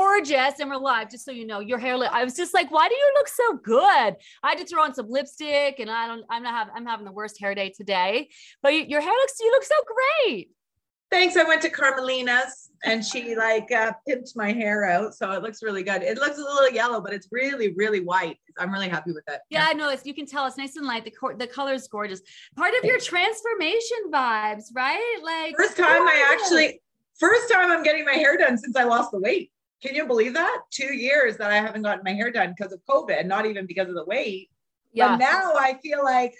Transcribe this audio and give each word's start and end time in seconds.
Gorgeous 0.00 0.60
and 0.60 0.70
we're 0.70 0.78
live 0.78 1.10
just 1.10 1.26
so 1.26 1.30
you 1.30 1.46
know 1.46 1.60
your 1.60 1.76
hair 1.76 1.94
look 1.94 2.10
i 2.10 2.24
was 2.24 2.34
just 2.34 2.54
like 2.54 2.70
why 2.70 2.88
do 2.88 2.94
you 2.94 3.12
look 3.16 3.28
so 3.28 3.56
good 3.58 4.16
i 4.42 4.48
had 4.48 4.56
to 4.56 4.64
throw 4.64 4.82
on 4.82 4.94
some 4.94 5.10
lipstick 5.10 5.78
and 5.78 5.90
i 5.90 6.06
don't 6.06 6.24
i'm 6.30 6.42
not 6.42 6.54
having 6.54 6.72
i'm 6.74 6.86
having 6.86 7.04
the 7.04 7.12
worst 7.12 7.38
hair 7.38 7.54
day 7.54 7.68
today 7.68 8.26
but 8.62 8.72
you, 8.72 8.82
your 8.88 9.02
hair 9.02 9.12
looks 9.12 9.34
you 9.40 9.50
look 9.50 9.64
so 9.64 9.74
great 10.24 10.48
Thanks. 11.10 11.36
I 11.36 11.42
went 11.42 11.60
to 11.62 11.70
Carmelina's 11.70 12.70
and 12.84 13.04
she 13.04 13.34
like 13.46 13.72
uh, 13.72 13.90
pimped 14.08 14.36
my 14.36 14.52
hair 14.52 14.84
out, 14.84 15.12
so 15.12 15.32
it 15.32 15.42
looks 15.42 15.60
really 15.60 15.82
good. 15.82 16.04
It 16.04 16.18
looks 16.18 16.38
a 16.38 16.40
little 16.40 16.70
yellow, 16.70 17.00
but 17.00 17.12
it's 17.12 17.26
really, 17.32 17.72
really 17.72 17.98
white. 17.98 18.38
I'm 18.60 18.72
really 18.72 18.88
happy 18.88 19.10
with 19.10 19.24
it. 19.26 19.40
yeah 19.50 19.66
i 19.68 19.72
know 19.72 19.92
you 20.04 20.14
can 20.14 20.24
tell 20.24 20.46
it's 20.46 20.56
nice 20.56 20.76
and 20.76 20.86
light 20.86 21.04
the 21.04 21.10
cor- 21.10 21.34
the 21.34 21.48
color 21.48 21.72
is 21.72 21.88
gorgeous 21.88 22.20
part 22.54 22.74
of 22.78 22.84
your 22.84 23.00
transformation 23.00 23.98
vibes 24.12 24.66
right 24.72 25.18
like 25.24 25.56
First 25.56 25.76
time 25.76 26.06
I 26.06 26.38
actually, 26.38 26.80
first 27.18 27.52
time 27.52 27.72
I'm 27.72 27.82
getting 27.82 28.04
my 28.04 28.12
hair 28.12 28.36
done 28.36 28.56
since 28.56 28.76
I 28.76 28.84
lost 28.84 29.10
the 29.10 29.18
weight. 29.18 29.50
Can 29.82 29.94
you 29.94 30.06
believe 30.06 30.34
that? 30.34 30.62
Two 30.70 30.92
years 30.94 31.36
that 31.38 31.50
I 31.50 31.56
haven't 31.56 31.82
gotten 31.82 32.02
my 32.04 32.12
hair 32.12 32.30
done 32.30 32.54
because 32.56 32.72
of 32.72 32.80
COVID, 32.88 33.26
not 33.26 33.46
even 33.46 33.66
because 33.66 33.88
of 33.88 33.94
the 33.94 34.04
weight. 34.04 34.50
yeah 34.92 35.08
But 35.08 35.16
now 35.18 35.52
I 35.56 35.78
feel 35.82 36.04
like 36.04 36.34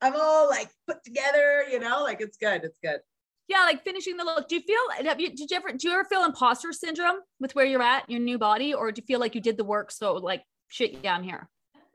I'm 0.00 0.14
all 0.16 0.48
like 0.48 0.68
put 0.88 1.04
together, 1.04 1.64
you 1.70 1.78
know, 1.78 2.02
like 2.02 2.20
it's 2.20 2.36
good. 2.36 2.64
It's 2.64 2.78
good. 2.82 3.00
yeah 3.48 3.62
like 3.64 3.84
finishing 3.84 4.16
the 4.16 4.24
look 4.24 4.48
do 4.48 4.54
you 4.56 4.62
feel 4.62 5.06
have 5.06 5.20
you 5.20 5.28
did 5.30 5.50
you 5.50 5.56
ever 5.56 5.72
do 5.72 5.88
you 5.88 5.92
ever 5.94 6.04
feel 6.04 6.24
imposter 6.24 6.72
syndrome 6.72 7.18
with 7.40 7.54
where 7.54 7.66
you're 7.66 7.82
at 7.82 8.08
your 8.08 8.20
new 8.20 8.38
body 8.38 8.72
or 8.72 8.90
do 8.92 9.00
you 9.02 9.06
feel 9.06 9.20
like 9.20 9.34
you 9.34 9.40
did 9.40 9.56
the 9.56 9.64
work 9.64 9.90
so 9.90 10.14
like 10.14 10.42
shit 10.68 10.90
yeah 11.04 11.14
i'm 11.14 11.22
here 11.24 11.48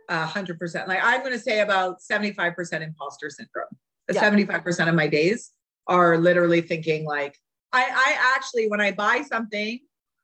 A 0.10 0.26
hundred 0.26 0.58
percent. 0.60 0.88
Like 0.88 1.00
I'm 1.04 1.22
gonna 1.24 1.40
say 1.50 1.60
about 1.62 1.98
75% 2.00 2.82
imposter 2.82 3.30
syndrome. 3.30 3.74
Yeah. 4.12 4.24
75% 4.24 4.88
of 4.88 4.96
my 4.96 5.08
days 5.08 5.52
are 5.88 6.18
literally 6.18 6.62
thinking 6.62 7.02
like 7.06 7.36
I, 7.74 7.84
I 8.08 8.34
actually 8.36 8.66
when 8.70 8.80
I 8.80 8.92
buy 8.92 9.24
something 9.34 9.80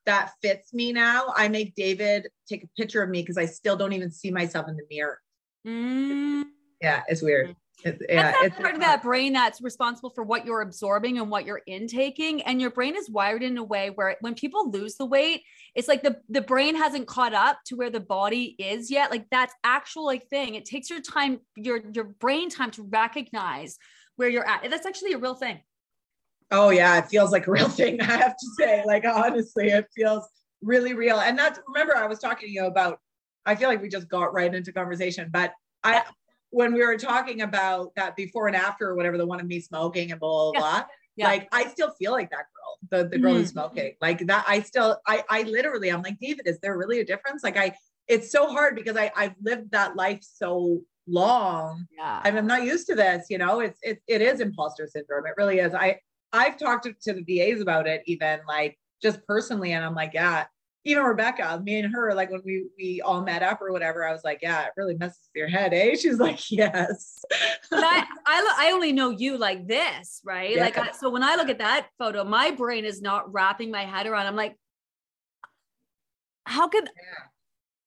that 0.05 0.31
fits 0.41 0.73
me 0.73 0.91
now, 0.93 1.33
I 1.35 1.47
make 1.47 1.75
David 1.75 2.27
take 2.47 2.63
a 2.63 2.67
picture 2.77 3.01
of 3.01 3.09
me 3.09 3.21
because 3.21 3.37
I 3.37 3.45
still 3.45 3.75
don't 3.75 3.93
even 3.93 4.11
see 4.11 4.31
myself 4.31 4.67
in 4.67 4.75
the 4.75 4.83
mirror. 4.89 5.19
Mm. 5.65 6.43
Yeah, 6.81 7.03
it's 7.07 7.21
weird. 7.21 7.55
It's, 7.83 8.01
yeah, 8.07 8.23
That's 8.23 8.37
that 8.37 8.45
it's 8.45 8.55
part 8.57 8.75
of 8.75 8.81
that 8.81 9.01
brain 9.01 9.33
that's 9.33 9.61
responsible 9.61 10.09
for 10.09 10.23
what 10.23 10.45
you're 10.45 10.61
absorbing 10.61 11.17
and 11.17 11.29
what 11.29 11.45
you're 11.45 11.61
intaking. 11.65 12.41
And 12.43 12.61
your 12.61 12.69
brain 12.69 12.95
is 12.95 13.09
wired 13.09 13.43
in 13.43 13.57
a 13.57 13.63
way 13.63 13.89
where 13.89 14.15
when 14.21 14.35
people 14.35 14.69
lose 14.69 14.95
the 14.95 15.05
weight, 15.05 15.43
it's 15.75 15.87
like 15.87 16.03
the, 16.03 16.17
the 16.29 16.41
brain 16.41 16.75
hasn't 16.75 17.07
caught 17.07 17.33
up 17.33 17.59
to 17.65 17.75
where 17.75 17.89
the 17.89 17.99
body 17.99 18.55
is 18.57 18.91
yet. 18.91 19.11
Like 19.11 19.25
that's 19.31 19.53
actual 19.63 20.05
like 20.05 20.27
thing. 20.29 20.55
It 20.55 20.65
takes 20.65 20.89
your 20.89 21.01
time, 21.01 21.39
your 21.55 21.81
your 21.93 22.05
brain 22.05 22.49
time 22.49 22.71
to 22.71 22.83
recognize 22.83 23.77
where 24.15 24.29
you're 24.29 24.47
at. 24.47 24.69
That's 24.69 24.85
actually 24.85 25.13
a 25.13 25.17
real 25.17 25.35
thing. 25.35 25.59
Oh 26.53 26.69
yeah, 26.69 26.97
it 26.99 27.07
feels 27.07 27.31
like 27.31 27.47
a 27.47 27.51
real 27.51 27.67
thing. 27.79 27.99
I 27.99 28.05
have 28.05 28.37
to 28.37 28.47
say, 28.57 28.83
like 28.85 29.05
honestly, 29.05 29.69
it 29.69 29.87
feels 29.95 30.27
really 30.61 30.93
real. 30.93 31.19
And 31.19 31.37
that's 31.37 31.59
remember 31.67 31.97
I 31.97 32.07
was 32.07 32.19
talking 32.19 32.47
to 32.47 32.53
you 32.53 32.65
about. 32.65 32.99
I 33.45 33.55
feel 33.55 33.67
like 33.67 33.81
we 33.81 33.89
just 33.89 34.07
got 34.07 34.33
right 34.33 34.53
into 34.53 34.71
conversation, 34.71 35.29
but 35.33 35.51
I 35.83 36.03
when 36.51 36.71
we 36.73 36.85
were 36.85 36.95
talking 36.97 37.41
about 37.41 37.93
that 37.95 38.15
before 38.15 38.47
and 38.47 38.55
after 38.55 38.89
or 38.89 38.95
whatever, 38.95 39.17
the 39.17 39.25
one 39.25 39.41
of 39.41 39.47
me 39.47 39.59
smoking 39.59 40.11
and 40.11 40.19
blah 40.19 40.51
blah 40.51 40.59
blah. 40.61 40.83
Yeah. 41.15 41.27
Like 41.27 41.49
I 41.51 41.67
still 41.67 41.91
feel 41.99 42.11
like 42.13 42.29
that 42.29 42.45
girl, 42.55 42.77
the 43.03 43.09
the 43.09 43.17
girl 43.17 43.33
who's 43.33 43.49
Mhm. 43.49 43.53
smoking. 43.53 43.93
Like 43.99 44.19
that, 44.27 44.45
I 44.47 44.61
still, 44.61 44.99
I 45.07 45.23
I 45.29 45.41
literally, 45.43 45.89
I'm 45.89 46.01
like 46.03 46.19
David. 46.19 46.47
Is 46.47 46.59
there 46.59 46.77
really 46.77 46.99
a 47.01 47.05
difference? 47.05 47.43
Like 47.43 47.57
I, 47.57 47.75
it's 48.07 48.31
so 48.31 48.47
hard 48.47 48.75
because 48.75 48.95
I 48.95 49.11
I've 49.15 49.35
lived 49.41 49.71
that 49.71 49.95
life 49.95 50.19
so 50.21 50.81
long 51.05 51.85
Yeah. 51.97 52.21
I'm, 52.23 52.37
I'm 52.37 52.47
not 52.47 52.63
used 52.63 52.87
to 52.87 52.95
this, 52.95 53.27
you 53.29 53.37
know, 53.37 53.59
it's, 53.59 53.77
it, 53.81 54.01
it 54.07 54.21
is 54.21 54.39
imposter 54.39 54.87
syndrome. 54.87 55.25
It 55.25 55.33
really 55.35 55.59
is. 55.59 55.73
I, 55.73 55.99
I've 56.33 56.57
talked 56.57 56.85
to, 56.85 56.93
to 57.03 57.13
the 57.13 57.23
VAs 57.23 57.61
about 57.61 57.87
it 57.87 58.01
even 58.07 58.39
like 58.47 58.77
just 59.01 59.25
personally. 59.27 59.73
And 59.73 59.85
I'm 59.85 59.93
like, 59.93 60.11
yeah, 60.13 60.45
even 60.85 61.03
Rebecca, 61.03 61.61
me 61.63 61.79
and 61.79 61.93
her, 61.93 62.13
like 62.13 62.29
when 62.29 62.41
we, 62.43 62.65
we 62.77 63.01
all 63.01 63.21
met 63.21 63.41
up 63.41 63.61
or 63.61 63.71
whatever, 63.71 64.05
I 64.05 64.11
was 64.11 64.23
like, 64.23 64.39
yeah, 64.41 64.63
it 64.63 64.71
really 64.75 64.95
messes 64.95 65.29
with 65.33 65.39
your 65.39 65.47
head. 65.47 65.73
Eh? 65.73 65.95
She's 65.99 66.19
like, 66.19 66.51
yes. 66.51 67.23
but 67.69 67.83
I, 67.83 68.03
I, 68.25 68.55
I 68.59 68.71
only 68.71 68.91
know 68.91 69.09
you 69.11 69.37
like 69.37 69.67
this, 69.67 70.21
right? 70.25 70.57
Like, 70.57 70.77
I, 70.77 70.91
so 70.91 71.09
when 71.09 71.23
I 71.23 71.35
look 71.35 71.49
at 71.49 71.59
that 71.59 71.87
photo, 71.97 72.23
my 72.23 72.51
brain 72.51 72.83
is 72.83 73.01
not 73.01 73.31
wrapping 73.31 73.71
my 73.71 73.85
head 73.85 74.07
around. 74.07 74.27
I'm 74.27 74.35
like, 74.35 74.57
how 76.45 76.67
could, 76.67 76.89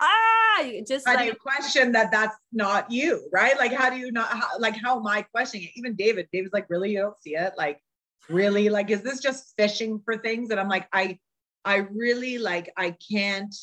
ah, 0.01 0.63
just 0.87 1.07
how 1.07 1.13
do 1.13 1.19
like, 1.19 1.27
you 1.27 1.35
question 1.35 1.93
that 1.93 2.11
that's 2.11 2.37
not 2.53 2.91
you, 2.91 3.29
right? 3.31 3.59
Like, 3.59 3.73
how 3.73 3.91
do 3.91 3.97
you 3.97 4.11
not, 4.11 4.29
how, 4.29 4.59
like, 4.59 4.77
how 4.77 4.99
am 4.99 5.07
I 5.07 5.21
questioning 5.21 5.67
it? 5.67 5.73
Even 5.77 5.97
David, 5.97 6.29
David's 6.33 6.55
like, 6.55 6.67
really, 6.71 6.93
you 6.93 7.01
don't 7.01 7.21
see 7.21 7.37
it? 7.37 7.53
Like, 7.59 7.83
really? 8.29 8.69
Like, 8.69 8.91
is 8.91 9.03
this 9.03 9.21
just 9.21 9.55
fishing 9.57 10.01
for 10.05 10.17
things? 10.17 10.51
And 10.51 10.61
I'm 10.61 10.69
like, 10.69 10.89
I, 10.93 11.19
I 11.65 11.87
really 11.93 12.39
like, 12.39 12.73
I 12.77 12.97
can't, 13.11 13.55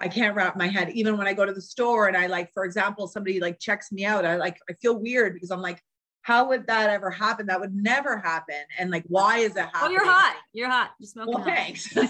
I 0.00 0.08
can't 0.08 0.36
wrap 0.36 0.56
my 0.56 0.68
head. 0.68 0.90
Even 0.90 1.18
when 1.18 1.26
I 1.26 1.32
go 1.32 1.44
to 1.44 1.52
the 1.52 1.62
store 1.62 2.06
and 2.08 2.16
I 2.16 2.26
like, 2.26 2.52
for 2.52 2.64
example, 2.64 3.08
somebody 3.08 3.40
like 3.40 3.58
checks 3.58 3.90
me 3.90 4.04
out, 4.04 4.24
I 4.24 4.36
like, 4.36 4.58
I 4.70 4.74
feel 4.74 4.98
weird 4.98 5.34
because 5.34 5.50
I'm 5.50 5.62
like, 5.62 5.82
how 6.22 6.48
would 6.48 6.66
that 6.66 6.90
ever 6.90 7.10
happen? 7.10 7.46
That 7.46 7.58
would 7.58 7.74
never 7.74 8.18
happen. 8.18 8.56
And 8.78 8.90
like, 8.90 9.04
why 9.06 9.38
is 9.38 9.54
that 9.54 9.70
oh, 9.74 9.78
happening? 9.78 9.92
you're 9.94 10.04
hot. 10.04 10.36
You're 10.52 10.68
hot. 10.68 10.90
You're 10.98 11.08
smoking. 11.08 11.34
Well, 11.34 11.42
hot. 11.42 11.56
thanks. 11.56 11.88
I, 11.96 12.04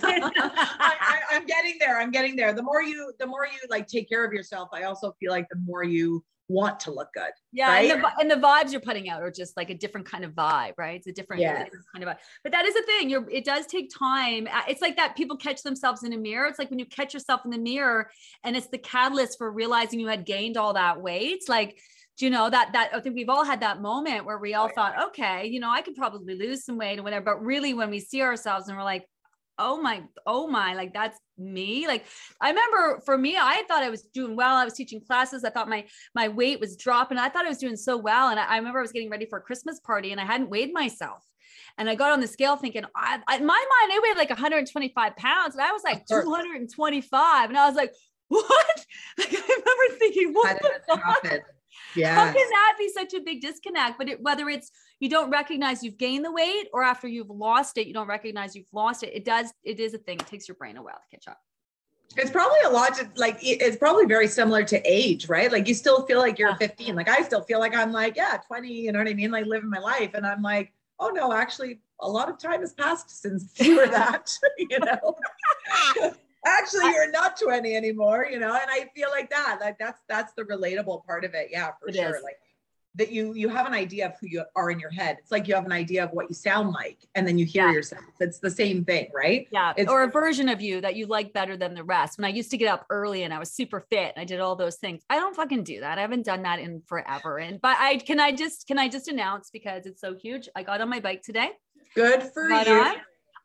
I, 0.81 1.21
I'm 1.31 1.47
getting 1.47 1.77
there. 1.79 2.01
I'm 2.01 2.11
getting 2.11 2.35
there. 2.35 2.53
The 2.53 2.63
more 2.63 2.83
you, 2.83 3.13
the 3.21 3.27
more 3.27 3.47
you 3.47 3.59
like 3.71 3.87
take 3.87 4.09
care 4.09 4.25
of 4.25 4.33
yourself, 4.33 4.71
I 4.73 4.83
also 4.83 5.15
feel 5.21 5.31
like 5.31 5.49
the 5.51 5.61
more 5.65 5.85
you 5.85 6.25
want 6.49 6.81
to 6.81 6.91
look 6.91 7.09
good. 7.15 7.31
Yeah, 7.53 7.77
and, 7.79 8.03
the, 8.03 8.11
and 8.21 8.31
the 8.31 8.37
vibes 8.37 8.73
you're 8.73 8.81
putting 8.81 9.09
out 9.09 9.23
are 9.23 9.31
just 9.31 9.57
like 9.57 9.71
a 9.71 9.75
different 9.75 10.07
kind 10.07 10.25
of 10.25 10.33
vibe, 10.33 10.73
right? 10.79 10.97
It's 10.97 11.07
a 11.07 11.13
different, 11.13 11.43
Yes. 11.43 11.65
different 11.65 11.85
kind 11.93 12.05
of 12.05 12.11
vibe. 12.11 12.19
But 12.43 12.53
that 12.53 12.65
is 12.65 12.75
the 12.75 12.83
thing. 12.83 13.11
You're. 13.11 13.29
It 13.31 13.45
does 13.45 13.67
take 13.67 13.91
time. 13.97 14.49
It's 14.67 14.81
like 14.81 14.97
that. 14.97 15.17
People 15.17 15.37
catch 15.37 15.63
themselves 15.63 16.03
in 16.05 16.13
a 16.13 16.17
mirror. 16.17 16.47
It's 16.47 16.59
like 16.59 16.71
when 16.71 16.79
you 16.79 16.87
catch 16.87 17.13
yourself 17.15 17.43
in 17.45 17.51
the 17.51 17.59
mirror, 17.59 18.11
and 18.45 18.57
it's 18.57 18.69
the 18.69 18.79
catalyst 18.79 19.39
for 19.39 19.51
realizing 19.51 20.01
you 20.01 20.09
had 20.09 20.25
gained 20.25 20.57
all 20.57 20.73
that 20.75 21.01
weight. 21.01 21.49
Like, 21.49 21.79
do 22.17 22.25
you 22.25 22.31
know 22.31 22.49
that 22.51 22.73
that 22.73 22.91
I 22.95 23.01
think 23.01 23.15
we've 23.15 23.29
all 23.29 23.45
had 23.45 23.61
that 23.61 23.81
moment 23.81 24.25
where 24.25 24.39
we 24.39 24.55
all 24.55 24.65
Oh, 24.65 24.69
yeah. 24.69 24.75
thought, 24.75 25.07
okay, 25.09 25.47
you 25.47 25.61
know, 25.61 25.71
I 25.71 25.83
could 25.83 25.95
probably 25.97 26.35
lose 26.35 26.65
some 26.65 26.79
weight 26.79 26.99
or 26.99 27.03
whatever. 27.03 27.25
But 27.27 27.45
really, 27.45 27.75
when 27.75 27.91
we 27.91 28.01
see 28.01 28.23
ourselves 28.23 28.69
and 28.69 28.77
we're 28.77 28.85
like, 28.85 29.07
oh 29.59 29.81
my, 29.81 30.03
oh 30.27 30.47
my, 30.47 30.75
like 30.75 30.93
that's 30.93 31.19
me. 31.37 31.87
Like 31.87 32.05
I 32.41 32.51
remember 32.51 33.01
for 33.05 33.17
me, 33.17 33.37
I 33.37 33.63
thought 33.69 33.83
I 33.83 33.91
was 33.91 34.03
doing 34.03 34.37
well. 34.37 34.55
I 34.55 34.65
was 34.65 34.75
teaching 34.75 35.01
classes. 35.01 35.45
I 35.45 35.51
thought 35.51 35.69
my 35.69 35.85
my 36.15 36.29
weight 36.29 36.61
was 36.61 36.77
dropping. 36.77 37.19
I 37.19 37.29
thought 37.29 37.45
I 37.45 37.49
was 37.49 37.59
doing 37.59 37.77
so 37.77 37.97
well. 37.97 38.29
And 38.29 38.39
I, 38.39 38.45
I 38.45 38.57
remember 38.57 38.79
I 38.79 38.83
was 38.83 38.93
getting 38.93 39.11
ready 39.11 39.27
for 39.27 39.39
a 39.39 39.43
Christmas 39.43 39.81
party 39.81 40.13
and 40.13 40.21
I 40.21 40.25
hadn't 40.25 40.51
weighed 40.51 40.73
myself. 40.73 41.25
And 41.77 41.89
I 41.89 41.95
got 41.95 42.13
on 42.13 42.21
the 42.21 42.27
scale 42.27 42.57
thinking, 42.57 42.85
I, 42.97 43.21
I, 43.29 43.37
in 43.37 43.47
my 43.47 43.55
mind, 43.55 43.93
I 43.93 44.01
weighed 44.03 44.17
like 44.17 44.31
125 44.31 45.17
pounds. 45.17 45.55
And 45.55 45.63
I 45.63 45.71
was 45.71 45.83
like 45.85 46.07
225. 46.07 47.49
And 47.49 47.57
I 47.57 47.67
was 47.67 47.77
like, 47.77 47.93
what? 48.29 48.45
Like, 49.19 49.33
I 49.33 49.37
remember 49.37 49.99
thinking, 49.99 50.33
what 50.33 50.61
the 50.61 50.81
fuck? 50.89 51.43
How 52.07 52.25
can 52.27 52.35
that 52.35 52.75
be 52.79 52.89
such 52.89 53.15
a 53.15 53.21
big 53.21 53.41
disconnect? 53.41 53.99
But 53.99 54.09
it, 54.09 54.23
whether 54.23 54.49
it's 54.49 54.71
you 55.01 55.09
don't 55.09 55.31
recognize 55.31 55.83
you've 55.83 55.99
gained 55.99 56.25
the 56.25 56.33
weight 56.33 56.69
or 56.73 56.83
after 56.83 57.09
you've 57.09 57.31
lost 57.31 57.79
it, 57.79 57.87
you 57.87 57.95
don't 57.95 58.09
recognize 58.09 58.55
you've 58.55 58.73
lost 58.73 59.03
it. 59.03 59.11
It 59.15 59.25
does, 59.25 59.53
it 59.65 59.81
is 59.81 59.95
a 59.95 59.99
thing. 59.99 60.19
It 60.19 60.27
takes 60.27 60.49
your 60.49 60.57
brain 60.57 60.77
a 60.77 60.83
while 60.83 60.95
to 60.95 61.17
catch 61.17 61.29
up. 61.29 61.39
It's 62.17 62.31
probably 62.31 62.61
a 62.65 62.71
lot 62.71 62.95
to 62.95 63.09
like, 63.17 63.39
it's 63.43 63.77
probably 63.77 64.07
very 64.07 64.29
similar 64.29 64.65
to 64.65 64.81
age, 64.85 65.29
right? 65.29 65.53
Like 65.53 65.69
you 65.69 65.75
still 65.75 66.07
feel 66.07 66.19
like 66.19 66.39
you're 66.39 66.51
Yeah. 66.51 66.57
15. 66.57 66.95
Like 66.95 67.09
I 67.09 67.23
still 67.23 67.43
feel 67.43 67.59
like 67.59 67.75
I'm 67.75 67.93
like, 67.93 68.17
yeah, 68.17 68.39
20, 68.47 68.73
you 68.73 68.93
know 68.93 68.99
what 68.99 69.09
I 69.09 69.15
mean? 69.15 69.31
Like 69.31 69.47
living 69.47 69.71
my 69.71 69.79
life. 69.79 70.13
And 70.15 70.27
I'm 70.27 70.43
like, 70.43 70.73
oh 70.99 71.09
no, 71.09 71.33
actually 71.33 71.81
a 72.01 72.09
lot 72.09 72.29
of 72.29 72.39
time 72.39 72.61
has 72.61 72.73
passed 72.73 73.23
since 73.23 73.53
you 73.59 73.77
were 73.77 73.87
that, 73.91 74.31
you 74.59 74.79
know? 74.79 75.17
Actually 76.49 76.91
you're 76.93 77.11
not 77.11 77.39
20 77.41 77.75
anymore, 77.75 78.27
you 78.31 78.39
know? 78.39 78.53
And 78.53 78.71
I 78.71 78.89
feel 78.95 79.11
like 79.11 79.31
that, 79.31 79.59
like 79.61 79.79
that's, 79.79 80.01
that's 80.09 80.33
the 80.35 80.43
relatable 80.45 81.05
part 81.05 81.25
of 81.25 81.35
it. 81.35 81.49
Yeah, 81.51 81.71
for 81.81 81.89
It 81.89 81.97
sure. 81.97 82.17
is. 82.17 82.23
Like 82.23 82.39
that 82.95 83.13
you, 83.13 83.33
you 83.35 83.49
have 83.49 83.67
an 83.67 83.75
idea 83.75 84.07
of 84.07 84.15
who 84.21 84.27
you 84.29 84.43
are 84.57 84.71
in 84.71 84.81
your 84.81 84.91
head. 84.91 85.19
It's 85.21 85.31
like 85.31 85.47
you 85.47 85.55
have 85.55 85.67
an 85.67 85.71
idea 85.73 86.03
of 86.03 86.11
what 86.11 86.29
you 86.29 86.35
sound 86.35 86.71
like 86.73 86.99
and 87.15 87.29
then 87.29 87.39
you 87.39 87.45
hear 87.47 87.67
Yeah. 87.69 87.73
yourself. 87.75 88.03
It's 88.19 88.39
the 88.41 88.51
same 88.51 88.85
thing, 88.85 89.09
right? 89.15 89.47
Yeah. 89.53 89.71
It's- 89.77 89.89
or 89.89 90.03
a 90.03 90.09
version 90.11 90.49
of 90.49 90.61
you 90.61 90.81
that 90.81 90.97
you 90.97 91.07
like 91.07 91.33
better 91.33 91.57
than 91.57 91.75
the 91.75 91.85
rest. 91.85 92.19
When 92.19 92.25
I 92.25 92.29
used 92.31 92.51
to 92.51 92.57
get 92.57 92.67
up 92.69 92.87
early 92.91 93.23
and 93.23 93.33
I 93.33 93.39
was 93.39 93.53
super 93.53 93.81
fit 93.89 94.15
and 94.17 94.21
I 94.21 94.25
did 94.25 94.41
all 94.41 94.57
those 94.57 94.77
things. 94.77 95.03
I 95.09 95.17
don't 95.17 95.37
fucking 95.37 95.63
do 95.65 95.81
that. 95.81 95.99
I 95.99 96.01
haven't 96.01 96.25
done 96.25 96.43
that 96.43 96.59
in 96.59 96.83
forever. 96.87 97.39
And 97.39 97.61
but 97.61 97.77
I 97.79 97.99
can 97.99 98.19
I 98.19 98.33
just 98.33 98.67
can 98.67 98.79
I 98.79 98.89
just 98.89 99.07
announce 99.07 99.51
because 99.51 99.87
it's 99.87 100.01
so 100.01 100.15
huge. 100.15 100.49
I 100.57 100.63
got 100.65 100.81
on 100.81 100.89
my 100.89 100.99
bike 100.99 101.23
today. 101.23 101.51
Good 101.95 102.23
for 102.35 102.49
Got 102.49 102.67
you. 102.67 102.73
on. 102.81 102.97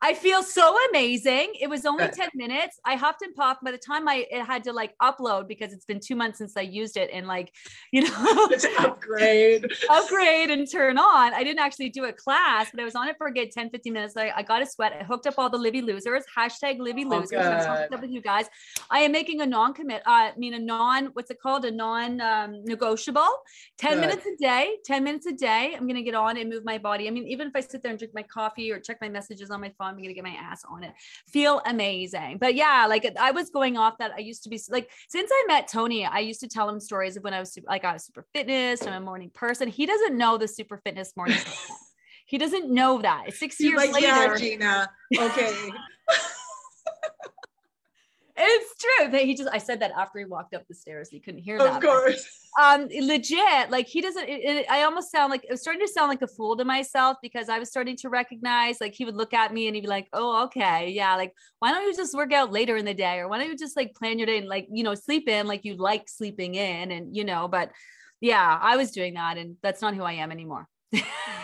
I 0.04 0.12
feel 0.12 0.42
so 0.42 0.76
amazing. 0.90 1.54
It 1.58 1.70
was 1.70 1.86
only 1.86 2.06
10 2.06 2.28
minutes. 2.34 2.78
I 2.84 2.94
huffed 2.94 3.22
and 3.22 3.34
puffed. 3.34 3.64
By 3.64 3.70
the 3.70 3.78
time 3.78 4.06
I 4.06 4.26
it 4.30 4.44
had 4.44 4.62
to 4.64 4.72
like 4.74 4.92
upload 5.00 5.48
because 5.48 5.72
it's 5.72 5.86
been 5.86 5.98
two 5.98 6.14
months 6.14 6.36
since 6.36 6.58
I 6.58 6.60
used 6.60 6.98
it 6.98 7.08
and 7.10 7.26
like, 7.26 7.50
you 7.92 8.02
know, 8.02 8.48
to 8.48 8.74
upgrade. 8.80 9.64
upgrade 9.90 10.50
and 10.50 10.70
turn 10.70 10.98
on. 10.98 11.32
I 11.32 11.42
didn't 11.42 11.60
actually 11.60 11.88
do 11.88 12.04
a 12.04 12.12
class, 12.12 12.70
but 12.70 12.80
I 12.80 12.84
was 12.84 12.94
on 12.94 13.08
it 13.08 13.16
for 13.16 13.28
a 13.28 13.32
good 13.32 13.50
10, 13.50 13.70
15 13.70 13.92
minutes. 13.94 14.14
I, 14.14 14.30
I 14.36 14.42
got 14.42 14.60
a 14.60 14.66
sweat. 14.66 14.92
I 14.92 15.04
hooked 15.04 15.26
up 15.26 15.36
all 15.38 15.48
the 15.48 15.56
Livy 15.56 15.80
losers, 15.80 16.24
hashtag 16.36 16.80
Livy 16.80 17.06
Oh, 17.06 17.16
losers. 17.16 17.40
I 17.40 17.56
was 17.56 17.64
hooked 17.64 17.94
up 17.94 18.02
with 18.02 18.10
you 18.10 18.20
guys. 18.20 18.44
I 18.90 18.98
am 18.98 19.12
making 19.12 19.40
a 19.40 19.46
non-commit, 19.46 20.02
uh, 20.06 20.10
I 20.10 20.32
mean 20.36 20.52
a 20.52 20.58
non, 20.58 21.06
what's 21.14 21.30
it 21.30 21.40
called? 21.40 21.64
A 21.64 21.70
non-negotiable. 21.70 23.30
10 23.78 23.92
Good. 23.92 24.00
minutes 24.02 24.26
a 24.26 24.36
day, 24.36 24.76
10 24.84 25.02
minutes 25.02 25.24
a 25.24 25.32
day. 25.32 25.72
I'm 25.74 25.86
going 25.86 25.96
to 25.96 26.02
get 26.02 26.14
on 26.14 26.36
and 26.36 26.50
move 26.50 26.62
my 26.62 26.76
body. 26.76 27.08
I 27.08 27.10
mean, 27.10 27.26
even 27.26 27.46
if 27.46 27.56
I 27.56 27.60
sit 27.60 27.82
there 27.82 27.88
and 27.88 27.98
drink 27.98 28.12
my 28.12 28.24
coffee 28.24 28.70
or 28.70 28.78
check 28.78 28.98
my 29.00 29.08
messages 29.08 29.50
on 29.50 29.62
my 29.62 29.72
phone, 29.78 29.93
I'm 29.94 30.02
going 30.02 30.08
to 30.08 30.14
get 30.14 30.24
my 30.24 30.36
ass 30.38 30.62
on 30.68 30.84
it. 30.84 30.92
Feel 31.28 31.62
amazing. 31.66 32.38
But 32.38 32.54
yeah, 32.54 32.86
like 32.88 33.14
I 33.18 33.30
was 33.30 33.50
going 33.50 33.76
off 33.76 33.98
that 33.98 34.12
I 34.16 34.20
used 34.20 34.42
to 34.44 34.48
be 34.48 34.60
like, 34.70 34.90
since 35.08 35.30
I 35.32 35.44
met 35.46 35.68
Tony, 35.68 36.04
I 36.04 36.18
used 36.18 36.40
to 36.40 36.48
tell 36.48 36.68
him 36.68 36.80
stories 36.80 37.16
of 37.16 37.24
when 37.24 37.34
I 37.34 37.40
was 37.40 37.52
super, 37.52 37.66
like, 37.68 37.84
I 37.84 37.92
was 37.92 38.04
super 38.04 38.26
fitness. 38.34 38.86
I'm 38.86 38.92
a 38.92 39.00
morning 39.00 39.30
person. 39.32 39.68
He 39.68 39.86
doesn't 39.86 40.16
know 40.16 40.36
the 40.36 40.48
super 40.48 40.78
fitness 40.78 41.16
morning. 41.16 41.38
he 42.26 42.38
doesn't 42.38 42.70
know 42.70 43.00
that. 43.02 43.32
Six 43.32 43.56
He's 43.56 43.68
years 43.68 43.78
like, 43.78 43.92
later. 43.92 44.06
yeah, 44.06 44.36
Gina. 44.36 44.90
Okay. 45.16 45.70
It's 48.36 48.74
true 48.82 49.10
that 49.12 49.22
he 49.22 49.34
just 49.36 49.48
I 49.52 49.58
said 49.58 49.80
that 49.80 49.92
after 49.96 50.18
he 50.18 50.24
walked 50.24 50.54
up 50.54 50.62
the 50.68 50.74
stairs. 50.74 51.08
He 51.08 51.20
couldn't 51.20 51.42
hear 51.42 51.58
that. 51.58 51.76
of 51.76 51.82
course. 51.82 52.26
Um, 52.60 52.88
legit, 52.92 53.70
like 53.70 53.86
he 53.86 54.00
doesn't. 54.00 54.28
It, 54.28 54.40
it- 54.44 54.66
I 54.70 54.82
almost 54.82 55.10
sound 55.12 55.30
like 55.30 55.44
it 55.44 55.50
was 55.50 55.60
starting 55.60 55.84
to 55.86 55.92
sound 55.92 56.08
like 56.08 56.22
a 56.22 56.26
fool 56.26 56.56
to 56.56 56.64
myself 56.64 57.16
because 57.22 57.48
I 57.48 57.58
was 57.60 57.68
starting 57.68 57.96
to 57.98 58.08
recognize, 58.08 58.80
like 58.80 58.94
he 58.94 59.04
would 59.04 59.16
look 59.16 59.34
at 59.34 59.52
me 59.52 59.66
and 59.68 59.74
he'd 59.76 59.82
be 59.82 59.86
like, 59.88 60.08
"Oh, 60.12 60.44
okay, 60.44 60.90
yeah, 60.90 61.14
like 61.16 61.32
why 61.60 61.70
don't 61.72 61.84
you 61.84 61.94
just 61.96 62.14
work 62.14 62.32
out 62.32 62.50
later 62.52 62.76
in 62.76 62.84
the 62.84 62.94
day, 62.94 63.18
or 63.18 63.28
why 63.28 63.38
don't 63.38 63.48
you 63.48 63.56
just 63.56 63.76
like 63.76 63.94
plan 63.94 64.18
your 64.18 64.26
day 64.26 64.38
and 64.38 64.48
like 64.48 64.66
you 64.70 64.82
know 64.84 64.94
sleep 64.94 65.28
in 65.28 65.46
like 65.46 65.64
you 65.64 65.76
like 65.76 66.08
sleeping 66.08 66.54
in, 66.56 66.90
and 66.90 67.14
you 67.16 67.24
know." 67.24 67.46
But 67.48 67.70
yeah, 68.20 68.58
I 68.60 68.76
was 68.76 68.90
doing 68.90 69.14
that, 69.14 69.36
and 69.36 69.56
that's 69.62 69.82
not 69.82 69.94
who 69.94 70.02
I 70.02 70.14
am 70.14 70.32
anymore. 70.32 70.68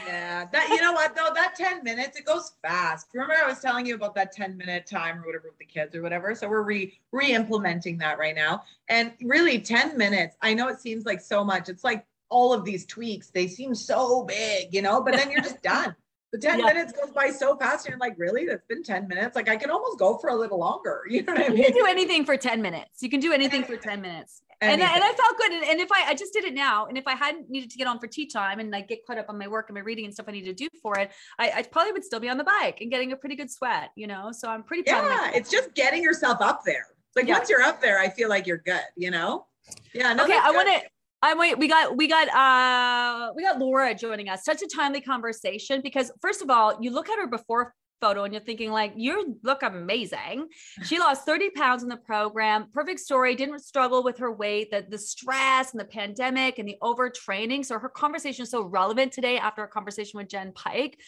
Yeah, 0.07 0.47
that 0.51 0.69
you 0.69 0.81
know 0.81 0.93
what 0.93 1.15
though, 1.15 1.29
that 1.35 1.55
10 1.55 1.85
minutes, 1.85 2.19
it 2.19 2.25
goes 2.25 2.53
fast. 2.63 3.09
Remember, 3.13 3.35
I 3.35 3.49
was 3.49 3.61
telling 3.61 3.87
you 3.87 3.95
about 3.95 4.15
that 4.17 4.33
10 4.33 4.57
minute 4.57 4.87
time 4.87 5.19
or 5.19 5.27
whatever 5.27 5.49
with 5.49 5.59
the 5.59 5.65
kids 5.65 5.95
or 5.95 6.03
whatever. 6.03 6.35
So 6.35 6.49
we're 6.49 6.63
re 6.63 6.99
re-implementing 7.13 7.99
that 7.99 8.19
right 8.19 8.35
now. 8.35 8.65
And 8.89 9.13
really 9.23 9.61
10 9.61 9.97
minutes, 9.97 10.37
I 10.43 10.55
know 10.55 10.69
it 10.69 10.81
seems 10.81 11.05
like 11.05 11.21
so 11.21 11.45
much. 11.45 11.69
It's 11.69 11.85
like 11.85 12.05
all 12.29 12.53
of 12.53 12.65
these 12.65 12.87
tweaks, 12.87 13.31
they 13.31 13.47
seem 13.47 13.75
so 13.75 14.25
big, 14.25 14.73
you 14.73 14.83
know, 14.83 15.01
but 15.01 15.15
then 15.15 15.31
you're 15.31 15.43
just 15.43 15.63
done. 15.63 15.95
The 16.33 16.39
10 16.39 16.61
Yeah. 16.61 16.67
minutes 16.67 16.93
goes 16.93 17.11
by 17.11 17.31
so 17.31 17.57
fast. 17.57 17.87
And 17.87 17.93
you're 17.93 17.99
like, 17.99 18.15
really? 18.19 18.47
That's 18.47 18.65
been 18.67 18.83
10 18.85 19.09
minutes. 19.09 19.35
Like 19.35 19.49
I 19.49 19.57
can 19.57 19.71
almost 19.71 19.99
go 19.99 20.17
for 20.19 20.31
a 20.31 20.35
little 20.37 20.59
longer. 20.59 21.03
You 21.11 21.23
know 21.25 21.33
what 21.33 21.43
I 21.47 21.49
mean 21.49 21.59
You 21.59 21.65
can 21.65 21.73
do 21.75 21.87
anything 21.87 22.25
for 22.25 22.37
10 22.37 22.63
minutes. 22.63 23.03
You 23.03 23.11
can 23.11 23.21
do 23.21 23.33
anything 23.33 23.65
for 23.65 23.77
10 23.77 24.01
minutes. 24.01 24.43
And, 24.63 24.83
I- 24.83 24.95
and 24.95 25.03
I 25.03 25.13
felt 25.13 25.39
good. 25.39 25.53
And, 25.53 25.65
and 25.65 25.81
if 25.81 25.91
I, 25.91 26.05
I 26.11 26.15
just 26.15 26.33
did 26.35 26.45
it 26.45 26.53
now, 26.55 26.87
and 26.87 26.97
if 26.99 27.07
I 27.07 27.15
hadn't 27.15 27.49
needed 27.51 27.71
to 27.71 27.79
get 27.79 27.87
on 27.87 27.99
for 27.99 28.07
tea 28.07 28.27
time 28.27 28.61
and 28.61 28.71
like 28.71 28.89
get 28.89 29.05
caught 29.07 29.17
up 29.19 29.27
on 29.29 29.39
my 29.39 29.49
work 29.49 29.71
and 29.71 29.75
my 29.75 29.81
reading 29.81 30.05
and 30.05 30.13
stuff 30.15 30.27
I 30.29 30.33
need 30.33 30.45
to 30.45 30.53
do 30.53 30.69
for 30.83 30.99
it, 30.99 31.11
I, 31.39 31.51
I 31.57 31.63
probably 31.63 31.93
would 31.93 32.05
still 32.05 32.21
be 32.21 32.29
on 32.29 32.37
the 32.37 32.45
bike 32.45 32.79
and 32.81 32.91
getting 32.91 33.13
a 33.13 33.17
pretty 33.17 33.37
good 33.37 33.51
sweat, 33.51 33.91
you 33.97 34.07
know? 34.07 34.31
So 34.33 34.49
I'm 34.49 34.63
pretty 34.63 34.83
proud 34.85 35.07
yeah, 35.07 35.31
it's 35.35 35.51
just 35.51 35.75
getting 35.75 36.03
yourself 36.03 36.39
up 36.43 36.61
there. 36.65 36.87
Like 37.17 37.27
Yeah. 37.27 37.39
once 37.39 37.49
you're 37.49 37.63
up 37.63 37.81
there, 37.81 37.99
I 37.99 38.09
feel 38.11 38.29
like 38.29 38.47
you're 38.47 38.59
good, 38.59 38.83
you 38.97 39.11
know? 39.11 39.47
Yeah. 39.95 40.13
No, 40.13 40.25
okay. 40.25 40.39
I 40.41 40.51
want 40.53 40.69
to, 40.69 40.83
I 41.23 41.35
wait, 41.35 41.59
we 41.59 41.69
got, 41.69 41.97
we 41.97 42.09
got, 42.09 42.29
uh, 42.29 43.33
we 43.37 43.43
got 43.43 43.59
Laura 43.59 43.95
joining 43.95 44.29
us. 44.29 44.45
Such 44.45 44.63
a 44.63 44.67
timely 44.67 45.03
conversation 45.03 45.83
because 45.83 46.11
first 46.21 46.41
of 46.41 46.49
all, 46.49 46.79
you 46.81 46.91
look 46.91 47.11
at 47.11 47.19
her 47.19 47.27
before 47.27 47.75
photo 48.01 48.25
and 48.25 48.33
you're 48.33 48.43
thinking 48.43 48.73
like, 48.73 48.93
you 48.97 49.39
look 49.43 49.63
amazing. 49.63 50.49
She 50.85 50.99
lost 50.99 51.27
30 51.27 51.51
pounds 51.51 51.83
in 51.83 51.89
the 51.89 51.99
program. 51.99 52.67
Perfect 52.73 53.01
story. 53.01 53.35
Didn't 53.35 53.61
struggle 53.61 54.03
with 54.03 54.19
her 54.19 54.33
weight, 54.33 54.71
the, 54.71 54.87
the 54.89 54.99
stress 54.99 55.73
and 55.73 55.81
the 55.81 55.85
pandemic 55.85 56.59
and 56.59 56.67
the 56.67 56.77
overtraining. 56.83 57.65
So 57.65 57.79
her 57.79 57.89
conversation 57.89 58.45
is 58.45 58.51
so 58.51 58.63
relevant 58.63 59.13
today 59.13 59.39
after 59.39 59.63
a 59.63 59.69
conversation 59.69 60.19
with 60.19 60.29
Jen 60.29 60.53
Pike. 60.53 60.99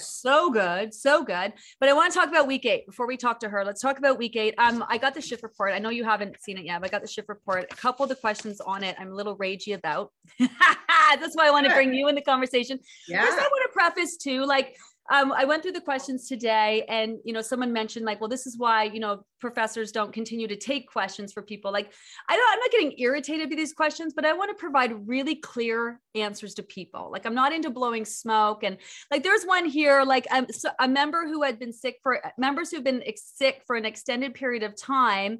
So 0.00 0.50
good, 0.50 0.94
so 0.94 1.24
good. 1.24 1.52
But 1.80 1.88
I 1.88 1.92
want 1.92 2.12
to 2.12 2.18
talk 2.18 2.28
about 2.28 2.46
week 2.46 2.66
eight 2.66 2.86
before 2.86 3.06
we 3.06 3.16
talk 3.16 3.40
to 3.40 3.48
her. 3.48 3.64
Let's 3.64 3.80
talk 3.80 3.98
about 3.98 4.18
week 4.18 4.36
eight. 4.36 4.54
Um, 4.58 4.84
I 4.88 4.98
got 4.98 5.14
the 5.14 5.20
shift 5.20 5.42
report. 5.42 5.72
I 5.72 5.78
know 5.78 5.90
you 5.90 6.04
haven't 6.04 6.36
seen 6.40 6.58
it 6.58 6.64
yet, 6.64 6.80
but 6.80 6.88
I 6.88 6.90
got 6.90 7.02
the 7.02 7.08
shift 7.08 7.28
report. 7.28 7.66
A 7.70 7.76
couple 7.76 8.04
of 8.04 8.08
the 8.08 8.16
questions 8.16 8.60
on 8.60 8.84
it, 8.84 8.96
I'm 8.98 9.10
a 9.10 9.14
little 9.14 9.36
ragey 9.36 9.74
about. 9.74 10.12
That's 10.38 11.34
why 11.34 11.48
I 11.48 11.50
want 11.50 11.66
to 11.66 11.72
bring 11.72 11.94
you 11.94 12.08
in 12.08 12.14
the 12.14 12.22
conversation. 12.22 12.78
Yeah. 13.08 13.24
First, 13.24 13.38
I 13.38 13.42
want 13.42 13.70
to 13.70 13.72
preface 13.72 14.16
too, 14.16 14.44
like, 14.44 14.76
um, 15.10 15.32
I 15.32 15.44
went 15.44 15.62
through 15.62 15.72
the 15.72 15.80
questions 15.80 16.28
today, 16.28 16.84
and 16.88 17.18
you 17.24 17.32
know, 17.32 17.40
someone 17.40 17.72
mentioned 17.72 18.04
like, 18.04 18.20
well, 18.20 18.28
this 18.28 18.46
is 18.46 18.58
why 18.58 18.84
you 18.84 19.00
know 19.00 19.24
professors 19.40 19.92
don't 19.92 20.12
continue 20.12 20.48
to 20.48 20.56
take 20.56 20.90
questions 20.90 21.32
for 21.32 21.42
people. 21.42 21.72
Like, 21.72 21.92
I 22.28 22.36
don't, 22.36 22.52
I'm 22.52 22.58
not 22.58 22.70
getting 22.70 22.98
irritated 22.98 23.48
by 23.50 23.56
these 23.56 23.72
questions, 23.72 24.12
but 24.14 24.24
I 24.24 24.32
want 24.32 24.50
to 24.50 24.60
provide 24.60 25.08
really 25.08 25.36
clear 25.36 26.00
answers 26.14 26.54
to 26.54 26.62
people. 26.62 27.10
Like, 27.12 27.24
I'm 27.24 27.34
not 27.34 27.52
into 27.52 27.70
blowing 27.70 28.04
smoke, 28.04 28.62
and 28.64 28.76
like, 29.10 29.22
there's 29.22 29.44
one 29.44 29.66
here, 29.66 30.04
like, 30.04 30.26
um, 30.30 30.46
so 30.50 30.70
a 30.78 30.88
member 30.88 31.26
who 31.26 31.42
had 31.42 31.58
been 31.58 31.72
sick 31.72 31.96
for 32.02 32.20
members 32.36 32.70
who've 32.70 32.84
been 32.84 33.02
sick 33.16 33.62
for 33.66 33.76
an 33.76 33.84
extended 33.84 34.34
period 34.34 34.62
of 34.62 34.76
time 34.76 35.38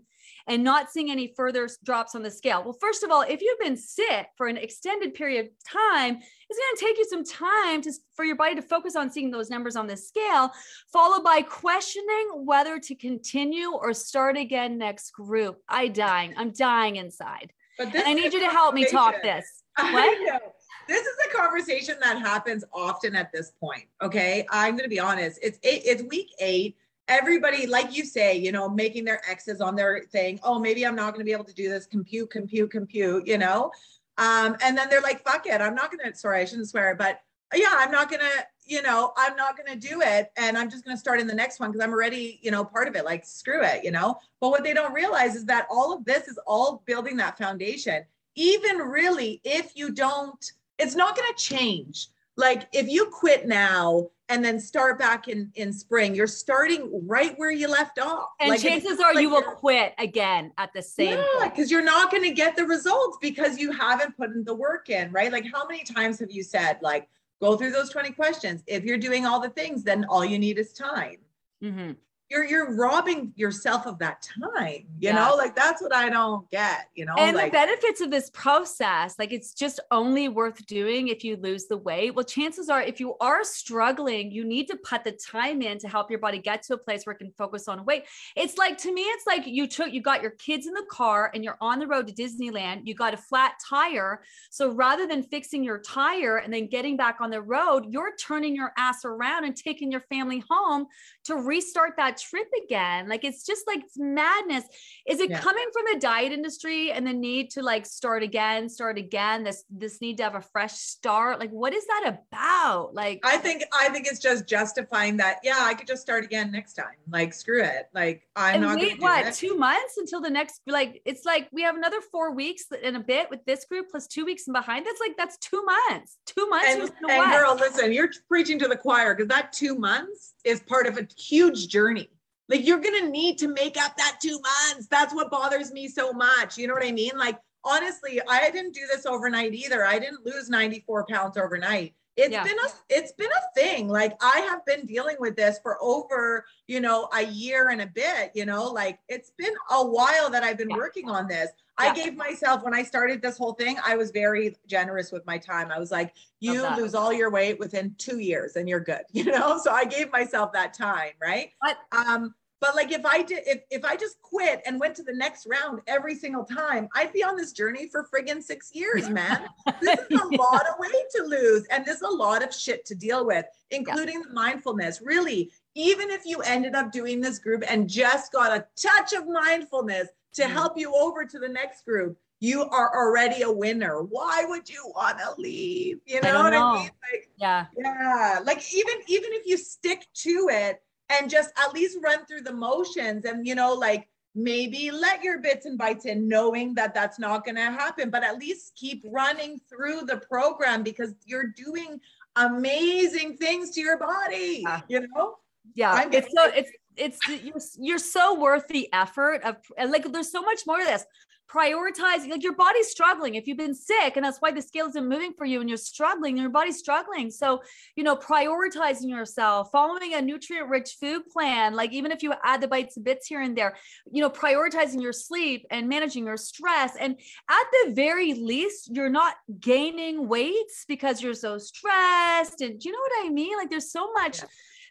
and 0.48 0.64
not 0.64 0.90
seeing 0.90 1.10
any 1.10 1.32
further 1.36 1.68
drops 1.84 2.14
on 2.14 2.22
the 2.22 2.30
scale. 2.30 2.64
Well, 2.64 2.76
first 2.80 3.02
of 3.02 3.10
all, 3.10 3.22
if 3.22 3.40
you've 3.42 3.60
been 3.60 3.76
sick 3.76 4.28
for 4.36 4.48
an 4.48 4.56
extended 4.56 5.14
period 5.14 5.46
of 5.46 5.52
time, 5.70 6.18
it's 6.50 6.58
going 6.58 6.76
to 6.76 6.84
take 6.84 6.98
you 6.98 7.04
some 7.04 7.24
time 7.24 7.82
to 7.82 7.92
for 8.16 8.24
your 8.24 8.36
body 8.36 8.54
to 8.54 8.62
focus 8.62 8.96
on 8.96 9.10
seeing 9.10 9.30
those 9.30 9.50
numbers 9.50 9.76
on 9.76 9.86
the 9.86 9.96
scale, 9.96 10.50
followed 10.92 11.22
by 11.22 11.42
questioning 11.42 12.30
whether 12.44 12.78
to 12.78 12.94
continue 12.94 13.72
or 13.72 13.92
start 13.92 14.36
again 14.36 14.78
next 14.78 15.12
group. 15.12 15.60
I 15.68 15.88
dying. 15.88 16.34
I'm 16.36 16.50
dying 16.50 16.96
inside. 16.96 17.52
But 17.76 17.94
And 17.94 18.04
I 18.06 18.14
need 18.14 18.32
you 18.32 18.40
to 18.40 18.48
help 18.48 18.74
me 18.74 18.86
talk 18.86 19.22
this. 19.22 19.62
What? 19.78 20.42
This 20.88 21.06
is 21.06 21.16
a 21.30 21.36
conversation 21.36 21.96
that 22.00 22.18
happens 22.18 22.64
often 22.72 23.14
at 23.14 23.30
this 23.30 23.52
point. 23.60 23.84
Okay. 24.02 24.46
I'm 24.50 24.72
going 24.72 24.84
to 24.84 24.88
be 24.88 24.98
honest. 24.98 25.38
It's 25.42 25.58
eight, 25.62 25.82
it's 25.84 26.02
week 26.04 26.30
eight. 26.40 26.76
Everybody, 27.08 27.66
like 27.66 27.96
you 27.96 28.04
say, 28.04 28.36
you 28.36 28.52
know, 28.52 28.68
making 28.68 29.04
their 29.04 29.20
X's 29.28 29.60
on 29.60 29.74
their 29.74 30.04
thing. 30.12 30.38
Oh, 30.42 30.58
maybe 30.58 30.86
I'm 30.86 30.94
not 30.94 31.14
going 31.14 31.20
to 31.20 31.24
be 31.24 31.32
able 31.32 31.44
to 31.44 31.54
do 31.54 31.68
this. 31.68 31.86
Compute, 31.86 32.30
compute, 32.30 32.70
compute, 32.70 33.26
you 33.26 33.38
know? 33.38 33.72
Um, 34.18 34.56
and 34.62 34.76
then 34.76 34.88
they're 34.90 35.00
like, 35.00 35.24
fuck 35.24 35.46
it. 35.46 35.60
I'm 35.60 35.74
not 35.74 35.90
going 35.90 36.10
to, 36.10 36.16
sorry, 36.16 36.40
I 36.40 36.44
shouldn't 36.44 36.68
swear, 36.68 36.94
but 36.94 37.20
yeah, 37.54 37.72
I'm 37.72 37.90
not 37.90 38.10
going 38.10 38.20
to, 38.20 38.46
you 38.66 38.82
know, 38.82 39.12
I'm 39.16 39.36
not 39.36 39.56
going 39.56 39.80
to 39.80 39.88
do 39.88 40.02
it. 40.02 40.30
And 40.36 40.58
I'm 40.58 40.70
just 40.70 40.84
going 40.84 40.96
to 40.96 41.00
start 41.00 41.20
in 41.20 41.26
the 41.26 41.34
next 41.34 41.60
one 41.60 41.70
because 41.70 41.84
I'm 41.84 41.92
already, 41.92 42.38
you 42.42 42.50
know, 42.50 42.64
part 42.64 42.88
of 42.88 42.96
it. 42.96 43.04
Like, 43.04 43.24
screw 43.24 43.64
it, 43.64 43.84
you 43.84 43.90
know? 43.90 44.18
But 44.40 44.50
what 44.50 44.64
they 44.64 44.74
don't 44.74 44.92
realize 44.92 45.34
is 45.34 45.46
that 45.46 45.66
all 45.70 45.92
of 45.92 46.04
this 46.04 46.28
is 46.28 46.38
all 46.46 46.82
building 46.84 47.16
that 47.16 47.38
foundation. 47.38 48.04
Even 48.34 48.78
really, 48.78 49.40
if 49.44 49.72
you 49.74 49.90
don't, 49.90 50.52
it's 50.78 50.94
not 50.94 51.16
going 51.16 51.28
to 51.34 51.42
change. 51.42 52.08
Like 52.38 52.68
if 52.72 52.88
you 52.88 53.06
quit 53.06 53.48
now 53.48 54.08
and 54.28 54.44
then 54.44 54.60
start 54.60 54.98
back 54.98 55.28
in 55.28 55.50
in 55.54 55.72
spring, 55.72 56.14
you're 56.14 56.26
starting 56.26 56.90
right 57.06 57.34
where 57.38 57.50
you 57.50 57.68
left 57.68 57.98
off. 57.98 58.30
And 58.40 58.50
Like, 58.50 58.60
chances 58.60 59.00
are 59.00 59.14
like 59.14 59.22
you 59.22 59.30
will 59.30 59.42
quit 59.42 59.94
again 59.98 60.52
at 60.58 60.72
the 60.72 60.82
same 60.82 61.18
yeah, 61.18 61.48
because 61.48 61.70
you're 61.70 61.84
not 61.84 62.10
going 62.10 62.22
to 62.24 62.30
get 62.30 62.56
the 62.56 62.64
results 62.64 63.18
because 63.20 63.58
you 63.58 63.72
haven't 63.72 64.16
put 64.16 64.30
in 64.30 64.44
the 64.44 64.54
work 64.54 64.90
in, 64.90 65.10
right? 65.12 65.32
Like 65.32 65.46
how 65.52 65.66
many 65.66 65.84
times 65.84 66.18
have 66.20 66.30
you 66.30 66.42
said 66.42 66.78
like 66.82 67.08
go 67.40 67.56
through 67.56 67.70
those 67.70 67.90
20 67.90 68.10
questions? 68.12 68.62
If 68.66 68.84
you're 68.84 68.98
doing 68.98 69.26
all 69.26 69.40
the 69.40 69.50
things, 69.50 69.82
then 69.84 70.04
all 70.08 70.24
you 70.24 70.38
need 70.38 70.58
is 70.58 70.72
time. 70.72 71.18
Mhm. 71.62 71.96
You're 72.30 72.44
you're 72.44 72.76
robbing 72.76 73.32
yourself 73.36 73.86
of 73.86 73.98
that 74.00 74.20
time, 74.22 74.84
you 74.98 75.08
Yeah. 75.08 75.14
know? 75.14 75.34
Like 75.36 75.56
that's 75.56 75.80
what 75.80 75.94
I 75.94 76.10
don't 76.10 76.48
get, 76.50 76.88
you 76.94 77.06
know? 77.06 77.14
and 77.16 77.34
like 77.36 77.50
the 77.52 77.56
benefits 77.56 78.00
of 78.00 78.10
this 78.10 78.28
process 78.30 79.18
like 79.18 79.32
it's 79.32 79.54
just 79.54 79.80
only 79.90 80.28
worth 80.28 80.64
doing 80.66 81.08
if 81.08 81.24
you 81.24 81.36
lose 81.36 81.66
the 81.66 81.76
weight 81.76 82.14
well 82.14 82.24
chances 82.24 82.68
are 82.68 82.82
if 82.82 83.00
you 83.00 83.16
are 83.20 83.42
struggling 83.44 84.30
you 84.30 84.44
need 84.44 84.66
to 84.68 84.76
put 84.76 85.04
the 85.04 85.12
time 85.12 85.62
in 85.62 85.78
to 85.78 85.88
help 85.88 86.10
your 86.10 86.18
body 86.18 86.38
get 86.38 86.62
to 86.62 86.74
a 86.74 86.78
place 86.78 87.04
where 87.06 87.14
it 87.14 87.18
can 87.18 87.32
focus 87.36 87.66
on 87.66 87.84
weight 87.84 88.04
it's 88.36 88.56
like 88.58 88.76
to 88.78 88.92
me 88.92 89.02
it's 89.02 89.26
like 89.26 89.46
you 89.46 89.66
took 89.66 89.92
you 89.92 90.00
got 90.02 90.22
your 90.22 90.32
kids 90.32 90.66
in 90.66 90.74
the 90.74 90.84
car 90.90 91.30
and 91.34 91.42
you're 91.42 91.58
on 91.60 91.78
the 91.78 91.86
road 91.86 92.06
to 92.06 92.12
disneyland 92.12 92.82
you 92.84 92.94
got 92.94 93.14
a 93.14 93.16
flat 93.16 93.54
tire 93.68 94.22
so 94.50 94.70
rather 94.72 95.06
than 95.06 95.22
fixing 95.22 95.64
your 95.64 95.78
tire 95.78 96.38
and 96.38 96.52
then 96.52 96.66
getting 96.66 96.96
back 96.96 97.16
on 97.20 97.30
the 97.30 97.40
road 97.40 97.86
you're 97.88 98.14
turning 98.16 98.54
your 98.54 98.72
ass 98.76 99.04
around 99.04 99.44
and 99.44 99.56
taking 99.56 99.90
your 99.90 100.02
family 100.02 100.42
home 100.50 100.86
to 101.24 101.36
restart 101.36 101.94
that 101.96 102.17
that 102.18 102.28
trip 102.28 102.48
again. 102.64 103.08
Like 103.08 103.24
it's 103.24 103.44
just 103.44 103.66
like 103.66 103.80
it's 103.84 103.98
madness. 103.98 104.64
Is 105.06 105.20
it 105.20 105.30
Yeah. 105.30 105.40
coming 105.40 105.64
from 105.72 105.84
the 105.92 106.00
diet 106.00 106.32
industry 106.32 106.92
and 106.92 107.06
the 107.06 107.12
need 107.12 107.50
to 107.50 107.62
like 107.62 107.86
start 107.86 108.22
again, 108.22 108.68
start 108.68 108.98
again? 108.98 109.44
This 109.44 109.64
this 109.70 110.00
need 110.00 110.18
to 110.18 110.24
have 110.24 110.34
a 110.34 110.40
fresh 110.40 110.74
start. 110.74 111.40
Like 111.40 111.50
what 111.50 111.74
is 111.74 111.86
that 111.86 112.18
about? 112.32 112.94
Like 112.94 113.20
I 113.24 113.38
think 113.38 113.64
I 113.72 113.88
think 113.90 114.06
it's 114.06 114.20
just 114.20 114.46
justifying 114.46 115.16
that. 115.18 115.38
Yeah, 115.42 115.58
I 115.60 115.74
could 115.74 115.86
just 115.86 116.02
start 116.02 116.24
again 116.24 116.50
next 116.50 116.74
time. 116.74 116.96
Like 117.10 117.32
screw 117.32 117.62
it. 117.62 117.88
Like 117.94 118.22
I'm 118.36 118.56
and 118.56 118.62
not 118.62 118.76
going 118.76 118.88
to 118.88 118.94
wait, 118.94 119.02
what? 119.02 119.26
it. 119.26 119.34
Two 119.34 119.56
months 119.56 119.96
until 119.96 120.20
the 120.20 120.30
next. 120.30 120.60
Like 120.66 121.00
it's 121.04 121.24
like 121.24 121.48
we 121.52 121.62
have 121.62 121.76
another 121.76 122.00
four 122.12 122.34
weeks 122.34 122.64
in 122.82 122.96
a 122.96 123.00
bit 123.00 123.30
with 123.30 123.44
this 123.44 123.64
group 123.64 123.90
plus 123.90 124.06
two 124.06 124.24
weeks 124.24 124.46
in 124.46 124.52
behind. 124.52 124.86
That's 124.86 125.00
like 125.00 125.16
that's 125.16 125.38
two 125.38 125.64
months. 125.64 126.16
Two 126.26 126.48
months. 126.48 126.66
and, 126.68 127.10
and 127.10 127.32
girl, 127.32 127.56
listen, 127.56 127.92
you're 127.92 128.10
preaching 128.28 128.58
to 128.58 128.68
the 128.68 128.76
choir 128.76 129.14
because 129.14 129.28
that 129.28 129.52
two 129.52 129.74
months 129.74 130.34
is 130.44 130.60
part 130.60 130.86
of 130.86 130.96
a 130.96 131.06
huge 131.16 131.68
journey. 131.68 132.07
Like 132.48 132.66
you're 132.66 132.80
gonna 132.80 133.08
need 133.08 133.38
to 133.38 133.48
make 133.48 133.76
up 133.76 133.96
that 133.96 134.18
two 134.22 134.40
months. 134.40 134.88
That's 134.88 135.14
what 135.14 135.30
bothers 135.30 135.72
me 135.72 135.88
so 135.88 136.12
much. 136.12 136.56
You 136.56 136.66
know 136.66 136.74
what 136.74 136.84
I 136.84 136.92
mean? 136.92 137.12
Like 137.16 137.38
honestly, 137.64 138.20
I 138.28 138.50
didn't 138.50 138.74
do 138.74 138.86
this 138.92 139.06
overnight 139.06 139.54
either. 139.54 139.84
I 139.84 139.98
didn't 139.98 140.24
lose 140.24 140.48
94 140.48 141.06
pounds 141.08 141.36
overnight. 141.36 141.94
It's 142.18 142.32
Yeah. 142.32 142.42
been 142.42 142.58
a 142.58 142.68
it's 142.88 143.12
been 143.12 143.30
a 143.30 143.54
thing. 143.60 143.88
Like 143.88 144.16
I 144.20 144.40
have 144.40 144.66
been 144.66 144.84
dealing 144.86 145.16
with 145.20 145.36
this 145.36 145.60
for 145.62 145.78
over, 145.80 146.44
you 146.66 146.80
know, 146.80 147.08
a 147.14 147.22
year 147.22 147.68
and 147.68 147.80
a 147.80 147.86
bit, 147.86 148.32
you 148.34 148.44
know, 148.44 148.64
like 148.64 148.98
it's 149.08 149.30
been 149.38 149.54
a 149.70 149.86
while 149.86 150.28
that 150.30 150.42
I've 150.42 150.58
been 150.58 150.70
Yeah. 150.70 150.76
working 150.76 151.08
on 151.08 151.28
this. 151.28 151.50
I 151.80 151.94
gave 151.94 152.16
myself 152.16 152.64
when 152.64 152.74
I 152.74 152.82
started 152.82 153.22
this 153.22 153.38
whole 153.38 153.52
thing, 153.52 153.76
I 153.84 153.94
was 153.94 154.10
very 154.10 154.56
generous 154.66 155.12
with 155.12 155.24
my 155.26 155.38
time. 155.38 155.70
I 155.70 155.78
was 155.78 155.92
like, 155.92 156.12
you 156.40 156.68
lose 156.76 156.92
all 156.96 157.12
your 157.12 157.30
weight 157.30 157.60
within 157.60 157.94
two 157.98 158.18
years 158.18 158.56
and 158.56 158.68
you're 158.68 158.80
good, 158.80 159.02
you 159.12 159.22
know? 159.24 159.60
So 159.62 159.70
I 159.70 159.84
gave 159.84 160.10
myself 160.10 160.52
that 160.54 160.74
time, 160.74 161.12
right? 161.22 161.52
But- 161.62 161.78
um, 161.92 162.34
but 162.60 162.74
like 162.74 162.90
if 162.92 163.04
I 163.06 163.22
did 163.22 163.42
if 163.46 163.62
if 163.70 163.84
I 163.84 163.96
just 163.96 164.20
quit 164.22 164.62
and 164.66 164.80
went 164.80 164.94
to 164.96 165.02
the 165.02 165.12
next 165.14 165.46
round 165.46 165.80
every 165.86 166.14
single 166.14 166.44
time, 166.44 166.88
I'd 166.94 167.12
be 167.12 167.22
on 167.22 167.36
this 167.36 167.52
journey 167.52 167.88
for 167.88 168.06
friggin' 168.12 168.42
six 168.42 168.74
years, 168.74 169.08
man. 169.18 169.46
this 169.80 169.98
is 169.98 170.20
a 170.20 170.26
lot 170.36 170.66
of 170.68 170.74
weight 170.78 171.10
to 171.16 171.22
lose, 171.24 171.64
and 171.70 171.84
there's 171.84 172.02
a 172.02 172.08
lot 172.08 172.42
of 172.42 172.52
shit 172.54 172.84
to 172.86 172.94
deal 172.94 173.24
with, 173.26 173.46
including 173.70 174.22
the 174.22 174.30
mindfulness. 174.30 175.00
Really, 175.02 175.50
even 175.74 176.10
if 176.10 176.22
you 176.26 176.40
ended 176.40 176.74
up 176.74 176.90
doing 176.92 177.20
this 177.20 177.38
group 177.38 177.62
and 177.68 177.88
just 177.88 178.32
got 178.32 178.50
a 178.56 178.66
touch 178.76 179.12
of 179.12 179.26
mindfulness 179.28 180.08
to 180.34 180.42
Mhm. 180.42 180.50
help 180.50 180.78
you 180.78 180.94
over 180.94 181.24
to 181.24 181.38
the 181.38 181.48
next 181.48 181.84
group, 181.84 182.18
you 182.40 182.62
are 182.64 182.94
already 182.96 183.42
a 183.42 183.50
winner. 183.50 184.02
Why 184.02 184.44
would 184.46 184.68
you 184.68 184.92
want 184.94 185.18
to 185.18 185.34
leave? 185.40 186.00
You 186.06 186.18
I 186.18 186.20
know 186.20 186.32
don't 186.32 186.44
what 186.44 186.54
I 186.54 186.72
mean? 186.74 186.90
Like, 187.12 187.30
yeah. 187.36 187.66
yeah, 187.76 188.40
like 188.44 188.62
even 188.74 188.94
even 189.08 189.32
if 189.32 189.46
you 189.46 189.56
stick 189.56 190.06
to 190.14 190.48
it 190.50 190.80
and 191.10 191.30
just 191.30 191.50
at 191.58 191.72
least 191.72 191.98
run 192.02 192.24
through 192.26 192.42
the 192.42 192.52
motions 192.52 193.24
and 193.24 193.46
you 193.46 193.54
know 193.54 193.74
like 193.74 194.08
maybe 194.34 194.90
let 194.90 195.24
your 195.24 195.38
bits 195.38 195.66
and 195.66 195.78
bites 195.78 196.04
in 196.04 196.28
knowing 196.28 196.74
that 196.74 196.94
that's 196.94 197.18
not 197.18 197.44
going 197.44 197.56
to 197.56 197.62
happen 197.62 198.10
but 198.10 198.22
at 198.22 198.38
least 198.38 198.74
keep 198.76 199.02
running 199.10 199.58
through 199.68 200.02
the 200.02 200.18
program 200.18 200.82
because 200.82 201.14
you're 201.24 201.48
doing 201.48 202.00
amazing 202.36 203.36
things 203.36 203.70
to 203.70 203.80
your 203.80 203.98
body 203.98 204.60
Yeah. 204.62 204.80
you 204.88 205.06
know 205.08 205.36
Yeah, 205.74 205.92
I'm 205.92 206.12
it's 206.12 206.32
so 206.34 206.50
it's 206.54 206.70
it's 206.96 207.18
you're 207.28 207.62
you're 207.78 207.98
so 207.98 208.34
worth 208.38 208.66
the 208.68 208.88
effort 208.92 209.42
of 209.44 209.56
and 209.76 209.90
like 209.90 210.10
there's 210.12 210.30
so 210.32 210.42
much 210.42 210.60
more 210.66 210.78
to 210.78 210.84
this. 210.84 211.04
Prioritizing 211.50 212.30
like 212.30 212.42
your 212.42 212.54
body's 212.54 212.88
struggling 212.88 213.34
if 213.34 213.46
you've 213.46 213.56
been 213.56 213.74
sick 213.74 214.16
and 214.16 214.24
that's 214.24 214.38
why 214.38 214.50
the 214.50 214.60
scale 214.60 214.86
isn't 214.86 215.08
moving 215.08 215.32
for 215.32 215.46
you 215.46 215.60
and 215.60 215.68
you're 215.68 215.78
struggling, 215.78 216.36
your 216.36 216.50
body's 216.50 216.78
struggling. 216.78 217.30
So, 217.30 217.62
you 217.96 218.04
know, 218.04 218.16
prioritizing 218.16 219.08
yourself, 219.08 219.70
following 219.72 220.12
a 220.14 220.20
nutrient 220.20 220.68
rich 220.68 220.96
food 221.00 221.22
plan, 221.32 221.74
like 221.74 221.92
even 221.92 222.12
if 222.12 222.22
you 222.22 222.34
add 222.44 222.60
the 222.60 222.68
bites 222.68 222.96
and 222.96 223.04
bits 223.04 223.26
here 223.26 223.40
and 223.40 223.56
there, 223.56 223.76
you 224.10 224.20
know, 224.20 224.30
prioritizing 224.30 225.00
your 225.00 225.12
sleep 225.12 225.66
and 225.70 225.88
managing 225.88 226.26
your 226.26 226.36
stress. 226.36 226.96
And 226.96 227.16
at 227.48 227.64
the 227.72 227.92
very 227.94 228.34
least, 228.34 228.90
you're 228.94 229.08
not 229.08 229.36
gaining 229.58 230.28
weights 230.28 230.84
because 230.86 231.22
you're 231.22 231.34
so 231.34 231.58
stressed. 231.58 232.60
And 232.60 232.78
do 232.78 232.88
you 232.88 232.92
know 232.92 233.00
what 233.00 233.26
I 233.26 233.30
mean? 233.30 233.56
Like 233.56 233.70
there's 233.70 233.90
so 233.90 234.12
much 234.12 234.40
Yeah. 234.40 234.48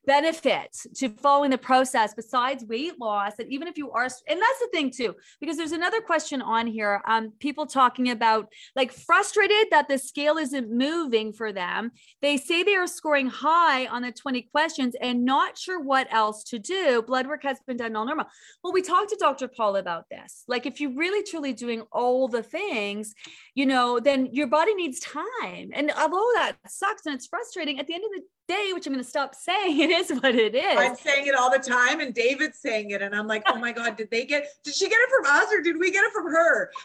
Benefits 0.07 0.87
to 0.95 1.09
following 1.09 1.51
the 1.51 1.57
process 1.57 2.13
besides 2.15 2.65
weight 2.65 2.97
loss 2.99 3.35
that 3.35 3.47
even 3.49 3.67
if 3.67 3.77
you 3.77 3.91
are 3.91 4.05
and 4.05 4.39
that's 4.41 4.59
the 4.59 4.69
thing 4.71 4.89
too 4.89 5.13
because 5.41 5.57
there's 5.57 5.73
another 5.73 5.99
question 5.99 6.41
on 6.41 6.65
here 6.65 7.01
um 7.05 7.33
people 7.39 7.65
talking 7.65 8.09
about 8.09 8.47
like 8.75 8.91
frustrated 8.91 9.67
that 9.69 9.89
the 9.89 9.97
scale 9.97 10.37
isn't 10.37 10.71
moving 10.71 11.33
for 11.33 11.51
them. 11.51 11.91
They 12.21 12.37
say 12.37 12.63
they 12.63 12.75
are 12.75 12.87
scoring 12.87 13.27
high 13.27 13.85
on 13.87 14.01
the 14.01 14.11
20 14.11 14.43
questions 14.43 14.95
and 15.01 15.25
not 15.25 15.57
sure 15.57 15.81
what 15.81 16.07
else 16.11 16.43
to 16.45 16.59
do. 16.59 17.01
Blood 17.01 17.27
work 17.27 17.43
has 17.43 17.59
been 17.67 17.77
done 17.77 17.95
all 17.95 18.05
normal. 18.05 18.27
Well 18.63 18.73
we 18.73 18.81
talked 18.81 19.09
to 19.09 19.17
dr 19.19 19.47
paul 19.49 19.75
about 19.75 20.05
this. 20.09 20.43
Like 20.47 20.65
if 20.65 20.79
you're 20.79 20.95
really 20.95 21.23
truly 21.23 21.53
doing 21.53 21.81
all 21.91 22.27
the 22.27 22.43
things 22.43 23.13
you 23.55 23.65
know 23.65 23.99
then 23.99 24.29
your 24.31 24.47
body 24.47 24.73
needs 24.73 24.99
time. 24.99 25.69
And 25.73 25.91
although 25.91 26.31
that 26.35 26.55
sucks 26.67 27.05
and 27.05 27.15
it's 27.15 27.27
frustrating 27.27 27.79
at 27.79 27.87
the 27.87 27.93
end 27.93 28.05
of 28.05 28.11
the 28.11 28.21
day 28.47 28.71
which 28.73 28.87
i'm 28.87 28.93
going 28.93 29.03
to 29.03 29.09
stop 29.09 29.35
saying 29.35 29.79
it 29.79 29.89
is 29.89 30.09
what 30.21 30.35
it 30.35 30.55
is 30.55 30.77
i'm 30.77 30.95
saying 30.95 31.27
it 31.27 31.35
all 31.35 31.51
the 31.51 31.59
time 31.59 31.99
and 31.99 32.13
david's 32.13 32.59
saying 32.59 32.91
it 32.91 33.01
and 33.01 33.15
i'm 33.15 33.27
like 33.27 33.43
oh 33.47 33.57
my 33.57 33.71
god 33.71 33.95
did 33.95 34.09
they 34.09 34.25
get 34.25 34.47
did 34.63 34.73
she 34.73 34.87
get 34.87 34.97
it 34.99 35.09
from 35.09 35.25
us 35.35 35.53
or 35.53 35.61
did 35.61 35.77
we 35.77 35.91
get 35.91 36.03
it 36.03 36.11
from 36.11 36.25
her 36.25 36.71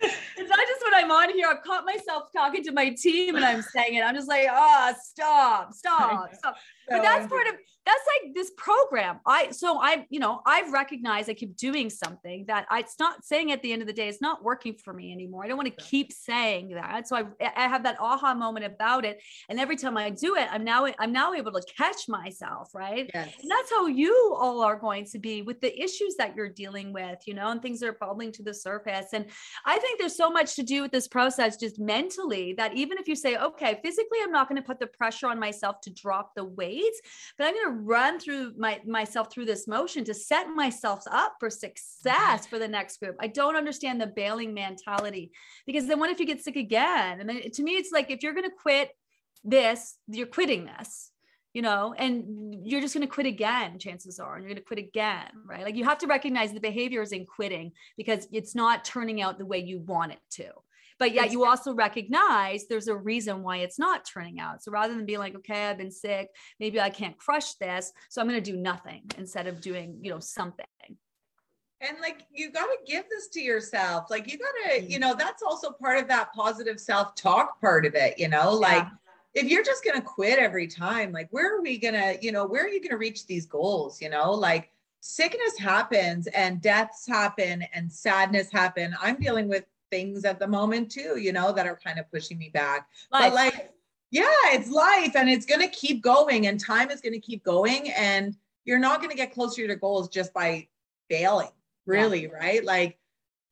it's 0.00 0.50
not 0.50 0.58
just 0.66 0.84
when 0.84 0.94
I'm 0.94 1.10
on 1.10 1.30
here. 1.30 1.48
I've 1.50 1.62
caught 1.62 1.84
myself 1.84 2.24
talking 2.32 2.62
to 2.64 2.72
my 2.72 2.90
team 2.90 3.36
and 3.36 3.44
I'm 3.44 3.62
saying 3.62 3.94
it. 3.94 4.02
I'm 4.02 4.14
just 4.14 4.28
like, 4.28 4.46
ah, 4.50 4.94
stop, 5.00 5.72
stop, 5.72 6.34
stop. 6.38 6.56
But 6.88 7.02
that's 7.02 7.26
part 7.26 7.46
of 7.48 7.54
that's 7.86 8.04
like 8.24 8.34
this 8.34 8.50
program. 8.56 9.20
I 9.24 9.50
so 9.52 9.80
I, 9.80 10.06
you 10.10 10.18
know, 10.18 10.42
I've 10.44 10.72
recognized 10.72 11.30
I 11.30 11.34
keep 11.34 11.56
doing 11.56 11.88
something 11.88 12.44
that 12.46 12.66
I 12.68 12.80
it's 12.80 12.98
not 12.98 13.24
saying 13.24 13.52
at 13.52 13.62
the 13.62 13.72
end 13.72 13.80
of 13.80 13.88
the 13.88 13.94
day, 13.94 14.08
it's 14.08 14.20
not 14.20 14.42
working 14.42 14.74
for 14.74 14.92
me 14.92 15.12
anymore. 15.12 15.44
I 15.44 15.48
don't 15.48 15.56
want 15.56 15.76
to 15.76 15.84
keep 15.84 16.12
saying 16.12 16.70
that. 16.70 17.06
So 17.08 17.16
I 17.16 17.24
I 17.56 17.68
have 17.68 17.84
that 17.84 17.96
aha 18.00 18.34
moment 18.34 18.66
about 18.66 19.04
it. 19.04 19.22
And 19.48 19.60
every 19.60 19.76
time 19.76 19.96
I 19.96 20.10
do 20.10 20.34
it, 20.34 20.48
I'm 20.50 20.64
now 20.64 20.86
I'm 20.98 21.12
now 21.12 21.32
able 21.32 21.52
to 21.52 21.62
catch 21.76 22.08
myself, 22.08 22.74
right? 22.74 23.08
yes 23.14 23.32
And 23.40 23.50
that's 23.50 23.70
how 23.70 23.86
you 23.86 24.34
all 24.36 24.62
are 24.62 24.76
going 24.76 25.04
to 25.06 25.18
be 25.18 25.42
with 25.42 25.60
the 25.60 25.72
issues 25.80 26.16
that 26.18 26.34
you're 26.34 26.48
dealing 26.48 26.92
with, 26.92 27.20
you 27.26 27.34
know, 27.34 27.50
and 27.50 27.62
things 27.62 27.80
that 27.80 27.88
are 27.88 27.98
bubbling 28.00 28.32
to 28.32 28.42
the 28.42 28.54
surface. 28.54 29.06
And 29.12 29.26
I 29.64 29.78
think 29.78 30.00
there's 30.00 30.16
so 30.16 30.30
much 30.30 30.56
to 30.56 30.62
do 30.64 30.82
with 30.82 30.90
this 30.90 31.06
process 31.06 31.56
just 31.56 31.78
mentally 31.78 32.54
that 32.54 32.74
even 32.74 32.98
if 32.98 33.06
you 33.06 33.14
say, 33.14 33.36
okay, 33.36 33.78
physically, 33.82 34.18
I'm 34.22 34.32
not 34.32 34.48
going 34.48 34.60
to 34.60 34.66
put 34.66 34.80
the 34.80 34.86
pressure 34.86 35.28
on 35.28 35.38
myself 35.38 35.80
to 35.82 35.90
drop 35.90 36.34
the 36.34 36.44
weight, 36.44 36.94
but 37.38 37.46
I'm 37.46 37.54
going 37.54 37.75
to 37.75 37.75
run 37.84 38.18
through 38.18 38.52
my 38.56 38.80
myself 38.86 39.32
through 39.32 39.46
this 39.46 39.66
motion 39.66 40.04
to 40.04 40.14
set 40.14 40.48
myself 40.48 41.02
up 41.10 41.34
for 41.40 41.50
success 41.50 42.46
for 42.46 42.58
the 42.58 42.68
next 42.68 42.98
group. 42.98 43.16
I 43.20 43.26
don't 43.26 43.56
understand 43.56 44.00
the 44.00 44.06
bailing 44.06 44.54
mentality 44.54 45.32
because 45.66 45.86
then 45.86 45.98
what 45.98 46.10
if 46.10 46.20
you 46.20 46.26
get 46.26 46.42
sick 46.42 46.56
again? 46.56 47.20
And 47.20 47.28
then 47.28 47.50
to 47.50 47.62
me, 47.62 47.72
it's 47.72 47.92
like 47.92 48.10
if 48.10 48.22
you're 48.22 48.34
going 48.34 48.48
to 48.48 48.56
quit 48.56 48.90
this, 49.44 49.96
you're 50.08 50.26
quitting 50.26 50.66
this 50.66 51.10
you 51.56 51.62
know, 51.62 51.94
and 51.96 52.54
you're 52.66 52.82
just 52.82 52.92
going 52.92 53.06
to 53.06 53.10
quit 53.10 53.26
again, 53.26 53.78
chances 53.78 54.18
are, 54.18 54.34
and 54.34 54.42
you're 54.42 54.50
going 54.50 54.62
to 54.62 54.62
quit 54.62 54.78
again, 54.78 55.30
right? 55.46 55.64
Like 55.64 55.74
you 55.74 55.84
have 55.84 55.96
to 56.00 56.06
recognize 56.06 56.52
the 56.52 56.60
behavior 56.60 57.00
is 57.00 57.12
in 57.12 57.24
quitting 57.24 57.72
because 57.96 58.28
it's 58.30 58.54
not 58.54 58.84
turning 58.84 59.22
out 59.22 59.38
the 59.38 59.46
way 59.46 59.60
you 59.60 59.78
want 59.78 60.12
it 60.12 60.18
to. 60.32 60.50
But 60.98 61.12
yet 61.12 61.30
you 61.32 61.44
also 61.44 61.74
recognize 61.74 62.66
there's 62.66 62.88
a 62.88 62.96
reason 62.96 63.42
why 63.42 63.58
it's 63.58 63.78
not 63.78 64.04
turning 64.06 64.40
out. 64.40 64.62
So 64.62 64.70
rather 64.72 64.94
than 64.94 65.04
being 65.06 65.18
like, 65.18 65.34
okay, 65.36 65.66
I've 65.66 65.78
been 65.78 65.90
sick, 65.90 66.28
maybe 66.58 66.80
I 66.80 66.90
can't 66.90 67.18
crush 67.18 67.54
this. 67.54 67.92
So 68.08 68.20
I'm 68.20 68.28
going 68.28 68.42
to 68.42 68.50
do 68.52 68.56
nothing 68.56 69.02
instead 69.18 69.46
of 69.46 69.60
doing, 69.60 69.98
you 70.00 70.10
know, 70.10 70.20
something. 70.20 70.66
and 71.82 71.98
like 72.00 72.22
you 72.32 72.50
got 72.50 72.64
to 72.66 72.78
give 72.86 73.04
this 73.10 73.28
to 73.28 73.40
yourself 73.40 74.06
like 74.10 74.30
you 74.32 74.38
got 74.38 74.54
to 74.64 74.80
Mm. 74.80 74.90
you 74.90 74.98
know 74.98 75.14
that's 75.14 75.42
also 75.42 75.70
part 75.70 75.98
of 75.98 76.08
that 76.08 76.32
positive 76.32 76.80
self-talk 76.80 77.60
part 77.60 77.84
of 77.84 77.94
it 77.94 78.18
you 78.18 78.28
know 78.28 78.50
like 78.54 78.84
Yeah. 78.84 79.42
if 79.42 79.44
you're 79.50 79.62
just 79.62 79.84
going 79.84 79.96
to 80.00 80.06
quit 80.16 80.38
every 80.38 80.66
time 80.68 81.12
like 81.12 81.28
where 81.32 81.54
are 81.54 81.60
we 81.60 81.76
going 81.78 81.92
to 81.94 82.18
you 82.24 82.32
know 82.32 82.46
where 82.46 82.64
are 82.64 82.68
you 82.68 82.80
going 82.80 82.90
to 82.90 82.96
reach 82.96 83.26
these 83.26 83.44
goals 83.44 84.00
you 84.00 84.08
know 84.08 84.30
like 84.32 84.70
sickness 85.00 85.58
happens 85.58 86.26
and 86.28 86.62
deaths 86.62 87.06
happen 87.06 87.62
and 87.74 87.92
sadness 87.92 88.50
happen 88.50 88.96
i'm 89.02 89.16
dealing 89.16 89.46
with 89.46 89.64
things 89.90 90.24
at 90.24 90.38
the 90.38 90.46
moment 90.46 90.90
too 90.90 91.18
you 91.18 91.32
know 91.32 91.52
that 91.52 91.66
are 91.66 91.78
kind 91.82 91.98
of 91.98 92.10
pushing 92.10 92.38
me 92.38 92.50
back. 92.50 92.88
Life. 93.10 93.22
but 93.22 93.34
like 93.34 93.72
yeah 94.10 94.24
it's 94.46 94.70
life 94.70 95.16
and 95.16 95.28
it's 95.28 95.46
going 95.46 95.60
to 95.60 95.68
keep 95.68 96.02
going 96.02 96.46
and 96.46 96.58
time 96.58 96.90
is 96.90 97.00
going 97.00 97.12
to 97.12 97.20
keep 97.20 97.44
going 97.44 97.90
and 97.92 98.36
you're 98.64 98.78
not 98.78 98.98
going 98.98 99.10
to 99.10 99.16
get 99.16 99.32
closer 99.32 99.56
to 99.56 99.66
your 99.66 99.76
goals 99.76 100.08
just 100.08 100.32
by 100.32 100.66
failing 101.08 101.50
really 101.86 102.26
right? 102.26 102.64
Like 102.64 102.98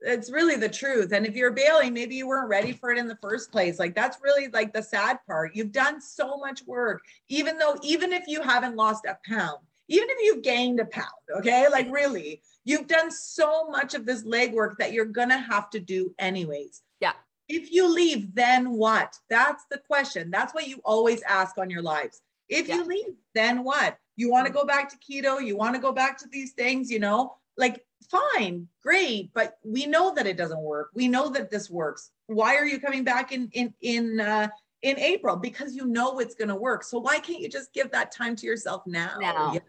it's 0.01 0.31
really 0.31 0.57
the 0.57 0.69
truth 0.69 1.13
and 1.13 1.25
if 1.25 1.35
you're 1.35 1.53
bailing 1.53 1.95
maybe 1.95 2.15
you 2.15 2.27
weren't 2.27 2.49
ready 2.49 2.73
for 2.73 2.91
it 2.91 2.99
in 2.99 3.09
the 3.09 3.19
first 3.23 3.51
place. 3.51 3.79
Like 3.79 3.95
that's 3.95 4.19
really 4.23 4.49
like 4.49 4.73
the 4.73 4.83
sad 4.83 5.19
part. 5.27 5.55
You've 5.55 5.73
done 5.73 6.01
so 6.01 6.37
much 6.37 6.65
work 6.67 7.03
even 7.29 7.59
though 7.59 7.77
even 7.83 8.13
if 8.13 8.25
you 8.27 8.43
haven't 8.43 8.77
lost 8.77 9.05
a 9.07 9.17
pound 9.29 9.59
even 9.89 10.09
if 10.11 10.19
you've 10.25 10.43
gained 10.43 10.81
a 10.81 10.85
pound 10.87 11.25
okay 11.37 11.67
like 11.71 11.89
really 11.91 12.41
you've 12.65 12.87
done 12.87 13.11
so 13.11 13.69
much 13.69 13.95
of 13.95 14.07
this 14.07 14.25
legwork 14.25 14.77
that 14.79 14.93
you're 14.93 15.05
gonna 15.05 15.39
have 15.39 15.69
to 15.71 15.81
do 15.81 16.15
anyways 16.19 16.83
Yeah. 17.01 17.13
if 17.49 17.71
you 17.73 17.89
leave 17.89 18.35
then 18.35 18.71
what 18.71 19.15
that's 19.29 19.65
the 19.71 19.79
question 19.79 20.31
that's 20.31 20.55
what 20.55 20.67
you 20.69 20.81
always 20.85 21.23
ask 21.23 21.59
on 21.59 21.71
your 21.71 21.83
lives 21.83 22.23
If 22.49 22.69
Yeah. 22.69 22.77
you 22.77 22.85
leave, 22.85 23.15
then 23.35 23.65
what? 23.65 23.97
You 24.17 24.31
want 24.31 24.47
to 24.47 24.53
go 24.53 24.65
back 24.67 24.89
to 24.91 24.97
keto, 24.99 25.41
you 25.45 25.57
want 25.57 25.75
to 25.77 25.81
go 25.81 25.93
back 25.93 26.19
to 26.19 26.27
these 26.31 26.53
things, 26.53 26.91
you 26.91 27.01
know, 27.01 27.21
like 27.57 27.77
fine, 28.11 28.69
great, 28.83 29.33
but 29.33 29.57
we 29.65 29.87
know 29.87 30.15
that 30.15 30.27
it 30.27 30.37
doesn't 30.37 30.61
work. 30.61 30.91
We 30.95 31.09
know 31.09 31.31
that 31.31 31.51
this 31.51 31.71
works. 31.71 32.11
Why 32.27 32.57
are 32.57 32.67
you 32.67 32.79
coming 32.79 33.03
back 33.03 33.33
in 33.33 33.49
in 33.53 33.73
in 33.81 34.21
uh 34.21 34.49
in 34.83 34.99
April? 34.99 35.37
Because 35.37 35.75
you 35.75 35.87
know 35.87 36.19
it's 36.23 36.35
going 36.35 36.53
to 36.53 36.61
work. 36.69 36.85
So 36.85 36.99
why 36.99 37.19
can't 37.19 37.41
you 37.41 37.49
just 37.49 37.73
give 37.73 37.91
that 37.93 38.13
time 38.13 38.37
to 38.37 38.47
yourself 38.47 38.83
now? 38.87 39.17
Now. 39.19 39.55
You 39.55 39.61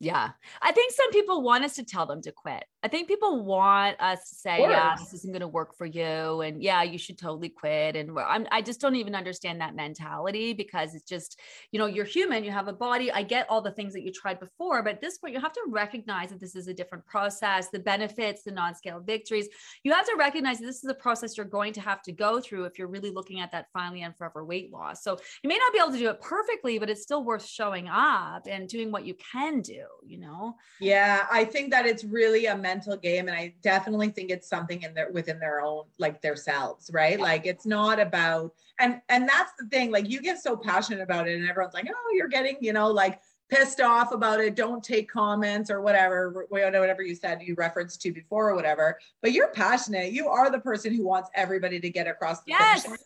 Yeah. 0.00 0.30
I 0.60 0.72
think 0.72 0.92
some 0.92 1.10
people 1.12 1.42
want 1.42 1.64
us 1.64 1.74
to 1.76 1.84
tell 1.84 2.06
them 2.06 2.20
to 2.22 2.32
quit. 2.32 2.64
I 2.84 2.88
think 2.88 3.08
people 3.08 3.42
want 3.42 3.98
us 3.98 4.28
to 4.28 4.34
say, 4.34 4.60
yeah, 4.60 4.94
this 4.98 5.14
isn't 5.14 5.32
going 5.32 5.40
to 5.40 5.48
work 5.48 5.74
for 5.74 5.86
you. 5.86 6.42
And 6.42 6.62
yeah, 6.62 6.82
you 6.82 6.98
should 6.98 7.16
totally 7.16 7.48
quit. 7.48 7.96
And 7.96 8.10
I'm, 8.18 8.46
I 8.52 8.60
just 8.60 8.78
don't 8.78 8.94
even 8.96 9.14
understand 9.14 9.62
that 9.62 9.74
mentality 9.74 10.52
because 10.52 10.94
it's 10.94 11.08
just, 11.08 11.40
you 11.72 11.78
know, 11.78 11.86
you're 11.86 12.04
human, 12.04 12.44
you 12.44 12.50
have 12.50 12.68
a 12.68 12.74
body. 12.74 13.10
I 13.10 13.22
get 13.22 13.46
all 13.48 13.62
the 13.62 13.70
things 13.70 13.94
that 13.94 14.02
you 14.02 14.12
tried 14.12 14.38
before, 14.38 14.82
but 14.82 14.92
at 14.92 15.00
this 15.00 15.16
point, 15.16 15.32
you 15.32 15.40
have 15.40 15.54
to 15.54 15.62
recognize 15.68 16.28
that 16.28 16.40
this 16.40 16.54
is 16.54 16.68
a 16.68 16.74
different 16.74 17.06
process, 17.06 17.70
the 17.70 17.78
benefits, 17.78 18.42
the 18.42 18.50
non 18.50 18.74
scale 18.74 19.00
victories. 19.00 19.48
You 19.82 19.94
have 19.94 20.04
to 20.04 20.16
recognize 20.18 20.58
that 20.58 20.66
this 20.66 20.84
is 20.84 20.90
a 20.90 20.94
process 20.94 21.38
you're 21.38 21.46
going 21.46 21.72
to 21.72 21.80
have 21.80 22.02
to 22.02 22.12
go 22.12 22.38
through 22.38 22.64
if 22.66 22.78
you're 22.78 22.88
really 22.88 23.10
looking 23.10 23.40
at 23.40 23.50
that 23.52 23.68
finally 23.72 24.02
and 24.02 24.14
forever 24.14 24.44
weight 24.44 24.70
loss. 24.70 25.02
So 25.02 25.16
you 25.42 25.48
may 25.48 25.56
not 25.56 25.72
be 25.72 25.78
able 25.78 25.92
to 25.92 25.98
do 25.98 26.10
it 26.10 26.20
perfectly, 26.20 26.78
but 26.78 26.90
it's 26.90 27.02
still 27.02 27.24
worth 27.24 27.46
showing 27.46 27.88
up 27.88 28.46
and 28.46 28.68
doing 28.68 28.92
what 28.92 29.06
you 29.06 29.14
can 29.32 29.62
do, 29.62 29.86
you 30.04 30.18
know? 30.18 30.56
Yeah, 30.82 31.24
I 31.32 31.46
think 31.46 31.70
that 31.70 31.86
it's 31.86 32.04
really 32.04 32.44
a 32.44 32.56
mental 32.74 32.96
game, 32.96 33.28
and 33.28 33.36
I 33.36 33.54
definitely 33.62 34.08
think 34.10 34.30
it's 34.30 34.48
something 34.48 34.82
in 34.82 34.94
their 34.94 35.10
within 35.12 35.38
their 35.38 35.60
own 35.60 35.84
like 35.98 36.20
their 36.20 36.36
selves, 36.36 36.90
right? 36.92 37.20
Like 37.20 37.46
it's 37.46 37.66
not 37.66 38.00
about 38.00 38.52
and 38.80 39.00
and 39.08 39.28
that's 39.28 39.52
the 39.58 39.66
thing. 39.66 39.90
Like 39.92 40.10
you 40.10 40.20
get 40.20 40.42
so 40.42 40.56
passionate 40.56 41.00
about 41.00 41.28
it, 41.28 41.38
and 41.38 41.48
everyone's 41.48 41.74
like, 41.74 41.86
oh, 41.88 42.12
you're 42.14 42.28
getting, 42.28 42.56
you 42.60 42.72
know, 42.72 42.88
like 42.90 43.20
pissed 43.48 43.80
off 43.80 44.10
about 44.12 44.40
it. 44.40 44.56
Don't 44.56 44.82
take 44.82 45.08
comments 45.08 45.70
or 45.70 45.80
whatever, 45.80 46.46
whatever 46.48 47.02
you 47.02 47.14
said 47.14 47.42
you 47.42 47.54
referenced 47.56 48.00
to 48.02 48.12
before 48.12 48.50
or 48.50 48.54
whatever. 48.56 48.98
But 49.22 49.32
you're 49.32 49.52
passionate. 49.52 50.12
You 50.12 50.28
are 50.28 50.50
the 50.50 50.60
person 50.60 50.94
who 50.94 51.04
wants 51.04 51.30
everybody 51.34 51.78
to 51.78 51.90
get 51.90 52.06
across 52.08 52.42
the 52.42 52.52
finish 52.52 52.84
Yes. 52.84 52.88
line. 52.88 52.98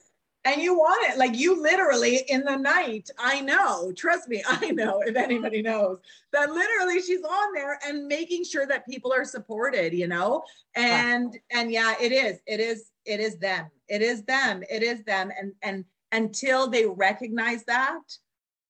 And 0.44 0.62
you 0.62 0.74
want 0.74 1.10
it 1.10 1.18
like 1.18 1.36
you 1.36 1.60
literally 1.60 2.22
in 2.28 2.42
the 2.44 2.56
night. 2.56 3.10
I 3.18 3.40
know, 3.40 3.92
trust 3.92 4.28
me, 4.28 4.42
I 4.48 4.70
know 4.70 5.00
if 5.00 5.16
anybody 5.16 5.62
knows 5.62 5.98
that 6.32 6.50
literally 6.50 7.02
she's 7.02 7.22
on 7.22 7.52
there 7.54 7.78
and 7.86 8.06
making 8.06 8.44
sure 8.44 8.66
that 8.66 8.86
people 8.86 9.12
are 9.12 9.24
supported, 9.24 9.92
you 9.92 10.06
know? 10.06 10.42
And 10.74 11.36
and 11.52 11.70
yeah, 11.70 11.94
it 12.00 12.12
is, 12.12 12.38
it 12.46 12.60
is, 12.60 12.90
it 13.04 13.20
is 13.20 13.36
them. 13.38 13.66
It 13.88 14.02
is 14.02 14.22
them. 14.24 14.62
It 14.70 14.82
is 14.82 15.02
them. 15.04 15.30
And 15.38 15.52
and 15.62 15.84
until 16.12 16.68
they 16.68 16.86
recognize 16.86 17.64
that, 17.64 18.00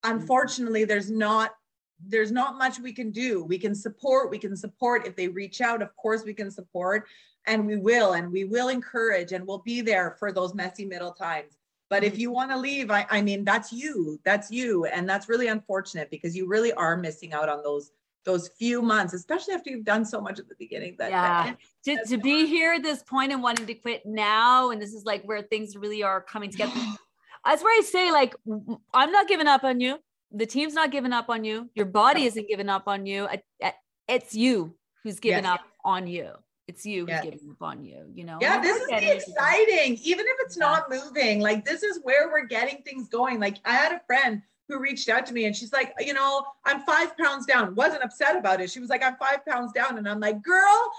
unfortunately, 0.04 0.84
there's 0.84 1.10
not 1.10 1.52
there's 2.06 2.30
not 2.30 2.56
much 2.56 2.78
we 2.78 2.92
can 2.92 3.10
do. 3.10 3.44
We 3.44 3.58
can 3.58 3.74
support, 3.74 4.30
we 4.30 4.38
can 4.38 4.56
support 4.56 5.06
if 5.06 5.16
they 5.16 5.28
reach 5.28 5.60
out, 5.60 5.82
of 5.82 5.94
course 5.96 6.24
we 6.24 6.34
can 6.34 6.50
support 6.50 7.08
and 7.46 7.66
we 7.66 7.76
will 7.76 8.12
and 8.12 8.30
we 8.30 8.44
will 8.44 8.68
encourage 8.68 9.32
and 9.32 9.46
we'll 9.46 9.58
be 9.58 9.80
there 9.80 10.16
for 10.18 10.32
those 10.32 10.54
messy 10.54 10.84
middle 10.84 11.12
times. 11.12 11.57
But 11.90 12.04
if 12.04 12.14
mm-hmm. 12.14 12.20
you 12.20 12.30
want 12.30 12.50
to 12.50 12.58
leave, 12.58 12.90
I, 12.90 13.06
I 13.10 13.22
mean, 13.22 13.44
that's 13.44 13.72
you, 13.72 14.20
that's 14.24 14.50
you. 14.50 14.84
And 14.86 15.08
that's 15.08 15.28
really 15.28 15.48
unfortunate 15.48 16.10
because 16.10 16.36
you 16.36 16.46
really 16.46 16.72
are 16.74 16.96
missing 16.96 17.32
out 17.32 17.48
on 17.48 17.62
those 17.62 17.92
those 18.24 18.48
few 18.48 18.82
months, 18.82 19.14
especially 19.14 19.54
after 19.54 19.70
you've 19.70 19.86
done 19.86 20.04
so 20.04 20.20
much 20.20 20.38
at 20.38 20.48
the 20.48 20.54
beginning. 20.58 20.96
That, 20.98 21.10
Yeah. 21.10 21.54
that- 21.84 22.04
To, 22.04 22.16
to 22.16 22.18
be 22.18 22.46
here 22.46 22.74
at 22.74 22.82
this 22.82 23.02
point 23.02 23.32
and 23.32 23.42
wanting 23.42 23.64
to 23.64 23.74
quit 23.74 24.04
now, 24.04 24.70
and 24.70 24.82
this 24.82 24.92
is 24.92 25.04
like 25.06 25.22
where 25.22 25.40
things 25.40 25.76
really 25.76 26.02
are 26.02 26.20
coming 26.20 26.50
together. 26.50 26.74
That's 27.44 27.62
where 27.62 27.78
I 27.78 27.82
say, 27.82 28.10
like, 28.12 28.34
I'm 28.92 29.12
not 29.12 29.28
giving 29.28 29.46
up 29.46 29.64
on 29.64 29.80
you. 29.80 29.98
The 30.30 30.44
team's 30.44 30.74
not 30.74 30.90
giving 30.90 31.14
up 31.14 31.30
on 31.30 31.42
you. 31.44 31.70
Your 31.74 31.86
body 31.86 32.24
isn't 32.24 32.48
giving 32.48 32.68
up 32.68 32.86
on 32.86 33.06
you. 33.06 33.28
It's 34.06 34.34
you 34.34 34.74
who's 35.02 35.20
giving 35.20 35.44
Yes. 35.44 35.54
up 35.54 35.60
on 35.82 36.06
you. 36.06 36.32
It's 36.68 36.84
you 36.84 37.00
who's 37.00 37.08
Yes. 37.08 37.24
giving 37.24 37.50
up 37.50 37.62
on 37.62 37.82
you. 37.82 38.04
You 38.14 38.24
know. 38.24 38.38
Yeah, 38.40 38.60
this 38.60 38.80
is 38.82 38.88
the 38.88 38.96
it. 38.96 39.16
exciting. 39.26 39.96
Even 40.02 40.26
if 40.26 40.36
it's 40.40 40.56
Yeah. 40.56 40.66
not 40.66 40.90
moving, 40.90 41.40
like 41.40 41.64
this 41.64 41.82
is 41.82 41.98
where 42.02 42.28
we're 42.28 42.44
getting 42.44 42.82
things 42.82 43.08
going. 43.08 43.40
Like 43.40 43.56
I 43.64 43.72
had 43.74 43.92
a 43.92 44.00
friend 44.06 44.42
who 44.68 44.78
reached 44.78 45.08
out 45.08 45.24
to 45.26 45.32
me 45.32 45.46
and 45.46 45.56
she's 45.56 45.72
like, 45.72 45.94
you 45.98 46.12
know, 46.12 46.44
I'm 46.66 46.82
five 46.82 47.16
pounds 47.16 47.46
down. 47.46 47.74
Wasn't 47.74 48.02
upset 48.02 48.36
about 48.36 48.60
it. 48.60 48.70
She 48.70 48.80
was 48.80 48.90
like, 48.90 49.02
I'm 49.02 49.16
five 49.16 49.44
pounds 49.46 49.72
down. 49.72 49.96
And 49.96 50.06
I'm 50.06 50.20
like, 50.20 50.42
girl, 50.42 50.90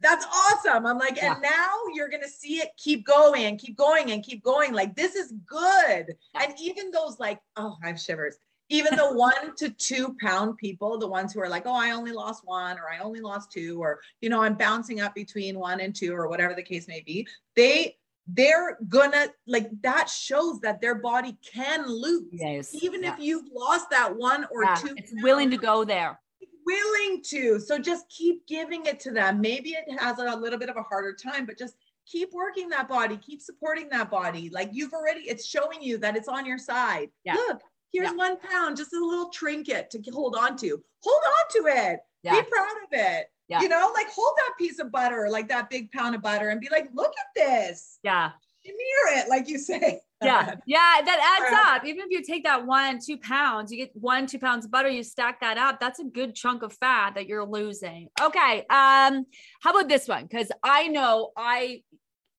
that's 0.00 0.26
awesome. 0.26 0.84
I'm 0.84 0.98
like, 0.98 1.22
and 1.22 1.40
now 1.40 1.70
you're 1.94 2.10
gonna 2.10 2.28
see 2.28 2.58
it 2.58 2.68
keep 2.76 3.06
going 3.06 3.44
and 3.44 3.58
keep 3.58 3.78
going 3.78 4.10
and 4.12 4.22
keep 4.22 4.44
going. 4.44 4.74
Like 4.74 4.94
this 4.94 5.14
is 5.14 5.32
good. 5.46 6.14
Yeah. 6.34 6.42
And 6.42 6.54
even 6.60 6.90
those 6.90 7.18
like, 7.18 7.40
oh, 7.56 7.78
I 7.82 7.86
have 7.88 7.98
shivers. 7.98 8.36
Even 8.68 8.96
the 8.96 9.12
one 9.14 9.54
to 9.56 9.70
two 9.70 10.16
pound 10.20 10.56
people, 10.58 10.98
the 10.98 11.06
ones 11.06 11.32
who 11.32 11.40
are 11.40 11.48
like, 11.48 11.66
oh, 11.66 11.74
I 11.74 11.92
only 11.92 12.12
lost 12.12 12.42
one, 12.44 12.78
or 12.78 12.90
I 12.90 12.98
only 12.98 13.20
lost 13.20 13.52
two, 13.52 13.80
or 13.80 14.00
you 14.20 14.28
know, 14.28 14.42
I'm 14.42 14.54
bouncing 14.54 15.00
up 15.00 15.14
between 15.14 15.58
one 15.58 15.80
and 15.80 15.94
two, 15.94 16.12
or 16.12 16.28
whatever 16.28 16.54
the 16.54 16.62
case 16.62 16.88
may 16.88 17.00
be. 17.00 17.26
They 17.54 17.96
they're 18.28 18.76
gonna 18.88 19.28
like 19.46 19.70
that 19.82 20.08
shows 20.10 20.58
that 20.60 20.80
their 20.80 20.96
body 20.96 21.38
can 21.54 21.86
lose. 21.86 22.24
Yes. 22.32 22.74
Even 22.82 23.04
Yeah. 23.04 23.14
if 23.14 23.20
you've 23.20 23.46
lost 23.54 23.88
that 23.90 24.16
one 24.16 24.46
or 24.50 24.64
Yeah. 24.64 24.74
two, 24.74 24.94
It's 24.96 25.12
willing 25.22 25.48
to 25.50 25.56
go 25.56 25.84
there. 25.84 26.18
willing 26.66 27.22
to. 27.22 27.60
So 27.60 27.78
just 27.78 28.08
keep 28.08 28.44
giving 28.48 28.86
it 28.86 28.98
to 29.00 29.12
them. 29.12 29.40
Maybe 29.40 29.70
it 29.74 29.84
has 30.00 30.18
a 30.18 30.34
little 30.34 30.58
bit 30.58 30.68
of 30.68 30.76
a 30.76 30.82
harder 30.82 31.14
time, 31.14 31.46
but 31.46 31.56
just 31.56 31.76
keep 32.04 32.32
working 32.32 32.68
that 32.70 32.88
body, 32.88 33.16
keep 33.18 33.40
supporting 33.40 33.88
that 33.90 34.10
body. 34.10 34.50
Like 34.50 34.70
you've 34.72 34.92
already, 34.92 35.20
it's 35.20 35.46
showing 35.46 35.80
you 35.80 35.96
that 35.98 36.16
it's 36.16 36.26
on 36.26 36.44
your 36.44 36.58
side. 36.58 37.10
Yeah. 37.22 37.34
Look, 37.34 37.60
here's 37.96 38.10
Yeah. 38.10 38.16
one 38.16 38.38
pound, 38.38 38.76
just 38.76 38.92
a 38.92 39.04
little 39.04 39.30
trinket 39.30 39.90
to 39.90 40.02
hold 40.12 40.36
on 40.36 40.56
to. 40.58 40.82
Hold 41.02 41.22
on 41.26 41.62
to 41.62 41.68
it. 41.90 42.00
Yeah. 42.22 42.40
Be 42.40 42.42
proud 42.42 42.76
of 42.84 42.88
it. 42.92 43.26
Yeah. 43.48 43.60
You 43.62 43.68
know, 43.68 43.90
like 43.94 44.08
hold 44.10 44.34
that 44.38 44.52
piece 44.58 44.78
of 44.80 44.90
butter, 44.90 45.28
like 45.30 45.48
that 45.48 45.70
big 45.70 45.90
pound 45.92 46.14
of 46.14 46.22
butter, 46.22 46.50
and 46.50 46.60
be 46.60 46.68
like, 46.70 46.88
look 46.92 47.12
at 47.18 47.26
this. 47.34 47.98
Yeah. 48.02 48.32
Near 48.64 49.18
it, 49.20 49.28
like 49.28 49.48
you 49.48 49.58
say. 49.58 50.00
Yeah. 50.22 50.54
Yeah. 50.66 51.00
That 51.04 51.38
adds 51.38 51.54
Uh, 51.54 51.76
up. 51.76 51.84
Even 51.86 52.00
if 52.06 52.10
you 52.10 52.22
take 52.22 52.42
that 52.44 52.66
one, 52.66 52.98
two 53.04 53.16
pounds, 53.18 53.70
you 53.70 53.76
get 53.78 53.92
one, 53.94 54.26
two 54.26 54.38
pounds 54.40 54.64
of 54.64 54.70
butter, 54.72 54.88
you 54.88 55.02
stack 55.04 55.40
that 55.40 55.56
up. 55.58 55.78
That's 55.78 56.00
a 56.00 56.04
good 56.04 56.34
chunk 56.34 56.62
of 56.62 56.72
fat 56.72 57.14
that 57.14 57.26
you're 57.28 57.44
losing. 57.44 58.08
Okay. 58.20 58.60
Um, 58.68 59.26
how 59.60 59.70
about 59.70 59.88
this 59.88 60.08
one? 60.08 60.24
Because 60.26 60.50
I 60.64 60.88
know 60.88 61.30
I- 61.36 61.82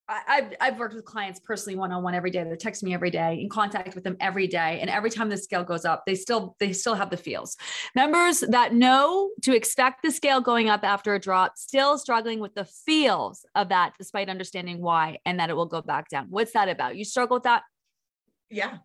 I've, 0.09 0.53
I've 0.61 0.79
worked 0.79 0.95
with 0.95 1.03
clients 1.03 1.39
personally 1.39 1.77
one-on-one 1.77 2.15
every 2.15 2.31
day. 2.31 2.43
They're 2.43 2.55
texting 2.55 2.83
me 2.83 2.93
every 2.93 3.11
day, 3.11 3.41
in 3.41 3.49
contact 3.49 3.93
with 3.93 4.05
them 4.05 4.15
every 4.21 4.47
day. 4.47 4.79
And 4.79 4.89
every 4.89 5.09
time 5.09 5.29
the 5.29 5.37
scale 5.37 5.65
goes 5.65 5.83
up, 5.83 6.03
they 6.05 6.15
still, 6.15 6.55
they 6.59 6.71
still 6.71 6.95
have 6.95 7.09
the 7.09 7.17
feels. 7.17 7.57
Members 7.93 8.39
that 8.39 8.73
know 8.73 9.31
to 9.41 9.53
expect 9.53 10.03
the 10.03 10.11
scale 10.11 10.39
going 10.39 10.69
up 10.69 10.83
after 10.83 11.13
a 11.13 11.19
drop, 11.19 11.57
still 11.57 11.97
struggling 11.97 12.39
with 12.39 12.55
the 12.55 12.63
feels 12.63 13.45
of 13.53 13.69
that, 13.69 13.93
despite 13.97 14.29
understanding 14.29 14.81
why, 14.81 15.17
and 15.25 15.39
that 15.39 15.49
it 15.49 15.55
will 15.55 15.65
go 15.65 15.81
back 15.81 16.07
down. 16.09 16.27
What's 16.29 16.53
that 16.53 16.69
about? 16.69 16.95
You 16.95 17.03
struggle 17.03 17.35
with 17.35 17.43
that? 17.43 17.63
Yeah. 18.49 18.77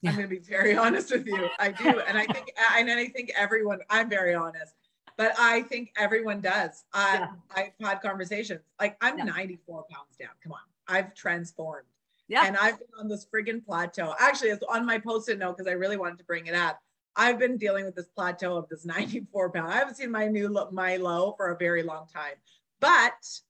Yeah. 0.00 0.10
I'm 0.10 0.16
going 0.16 0.28
to 0.30 0.34
be 0.34 0.40
very 0.40 0.76
honest 0.78 1.10
with 1.10 1.26
you. 1.26 1.48
I 1.58 1.72
do. 1.72 2.00
And 2.00 2.16
I 2.16 2.24
think, 2.24 2.50
and 2.78 2.90
I 2.90 3.06
think 3.08 3.32
everyone, 3.36 3.80
I'm 3.90 4.08
very 4.08 4.34
honest, 4.34 4.74
but 5.16 5.32
I 5.38 5.62
think 5.62 5.92
everyone 5.96 6.40
does. 6.40 6.84
Uh, 6.92 7.10
Yeah. 7.20 7.28
I've 7.54 7.86
had 7.86 8.00
conversations 8.02 8.60
like 8.80 8.96
I'm 9.00 9.18
Yeah. 9.18 9.24
94 9.24 9.84
pounds 9.90 10.16
down. 10.18 10.30
Come 10.42 10.52
on. 10.52 10.58
I've 10.88 11.14
transformed. 11.14 11.86
Yeah. 12.28 12.44
And 12.46 12.56
I've 12.56 12.78
been 12.78 12.88
on 12.98 13.08
this 13.08 13.26
friggin' 13.26 13.64
plateau. 13.64 14.14
Actually, 14.18 14.50
it's 14.50 14.62
on 14.68 14.86
my 14.86 14.98
post-it 14.98 15.38
note 15.38 15.56
because 15.56 15.68
I 15.68 15.74
really 15.74 15.96
wanted 15.96 16.18
to 16.18 16.24
bring 16.24 16.46
it 16.46 16.54
up. 16.54 16.80
I've 17.16 17.38
been 17.38 17.56
dealing 17.56 17.84
with 17.84 17.96
this 17.96 18.06
plateau 18.08 18.56
of 18.56 18.68
this 18.68 18.84
94 18.86 19.50
pound. 19.50 19.72
I 19.72 19.76
haven't 19.76 19.96
seen 19.96 20.10
my 20.10 20.26
new 20.28 20.48
lo- 20.48 20.70
my 20.70 20.96
low 20.96 21.32
for 21.36 21.50
a 21.50 21.56
very 21.56 21.82
long 21.82 22.06
time. 22.06 22.34
But, 22.80 23.40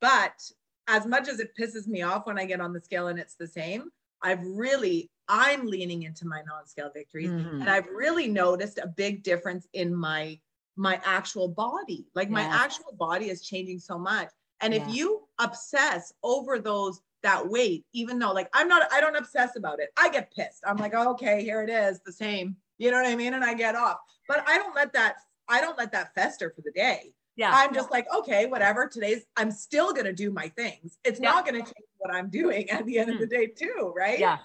but 0.00 0.50
as 0.88 1.06
much 1.06 1.28
as 1.28 1.38
it 1.40 1.52
pisses 1.58 1.86
me 1.86 2.02
off 2.02 2.26
when 2.26 2.38
I 2.38 2.44
get 2.44 2.60
on 2.60 2.72
the 2.72 2.80
scale 2.80 3.08
and 3.08 3.18
it's 3.18 3.34
the 3.36 3.46
same, 3.46 3.90
I've 4.22 4.44
really, 4.44 5.10
I'm 5.28 5.66
leaning 5.66 6.02
into 6.02 6.26
my 6.26 6.42
non-scale 6.46 6.90
victories. 6.94 7.30
Mhm. 7.30 7.60
And 7.60 7.70
I've 7.70 7.86
really 7.88 8.26
noticed 8.28 8.78
a 8.78 8.86
big 8.86 9.22
difference 9.22 9.66
in 9.74 9.94
my 9.94 10.40
my 10.76 11.00
actual 11.04 11.48
body. 11.48 12.06
Like 12.14 12.30
my 12.30 12.42
actual 12.42 12.92
body 12.98 13.30
is 13.30 13.42
changing 13.42 13.78
so 13.78 13.98
much. 13.98 14.28
And 14.60 14.72
Yeah. 14.72 14.82
if 14.82 14.94
you 14.94 15.28
obsess 15.38 16.12
over 16.22 16.58
those 16.58 17.00
that 17.22 17.48
weight, 17.48 17.86
even 17.92 18.18
though 18.18 18.32
like 18.32 18.48
I'm 18.52 18.68
not, 18.68 18.90
I 18.92 19.00
don't 19.00 19.16
obsess 19.16 19.56
about 19.56 19.80
it. 19.80 19.90
I 19.96 20.08
get 20.08 20.32
pissed. 20.32 20.62
I'm 20.66 20.76
like, 20.76 20.92
oh, 20.94 21.12
okay, 21.12 21.42
here 21.42 21.62
it 21.62 21.70
is, 21.70 22.00
the 22.00 22.12
same. 22.12 22.56
You 22.78 22.90
know 22.90 22.98
what 22.98 23.06
I 23.06 23.16
mean? 23.16 23.34
And 23.34 23.44
I 23.44 23.54
get 23.54 23.74
off. 23.74 23.98
But 24.28 24.44
I 24.46 24.58
don't 24.58 24.74
let 24.74 24.92
that, 24.92 25.16
I 25.48 25.60
don't 25.60 25.78
let 25.78 25.92
that 25.92 26.14
fester 26.14 26.52
for 26.54 26.62
the 26.62 26.72
day. 26.72 27.14
Yeah. 27.36 27.50
I'm 27.52 27.74
just 27.74 27.90
like, 27.90 28.06
okay, 28.14 28.46
whatever. 28.46 28.86
Today's 28.86 29.24
I'm 29.36 29.50
still 29.50 29.92
gonna 29.92 30.12
do 30.12 30.30
my 30.30 30.48
things. 30.48 30.98
It's 31.04 31.20
Yeah. 31.20 31.30
not 31.30 31.46
gonna 31.46 31.60
change 31.60 31.88
what 31.98 32.14
I'm 32.14 32.30
doing 32.30 32.70
at 32.70 32.84
the 32.86 32.98
end 32.98 33.10
of 33.10 33.18
the 33.18 33.26
mm. 33.26 33.30
day, 33.30 33.46
too, 33.46 33.92
right? 33.96 34.18
yeah. 34.18 34.38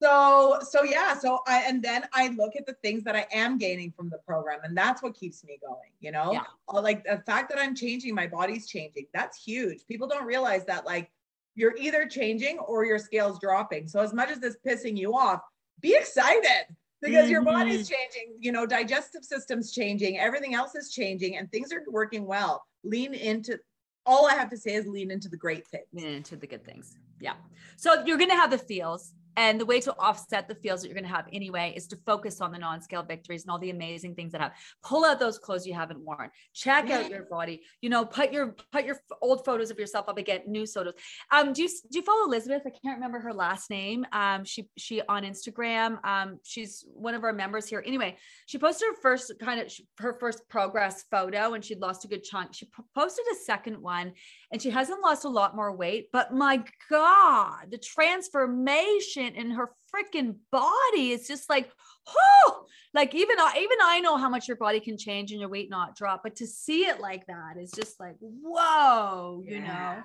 So, 0.00 0.58
so 0.62 0.84
yeah, 0.84 1.18
so 1.18 1.40
I 1.46 1.64
and 1.66 1.82
then 1.82 2.04
I 2.12 2.28
look 2.28 2.54
at 2.56 2.66
the 2.66 2.74
things 2.84 3.02
that 3.04 3.16
I 3.16 3.26
am 3.32 3.58
gaining 3.58 3.92
from 3.96 4.08
the 4.08 4.18
program, 4.18 4.60
and 4.62 4.76
that's 4.76 5.02
what 5.02 5.14
keeps 5.14 5.42
me 5.44 5.58
going, 5.60 5.90
you 6.00 6.12
know. 6.12 6.32
Yeah. 6.32 6.80
Like 6.80 7.04
the 7.04 7.22
fact 7.26 7.50
that 7.50 7.58
I'm 7.58 7.74
changing, 7.74 8.14
my 8.14 8.28
body's 8.28 8.68
changing. 8.68 9.06
That's 9.12 9.42
huge. 9.42 9.86
People 9.88 10.06
don't 10.06 10.24
realize 10.24 10.64
that 10.66 10.86
like 10.86 11.10
you're 11.56 11.76
either 11.76 12.06
changing 12.06 12.58
or 12.60 12.84
your 12.84 12.98
scale's 12.98 13.40
dropping. 13.40 13.88
So 13.88 14.00
as 14.00 14.14
much 14.14 14.30
as 14.30 14.38
this 14.38 14.56
pissing 14.64 14.96
you 14.96 15.16
off, 15.16 15.40
be 15.80 15.96
excited. 15.96 16.66
because 17.02 17.30
your 17.30 17.42
body's 17.42 17.88
mm-hmm. 17.88 17.94
changing, 17.94 18.36
you 18.40 18.52
know, 18.52 18.66
digestive 18.66 19.24
system's 19.24 19.72
changing, 19.72 20.18
everything 20.18 20.54
else 20.54 20.74
is 20.74 20.92
changing, 20.92 21.36
and 21.36 21.50
things 21.50 21.72
are 21.72 21.82
working 21.88 22.26
well. 22.26 22.64
Lean 22.84 23.14
into 23.14 23.58
all 24.06 24.26
I 24.26 24.34
have 24.34 24.50
to 24.50 24.56
say 24.56 24.74
is 24.74 24.86
lean 24.86 25.10
into 25.10 25.28
the 25.28 25.36
great 25.36 25.66
things. 25.66 25.86
Lean 25.92 26.08
into 26.08 26.36
the 26.36 26.46
good 26.46 26.64
things. 26.64 26.96
Yeah. 27.20 27.34
So 27.76 28.04
you're 28.04 28.18
going 28.18 28.30
to 28.30 28.36
have 28.36 28.50
the 28.50 28.58
feels. 28.58 29.12
And 29.36 29.60
the 29.60 29.66
way 29.66 29.80
to 29.80 29.94
offset 29.98 30.48
the 30.48 30.54
feels 30.56 30.82
that 30.82 30.88
you're 30.88 30.94
going 30.94 31.08
to 31.08 31.14
have 31.14 31.26
anyway 31.32 31.72
is 31.76 31.86
to 31.88 31.96
focus 32.06 32.40
on 32.40 32.52
the 32.52 32.58
non-scale 32.58 33.02
victories 33.02 33.44
and 33.44 33.50
all 33.50 33.58
the 33.58 33.70
amazing 33.70 34.14
things 34.14 34.32
that 34.32 34.40
have. 34.40 34.52
Pull 34.82 35.04
out 35.04 35.20
those 35.20 35.38
clothes 35.38 35.66
you 35.66 35.74
haven't 35.74 36.00
worn. 36.00 36.30
Check 36.54 36.90
out 36.90 37.08
your 37.10 37.24
body. 37.24 37.62
You 37.80 37.90
know, 37.90 38.04
put 38.04 38.32
your 38.32 38.56
put 38.72 38.84
your 38.84 38.98
old 39.22 39.44
photos 39.44 39.70
of 39.70 39.78
yourself 39.78 40.08
up 40.08 40.18
again, 40.18 40.40
new 40.46 40.66
photos. 40.66 40.94
Um, 41.30 41.52
do 41.52 41.62
you 41.62 41.68
do 41.68 41.98
you 41.98 42.02
follow 42.02 42.24
Elizabeth? 42.24 42.62
I 42.66 42.70
can't 42.70 42.96
remember 42.96 43.20
her 43.20 43.32
last 43.32 43.70
name. 43.70 44.06
Um, 44.12 44.44
she 44.44 44.68
she 44.76 45.02
on 45.02 45.22
Instagram. 45.22 46.04
Um, 46.04 46.38
she's 46.44 46.84
one 46.92 47.14
of 47.14 47.24
our 47.24 47.32
members 47.32 47.66
here. 47.66 47.82
Anyway, 47.86 48.16
she 48.46 48.58
posted 48.58 48.88
her 48.88 48.96
first 49.00 49.32
kind 49.40 49.60
of 49.60 49.72
her 49.98 50.16
first 50.18 50.48
progress 50.48 51.04
photo, 51.10 51.54
and 51.54 51.64
she'd 51.64 51.80
lost 51.80 52.04
a 52.04 52.08
good 52.08 52.24
chunk. 52.24 52.54
She 52.54 52.68
posted 52.94 53.24
a 53.32 53.36
second 53.36 53.80
one, 53.80 54.12
and 54.52 54.60
she 54.60 54.70
hasn't 54.70 55.02
lost 55.02 55.24
a 55.24 55.28
lot 55.28 55.54
more 55.54 55.74
weight. 55.74 56.08
But 56.12 56.32
my 56.34 56.62
God, 56.90 57.70
the 57.70 57.78
transformation 57.78 59.17
in 59.18 59.50
her 59.50 59.70
freaking 59.94 60.36
body 60.50 61.12
is 61.12 61.26
just 61.26 61.48
like, 61.48 61.70
oh, 62.08 62.64
like 62.94 63.14
even 63.14 63.38
I, 63.38 63.58
even 63.58 63.78
I 63.82 64.00
know 64.00 64.16
how 64.16 64.28
much 64.28 64.48
your 64.48 64.56
body 64.56 64.80
can 64.80 64.96
change 64.96 65.30
and 65.32 65.40
your 65.40 65.48
weight 65.48 65.70
not 65.70 65.96
drop, 65.96 66.22
but 66.22 66.36
to 66.36 66.46
see 66.46 66.86
it 66.86 67.00
like 67.00 67.26
that 67.26 67.56
is 67.58 67.70
just 67.70 68.00
like, 68.00 68.16
whoa, 68.20 69.42
you 69.46 69.60
know. 69.60 70.02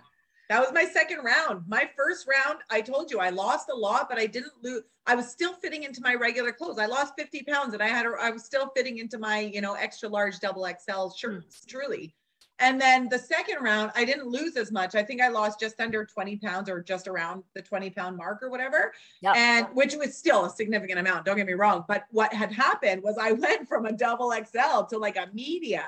That 0.50 0.60
was 0.60 0.74
my 0.74 0.84
second 0.84 1.24
round. 1.24 1.64
My 1.68 1.90
first 1.98 2.28
round, 2.28 2.60
I 2.70 2.82
told 2.82 3.10
you 3.10 3.20
I 3.20 3.30
lost 3.30 3.70
a 3.72 3.76
lot, 3.76 4.10
but 4.10 4.20
I 4.20 4.26
didn't 4.26 4.52
lose. 4.62 4.84
I 5.08 5.16
was 5.16 5.30
still 5.30 5.54
fitting 5.54 5.84
into 5.84 6.02
my 6.02 6.16
regular 6.16 6.52
clothes. 6.52 6.80
I 6.80 6.86
lost 6.86 7.14
50 7.18 7.44
pounds 7.44 7.74
and 7.74 7.82
I 7.82 7.88
had, 7.88 8.06
a, 8.06 8.14
I 8.20 8.30
was 8.30 8.44
still 8.44 8.70
fitting 8.76 8.98
into 8.98 9.18
my, 9.18 9.40
you 9.40 9.62
know, 9.62 9.74
extra 9.74 10.10
large 10.10 10.40
double 10.40 10.66
XL 10.66 11.10
shirts, 11.16 11.62
mm. 11.62 11.68
truly. 11.68 12.16
And 12.64 12.80
then 12.80 13.10
the 13.10 13.20
second 13.20 13.62
round, 13.62 13.92
I 13.94 14.06
didn't 14.06 14.28
lose 14.28 14.56
as 14.56 14.72
much. 14.72 14.96
I 14.96 15.04
think 15.04 15.22
I 15.22 15.28
lost 15.28 15.60
just 15.60 15.82
under 15.82 16.06
20 16.06 16.38
pounds 16.38 16.70
or 16.70 16.82
just 16.82 17.10
around 17.10 17.44
the 17.54 17.62
20 17.62 17.90
pound 17.90 18.16
mark 18.16 18.42
or 18.42 18.50
whatever. 18.50 18.94
Yep. 19.22 19.36
And 19.36 19.68
which 19.74 19.96
was 19.96 20.18
still 20.18 20.46
a 20.46 20.50
significant 20.50 20.98
amount. 20.98 21.26
Don't 21.26 21.36
get 21.36 21.46
me 21.46 21.54
wrong. 21.54 21.84
But 21.90 22.06
what 22.12 22.34
had 22.34 22.54
happened 22.54 23.04
was 23.04 23.18
I 23.20 23.32
went 23.46 23.68
from 23.68 23.86
a 23.86 23.92
double 23.92 24.32
XL 24.32 24.84
to 24.90 24.98
like 24.98 25.18
a 25.18 25.28
medium 25.34 25.84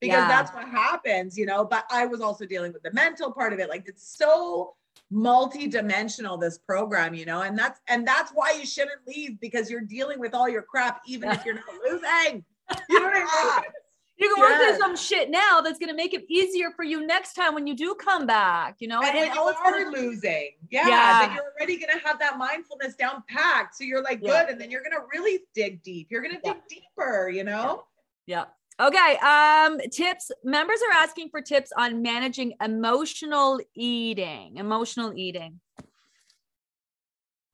because 0.00 0.16
yeah. 0.16 0.28
that's 0.28 0.52
what 0.52 0.68
happens, 0.68 1.38
you 1.38 1.46
know. 1.46 1.64
But 1.64 1.86
I 1.92 2.06
was 2.06 2.20
also 2.20 2.44
dealing 2.44 2.72
with 2.72 2.82
the 2.82 2.92
mental 2.92 3.30
part 3.32 3.52
of 3.52 3.60
it. 3.60 3.68
Like 3.68 3.84
it's 3.86 4.16
so 4.16 4.74
multi-dimensional 5.08 6.36
this 6.36 6.58
program 6.58 7.14
you 7.14 7.24
know 7.24 7.42
and 7.42 7.56
that's 7.56 7.80
and 7.86 8.04
that's 8.04 8.32
why 8.32 8.50
you 8.58 8.66
shouldn't 8.66 9.06
leave 9.06 9.38
because 9.38 9.70
you're 9.70 9.80
dealing 9.80 10.18
with 10.18 10.34
all 10.34 10.48
your 10.48 10.62
crap 10.62 11.00
even 11.06 11.30
if 11.30 11.44
you're 11.44 11.54
not 11.54 11.64
losing 11.88 12.44
you 12.88 12.98
know 12.98 13.06
what 13.06 13.14
i 13.14 13.60
mean 13.60 13.70
you 14.18 14.34
can 14.34 14.42
work 14.42 14.56
through 14.56 14.78
some 14.78 14.96
shit 14.96 15.30
now 15.30 15.60
that's 15.60 15.78
going 15.78 15.90
to 15.90 15.94
make 15.94 16.14
it 16.14 16.24
easier 16.28 16.70
for 16.70 16.84
you 16.84 17.06
next 17.06 17.34
time 17.34 17.54
when 17.54 17.66
you 17.66 17.76
do 17.76 17.94
come 17.94 18.26
back, 18.26 18.76
you 18.78 18.88
know? 18.88 19.02
And, 19.02 19.16
and 19.16 19.34
you 19.34 19.40
are 19.40 19.84
gonna... 19.84 19.90
losing. 19.90 20.52
Yeah, 20.70 20.88
yeah. 20.88 21.34
you're 21.34 21.44
already 21.58 21.76
going 21.78 21.92
to 21.98 22.04
have 22.06 22.18
that 22.20 22.38
mindfulness 22.38 22.94
down 22.94 23.22
packed. 23.28 23.76
So 23.76 23.84
you're 23.84 24.02
like, 24.02 24.20
yeah. 24.22 24.44
good. 24.44 24.52
And 24.52 24.60
then 24.60 24.70
you're 24.70 24.82
going 24.82 24.92
to 24.92 25.04
really 25.12 25.40
dig 25.54 25.82
deep. 25.82 26.08
You're 26.10 26.22
going 26.22 26.34
to 26.34 26.40
yeah. 26.42 26.54
dig 26.54 26.62
deeper, 26.68 27.28
you 27.28 27.44
know? 27.44 27.84
Yeah. 28.26 28.44
Okay. 28.80 29.16
Um, 29.18 29.78
tips. 29.90 30.30
Members 30.44 30.80
are 30.90 30.96
asking 30.96 31.28
for 31.28 31.42
tips 31.42 31.72
on 31.76 32.00
managing 32.00 32.54
emotional 32.62 33.60
eating. 33.74 34.56
Emotional 34.56 35.12
eating. 35.14 35.60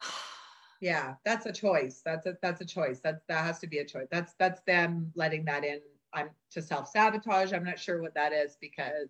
yeah, 0.81 1.15
that's 1.25 1.47
a 1.47 1.53
choice. 1.53 2.03
That's 2.05 2.27
a 2.27 2.37
that's 2.43 2.61
a 2.61 2.65
choice. 2.65 3.01
That's 3.01 3.23
that 3.29 3.45
has 3.45 3.59
to 3.61 3.67
be 3.69 3.79
a 3.79 3.85
choice. 3.85 4.09
That's 4.11 4.35
that's 4.39 4.61
them 4.63 5.13
letting 5.15 5.45
that 5.45 5.65
in 5.65 5.81
I'm 6.15 6.31
to 6.53 6.63
self 6.63 6.89
sabotage. 6.89 7.53
I'm 7.53 7.65
not 7.65 7.79
sure 7.79 8.03
what 8.03 8.15
that 8.15 8.33
is 8.33 8.57
because, 8.61 9.09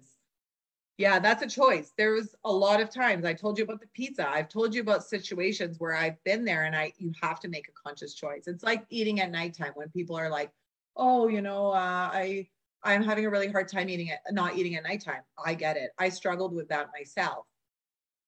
yeah, 0.98 1.18
that's 1.18 1.42
a 1.42 1.48
choice. 1.48 1.92
There 1.96 2.12
was 2.12 2.34
a 2.44 2.52
lot 2.52 2.80
of 2.80 2.90
times 2.90 3.24
I 3.24 3.34
told 3.34 3.58
you 3.58 3.64
about 3.64 3.80
the 3.80 3.88
pizza. 3.94 4.28
I've 4.28 4.48
told 4.48 4.74
you 4.74 4.80
about 4.80 5.04
situations 5.04 5.78
where 5.78 5.94
I've 5.94 6.22
been 6.24 6.44
there 6.44 6.64
and 6.64 6.76
I 6.76 6.92
you 6.98 7.12
have 7.20 7.40
to 7.40 7.48
make 7.48 7.68
a 7.68 7.88
conscious 7.88 8.14
choice. 8.14 8.46
It's 8.46 8.62
like 8.62 8.84
eating 8.90 9.20
at 9.20 9.30
nighttime 9.30 9.72
when 9.74 9.88
people 9.90 10.16
are 10.16 10.30
like, 10.30 10.50
oh, 10.96 11.28
you 11.28 11.42
know, 11.42 11.68
uh, 11.68 12.10
I 12.12 12.48
I'm 12.84 13.02
having 13.02 13.26
a 13.26 13.30
really 13.30 13.48
hard 13.48 13.68
time 13.68 13.88
eating 13.88 14.08
it, 14.08 14.18
not 14.30 14.56
eating 14.56 14.74
at 14.76 14.82
nighttime. 14.82 15.22
I 15.44 15.54
get 15.54 15.76
it. 15.76 15.90
I 15.98 16.08
struggled 16.08 16.52
with 16.54 16.68
that 16.68 16.88
myself, 16.96 17.46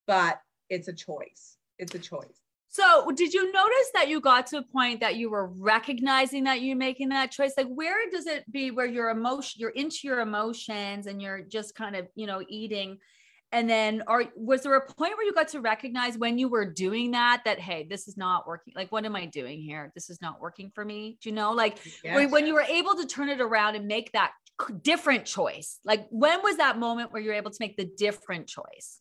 but 0.07 0.41
it's 0.71 0.89
a 0.89 0.93
choice. 0.93 1.57
It's 1.79 1.95
a 1.95 1.99
choice. 1.99 2.44
So, 2.75 3.13
did 3.13 3.33
you 3.33 3.53
notice 3.53 3.91
that 3.95 4.09
you 4.09 4.21
got 4.21 4.49
to 4.49 4.59
a 4.59 4.63
point 4.65 4.99
that 4.99 5.15
you 5.15 5.31
were 5.31 5.47
recognizing 5.47 6.43
that 6.43 6.61
you're 6.61 6.77
making 6.77 7.11
that 7.11 7.31
choice? 7.31 7.53
Like, 7.57 7.69
where 7.69 8.11
does 8.11 8.27
it 8.27 8.51
be 8.51 8.73
where 8.73 8.85
your 8.85 9.11
emotion, 9.11 9.61
you're 9.61 9.71
into 9.71 9.99
your 10.03 10.19
emotions 10.19 11.07
and 11.07 11.23
you're 11.23 11.43
just 11.43 11.77
kind 11.77 11.95
of, 11.95 12.09
you 12.17 12.27
know, 12.27 12.43
eating? 12.49 12.99
And 13.53 13.71
then, 13.71 14.03
or 14.09 14.25
was 14.35 14.65
there 14.65 14.75
a 14.75 14.85
point 14.85 15.17
where 15.17 15.25
you 15.25 15.33
got 15.33 15.47
to 15.51 15.61
recognize 15.61 16.19
when 16.19 16.37
you 16.37 16.49
were 16.49 16.67
doing 16.67 17.13
that, 17.13 17.43
that, 17.45 17.61
hey, 17.61 17.87
this 17.89 18.09
is 18.09 18.17
not 18.17 18.45
working? 18.45 18.73
Like, 18.75 18.91
what 18.91 19.05
am 19.05 19.15
I 19.15 19.27
doing 19.27 19.63
here? 19.63 19.93
This 19.95 20.11
is 20.11 20.21
not 20.21 20.41
working 20.41 20.73
for 20.75 20.85
me. 20.85 21.17
Do 21.23 21.29
you 21.29 21.35
know, 21.37 21.53
like, 21.53 21.79
yes. 22.03 22.29
when 22.29 22.45
you 22.45 22.55
were 22.55 22.63
able 22.63 22.97
to 22.97 23.07
turn 23.07 23.29
it 23.29 23.41
around 23.41 23.77
and 23.77 23.87
make 23.87 24.11
that 24.15 24.33
different 24.83 25.27
choice? 25.27 25.79
Like, 25.85 26.09
when 26.11 26.43
was 26.43 26.57
that 26.57 26.77
moment 26.77 27.13
where 27.13 27.23
you're 27.23 27.35
able 27.35 27.53
to 27.53 27.59
make 27.61 27.77
the 27.77 27.89
different 27.97 28.49
choice? 28.49 28.99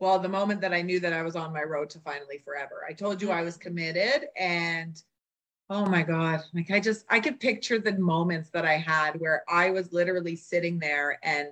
Well 0.00 0.18
the 0.18 0.28
moment 0.28 0.60
that 0.60 0.74
i 0.74 0.82
knew 0.82 0.98
that 0.98 1.12
i 1.12 1.22
was 1.22 1.36
on 1.36 1.52
my 1.52 1.62
road 1.62 1.88
to 1.90 2.00
finally 2.00 2.38
forever. 2.44 2.84
I 2.88 2.92
told 2.92 3.22
you 3.22 3.30
i 3.30 3.42
was 3.42 3.56
committed 3.56 4.28
and 4.36 5.00
oh 5.68 5.86
my 5.86 6.02
god 6.02 6.42
like 6.52 6.70
i 6.70 6.80
just 6.80 7.04
i 7.08 7.20
could 7.20 7.38
picture 7.38 7.78
the 7.78 7.96
moments 7.96 8.50
that 8.50 8.64
i 8.64 8.76
had 8.76 9.12
where 9.20 9.44
i 9.48 9.70
was 9.70 9.92
literally 9.92 10.34
sitting 10.34 10.78
there 10.78 11.18
and 11.22 11.48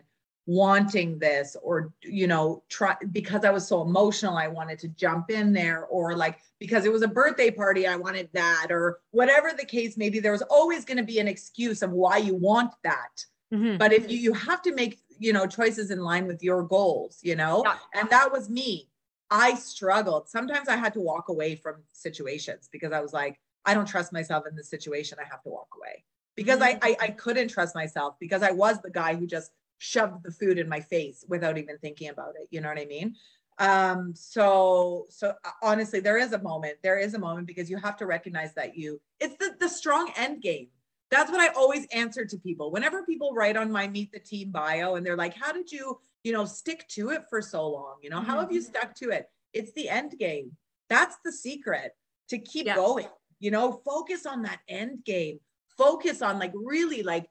wanting 0.49 1.19
this 1.19 1.59
or 1.63 1.93
you 2.03 2.27
know 2.27 2.63
try 2.71 2.97
because 3.13 3.45
i 3.45 3.51
was 3.51 3.69
so 3.69 3.83
emotional 3.83 4.35
i 4.35 4.49
wanted 4.49 4.79
to 4.79 4.89
jump 4.89 5.31
in 5.31 5.53
there 5.53 5.85
or 5.85 6.17
like 6.17 6.39
because 6.59 6.87
it 6.87 6.93
was 6.93 7.03
a 7.03 7.09
birthday 7.09 7.51
party 7.51 7.87
i 7.87 7.95
wanted 7.95 8.31
that 8.33 8.69
or 8.71 8.99
whatever 9.11 9.53
the 9.53 9.65
case 9.65 9.99
maybe 9.99 10.21
there 10.21 10.33
was 10.33 10.41
always 10.43 10.87
going 10.87 10.97
to 10.97 11.03
be 11.03 11.19
an 11.19 11.29
excuse 11.29 11.83
of 11.83 11.91
why 11.91 12.17
you 12.17 12.35
want 12.35 12.73
that. 12.83 13.25
Mm-hmm. 13.53 13.77
but 13.77 13.93
if 13.93 14.11
you 14.11 14.19
you 14.19 14.33
have 14.33 14.63
to 14.63 14.75
make 14.75 15.01
you 15.19 15.33
know 15.33 15.47
choices 15.47 15.91
in 15.91 16.01
line 16.01 16.27
with 16.27 16.43
your 16.43 16.63
goals 16.63 17.19
you 17.23 17.37
know? 17.37 17.63
Yeah. 17.65 18.01
and 18.01 18.11
that 18.11 18.31
was 18.33 18.49
me. 18.49 18.89
I 19.31 19.55
struggled. 19.55 20.29
Sometimes 20.29 20.69
i 20.69 20.77
had 20.77 20.93
to 20.95 21.01
walk 21.01 21.29
away 21.29 21.57
from 21.57 21.83
situations 21.93 22.69
because 22.73 22.93
i 22.93 23.01
was 23.01 23.13
like 23.13 23.39
i 23.65 23.75
don't 23.75 23.87
trust 23.87 24.13
myself 24.13 24.45
in 24.49 24.57
this 24.57 24.71
situation. 24.71 25.19
I 25.21 25.29
have 25.29 25.43
to 25.43 25.51
walk 25.51 25.69
away. 25.77 26.05
Because. 26.37 26.61
I, 26.63 26.79
I 26.83 26.97
i 27.01 27.09
couldn't 27.09 27.49
trust 27.49 27.75
myself 27.75 28.15
because 28.21 28.43
i 28.43 28.51
was 28.51 28.81
the 28.81 28.91
guy 28.91 29.15
who 29.15 29.27
just 29.27 29.51
shoved 29.79 30.25
the 30.25 30.33
food 30.33 30.59
in 30.59 30.69
my 30.69 30.81
face 30.81 31.25
without 31.29 31.57
even 31.57 31.79
thinking 31.79 32.09
about 32.09 32.35
it. 32.41 32.49
You 32.51 32.61
know 32.61 32.69
what 32.69 32.79
i 32.79 32.87
mean? 32.87 33.15
Um 33.59 34.15
so 34.15 35.07
so 35.11 35.35
uh, 35.45 35.51
honestly 35.63 36.01
there 36.01 36.19
is 36.19 36.33
a 36.33 36.43
moment 36.43 36.79
there 36.83 36.99
is 36.99 37.15
a 37.15 37.19
moment 37.19 37.47
because 37.47 37.69
you 37.69 37.77
have 37.77 37.97
to 37.99 38.07
recognize 38.07 38.55
that 38.55 38.77
you 38.77 39.01
it's 39.21 39.37
the 39.37 39.55
the 39.59 39.69
strong 39.69 40.13
end 40.17 40.43
game 40.43 40.69
that's 41.11 41.31
what 41.31 41.41
I 41.41 41.49
always 41.49 41.87
answer 41.93 42.25
to 42.25 42.37
people. 42.39 42.71
Whenever 42.71 43.03
people 43.03 43.33
write 43.35 43.57
on 43.57 43.71
my 43.71 43.89
meet 43.89 44.13
the 44.13 44.19
team 44.19 44.51
bio 44.51 44.97
and 44.97 45.05
they're 45.05 45.17
like, 45.17 45.35
how 45.35 45.53
did 45.53 45.73
you, 45.73 45.99
you 46.23 46.33
know, 46.33 46.45
stick 46.45 46.87
to 46.89 47.11
it 47.11 47.25
for 47.31 47.41
so 47.41 47.67
long? 47.69 47.97
You 48.03 48.11
know, 48.11 48.19
mm-hmm. 48.19 48.31
how 48.31 48.41
have 48.41 48.53
you 48.53 48.61
mm-hmm. 48.61 48.77
stuck 48.77 48.95
to 48.97 49.11
it? 49.11 49.31
It's 49.55 49.73
the 49.73 49.89
end 49.89 50.19
game. 50.19 50.53
That's 50.89 51.17
the 51.25 51.33
secret 51.33 51.93
to 52.29 52.39
keep 52.39 52.67
yes. 52.67 52.77
going. 52.77 53.09
You 53.41 53.51
know, 53.51 53.81
focus 53.85 54.27
on 54.27 54.43
that 54.43 54.61
end 54.69 55.05
game. 55.05 55.41
Focus 55.77 56.23
on 56.23 56.39
like 56.39 56.53
really 56.55 57.03
like 57.03 57.29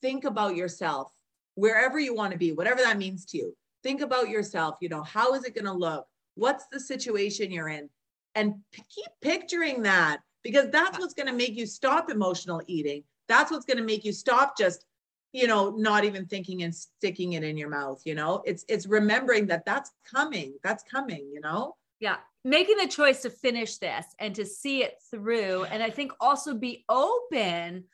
think 0.00 0.24
about 0.24 0.56
yourself 0.56 1.12
wherever 1.54 1.98
you 1.98 2.14
want 2.14 2.32
to 2.32 2.38
be, 2.38 2.52
whatever 2.52 2.80
that 2.80 2.98
means 2.98 3.24
to 3.26 3.36
you. 3.36 3.56
Think 3.82 4.00
about 4.00 4.28
yourself, 4.28 4.76
you 4.80 4.88
know, 4.88 5.02
how 5.02 5.34
is 5.34 5.44
it 5.44 5.54
going 5.54 5.66
to 5.66 5.72
look? 5.72 6.06
What's 6.34 6.66
the 6.72 6.80
situation 6.80 7.50
you're 7.50 7.68
in? 7.68 7.88
And 8.34 8.54
p- 8.72 8.82
keep 8.88 9.10
picturing 9.20 9.82
that 9.82 10.20
because 10.42 10.70
that's 10.70 10.98
what's 10.98 11.14
going 11.14 11.26
to 11.26 11.34
make 11.34 11.56
you 11.56 11.66
stop 11.66 12.10
emotional 12.10 12.62
eating 12.66 13.04
that's 13.30 13.50
what's 13.50 13.64
going 13.64 13.78
to 13.78 13.84
make 13.84 14.04
you 14.04 14.12
stop 14.12 14.56
just 14.58 14.84
you 15.32 15.46
know 15.46 15.70
not 15.70 16.04
even 16.04 16.26
thinking 16.26 16.62
and 16.64 16.74
sticking 16.74 17.34
it 17.34 17.44
in 17.44 17.56
your 17.56 17.70
mouth 17.70 18.02
you 18.04 18.14
know? 18.14 18.42
It's 18.44 18.64
it's 18.68 18.86
remembering 18.86 19.46
that 19.46 19.64
that's 19.64 19.92
coming 20.04 20.54
that's 20.62 20.82
coming 20.82 21.30
you 21.32 21.40
know? 21.40 21.76
Yeah 22.00 22.16
making 22.42 22.78
the 22.78 22.86
choice 22.86 23.20
to 23.20 23.28
finish 23.28 23.76
this 23.76 24.06
and 24.18 24.34
to 24.34 24.46
see 24.46 24.82
it 24.82 24.94
through 25.10 25.64
and 25.64 25.82
i 25.82 25.90
think 25.90 26.10
also 26.20 26.54
be 26.54 26.86
open 26.88 27.84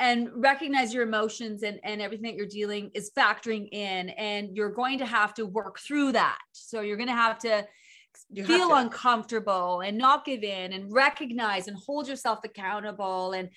and 0.00 0.30
recognize 0.34 0.94
your 0.94 1.02
emotions 1.02 1.62
and, 1.62 1.80
and 1.82 2.00
everything 2.00 2.24
that 2.24 2.36
you're 2.36 2.46
dealing 2.46 2.90
is 2.94 3.10
factoring 3.16 3.68
in 3.72 4.10
and 4.10 4.56
you're 4.56 4.70
going 4.70 4.98
to 4.98 5.06
have 5.06 5.34
to 5.34 5.44
work 5.44 5.80
through 5.80 6.12
that. 6.12 6.38
So 6.52 6.82
you're 6.82 6.96
going 6.96 7.08
to 7.08 7.14
have 7.14 7.38
to 7.40 7.66
you 8.30 8.44
feel 8.44 8.74
uncomfortable 8.74 9.80
and 9.80 9.96
not 9.96 10.24
give 10.24 10.42
in 10.42 10.72
and 10.72 10.92
recognize 10.92 11.68
and 11.68 11.76
hold 11.76 12.08
yourself 12.08 12.40
accountable 12.44 13.32
and 13.32 13.48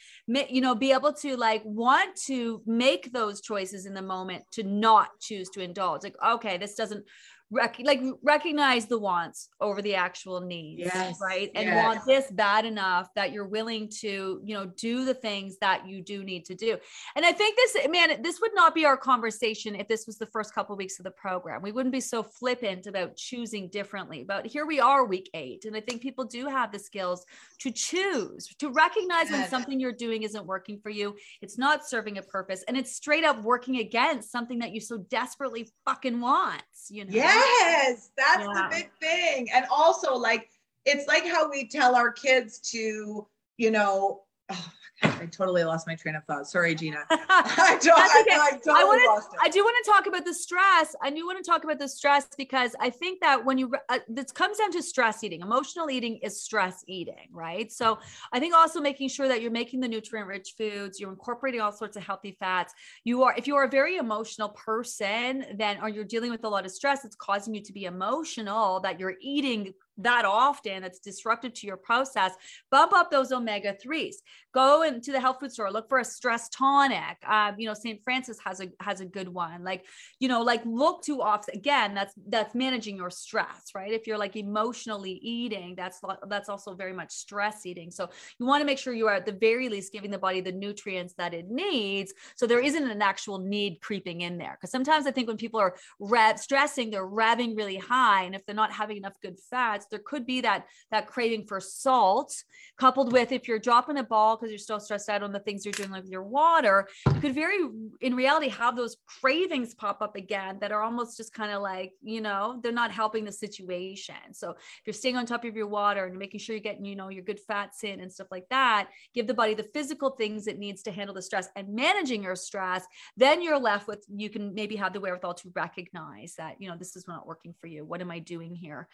you 0.49 0.61
know 0.61 0.75
be 0.75 0.91
able 0.91 1.13
to 1.13 1.35
like 1.35 1.61
want 1.65 2.15
to 2.15 2.61
make 2.65 3.11
those 3.11 3.41
choices 3.41 3.85
in 3.85 3.93
the 3.93 4.01
moment 4.01 4.43
to 4.51 4.63
not 4.63 5.09
choose 5.19 5.49
to 5.49 5.61
indulge. 5.61 6.03
Like 6.03 6.15
okay 6.25 6.57
this 6.57 6.75
doesn't 6.75 7.05
rec- 7.51 7.81
like 7.83 8.01
recognize 8.23 8.85
the 8.85 8.97
wants 8.97 9.49
over 9.59 9.81
the 9.81 9.95
actual 9.95 10.41
needs 10.41 10.79
Yes, 10.79 11.19
right? 11.21 11.51
And 11.55 11.67
yes. 11.67 11.85
want 11.85 12.05
this 12.05 12.31
bad 12.31 12.65
enough 12.65 13.09
that 13.15 13.31
you're 13.31 13.47
willing 13.47 13.89
to 13.99 14.41
you 14.43 14.55
know 14.55 14.65
do 14.77 15.05
the 15.05 15.13
things 15.13 15.57
that 15.59 15.87
you 15.87 16.01
do 16.01 16.23
need 16.23 16.45
to 16.45 16.55
do. 16.55 16.77
And 17.15 17.25
i 17.25 17.31
think 17.31 17.55
this 17.55 17.87
man 17.89 18.21
this 18.21 18.41
would 18.41 18.55
not 18.55 18.73
be 18.73 18.85
our 18.85 18.97
conversation 18.97 19.75
if 19.75 19.87
this 19.87 20.07
was 20.07 20.17
the 20.17 20.25
first 20.27 20.53
couple 20.53 20.75
weeks 20.75 20.99
of 20.99 21.03
the 21.03 21.11
program. 21.11 21.61
We 21.61 21.71
wouldn't 21.71 21.93
be 21.93 22.01
so 22.01 22.23
flippant 22.23 22.87
about 22.87 23.15
choosing 23.15 23.69
differently. 23.69 24.23
But 24.27 24.47
here 24.47 24.65
we 24.65 24.79
are 24.79 25.05
week 25.05 25.29
eight 25.33 25.65
and 25.65 25.75
i 25.75 25.81
think 25.81 26.01
people 26.01 26.23
do 26.23 26.47
have 26.47 26.71
the 26.71 26.79
skills 26.79 27.25
to 27.59 27.71
choose 27.71 28.47
to 28.59 28.69
recognize 28.69 29.29
when 29.29 29.47
something 29.49 29.79
you're 29.79 29.91
doing 29.91 30.23
isn't 30.23 30.45
working 30.45 30.79
for 30.79 30.89
you 30.89 31.15
it's 31.41 31.57
not 31.57 31.87
serving 31.87 32.17
a 32.17 32.21
purpose 32.21 32.63
and 32.67 32.77
it's 32.77 32.95
straight 32.95 33.23
up 33.23 33.41
working 33.43 33.77
against 33.77 34.31
something 34.31 34.59
that 34.59 34.71
you 34.71 34.79
so 34.79 34.97
desperately 35.09 35.69
fucking 35.85 36.19
want 36.19 36.61
you 36.89 37.05
know 37.05 37.11
Yes, 37.41 38.11
that's 38.15 38.43
Yeah. 38.43 38.67
the 38.69 38.75
big 38.75 38.91
thing. 38.99 39.51
And 39.51 39.65
also, 39.71 40.15
like, 40.15 40.49
it's 40.85 41.07
like 41.07 41.25
how 41.25 41.49
we 41.49 41.67
tell 41.67 41.95
our 41.95 42.11
kids 42.11 42.59
to, 42.71 43.27
you 43.57 43.71
know, 43.71 44.23
oh, 44.51 44.71
I 45.03 45.25
totally 45.25 45.63
lost 45.63 45.87
my 45.87 45.95
train 45.95 46.15
of 46.15 46.23
thought. 46.25 46.47
Sorry, 46.47 46.75
Gina. 46.75 46.99
I, 47.09 47.77
don't, 47.81 47.95
That's 47.95 48.13
I. 48.13 48.23
I 48.27 48.51
totally 48.51 48.75
I 48.75 48.83
want 48.83 49.07
lost 49.07 49.31
to. 49.31 49.35
it. 49.35 49.39
I 49.41 49.49
do 49.49 49.63
want 49.63 49.75
to 49.83 49.91
talk 49.91 50.07
about 50.07 50.25
the 50.25 50.33
stress. 50.33 50.95
I 51.01 51.09
do 51.09 51.25
want 51.25 51.43
to 51.43 51.49
talk 51.49 51.63
about 51.63 51.79
the 51.79 51.87
stress 51.87 52.27
because 52.37 52.75
I 52.79 52.89
think 52.89 53.19
that 53.21 53.43
when 53.43 53.57
you 53.57 53.71
uh, 53.89 53.99
this 54.07 54.31
comes 54.31 54.57
down 54.57 54.71
to 54.73 54.83
stress 54.83 55.23
eating. 55.23 55.41
Emotional 55.41 55.89
eating 55.89 56.17
is 56.17 56.41
stress 56.41 56.83
eating, 56.87 57.29
right? 57.31 57.71
So 57.71 57.99
I 58.31 58.39
think 58.39 58.53
also 58.53 58.79
making 58.79 59.09
sure 59.09 59.27
that 59.27 59.41
you're 59.41 59.51
making 59.51 59.79
the 59.79 59.87
nutrient 59.87 60.27
rich 60.27 60.53
foods, 60.57 60.99
you're 60.99 61.11
incorporating 61.11 61.61
all 61.61 61.71
sorts 61.71 61.97
of 61.97 62.03
healthy 62.03 62.35
fats. 62.39 62.73
You 63.03 63.23
are 63.23 63.33
if 63.35 63.47
you 63.47 63.55
are 63.55 63.63
a 63.63 63.69
very 63.69 63.97
emotional 63.97 64.49
person, 64.49 65.45
then 65.55 65.79
or 65.81 65.89
you're 65.89 66.03
dealing 66.03 66.29
with 66.31 66.43
a 66.43 66.49
lot 66.49 66.65
of 66.65 66.71
stress, 66.71 67.05
it's 67.05 67.15
causing 67.15 67.55
you 67.55 67.61
to 67.63 67.73
be 67.73 67.85
emotional 67.85 68.79
that 68.81 68.99
you're 68.99 69.15
eating 69.21 69.73
that 69.97 70.25
often 70.25 70.81
that's 70.81 70.99
disruptive 70.99 71.53
to 71.53 71.67
your 71.67 71.77
process 71.77 72.33
bump 72.69 72.93
up 72.93 73.11
those 73.11 73.31
omega 73.31 73.75
3s 73.85 74.15
go 74.53 74.83
into 74.83 75.11
the 75.11 75.19
health 75.19 75.37
food 75.39 75.51
store 75.51 75.71
look 75.71 75.87
for 75.89 75.99
a 75.99 76.05
stress 76.05 76.49
tonic. 76.49 77.17
Um, 77.27 77.55
you 77.57 77.67
know 77.67 77.73
st 77.73 78.03
francis 78.03 78.37
has 78.43 78.59
a 78.61 78.67
has 78.79 79.01
a 79.01 79.05
good 79.05 79.27
one. 79.27 79.63
Like 79.63 79.85
you 80.19 80.27
know 80.27 80.41
like 80.41 80.61
look 80.65 81.03
to 81.03 81.21
off 81.21 81.47
again 81.49 81.93
that's 81.93 82.13
that's 82.27 82.53
managing 82.55 82.97
your 82.97 83.09
stress 83.09 83.71
right? 83.73 83.91
If 83.91 84.07
you're 84.07 84.17
like 84.17 84.35
emotionally 84.35 85.13
eating 85.13 85.75
that's 85.75 85.99
that's 86.27 86.49
also 86.49 86.73
very 86.73 86.93
much 86.93 87.11
stress 87.11 87.65
eating. 87.65 87.91
So 87.91 88.09
you 88.39 88.45
want 88.45 88.61
to 88.61 88.65
make 88.65 88.77
sure 88.77 88.93
you 88.93 89.07
are 89.07 89.15
at 89.15 89.25
the 89.25 89.31
very 89.31 89.69
least 89.69 89.93
giving 89.93 90.11
the 90.11 90.17
body 90.17 90.41
the 90.41 90.51
nutrients 90.51 91.13
that 91.17 91.33
it 91.33 91.49
needs 91.49 92.13
so 92.35 92.47
there 92.47 92.59
isn't 92.59 92.89
an 92.89 93.01
actual 93.01 93.39
need 93.39 93.79
creeping 93.81 94.21
in 94.21 94.37
there. 94.37 94.57
Because 94.59 94.71
sometimes 94.71 95.07
i 95.07 95.11
think 95.11 95.27
when 95.27 95.37
people 95.37 95.59
are 95.59 95.75
rev 95.99 96.39
stressing 96.39 96.91
they're 96.91 97.07
revving 97.07 97.55
really 97.55 97.77
high 97.77 98.23
and 98.23 98.35
if 98.35 98.45
they're 98.45 98.55
not 98.55 98.71
having 98.71 98.97
enough 98.97 99.13
good 99.21 99.37
fats 99.49 99.80
there 99.89 100.01
could 100.05 100.25
be 100.25 100.41
that 100.41 100.65
that 100.91 101.07
craving 101.07 101.45
for 101.45 101.59
salt 101.59 102.43
coupled 102.77 103.11
with 103.11 103.31
if 103.31 103.47
you're 103.47 103.59
dropping 103.59 103.97
a 103.97 104.03
ball 104.03 104.35
because 104.35 104.51
you're 104.51 104.57
still 104.57 104.79
stressed 104.79 105.09
out 105.09 105.23
on 105.23 105.31
the 105.31 105.39
things 105.39 105.65
you're 105.65 105.71
doing 105.73 105.91
with 105.91 106.07
your 106.07 106.23
water 106.23 106.87
you 107.13 107.21
could 107.21 107.35
very 107.35 107.59
in 108.01 108.15
reality 108.15 108.49
have 108.49 108.75
those 108.75 108.97
cravings 109.05 109.73
pop 109.73 110.01
up 110.01 110.15
again 110.15 110.57
that 110.59 110.71
are 110.71 110.81
almost 110.81 111.17
just 111.17 111.33
kind 111.33 111.51
of 111.51 111.61
like 111.61 111.93
you 112.01 112.21
know 112.21 112.59
they're 112.61 112.71
not 112.71 112.91
helping 112.91 113.25
the 113.25 113.31
situation. 113.31 114.15
So 114.33 114.51
if 114.51 114.81
you're 114.85 114.93
staying 114.93 115.17
on 115.17 115.25
top 115.25 115.45
of 115.45 115.55
your 115.55 115.67
water 115.67 116.05
and 116.05 116.17
making 116.17 116.39
sure 116.39 116.55
you're 116.55 116.63
getting 116.63 116.85
you 116.85 116.95
know 116.95 117.09
your 117.09 117.23
good 117.23 117.39
fats 117.39 117.83
in 117.83 117.99
and 117.99 118.11
stuff 118.11 118.27
like 118.31 118.47
that 118.49 118.89
give 119.13 119.27
the 119.27 119.33
body 119.33 119.53
the 119.53 119.69
physical 119.73 120.11
things 120.11 120.47
it 120.47 120.59
needs 120.59 120.83
to 120.83 120.91
handle 120.91 121.13
the 121.13 121.21
stress 121.21 121.49
and 121.55 121.67
managing 121.69 122.23
your 122.23 122.35
stress 122.35 122.85
then 123.17 123.41
you're 123.41 123.59
left 123.59 123.87
with 123.87 124.05
you 124.09 124.29
can 124.29 124.53
maybe 124.53 124.75
have 124.75 124.93
the 124.93 124.99
wherewithal 124.99 125.33
to 125.33 125.51
recognize 125.55 126.35
that 126.35 126.55
you 126.59 126.69
know 126.69 126.77
this 126.77 126.95
is 126.95 127.07
not 127.07 127.27
working 127.27 127.53
for 127.59 127.67
you. 127.67 127.83
What 127.85 128.01
am 128.01 128.11
i 128.11 128.19
doing 128.19 128.55
here 128.55 128.87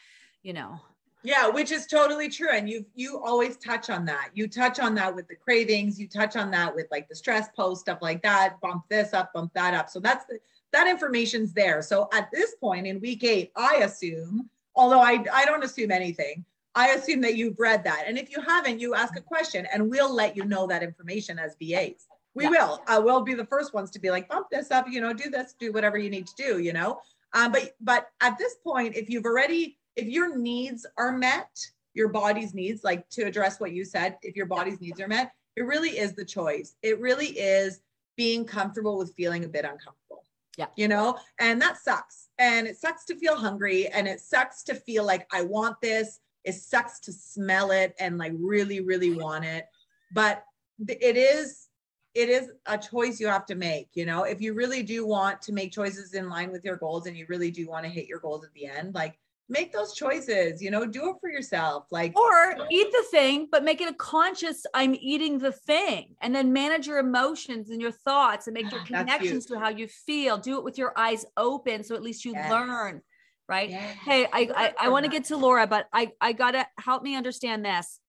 you 0.43 0.53
know 0.53 0.79
Yeah, 1.23 1.49
which 1.49 1.71
is 1.71 1.87
totally 1.87 2.29
true. 2.29 2.49
And 2.51 2.69
you 2.69 2.85
you 2.95 3.19
always 3.21 3.57
touch 3.57 3.89
on 3.89 4.05
that. 4.05 4.29
You 4.33 4.47
touch 4.47 4.79
on 4.79 4.95
that 4.95 5.13
with 5.15 5.27
the 5.27 5.35
cravings, 5.35 5.99
you 5.99 6.07
touch 6.07 6.35
on 6.35 6.51
that 6.51 6.73
with 6.75 6.87
like 6.91 7.09
the 7.09 7.15
stress 7.15 7.49
post, 7.55 7.81
stuff 7.81 7.99
like 8.01 8.21
that, 8.21 8.61
bump 8.61 8.83
this 8.89 9.13
up, 9.13 9.33
bump 9.33 9.51
that 9.53 9.73
up. 9.73 9.89
So 9.89 9.99
that's 9.99 10.25
the 10.25 10.39
that 10.71 10.87
information's 10.87 11.53
there. 11.53 11.81
So 11.81 12.07
at 12.13 12.29
this 12.31 12.55
point 12.55 12.87
in 12.87 12.99
week 13.01 13.23
eight, 13.23 13.51
I 13.55 13.77
assume, 13.77 14.49
although 14.75 14.99
I, 15.01 15.23
I 15.33 15.45
don't 15.45 15.63
assume 15.63 15.91
anything, 15.91 16.45
I 16.75 16.89
assume 16.89 17.21
that 17.21 17.35
you've 17.35 17.57
read 17.59 17.83
that. 17.85 18.03
And 18.07 18.17
if 18.17 18.29
you 18.29 18.39
haven't, 18.41 18.79
you 18.79 18.93
ask 18.93 19.17
a 19.17 19.21
question 19.21 19.65
and 19.73 19.89
we'll 19.89 20.13
let 20.13 20.35
you 20.37 20.45
know 20.45 20.67
that 20.67 20.83
information 20.83 21.39
as 21.39 21.55
VAs. 21.59 22.07
We 22.35 22.43
Yeah. 22.43 22.49
will. 22.51 22.83
I 22.87 22.99
will 22.99 23.21
be 23.21 23.33
the 23.33 23.45
first 23.45 23.73
ones 23.73 23.89
to 23.91 23.99
be 23.99 24.11
like, 24.11 24.29
bump 24.29 24.47
this 24.51 24.69
up, 24.71 24.85
you 24.89 25.01
know, 25.01 25.13
do 25.13 25.29
this, 25.29 25.55
do 25.59 25.71
whatever 25.71 25.97
you 25.97 26.09
need 26.09 26.27
to 26.27 26.33
do, 26.37 26.59
you 26.59 26.73
know. 26.73 26.99
Um, 27.33 27.51
but 27.51 27.75
but 27.81 28.09
at 28.21 28.37
this 28.37 28.55
point, 28.63 28.95
if 28.95 29.09
you've 29.09 29.25
already, 29.25 29.76
if 29.97 30.07
your 30.07 30.37
needs 30.37 30.85
are 30.97 31.11
met, 31.11 31.59
your 31.93 32.07
body's 32.07 32.53
needs, 32.53 32.83
like 32.83 33.09
to 33.09 33.23
address 33.23 33.59
what 33.59 33.73
you 33.73 33.83
said, 33.83 34.17
if 34.21 34.35
your 34.35 34.45
body's 34.45 34.79
needs 34.79 35.01
are 35.01 35.07
met, 35.07 35.31
it 35.55 35.63
really 35.63 35.97
is 35.97 36.13
the 36.13 36.23
choice. 36.23 36.75
It 36.83 37.01
really 37.01 37.29
is 37.29 37.81
being 38.15 38.45
comfortable 38.45 38.97
with 38.97 39.15
feeling 39.15 39.43
a 39.43 39.47
bit 39.47 39.65
uncomfortable. 39.65 40.23
Yeah. 40.55 40.67
You 40.75 40.87
know, 40.87 41.17
and 41.39 41.61
that 41.61 41.77
sucks. 41.77 42.29
And 42.37 42.67
it 42.67 42.77
sucks 42.77 43.05
to 43.05 43.15
feel 43.15 43.35
hungry 43.35 43.87
and 43.87 44.07
it 44.07 44.21
sucks 44.21 44.63
to 44.63 44.75
feel 44.75 45.03
like 45.03 45.27
I 45.33 45.41
want 45.41 45.81
this. 45.81 46.19
It 46.43 46.53
sucks 46.53 46.99
to 47.01 47.11
smell 47.11 47.71
it 47.71 47.95
and 47.99 48.17
like 48.17 48.33
really, 48.37 48.79
really 48.81 49.13
want 49.13 49.45
it. 49.45 49.65
But 50.13 50.43
it 50.87 51.17
is 51.17 51.67
it 52.13 52.29
is 52.29 52.51
a 52.65 52.77
choice 52.77 53.19
you 53.19 53.27
have 53.27 53.45
to 53.45 53.55
make 53.55 53.89
you 53.93 54.05
know 54.05 54.23
if 54.23 54.41
you 54.41 54.53
really 54.53 54.81
do 54.81 55.05
want 55.05 55.41
to 55.41 55.51
make 55.51 55.71
choices 55.71 56.13
in 56.13 56.29
line 56.29 56.51
with 56.51 56.63
your 56.63 56.77
goals 56.77 57.05
and 57.05 57.17
you 57.17 57.25
really 57.29 57.51
do 57.51 57.67
want 57.67 57.83
to 57.83 57.91
hit 57.91 58.07
your 58.07 58.19
goals 58.19 58.43
at 58.43 58.53
the 58.53 58.65
end 58.65 58.93
like 58.95 59.17
make 59.49 59.71
those 59.71 59.93
choices 59.93 60.61
you 60.61 60.69
know 60.69 60.85
do 60.85 61.09
it 61.09 61.15
for 61.21 61.29
yourself 61.29 61.85
like 61.91 62.17
or 62.17 62.55
eat 62.71 62.87
the 62.91 63.05
thing 63.11 63.47
but 63.51 63.63
make 63.63 63.79
it 63.79 63.89
a 63.89 63.93
conscious 63.93 64.65
i'm 64.73 64.95
eating 64.99 65.37
the 65.39 65.51
thing 65.51 66.15
and 66.21 66.35
then 66.35 66.51
manage 66.51 66.85
your 66.87 66.97
emotions 66.97 67.69
and 67.69 67.81
your 67.81 67.91
thoughts 67.91 68.47
and 68.47 68.53
make 68.53 68.69
your 68.71 68.81
Ah, 68.81 68.85
connections 68.85 69.45
to 69.45 69.57
how 69.59 69.69
you 69.69 69.87
feel. 69.87 70.37
Do 70.37 70.57
it 70.57 70.63
with 70.63 70.77
your 70.77 70.93
eyes 70.97 71.25
open 71.37 71.83
so 71.83 71.95
at 71.95 72.01
least 72.03 72.25
you 72.25 72.33
Yes. 72.33 72.49
learn 72.51 73.01
right? 73.47 73.69
Yes. 73.69 73.95
hey 74.03 74.25
i 74.33 74.49
i, 74.55 74.73
I 74.81 74.89
want 74.89 75.05
to 75.05 75.11
get 75.11 75.23
to 75.25 75.37
laura 75.37 75.65
but 75.67 75.87
i 75.93 76.11
i 76.19 76.33
gotta 76.33 76.67
help 76.79 77.03
me 77.03 77.15
understand 77.15 77.63
this. 77.63 77.99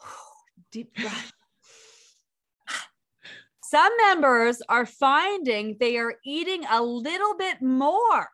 Deep 0.70 0.94
breath. 1.00 1.32
Some 3.64 3.92
members 4.06 4.60
are 4.68 4.84
finding 4.86 5.76
they 5.80 5.96
are 5.96 6.14
eating 6.24 6.64
a 6.70 6.82
little 6.82 7.34
bit 7.36 7.60
more 7.62 8.28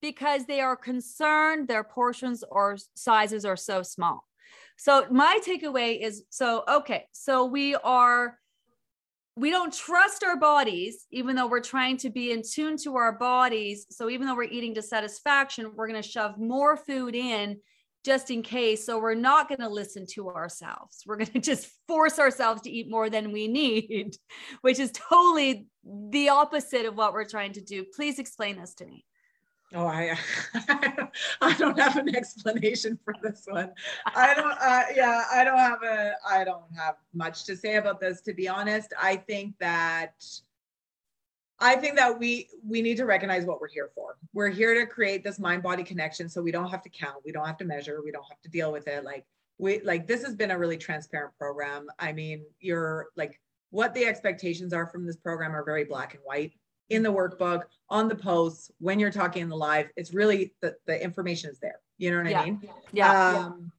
because 0.00 0.46
they 0.46 0.60
are 0.60 0.76
concerned 0.76 1.68
their 1.68 1.84
portions 1.84 2.44
or 2.50 2.76
sizes 2.94 3.44
are 3.44 3.56
so 3.56 3.82
small. 3.82 4.24
So 4.76 5.06
my 5.10 5.40
takeaway 5.44 6.00
is 6.00 6.24
so 6.30 6.64
okay, 6.68 7.06
so 7.12 7.46
we 7.46 7.74
are 7.74 8.38
we 9.36 9.50
don't 9.50 9.72
trust 9.72 10.24
our 10.24 10.36
bodies 10.36 11.06
even 11.12 11.36
though 11.36 11.46
we're 11.46 11.60
trying 11.60 11.96
to 11.98 12.10
be 12.10 12.32
in 12.32 12.42
tune 12.42 12.76
to 12.78 12.96
our 12.96 13.12
bodies. 13.12 13.86
So 13.90 14.10
even 14.10 14.26
though 14.26 14.34
we're 14.34 14.44
eating 14.44 14.74
to 14.74 14.82
satisfaction, 14.82 15.72
we're 15.74 15.88
going 15.88 16.02
to 16.02 16.08
shove 16.08 16.38
more 16.38 16.76
food 16.76 17.14
in 17.14 17.58
just 18.04 18.30
in 18.30 18.42
case. 18.42 18.86
So 18.86 18.98
we're 18.98 19.14
not 19.14 19.48
going 19.48 19.60
to 19.60 19.68
listen 19.68 20.06
to 20.14 20.30
ourselves. 20.30 21.02
We're 21.06 21.16
going 21.16 21.26
to 21.32 21.40
just 21.40 21.68
force 21.86 22.18
ourselves 22.18 22.62
to 22.62 22.70
eat 22.70 22.90
more 22.90 23.10
than 23.10 23.32
we 23.32 23.48
need, 23.48 24.16
which 24.62 24.78
is 24.78 24.92
totally 24.92 25.66
the 25.84 26.30
opposite 26.30 26.86
of 26.86 26.96
what 26.96 27.12
we're 27.12 27.24
trying 27.24 27.52
to 27.52 27.60
do. 27.60 27.84
Please 27.94 28.18
explain 28.18 28.60
this 28.60 28.74
to 28.74 28.86
me. 28.86 29.04
Oh 29.74 29.86
i 29.86 30.16
i 31.40 31.54
don't 31.58 31.78
have 31.78 31.96
an 31.96 32.14
explanation 32.14 32.98
for 33.04 33.14
this 33.22 33.44
one 33.48 33.70
i 34.14 34.32
don't 34.34 34.58
uh, 34.60 34.82
yeah 34.94 35.24
i 35.32 35.44
don't 35.44 35.58
have 35.58 35.82
a 35.82 36.12
i 36.26 36.44
don't 36.44 36.64
have 36.76 36.96
much 37.12 37.44
to 37.44 37.56
say 37.56 37.76
about 37.76 38.00
this 38.00 38.20
to 38.20 38.32
be 38.32 38.48
honest 38.48 38.92
i 38.98 39.16
think 39.16 39.54
that 39.58 40.14
I 41.60 41.74
think 41.74 41.96
that 41.96 42.18
we 42.18 42.48
we 42.64 42.82
need 42.82 42.96
to 42.98 43.04
recognize 43.04 43.44
what 43.44 43.60
we're 43.60 43.68
here 43.68 43.90
for. 43.94 44.16
We're 44.32 44.48
here 44.48 44.74
to 44.74 44.86
create 44.86 45.24
this 45.24 45.38
mind 45.38 45.62
body 45.62 45.82
connection 45.82 46.28
so 46.28 46.40
we 46.40 46.52
don't 46.52 46.70
have 46.70 46.82
to 46.82 46.88
count, 46.88 47.16
we 47.24 47.32
don't 47.32 47.46
have 47.46 47.58
to 47.58 47.64
measure, 47.64 48.00
we 48.04 48.12
don't 48.12 48.24
have 48.28 48.40
to 48.42 48.48
deal 48.48 48.70
with 48.70 48.86
it. 48.86 49.04
Like 49.04 49.26
we 49.58 49.80
like 49.80 50.06
this 50.06 50.24
has 50.24 50.36
been 50.36 50.52
a 50.52 50.58
really 50.58 50.76
transparent 50.76 51.36
program. 51.36 51.88
I 51.98 52.12
mean, 52.12 52.44
you're 52.60 53.08
like 53.16 53.40
what 53.70 53.92
the 53.92 54.06
expectations 54.06 54.72
are 54.72 54.86
from 54.86 55.04
this 55.04 55.16
program 55.16 55.54
are 55.54 55.64
very 55.64 55.84
black 55.84 56.14
and 56.14 56.22
white 56.24 56.52
in 56.90 57.02
the 57.02 57.12
workbook, 57.12 57.64
on 57.90 58.08
the 58.08 58.14
posts, 58.14 58.70
when 58.78 58.98
you're 58.98 59.10
talking 59.10 59.42
in 59.42 59.48
the 59.48 59.56
live, 59.56 59.88
it's 59.96 60.12
really 60.14 60.54
the, 60.60 60.74
the 60.86 61.02
information 61.02 61.50
is 61.50 61.58
there. 61.58 61.80
You 61.98 62.10
know 62.10 62.18
what 62.22 62.30
Yeah. 62.30 62.40
I 62.40 62.44
mean? 62.44 62.68
Yeah. 62.92 63.36
um, 63.46 63.72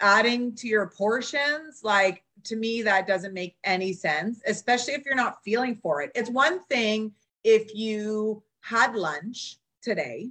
adding 0.00 0.54
to 0.56 0.66
your 0.66 0.88
portions 0.88 1.80
like 1.84 2.24
to 2.42 2.56
me 2.56 2.82
that 2.82 3.06
doesn't 3.06 3.32
make 3.32 3.54
any 3.62 3.92
sense 3.92 4.40
especially 4.46 4.94
if 4.94 5.04
you're 5.04 5.14
not 5.14 5.38
feeling 5.44 5.76
for 5.80 6.02
it 6.02 6.10
it's 6.16 6.28
one 6.28 6.58
thing 6.64 7.12
if 7.44 7.72
you 7.72 8.42
had 8.62 8.96
lunch 8.96 9.58
today 9.80 10.28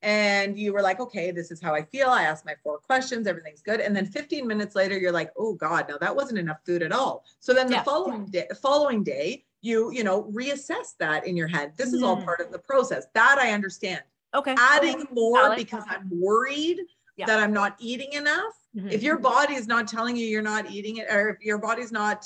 and 0.00 0.58
you 0.58 0.72
were 0.72 0.80
like 0.80 1.00
okay 1.00 1.30
this 1.32 1.50
is 1.50 1.60
how 1.60 1.74
i 1.74 1.82
feel 1.82 2.08
i 2.08 2.22
asked 2.22 2.46
my 2.46 2.54
four 2.62 2.78
questions 2.78 3.26
everything's 3.26 3.60
good 3.60 3.80
and 3.80 3.94
then 3.94 4.06
15 4.06 4.46
minutes 4.46 4.74
later 4.74 4.96
you're 4.96 5.12
like 5.12 5.30
oh 5.36 5.52
god 5.52 5.84
no 5.86 5.98
that 6.00 6.16
wasn't 6.16 6.38
enough 6.38 6.60
food 6.64 6.82
at 6.82 6.90
all 6.92 7.22
so 7.40 7.52
then 7.52 7.66
the 7.66 7.74
Yeah. 7.74 7.82
following 7.82 8.24
day 8.24 8.48
following 8.62 9.02
day 9.04 9.44
you 9.62 9.90
you 9.92 10.04
know 10.04 10.24
reassess 10.32 10.96
that 10.98 11.26
in 11.26 11.36
your 11.36 11.46
head 11.48 11.72
this 11.76 11.92
is 11.92 12.02
all 12.02 12.16
Mhm. 12.16 12.24
part 12.24 12.40
of 12.40 12.50
the 12.50 12.58
process 12.58 13.06
that 13.14 13.38
i 13.38 13.52
understand 13.52 14.02
Okay. 14.32 14.54
adding 14.56 15.08
more 15.10 15.56
because 15.56 15.82
I'm 15.88 16.08
worried 16.08 16.78
Yeah. 17.16 17.26
that 17.26 17.40
I'm 17.40 17.52
not 17.52 17.74
eating 17.80 18.12
enough. 18.12 18.54
Mhm. 18.76 18.92
If 18.92 19.02
your 19.02 19.18
body 19.18 19.54
is 19.54 19.66
not 19.66 19.88
telling 19.88 20.16
you 20.16 20.24
you're 20.24 20.40
not 20.40 20.70
eating 20.70 20.98
it, 20.98 21.10
or 21.10 21.30
if 21.30 21.40
your 21.44 21.58
body's 21.58 21.90
not 21.90 22.24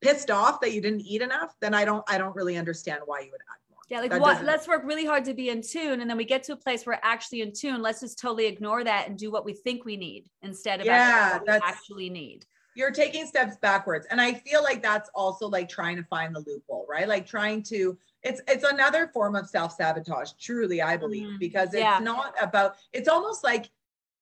pissed 0.00 0.30
off 0.30 0.58
that 0.62 0.72
you 0.72 0.80
didn't 0.80 1.02
eat 1.02 1.20
enough, 1.20 1.54
then 1.60 1.74
I 1.74 1.84
don't 1.84 2.02
I 2.08 2.16
don't 2.16 2.34
really 2.34 2.56
understand 2.56 3.02
why 3.04 3.20
you 3.20 3.30
would 3.30 3.42
add 3.42 3.60
more. 3.70 3.78
Yeah, 3.90 4.00
like 4.00 4.10
That 4.12 4.22
what? 4.22 4.42
Let's 4.42 4.66
work 4.66 4.84
really 4.86 5.04
hard 5.04 5.26
to 5.26 5.34
be 5.34 5.50
in 5.50 5.60
tune, 5.60 6.00
and 6.00 6.08
then 6.08 6.16
we 6.16 6.24
get 6.24 6.42
to 6.44 6.54
a 6.54 6.56
place 6.56 6.86
where 6.86 6.96
we're 6.96 7.06
actually 7.10 7.42
in 7.42 7.52
tune. 7.52 7.82
Let's 7.82 8.00
just 8.00 8.18
totally 8.18 8.46
ignore 8.46 8.82
that 8.84 9.06
and 9.06 9.18
do 9.18 9.30
what 9.30 9.44
we 9.44 9.52
think 9.52 9.84
we 9.84 9.98
need 9.98 10.30
instead 10.40 10.80
of 10.80 10.86
Yeah, 10.86 11.34
what 11.34 11.46
we 11.46 11.52
actually 11.52 12.08
need. 12.08 12.46
You're 12.78 12.92
taking 12.92 13.26
steps 13.26 13.56
backwards. 13.56 14.06
And 14.08 14.20
I 14.20 14.34
feel 14.34 14.62
like 14.62 14.80
that's 14.80 15.10
also 15.12 15.48
like 15.48 15.68
trying 15.68 15.96
to 15.96 16.04
find 16.04 16.32
the 16.32 16.44
loophole, 16.46 16.86
right? 16.88 17.08
Like 17.08 17.26
trying 17.26 17.64
to 17.64 17.98
it's 18.22 18.40
it's 18.46 18.62
another 18.62 19.08
form 19.08 19.34
of 19.34 19.48
self-sabotage, 19.48 20.32
truly, 20.40 20.80
I 20.80 20.96
believe, 20.96 21.26
Mhm. 21.26 21.38
because 21.40 21.74
it's 21.74 21.82
Yeah. 21.82 21.98
not 21.98 22.36
about 22.40 22.76
it's 22.92 23.08
almost 23.08 23.42
like 23.42 23.68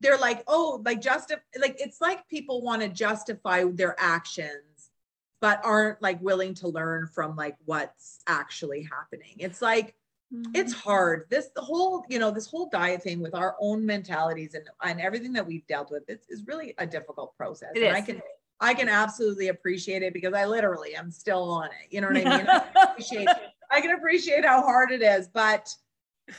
they're 0.00 0.16
like, 0.16 0.42
oh, 0.46 0.80
like 0.86 1.02
just 1.02 1.30
like 1.60 1.76
it's 1.78 2.00
like 2.00 2.26
people 2.28 2.62
want 2.62 2.80
to 2.80 2.88
justify 2.88 3.64
their 3.64 3.94
actions, 3.98 4.90
but 5.42 5.60
aren't 5.62 6.00
like 6.00 6.18
willing 6.22 6.54
to 6.54 6.68
learn 6.68 7.08
from 7.08 7.36
like 7.36 7.58
what's 7.66 8.20
actually 8.26 8.82
happening. 8.90 9.36
It's 9.38 9.60
like 9.60 9.94
it's 10.54 10.72
hard 10.72 11.24
this 11.30 11.50
the 11.54 11.60
whole 11.60 12.04
you 12.08 12.18
know 12.18 12.32
this 12.32 12.48
whole 12.48 12.68
diet 12.68 13.00
thing 13.00 13.20
with 13.20 13.32
our 13.34 13.54
own 13.60 13.86
mentalities 13.86 14.54
and 14.54 14.68
and 14.82 15.00
everything 15.00 15.32
that 15.32 15.46
we've 15.46 15.64
dealt 15.68 15.88
with 15.90 16.02
it's 16.08 16.28
is 16.28 16.44
really 16.48 16.74
a 16.78 16.86
difficult 16.86 17.34
process 17.36 17.70
It 17.76 17.84
and 17.84 17.96
i 17.96 18.00
can 18.00 18.20
i 18.60 18.74
can 18.74 18.88
absolutely 18.88 19.48
appreciate 19.48 20.02
it 20.02 20.12
because 20.12 20.34
i 20.34 20.44
literally 20.44 20.94
am 20.94 21.10
still 21.10 21.50
on 21.50 21.66
it 21.66 21.92
you 21.92 22.00
know 22.00 22.08
what 22.08 22.16
i 22.16 22.24
mean? 22.24 22.28
I 22.28 22.60
can 22.60 22.72
appreciate 22.90 23.28
i 23.70 23.80
can 23.80 23.90
appreciate 23.92 24.44
how 24.44 24.62
hard 24.62 24.90
it 24.92 25.02
is 25.02 25.28
but 25.28 25.68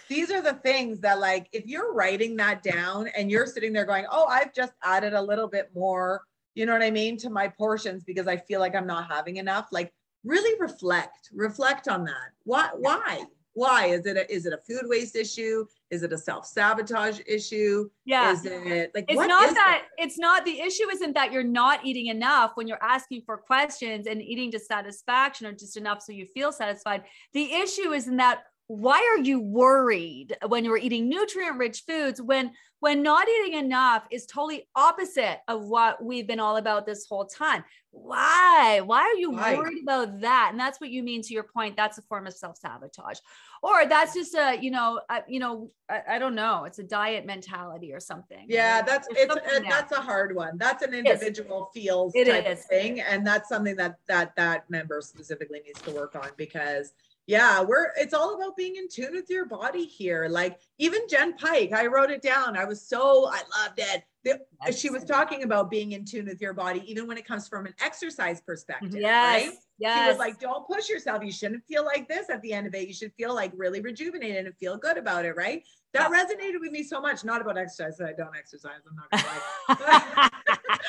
these 0.09 0.31
are 0.31 0.41
the 0.41 0.53
things 0.53 0.99
that 0.99 1.19
like 1.19 1.47
if 1.53 1.65
you're 1.65 1.93
writing 1.93 2.35
that 2.37 2.61
down 2.61 3.07
and 3.17 3.31
you're 3.31 3.45
sitting 3.45 3.71
there 3.73 3.85
going 3.85 4.05
oh 4.11 4.25
i've 4.27 4.53
just 4.53 4.73
added 4.83 5.13
a 5.13 5.21
little 5.21 5.47
bit 5.47 5.69
more 5.73 6.21
you 6.55 6.65
know 6.65 6.73
what 6.73 6.81
i 6.81 6.91
mean 6.91 7.17
to 7.17 7.29
my 7.29 7.47
portions 7.47 8.03
because 8.03 8.27
i 8.27 8.35
feel 8.35 8.59
like 8.59 8.75
i'm 8.75 8.87
not 8.87 9.09
having 9.09 9.37
enough 9.37 9.67
like 9.71 9.93
really 10.27 10.59
reflect 10.59 11.29
reflect 11.33 11.87
on 11.87 12.03
that. 12.05 12.31
Why 12.43 12.69
why 12.75 13.23
why? 13.57 13.87
Is 13.87 14.05
it 14.05 14.17
a, 14.17 14.31
is 14.31 14.45
it 14.45 14.53
a 14.53 14.57
food 14.57 14.83
waste 14.87 15.15
issue? 15.15 15.65
Is 15.89 16.03
it 16.03 16.13
a 16.13 16.17
self-sabotage 16.17 17.21
issue? 17.25 17.89
Yeah. 18.05 18.31
is 18.31 18.45
it 18.45 18.91
like 18.93 19.05
it's 19.09 19.17
not 19.17 19.55
that 19.55 19.85
it's 19.97 20.19
not 20.19 20.45
the 20.45 20.59
issue 20.59 20.87
isn't 20.91 21.13
that 21.15 21.31
you're 21.31 21.43
not 21.43 21.83
eating 21.83 22.05
enough 22.07 22.51
when 22.53 22.67
you're 22.67 22.83
asking 22.83 23.23
for 23.25 23.35
questions 23.35 24.05
and 24.05 24.21
eating 24.21 24.51
to 24.51 24.59
satisfaction 24.59 25.47
or 25.47 25.53
just 25.53 25.75
enough 25.75 26.03
so 26.03 26.11
you 26.11 26.27
feel 26.35 26.51
satisfied. 26.51 27.05
The 27.33 27.51
issue 27.51 27.93
is 27.93 28.07
in 28.07 28.17
that 28.17 28.43
why 28.67 29.15
are 29.15 29.23
you 29.23 29.39
worried 29.39 30.35
when 30.47 30.65
you're 30.65 30.77
eating 30.77 31.07
nutrient 31.07 31.57
rich 31.57 31.83
foods 31.87 32.21
when 32.21 32.51
when 32.79 33.01
not 33.01 33.27
eating 33.27 33.57
enough 33.57 34.05
is 34.11 34.27
totally 34.27 34.67
opposite 34.75 35.39
of 35.47 35.65
what 35.65 36.03
we've 36.03 36.27
been 36.27 36.39
all 36.39 36.57
about 36.57 36.85
this 36.85 37.07
whole 37.07 37.25
time? 37.25 37.63
Why? 37.91 38.81
Why 38.85 39.01
are 39.01 39.15
you 39.15 39.31
Why? 39.31 39.55
worried 39.55 39.81
about 39.81 40.19
that? 40.21 40.49
And 40.51 40.59
that's 40.59 40.79
what 40.79 40.91
you 40.91 41.01
mean 41.01 41.23
to 41.23 41.33
your 41.33 41.43
point 41.43 41.75
that's 41.75 41.97
a 41.97 42.01
form 42.03 42.27
of 42.27 42.33
self-sabotage. 42.33 43.17
Or 43.63 43.87
that's 43.87 44.13
just 44.13 44.35
a 44.35 44.59
you 44.61 44.69
know 44.69 44.99
a, 45.09 45.23
you 45.29 45.39
know 45.39 45.71
I, 45.89 46.01
I 46.11 46.19
don't 46.19 46.35
know 46.35 46.65
it's 46.65 46.79
a 46.79 46.83
diet 46.83 47.25
mentality 47.25 47.93
or 47.93 48.01
something 48.01 48.45
yeah 48.49 48.81
that's 48.81 49.07
There's 49.07 49.29
it's 49.29 49.55
uh, 49.55 49.61
that's 49.69 49.93
a 49.93 50.01
hard 50.01 50.35
one. 50.35 50.57
That's 50.57 50.83
an 50.83 50.93
individual 50.93 51.71
feels 51.73 52.13
It 52.15 52.27
type 52.27 52.45
is. 52.45 52.59
of 52.59 52.65
thing 52.65 52.99
and 52.99 53.25
that's 53.25 53.47
something 53.47 53.77
that 53.77 53.95
that 54.09 54.35
that 54.35 54.69
member 54.69 54.99
specifically 54.99 55.61
needs 55.65 55.81
to 55.83 55.91
work 55.91 56.15
on 56.15 56.29
because 56.35 56.91
yeah 57.27 57.61
we're 57.61 57.87
it's 57.97 58.13
all 58.13 58.35
about 58.35 58.55
being 58.55 58.77
in 58.77 58.87
tune 58.87 59.13
with 59.13 59.29
your 59.29 59.45
body 59.45 59.85
here 59.85 60.27
like 60.29 60.59
even 60.77 61.01
jen 61.09 61.35
pike 61.37 61.71
i 61.73 61.85
wrote 61.85 62.09
it 62.09 62.21
down 62.21 62.57
i 62.57 62.63
was 62.65 62.81
so 62.87 63.27
i 63.29 63.41
loved 63.61 63.77
it 63.79 64.03
The- 64.23 64.71
she 64.73 64.89
was 64.89 65.03
talking 65.03 65.43
about 65.43 65.69
being 65.69 65.91
in 65.91 66.05
tune 66.05 66.25
with 66.25 66.41
your 66.41 66.53
body 66.53 66.83
even 66.89 67.05
when 67.07 67.17
it 67.17 67.25
comes 67.27 67.47
from 67.47 67.65
an 67.65 67.73
exercise 67.83 68.39
perspective 68.41 68.95
yes 68.95 69.45
right 69.45 69.53
yes 69.77 70.03
She 70.05 70.09
was 70.09 70.17
like, 70.17 70.39
don't 70.39 70.65
push 70.65 70.89
yourself. 70.89 71.23
You 71.23 71.31
shouldn't 71.31 71.63
feel 71.65 71.85
like 71.85 72.07
this 72.09 72.31
at 72.31 72.41
the 72.41 72.51
end 72.51 72.65
of 72.65 72.73
it. 72.73 72.87
You 72.87 72.93
should 72.95 73.13
feel 73.13 73.35
like 73.35 73.51
really 73.55 73.79
rejuvenated 73.79 74.47
and 74.47 74.55
feel 74.57 74.75
good 74.75 74.97
about 74.97 75.23
it, 75.23 75.33
right? 75.37 75.61
That 75.93 76.09
resonated 76.09 76.59
with 76.59 76.71
me 76.71 76.81
so 76.81 76.99
much. 76.99 77.23
Not 77.23 77.41
about 77.41 77.59
exercise. 77.59 77.95
that 77.97 78.07
I 78.09 78.13
don't 78.13 78.35
exercise. 78.35 78.81
I'm 78.89 78.95
not 78.95 79.11
gonna 79.11 80.03
lie. 80.17 80.29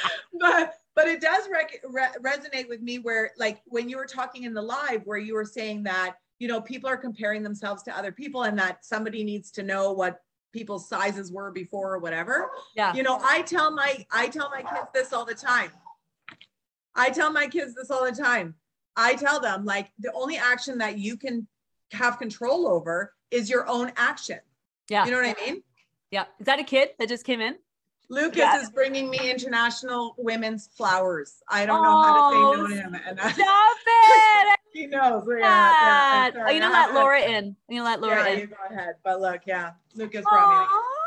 but 0.40 0.74
but 0.94 1.06
it 1.06 1.20
does 1.20 1.48
rec- 1.52 1.82
re- 1.86 2.16
resonate 2.22 2.68
with 2.68 2.80
me 2.80 2.98
where 2.98 3.32
like 3.38 3.60
when 3.66 3.88
you 3.90 3.98
were 3.98 4.06
talking 4.06 4.44
in 4.44 4.54
the 4.54 4.62
live 4.62 5.02
where 5.04 5.18
you 5.18 5.34
were 5.34 5.44
saying 5.44 5.82
that 5.82 6.14
you 6.38 6.48
know 6.48 6.60
people 6.60 6.88
are 6.88 6.96
comparing 6.96 7.42
themselves 7.42 7.82
to 7.84 7.96
other 7.96 8.12
people 8.12 8.42
and 8.44 8.58
that 8.58 8.84
somebody 8.84 9.24
needs 9.24 9.50
to 9.52 9.62
know 9.62 9.92
what 9.92 10.20
people's 10.52 10.88
sizes 10.88 11.30
were 11.30 11.50
before 11.52 11.94
or 11.94 11.98
whatever. 11.98 12.50
Yeah. 12.74 12.94
You 12.94 13.02
know 13.02 13.18
i 13.22 13.42
tell 13.42 13.70
my 13.70 14.06
i 14.10 14.28
tell 14.28 14.50
my 14.50 14.62
kids 14.62 14.88
this 14.94 15.12
all 15.12 15.24
the 15.24 15.34
time. 15.34 15.70
I 16.94 17.10
tell 17.10 17.30
my 17.32 17.46
kids 17.46 17.74
this 17.74 17.90
all 17.90 18.04
the 18.04 18.12
time. 18.16 18.54
I 18.96 19.14
tell 19.14 19.40
them 19.40 19.64
like 19.64 19.90
the 19.98 20.12
only 20.12 20.36
action 20.36 20.78
that 20.78 20.98
you 20.98 21.16
can 21.16 21.46
have 21.92 22.18
control 22.18 22.66
over 22.66 23.12
is 23.30 23.48
your 23.50 23.68
own 23.68 23.92
action. 23.96 24.38
Yeah. 24.88 25.04
You 25.04 25.10
know 25.12 25.18
what 25.22 25.36
i 25.38 25.46
mean? 25.46 25.62
Yeah. 26.10 26.24
Is 26.40 26.46
that 26.46 26.58
a 26.58 26.64
kid 26.64 26.90
that 26.98 27.08
just 27.08 27.24
came 27.24 27.40
in? 27.40 27.56
Lucas 28.10 28.38
Yeah. 28.38 28.60
is 28.62 28.70
bringing 28.70 29.10
me 29.10 29.30
international 29.30 30.14
women's 30.16 30.68
flowers. 30.76 31.42
I 31.48 31.66
don't 31.66 31.82
know 31.82 32.02
how 32.02 32.14
to 32.14 32.34
say 32.34 32.38
oh, 32.40 32.52
no 32.54 32.64
Oh, 32.64 32.66
to 32.68 32.74
him. 32.74 32.96
And 33.06 33.20
I, 33.20 33.32
stop 33.32 33.76
it 33.86 34.57
he 34.78 34.86
knows 34.86 35.24
yeah, 35.28 35.72
yeah, 35.82 36.30
Ah, 36.34 36.46
oh, 36.46 36.50
you 36.50 36.60
know 36.60 36.70
let 36.70 36.94
Laura 36.94 37.20
in 37.20 37.56
you 37.68 37.78
know 37.78 37.84
let 37.84 38.00
Laura 38.00 38.22
yeah, 38.22 38.28
in 38.28 38.38
you 38.40 38.46
go 38.46 38.56
ahead 38.70 38.94
but 39.02 39.20
look 39.20 39.40
yeah 39.46 39.72
lucas 39.94 40.24
brought 40.26 40.48
me 40.48 40.56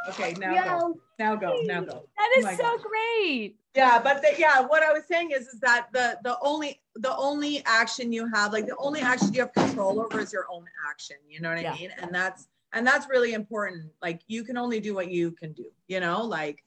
okay 0.09 0.33
now 0.39 0.63
go 0.63 0.99
now 1.19 1.35
go 1.35 1.59
now 1.65 1.81
go 1.81 2.03
that 2.17 2.31
Oh 2.37 2.55
so 2.55 2.63
gosh. 2.63 2.81
great 2.81 3.55
Yeah, 3.73 4.01
but 4.03 4.21
the, 4.21 4.35
yeah, 4.37 4.59
what 4.59 4.83
I 4.83 4.91
was 4.91 5.05
saying 5.05 5.31
is, 5.31 5.47
is 5.47 5.59
that 5.61 5.87
the 5.93 6.19
the 6.23 6.37
only 6.41 6.81
the 6.95 7.15
only 7.15 7.63
action 7.65 8.11
you 8.11 8.27
have, 8.33 8.51
like 8.51 8.67
the 8.67 8.75
only 8.77 8.99
action 8.99 9.33
you 9.33 9.39
have 9.41 9.53
control 9.53 10.01
over, 10.01 10.19
is 10.19 10.33
your 10.33 10.45
own 10.51 10.65
action. 10.89 11.15
You 11.29 11.39
know 11.39 11.49
what 11.49 11.59
I 11.59 11.61
Yeah. 11.61 11.75
mean? 11.75 11.91
And 12.01 12.13
that's 12.13 12.47
and 12.73 12.85
that's 12.85 13.07
really 13.07 13.33
important. 13.33 13.89
Like 14.01 14.19
you 14.27 14.43
can 14.43 14.57
only 14.57 14.81
do 14.81 14.93
what 14.93 15.09
you 15.09 15.31
can 15.31 15.53
do. 15.53 15.67
You 15.87 16.01
know, 16.01 16.25
like 16.25 16.63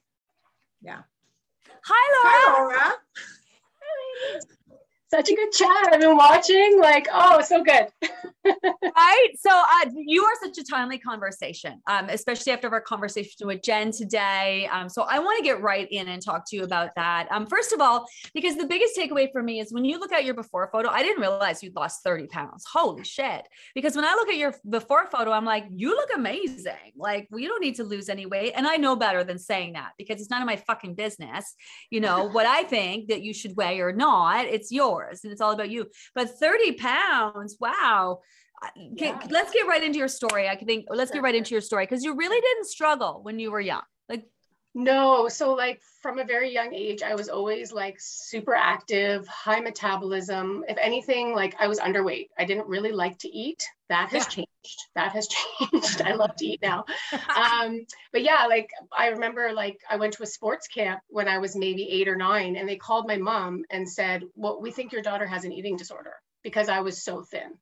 yeah. 0.80 1.02
hi 1.82 2.04
Laura 2.14 2.32
Hi, 2.32 2.52
Laura. 2.52 2.86
Such 5.14 5.30
a 5.30 5.36
good 5.36 5.52
chat. 5.52 5.92
I've 5.92 6.00
been 6.00 6.16
watching. 6.16 6.80
Like, 6.80 7.06
oh, 7.12 7.40
so 7.40 7.62
good. 7.62 7.86
right? 8.96 9.28
So 9.38 9.50
uh, 9.50 9.90
you 9.94 10.24
are 10.24 10.34
such 10.42 10.58
a 10.58 10.64
timely 10.64 10.98
conversation 10.98 11.80
um, 11.86 12.08
especially 12.08 12.52
after 12.52 12.68
our 12.70 12.80
conversation 12.80 13.46
with 13.46 13.62
jen 13.62 13.90
today. 13.90 14.68
Um, 14.70 14.88
so 14.88 15.02
i 15.02 15.18
want 15.18 15.38
to 15.38 15.44
get 15.44 15.60
right 15.60 15.88
in 15.90 16.08
and 16.08 16.22
talk 16.22 16.44
to 16.48 16.56
you 16.56 16.64
about 16.64 16.90
that. 16.96 17.28
Um, 17.30 17.46
first 17.46 17.72
of 17.72 17.80
all 17.80 18.06
because 18.34 18.56
the 18.56 18.66
biggest 18.66 18.96
takeaway 18.96 19.30
for 19.32 19.42
me 19.42 19.60
is 19.60 19.72
when 19.72 19.84
you 19.84 19.98
look 19.98 20.12
at 20.12 20.24
your 20.24 20.34
before 20.34 20.68
photo 20.72 20.88
i 20.90 21.02
didn't 21.02 21.20
realize 21.20 21.62
you'd 21.62 21.76
lost 21.76 22.02
30 22.02 22.26
pounds. 22.26 22.64
Holy 22.70 23.04
shit. 23.04 23.46
Because 23.74 23.96
when 23.96 24.04
i 24.04 24.12
look 24.12 24.28
at 24.28 24.36
your 24.36 24.54
before 24.68 25.06
photo 25.06 25.32
i'm 25.32 25.44
like 25.44 25.66
you 25.70 25.90
look 25.90 26.10
amazing. 26.14 26.92
Like 26.96 27.28
well, 27.30 27.40
you 27.40 27.48
don't 27.48 27.62
need 27.62 27.76
to 27.76 27.84
lose 27.84 28.08
any 28.08 28.26
weight. 28.26 28.52
And 28.56 28.66
i 28.66 28.76
know 28.76 28.96
better 28.96 29.24
than 29.24 29.38
saying 29.38 29.74
that 29.74 29.92
because 29.98 30.20
it's 30.20 30.30
none 30.30 30.42
of 30.42 30.46
my 30.46 30.56
fucking 30.56 30.94
business. 30.94 31.54
You 31.90 32.00
know 32.00 32.28
what 32.28 32.46
i 32.46 32.64
think 32.64 33.08
that 33.08 33.22
you 33.22 33.32
should 33.32 33.56
weigh 33.56 33.80
or 33.80 33.92
not 33.92 34.46
it's 34.46 34.70
yours 34.70 35.03
and 35.10 35.32
it's 35.32 35.40
all 35.40 35.52
about 35.52 35.70
you 35.70 35.86
but 36.14 36.30
30 36.38 36.72
pounds 36.72 37.56
wow 37.60 38.20
can- 38.72 39.18
Yeah. 39.20 39.26
let's 39.30 39.52
get 39.52 39.66
right 39.66 39.82
into 39.82 39.98
your 39.98 40.08
story. 40.08 40.48
I 40.48 40.56
can 40.56 40.66
think 40.66 40.86
let's 40.88 41.10
get 41.10 41.22
right 41.22 41.34
into 41.34 41.50
your 41.54 41.60
story 41.60 41.84
because 41.84 42.02
you 42.02 42.14
really 42.14 42.40
didn't 42.40 42.66
struggle 42.66 43.20
when 43.22 43.38
you 43.38 43.50
were 43.50 43.60
young. 43.60 43.82
No, 44.76 45.28
so 45.28 45.54
like 45.54 45.80
from 46.02 46.18
a 46.18 46.24
very 46.24 46.52
young 46.52 46.74
age, 46.74 47.00
I 47.02 47.14
was 47.14 47.28
always 47.28 47.72
like 47.72 47.96
super 48.00 48.54
active, 48.54 49.26
high 49.28 49.60
metabolism. 49.60 50.64
If 50.68 50.76
anything, 50.80 51.32
like 51.32 51.54
I 51.60 51.68
was 51.68 51.78
underweight. 51.78 52.28
I 52.36 52.44
didn't 52.44 52.66
really 52.66 52.90
like 52.90 53.18
to 53.18 53.28
eat. 53.28 53.62
That 53.88 54.08
has 54.10 54.24
Yeah. 54.24 54.28
changed. 54.28 54.80
That 54.96 55.12
has 55.12 55.28
changed. 55.60 56.02
I 56.02 56.14
love 56.14 56.34
to 56.36 56.46
eat 56.46 56.60
now. 56.60 56.84
Um, 57.36 57.86
but 58.12 58.22
yeah, 58.22 58.46
like 58.48 58.68
I 58.96 59.08
remember 59.08 59.52
like 59.52 59.78
I 59.88 59.96
went 59.96 60.14
to 60.14 60.24
a 60.24 60.26
sports 60.26 60.66
camp 60.66 61.00
when 61.08 61.28
I 61.28 61.38
was 61.38 61.54
maybe 61.54 61.88
eight 61.88 62.08
or 62.08 62.16
nine, 62.16 62.56
and 62.56 62.68
they 62.68 62.76
called 62.76 63.06
my 63.06 63.16
mom 63.16 63.64
and 63.70 63.88
said, 63.88 64.24
Well, 64.34 64.60
we 64.60 64.72
think 64.72 64.92
your 64.92 65.02
daughter 65.02 65.26
has 65.26 65.44
an 65.44 65.52
eating 65.52 65.76
disorder 65.76 66.14
because 66.42 66.68
I 66.68 66.80
was 66.80 67.02
so 67.02 67.22
thin. 67.22 67.58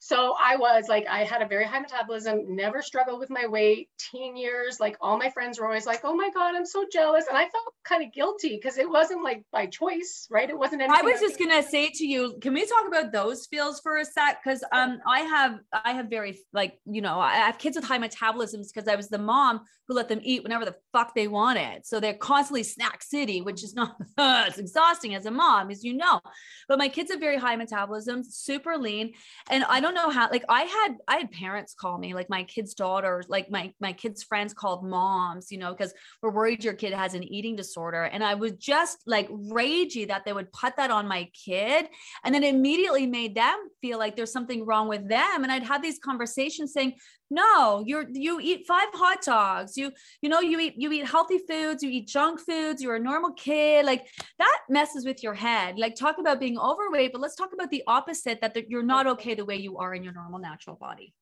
So 0.00 0.34
I 0.42 0.56
was 0.56 0.86
like, 0.88 1.06
I 1.08 1.24
had 1.24 1.42
a 1.42 1.46
very 1.46 1.64
high 1.64 1.80
metabolism, 1.80 2.54
never 2.54 2.82
struggled 2.82 3.20
with 3.20 3.30
my 3.30 3.46
weight, 3.46 3.88
teen 3.98 4.36
years. 4.36 4.78
Like 4.80 4.96
all 5.00 5.18
my 5.18 5.30
friends 5.30 5.58
were 5.58 5.66
always 5.66 5.86
like, 5.86 6.00
oh 6.04 6.14
my 6.14 6.30
God, 6.30 6.54
I'm 6.54 6.66
so 6.66 6.84
jealous. 6.92 7.26
And 7.28 7.36
I 7.36 7.42
felt 7.42 7.74
kind 7.84 8.04
of 8.04 8.12
guilty 8.12 8.56
because 8.56 8.78
it 8.78 8.88
wasn't 8.88 9.22
like 9.22 9.44
by 9.52 9.66
choice, 9.66 10.26
right? 10.30 10.48
It 10.48 10.58
wasn't 10.58 10.82
anything. 10.82 11.00
I 11.00 11.10
was 11.10 11.20
just 11.20 11.38
gonna 11.38 11.62
say 11.62 11.90
to 11.90 12.06
you, 12.06 12.38
can 12.40 12.54
we 12.54 12.66
talk 12.66 12.86
about 12.86 13.12
those 13.12 13.46
feels 13.46 13.80
for 13.80 13.96
a 13.96 14.04
sec? 14.04 14.42
Because 14.42 14.64
um, 14.72 14.98
I 15.06 15.20
have 15.20 15.58
I 15.72 15.92
have 15.92 16.08
very 16.08 16.38
like 16.52 16.78
you 16.84 17.00
know 17.00 17.18
I 17.18 17.34
have 17.34 17.58
kids 17.58 17.76
with 17.76 17.84
high 17.84 17.98
metabolisms 17.98 18.68
because 18.72 18.88
I 18.88 18.96
was 18.96 19.08
the 19.08 19.18
mom 19.18 19.60
who 19.88 19.94
let 19.94 20.08
them 20.08 20.20
eat 20.22 20.42
whenever 20.42 20.64
the 20.64 20.74
fuck 20.92 21.14
they 21.14 21.28
wanted. 21.28 21.86
So 21.86 22.00
they're 22.00 22.14
constantly 22.14 22.64
snack 22.64 23.02
city, 23.02 23.40
which 23.40 23.62
is 23.62 23.74
not 23.74 23.96
it's 24.18 24.58
exhausting 24.58 25.14
as 25.14 25.26
a 25.26 25.30
mom, 25.30 25.70
as 25.70 25.84
you 25.84 25.94
know. 25.94 26.20
But 26.68 26.78
my 26.78 26.88
kids 26.88 27.10
have 27.10 27.20
very 27.20 27.38
high 27.38 27.56
metabolisms, 27.56 28.32
super 28.32 28.76
lean, 28.76 29.12
and 29.48 29.64
I 29.64 29.80
don't 29.80 29.85
know 29.94 30.10
how 30.10 30.30
like 30.30 30.44
I 30.48 30.62
had 30.62 30.96
I 31.08 31.16
had 31.16 31.30
parents 31.30 31.74
call 31.74 31.98
me 31.98 32.14
like 32.14 32.30
my 32.30 32.44
kids' 32.44 32.74
daughters, 32.74 33.26
like 33.28 33.50
my 33.50 33.72
my 33.80 33.92
kids' 33.92 34.22
friends 34.22 34.54
called 34.54 34.84
moms, 34.84 35.50
you 35.50 35.58
know, 35.58 35.72
because 35.72 35.92
we're 36.22 36.30
worried 36.30 36.64
your 36.64 36.74
kid 36.74 36.92
has 36.92 37.14
an 37.14 37.22
eating 37.22 37.56
disorder. 37.56 38.04
And 38.04 38.22
I 38.24 38.34
was 38.34 38.52
just 38.52 38.98
like 39.06 39.28
ragey 39.30 40.08
that 40.08 40.24
they 40.24 40.32
would 40.32 40.52
put 40.52 40.76
that 40.76 40.90
on 40.90 41.08
my 41.08 41.28
kid. 41.32 41.88
And 42.24 42.34
then 42.34 42.44
immediately 42.44 43.06
made 43.06 43.34
them 43.34 43.56
feel 43.80 43.98
like 43.98 44.16
there's 44.16 44.32
something 44.32 44.64
wrong 44.64 44.88
with 44.88 45.08
them. 45.08 45.42
And 45.42 45.52
I'd 45.52 45.62
have 45.64 45.82
these 45.82 45.98
conversations 45.98 46.72
saying, 46.72 46.94
no 47.30 47.82
you're 47.86 48.06
you 48.12 48.38
eat 48.40 48.66
five 48.66 48.88
hot 48.92 49.22
dogs. 49.22 49.76
You 49.76 49.92
you 50.22 50.28
know 50.28 50.40
you 50.40 50.58
eat 50.60 50.74
you 50.76 50.92
eat 50.92 51.06
healthy 51.06 51.38
foods 51.38 51.82
you 51.82 51.90
eat 51.90 52.06
junk 52.06 52.40
foods 52.40 52.82
you're 52.82 52.96
a 52.96 53.00
normal 53.00 53.32
kid. 53.32 53.84
Like 53.84 54.06
that 54.38 54.58
messes 54.68 55.04
with 55.04 55.22
your 55.22 55.34
head. 55.34 55.78
Like 55.78 55.94
talk 55.94 56.18
about 56.18 56.40
being 56.40 56.58
overweight 56.58 57.12
but 57.12 57.20
let's 57.20 57.36
talk 57.36 57.52
about 57.52 57.70
the 57.70 57.82
opposite 57.86 58.40
that 58.40 58.56
you're 58.68 58.82
not 58.82 59.06
okay 59.06 59.34
the 59.34 59.44
way 59.44 59.56
you 59.56 59.78
are 59.78 59.94
in 59.94 60.02
your 60.02 60.12
normal 60.12 60.38
natural 60.38 60.76
body. 60.76 61.12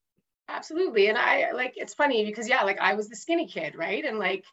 Absolutely. 0.48 1.08
And 1.08 1.18
i 1.18 1.52
like 1.52 1.74
it's 1.76 1.94
funny 1.94 2.24
because 2.24 2.48
yeah 2.48 2.62
like 2.62 2.78
i 2.80 2.94
was 2.94 3.08
the 3.08 3.16
skinny 3.16 3.46
kid 3.46 3.74
right? 3.74 4.04
And 4.04 4.18
like 4.18 4.44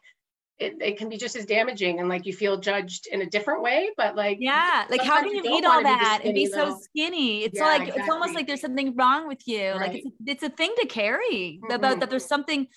it, 0.58 0.76
it 0.80 0.98
can 0.98 1.08
be 1.08 1.16
just 1.16 1.34
as 1.34 1.44
damaging 1.46 1.98
and 1.98 2.08
like 2.08 2.26
you 2.26 2.32
feel 2.32 2.58
judged 2.58 3.06
in 3.08 3.22
a 3.22 3.26
different 3.26 3.62
way 3.62 3.90
but 3.96 4.14
like 4.14 4.38
yeah 4.40 4.84
like 4.90 5.02
how 5.02 5.20
can 5.20 5.30
you, 5.30 5.42
you 5.42 5.58
eat 5.58 5.64
all 5.64 5.82
that 5.82 6.20
and 6.24 6.34
be 6.34 6.46
so 6.46 6.78
skinny 6.80 7.42
it's 7.42 7.58
yeah, 7.58 7.64
like 7.64 7.80
exactly. 7.82 8.02
it's 8.02 8.10
almost 8.10 8.34
like 8.34 8.46
there's 8.46 8.60
something 8.60 8.94
wrong 8.96 9.28
with 9.28 9.46
you 9.46 9.70
right. 9.70 9.80
like 9.80 9.96
it's 9.96 10.06
a, 10.06 10.10
it's 10.26 10.42
a 10.42 10.48
thing 10.50 10.72
to 10.78 10.86
carry 10.86 11.60
mm-hmm. 11.62 11.72
about 11.72 12.00
that 12.00 12.10
there's 12.10 12.26
something 12.26 12.68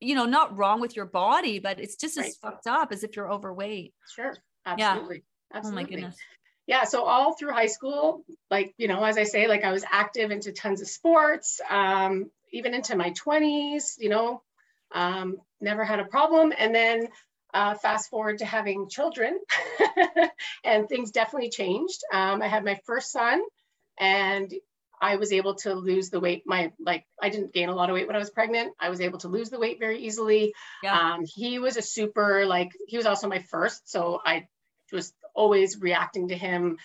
you 0.00 0.14
know 0.14 0.24
not 0.24 0.56
wrong 0.56 0.80
with 0.80 0.94
your 0.94 1.06
body 1.06 1.58
but 1.58 1.80
it's 1.80 1.96
just 1.96 2.16
as 2.16 2.24
right. 2.24 2.34
fucked 2.42 2.66
up 2.66 2.92
as 2.92 3.02
if 3.02 3.16
you're 3.16 3.30
overweight 3.30 3.92
sure 4.14 4.36
absolutely 4.66 5.24
yeah. 5.50 5.56
absolutely 5.56 5.82
oh 5.82 5.84
my 5.84 5.90
goodness 5.90 6.16
yeah 6.66 6.84
so 6.84 7.04
all 7.04 7.34
through 7.34 7.52
high 7.52 7.66
school 7.66 8.24
like 8.50 8.74
you 8.78 8.88
know 8.88 9.02
as 9.04 9.18
i 9.18 9.24
say 9.24 9.48
like 9.48 9.64
i 9.64 9.72
was 9.72 9.84
active 9.90 10.30
into 10.30 10.52
tons 10.52 10.80
of 10.80 10.88
sports 10.88 11.60
um 11.70 12.30
even 12.52 12.74
into 12.74 12.94
my 12.96 13.10
20s 13.10 13.94
you 13.98 14.08
know 14.08 14.42
um, 14.94 15.36
never 15.60 15.84
had 15.84 16.00
a 16.00 16.04
problem. 16.04 16.52
And 16.56 16.74
then 16.74 17.08
uh, 17.54 17.74
fast 17.74 18.10
forward 18.10 18.38
to 18.38 18.44
having 18.44 18.88
children, 18.88 19.38
and 20.64 20.88
things 20.88 21.10
definitely 21.10 21.50
changed. 21.50 22.00
Um, 22.12 22.42
I 22.42 22.48
had 22.48 22.64
my 22.64 22.80
first 22.86 23.12
son, 23.12 23.42
and 23.98 24.52
I 25.00 25.16
was 25.16 25.32
able 25.32 25.56
to 25.56 25.74
lose 25.74 26.10
the 26.10 26.20
weight. 26.20 26.44
My 26.46 26.72
like, 26.80 27.04
I 27.20 27.28
didn't 27.28 27.52
gain 27.52 27.68
a 27.68 27.74
lot 27.74 27.90
of 27.90 27.94
weight 27.94 28.06
when 28.06 28.16
I 28.16 28.20
was 28.20 28.30
pregnant. 28.30 28.72
I 28.80 28.88
was 28.88 29.00
able 29.00 29.18
to 29.18 29.28
lose 29.28 29.50
the 29.50 29.58
weight 29.58 29.78
very 29.78 29.98
easily. 29.98 30.54
Yeah. 30.82 30.98
Um, 30.98 31.24
he 31.26 31.58
was 31.58 31.76
a 31.76 31.82
super 31.82 32.46
like. 32.46 32.70
He 32.86 32.96
was 32.96 33.06
also 33.06 33.28
my 33.28 33.40
first, 33.50 33.90
so 33.90 34.20
I 34.24 34.46
was 34.92 35.12
always 35.34 35.80
reacting 35.80 36.28
to 36.28 36.36
him 36.36 36.78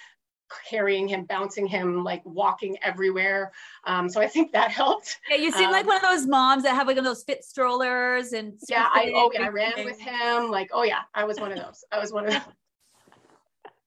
carrying 0.67 1.07
him, 1.07 1.25
bouncing 1.25 1.67
him, 1.67 2.03
like 2.03 2.21
walking 2.25 2.77
everywhere. 2.81 3.51
Um, 3.85 4.09
so 4.09 4.21
I 4.21 4.27
think 4.27 4.51
that 4.51 4.71
helped. 4.81 5.19
Yeah, 5.29 5.37
you 5.37 5.51
seem 5.51 5.67
um, 5.67 5.71
like 5.71 5.87
one 5.87 5.97
of 5.97 6.01
those 6.01 6.25
moms 6.25 6.63
that 6.63 6.75
have 6.75 6.87
like 6.87 6.95
one 6.95 7.05
of 7.05 7.09
those 7.09 7.23
fit 7.23 7.43
strollers 7.43 8.33
and 8.33 8.53
yeah, 8.67 8.87
I 8.91 9.11
oh 9.15 9.31
yeah, 9.33 9.43
I 9.43 9.49
ran 9.49 9.85
with 9.85 9.99
him. 9.99 10.49
Like, 10.49 10.69
oh 10.73 10.83
yeah, 10.83 11.01
I 11.13 11.23
was 11.23 11.39
one 11.39 11.51
of 11.51 11.57
those. 11.57 11.83
I 11.91 11.99
was 11.99 12.11
one 12.11 12.27
of 12.27 12.33
those. 12.33 12.41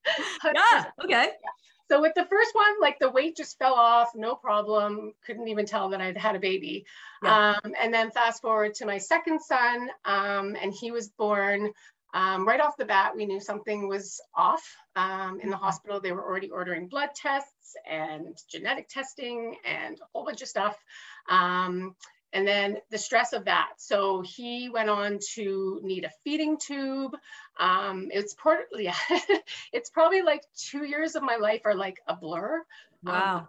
yeah, 0.55 0.85
okay. 1.03 1.09
Yeah. 1.09 1.49
So 1.89 1.99
with 1.99 2.13
the 2.15 2.25
first 2.25 2.55
one, 2.55 2.79
like 2.79 2.99
the 2.99 3.09
weight 3.09 3.35
just 3.35 3.59
fell 3.59 3.73
off, 3.73 4.11
no 4.15 4.33
problem. 4.33 5.11
Couldn't 5.25 5.49
even 5.49 5.65
tell 5.65 5.89
that 5.89 5.99
I'd 5.99 6.15
had 6.15 6.37
a 6.37 6.39
baby. 6.39 6.85
Yeah. 7.21 7.57
Um, 7.63 7.73
and 7.77 7.93
then 7.93 8.11
fast 8.11 8.41
forward 8.41 8.73
to 8.75 8.85
my 8.85 8.97
second 8.97 9.41
son, 9.41 9.89
um, 10.05 10.55
and 10.61 10.73
he 10.73 10.91
was 10.91 11.09
born 11.09 11.73
um, 12.13 12.47
right 12.47 12.59
off 12.59 12.77
the 12.77 12.85
bat, 12.85 13.15
we 13.15 13.25
knew 13.25 13.39
something 13.39 13.87
was 13.87 14.21
off. 14.35 14.63
Um, 14.95 15.39
in 15.41 15.49
the 15.49 15.57
hospital, 15.57 15.99
they 15.99 16.11
were 16.11 16.23
already 16.23 16.49
ordering 16.49 16.87
blood 16.87 17.09
tests 17.15 17.75
and 17.89 18.37
genetic 18.49 18.89
testing 18.89 19.55
and 19.65 19.95
a 19.99 20.03
whole 20.13 20.25
bunch 20.25 20.41
of 20.41 20.47
stuff. 20.47 20.77
Um, 21.29 21.95
and 22.33 22.47
then 22.47 22.77
the 22.89 22.97
stress 22.97 23.33
of 23.33 23.45
that. 23.45 23.73
So 23.77 24.21
he 24.21 24.69
went 24.69 24.89
on 24.89 25.19
to 25.33 25.79
need 25.83 26.05
a 26.05 26.11
feeding 26.23 26.57
tube. 26.57 27.15
Um, 27.59 28.07
it's 28.11 28.33
probably, 28.33 28.85
yeah, 28.85 28.95
it's 29.73 29.89
probably 29.89 30.21
like 30.21 30.43
two 30.55 30.85
years 30.85 31.15
of 31.15 31.23
my 31.23 31.35
life 31.35 31.61
are 31.65 31.75
like 31.75 31.97
a 32.07 32.15
blur. 32.15 32.63
Um, 33.05 33.13
wow. 33.13 33.47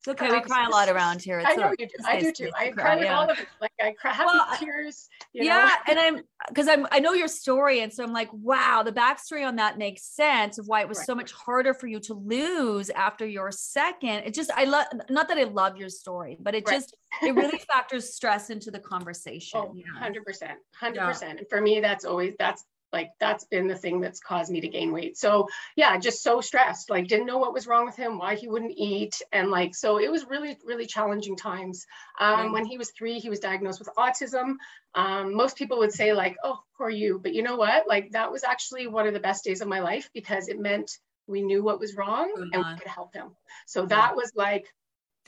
It's 0.00 0.08
okay. 0.08 0.32
We 0.32 0.40
cry 0.40 0.64
a 0.64 0.70
lot 0.70 0.88
around 0.88 1.20
here. 1.20 1.40
It's 1.40 1.50
I 1.50 1.56
know 1.56 1.74
you 1.78 1.86
do. 1.86 1.94
I 2.06 2.18
do 2.18 2.32
too. 2.32 2.50
I 2.58 2.70
cry 2.70 2.96
with 2.96 3.04
yeah. 3.04 3.18
all 3.18 3.28
of 3.28 3.38
it. 3.38 3.46
Like 3.60 3.72
I 3.82 3.92
cry, 3.92 4.14
well, 4.24 4.46
tears. 4.58 5.10
yeah, 5.34 5.72
know? 5.86 5.92
and 5.92 5.98
I'm 5.98 6.22
because 6.48 6.68
I'm 6.68 6.86
I 6.90 7.00
know 7.00 7.12
your 7.12 7.28
story, 7.28 7.82
and 7.82 7.92
so 7.92 8.02
I'm 8.02 8.12
like, 8.14 8.32
wow, 8.32 8.82
the 8.82 8.92
backstory 8.92 9.46
on 9.46 9.56
that 9.56 9.76
makes 9.76 10.04
sense 10.04 10.56
of 10.56 10.66
why 10.66 10.80
it 10.80 10.88
was 10.88 10.96
right. 10.98 11.06
so 11.06 11.14
much 11.14 11.32
harder 11.32 11.74
for 11.74 11.86
you 11.86 12.00
to 12.00 12.14
lose 12.14 12.88
after 12.88 13.26
your 13.26 13.52
second. 13.52 14.22
It 14.24 14.32
just 14.32 14.50
I 14.52 14.64
love 14.64 14.86
not 15.10 15.28
that 15.28 15.36
I 15.36 15.44
love 15.44 15.76
your 15.76 15.90
story, 15.90 16.38
but 16.40 16.54
it 16.54 16.64
right. 16.66 16.76
just 16.76 16.96
it 17.22 17.34
really 17.34 17.58
factors 17.58 18.14
stress 18.14 18.48
into 18.48 18.70
the 18.70 18.80
conversation. 18.80 19.60
Oh, 19.60 19.66
100 19.66 20.24
percent, 20.24 20.58
hundred 20.74 21.04
percent. 21.04 21.40
And 21.40 21.48
for 21.50 21.60
me, 21.60 21.80
that's 21.80 22.06
always 22.06 22.34
that's 22.38 22.64
like 22.92 23.10
that's 23.18 23.44
been 23.44 23.68
the 23.68 23.76
thing 23.76 24.00
that's 24.00 24.20
caused 24.20 24.50
me 24.50 24.60
to 24.60 24.68
gain 24.68 24.92
weight. 24.92 25.16
So 25.16 25.48
yeah 25.76 25.98
just 25.98 26.22
so 26.22 26.40
stressed 26.40 26.90
like 26.90 27.08
didn't 27.08 27.26
know 27.26 27.38
what 27.38 27.52
was 27.52 27.66
wrong 27.66 27.86
with 27.86 27.96
him 27.96 28.18
why 28.18 28.34
he 28.34 28.48
wouldn't 28.48 28.74
eat 28.76 29.20
and 29.32 29.50
like 29.50 29.74
so 29.74 29.98
it 29.98 30.10
was 30.10 30.26
really 30.26 30.56
really 30.64 30.86
challenging 30.86 31.36
times. 31.36 31.86
Um, 32.18 32.52
when 32.52 32.64
he 32.64 32.78
was 32.78 32.90
three 32.90 33.18
he 33.18 33.30
was 33.30 33.40
diagnosed 33.40 33.80
with 33.80 33.88
autism. 33.96 34.54
Um, 34.94 35.34
most 35.34 35.56
people 35.56 35.78
would 35.78 35.92
say 35.92 36.12
like 36.12 36.36
oh 36.44 36.58
poor 36.76 36.90
you 36.90 37.20
but 37.22 37.34
you 37.34 37.42
know 37.42 37.56
what? 37.56 37.88
Like 37.88 38.10
that 38.12 38.32
was 38.32 38.44
actually 38.44 38.86
one 38.86 39.06
of 39.06 39.14
the 39.14 39.20
best 39.20 39.44
days 39.44 39.60
of 39.60 39.68
my 39.68 39.80
life 39.80 40.10
because 40.14 40.48
it 40.48 40.58
meant 40.58 40.90
we 41.26 41.42
knew 41.42 41.62
what 41.62 41.80
was 41.80 41.96
wrong 41.96 42.32
uh-huh. 42.36 42.50
and 42.52 42.64
we 42.64 42.78
could 42.78 42.90
help 42.90 43.14
him. 43.14 43.28
So 43.66 43.86
that 43.86 44.16
was 44.16 44.32
like 44.34 44.66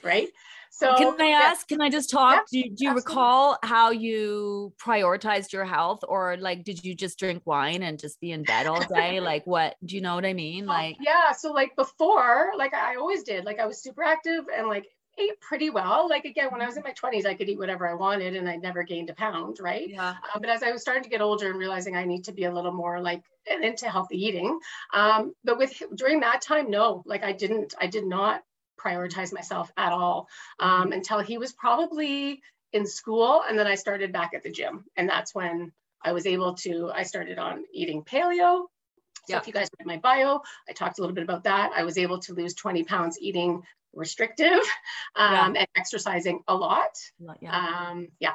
right 0.04 0.28
so 0.74 0.96
can 0.96 1.20
I 1.20 1.28
ask, 1.28 1.70
yeah. 1.70 1.76
can 1.76 1.82
I 1.82 1.90
just 1.90 2.10
talk? 2.10 2.46
Yeah, 2.50 2.62
do, 2.62 2.70
do 2.70 2.84
you 2.86 2.94
recall 2.94 3.58
how 3.62 3.90
you 3.90 4.72
prioritized 4.82 5.52
your 5.52 5.66
health 5.66 6.00
or 6.08 6.38
like, 6.38 6.64
did 6.64 6.82
you 6.82 6.94
just 6.94 7.18
drink 7.18 7.42
wine 7.44 7.82
and 7.82 7.98
just 7.98 8.18
be 8.20 8.32
in 8.32 8.42
bed 8.42 8.66
all 8.66 8.82
day? 8.82 9.20
like 9.20 9.46
what, 9.46 9.76
do 9.84 9.94
you 9.94 10.00
know 10.00 10.14
what 10.14 10.24
I 10.24 10.32
mean? 10.32 10.64
Like, 10.64 10.96
yeah. 10.98 11.32
So 11.32 11.52
like 11.52 11.76
before, 11.76 12.52
like 12.56 12.72
I 12.72 12.96
always 12.96 13.22
did, 13.22 13.44
like 13.44 13.60
I 13.60 13.66
was 13.66 13.82
super 13.82 14.02
active 14.02 14.46
and 14.54 14.66
like 14.66 14.86
ate 15.18 15.38
pretty 15.40 15.68
well. 15.68 16.08
Like 16.08 16.24
again, 16.24 16.48
when 16.50 16.62
I 16.62 16.66
was 16.66 16.78
in 16.78 16.82
my 16.82 16.94
20s, 16.94 17.26
I 17.26 17.34
could 17.34 17.50
eat 17.50 17.58
whatever 17.58 17.86
I 17.86 17.92
wanted 17.92 18.34
and 18.34 18.48
I 18.48 18.56
never 18.56 18.82
gained 18.82 19.10
a 19.10 19.14
pound, 19.14 19.58
right? 19.60 19.90
Yeah. 19.90 20.14
Um, 20.34 20.40
but 20.40 20.48
as 20.48 20.62
I 20.62 20.72
was 20.72 20.80
starting 20.80 21.04
to 21.04 21.10
get 21.10 21.20
older 21.20 21.50
and 21.50 21.58
realizing 21.58 21.96
I 21.96 22.04
need 22.04 22.24
to 22.24 22.32
be 22.32 22.44
a 22.44 22.52
little 22.52 22.72
more 22.72 22.98
like 22.98 23.22
into 23.46 23.90
healthy 23.90 24.24
eating, 24.24 24.58
um, 24.94 25.34
but 25.44 25.58
with 25.58 25.82
during 25.94 26.20
that 26.20 26.40
time, 26.40 26.70
no, 26.70 27.02
like 27.04 27.22
I 27.22 27.32
didn't, 27.32 27.74
I 27.78 27.88
did 27.88 28.06
not 28.06 28.42
prioritize 28.84 29.32
myself 29.32 29.70
at 29.76 29.92
all 29.92 30.28
um, 30.58 30.84
mm-hmm. 30.84 30.92
until 30.92 31.20
he 31.20 31.38
was 31.38 31.52
probably 31.52 32.42
in 32.72 32.86
school. 32.86 33.42
And 33.46 33.58
then 33.58 33.66
I 33.66 33.74
started 33.74 34.12
back 34.12 34.32
at 34.34 34.42
the 34.42 34.50
gym. 34.50 34.84
And 34.96 35.08
that's 35.08 35.34
when 35.34 35.72
I 36.02 36.12
was 36.12 36.26
able 36.26 36.54
to, 36.54 36.90
I 36.94 37.02
started 37.04 37.38
on 37.38 37.64
eating 37.72 38.02
paleo. 38.02 38.66
So 39.26 39.34
yeah. 39.34 39.38
if 39.38 39.46
you 39.46 39.52
guys 39.52 39.68
read 39.78 39.86
my 39.86 39.98
bio, 39.98 40.40
I 40.68 40.72
talked 40.72 40.98
a 40.98 41.02
little 41.02 41.14
bit 41.14 41.24
about 41.24 41.44
that. 41.44 41.72
I 41.76 41.84
was 41.84 41.96
able 41.96 42.18
to 42.20 42.34
lose 42.34 42.54
20 42.54 42.84
pounds 42.84 43.18
eating 43.20 43.62
restrictive 43.94 44.48
um, 45.16 45.54
yeah. 45.54 45.60
and 45.60 45.68
exercising 45.76 46.42
a 46.48 46.54
lot. 46.54 46.98
Yeah. 47.40 47.88
Um, 47.90 48.08
yeah. 48.18 48.34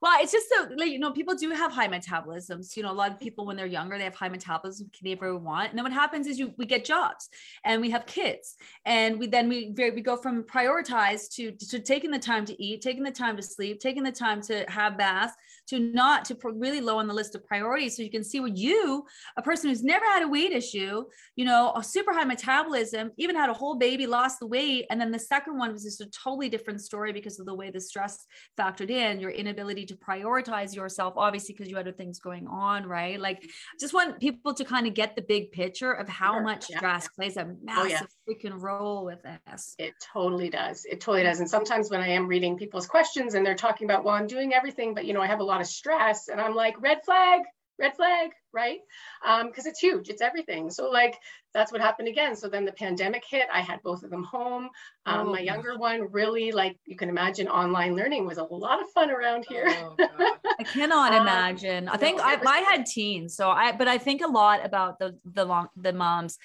Well, 0.00 0.12
it's 0.20 0.32
just 0.32 0.48
so 0.48 0.68
like, 0.76 0.90
you 0.90 0.98
know, 0.98 1.12
people 1.12 1.34
do 1.34 1.50
have 1.50 1.72
high 1.72 1.88
metabolisms. 1.88 2.76
You 2.76 2.82
know, 2.82 2.92
a 2.92 2.94
lot 2.94 3.10
of 3.10 3.20
people 3.20 3.46
when 3.46 3.56
they're 3.56 3.66
younger, 3.66 3.98
they 3.98 4.04
have 4.04 4.14
high 4.14 4.28
metabolism, 4.28 4.90
can 4.96 5.08
ever 5.08 5.36
want. 5.36 5.70
And 5.70 5.78
then 5.78 5.84
what 5.84 5.92
happens 5.92 6.26
is 6.26 6.38
you 6.38 6.52
we 6.56 6.66
get 6.66 6.84
jobs 6.84 7.28
and 7.64 7.80
we 7.80 7.90
have 7.90 8.06
kids. 8.06 8.56
And 8.84 9.18
we 9.18 9.26
then 9.26 9.48
we 9.48 9.74
we 9.76 10.00
go 10.00 10.16
from 10.16 10.44
prioritize 10.44 11.28
to 11.34 11.52
to 11.52 11.80
taking 11.80 12.10
the 12.10 12.18
time 12.18 12.44
to 12.46 12.62
eat, 12.62 12.80
taking 12.80 13.02
the 13.02 13.10
time 13.10 13.36
to 13.36 13.42
sleep, 13.42 13.80
taking 13.80 14.02
the 14.02 14.12
time 14.12 14.40
to 14.42 14.64
have 14.68 14.96
baths, 14.96 15.34
to 15.68 15.80
not 15.80 16.24
to 16.26 16.36
really 16.44 16.80
low 16.80 16.98
on 16.98 17.08
the 17.08 17.14
list 17.14 17.34
of 17.34 17.44
priorities. 17.46 17.96
So 17.96 18.02
you 18.02 18.10
can 18.10 18.24
see 18.24 18.40
where 18.40 18.50
you, 18.54 19.04
a 19.36 19.42
person 19.42 19.70
who's 19.70 19.82
never 19.82 20.04
had 20.04 20.22
a 20.22 20.28
weight 20.28 20.52
issue, 20.52 21.04
you 21.36 21.44
know, 21.44 21.72
a 21.74 21.82
super 21.82 22.12
high 22.12 22.24
metabolism, 22.24 23.10
even 23.16 23.36
had 23.36 23.50
a 23.50 23.54
whole 23.54 23.76
baby, 23.76 24.06
lost 24.06 24.40
the 24.40 24.46
weight. 24.46 24.86
And 24.90 25.00
then 25.00 25.10
the 25.10 25.18
second 25.18 25.58
one 25.58 25.72
was 25.72 25.84
just 25.84 26.00
a 26.00 26.06
totally 26.06 26.48
different 26.48 26.80
story 26.80 27.12
because 27.12 27.40
of 27.40 27.46
the 27.46 27.54
way 27.54 27.70
the 27.70 27.80
stress 27.80 28.26
factored 28.58 28.90
in, 28.90 29.20
your 29.20 29.30
inability 29.30 29.63
to 29.66 29.96
prioritize 29.96 30.74
yourself, 30.74 31.14
obviously, 31.16 31.54
because 31.54 31.68
you 31.68 31.76
had 31.76 31.86
other 31.86 31.96
things 31.96 32.18
going 32.18 32.46
on, 32.46 32.86
right? 32.86 33.20
Like 33.20 33.48
just 33.80 33.94
want 33.94 34.20
people 34.20 34.52
to 34.54 34.64
kind 34.64 34.86
of 34.86 34.94
get 34.94 35.16
the 35.16 35.22
big 35.22 35.52
picture 35.52 35.92
of 35.92 36.08
how 36.08 36.34
sure. 36.34 36.42
much 36.42 36.70
yeah. 36.70 36.78
stress 36.78 37.08
plays 37.08 37.36
a 37.36 37.54
massive 37.62 38.02
oh, 38.02 38.32
yeah. 38.32 38.34
freaking 38.50 38.60
role 38.60 39.04
with 39.04 39.20
this. 39.22 39.74
It 39.78 39.94
totally 40.12 40.50
does. 40.50 40.84
It 40.84 41.00
totally 41.00 41.22
does. 41.22 41.40
And 41.40 41.48
sometimes 41.48 41.90
when 41.90 42.00
I 42.00 42.08
am 42.08 42.26
reading 42.26 42.56
people's 42.56 42.86
questions 42.86 43.34
and 43.34 43.44
they're 43.44 43.54
talking 43.54 43.86
about, 43.86 44.04
well, 44.04 44.14
I'm 44.14 44.26
doing 44.26 44.52
everything, 44.52 44.94
but 44.94 45.04
you 45.04 45.14
know, 45.14 45.22
I 45.22 45.26
have 45.26 45.40
a 45.40 45.44
lot 45.44 45.60
of 45.60 45.66
stress 45.66 46.28
and 46.28 46.40
i'm 46.40 46.54
like 46.54 46.80
red 46.80 46.98
flag 47.04 47.42
red 47.78 47.94
flag 47.96 48.30
right? 48.54 48.78
Because 49.22 49.66
um, 49.66 49.70
it's 49.70 49.80
huge 49.80 50.08
it's 50.08 50.22
everything. 50.22 50.70
So 50.70 50.88
like 50.88 51.18
that's 51.52 51.72
what 51.72 51.80
happened 51.80 52.08
again. 52.08 52.36
So 52.36 52.48
then 52.48 52.64
the 52.64 52.72
pandemic 52.72 53.24
hit 53.28 53.48
i 53.52 53.60
had 53.60 53.82
both 53.82 54.02
of 54.02 54.10
them 54.10 54.22
home. 54.24 54.70
Um, 55.04 55.28
oh, 55.28 55.32
my 55.32 55.40
younger 55.40 55.76
one 55.76 56.10
really 56.10 56.52
like 56.52 56.78
you 56.86 56.96
can 56.96 57.08
imagine 57.08 57.48
online 57.48 57.94
learning 57.94 58.26
was 58.26 58.38
a 58.38 58.44
lot 58.44 58.80
of 58.80 58.88
fun 58.90 59.10
around 59.10 59.44
here. 59.48 59.66
Oh, 59.68 59.96
i 60.58 60.62
cannot 60.62 61.12
um, 61.12 61.22
imagine. 61.22 61.88
I 61.88 61.96
think 61.96 62.18
no, 62.18 62.24
I, 62.24 62.38
I 62.46 62.58
had 62.60 62.86
teens 62.86 63.36
so 63.36 63.50
i 63.50 63.72
but 63.72 63.88
i 63.88 63.98
think 63.98 64.22
a 64.22 64.28
lot 64.28 64.64
about 64.64 64.98
the 64.98 65.18
the 65.24 65.44
long 65.44 65.68
the 65.76 65.92
moms 65.92 66.38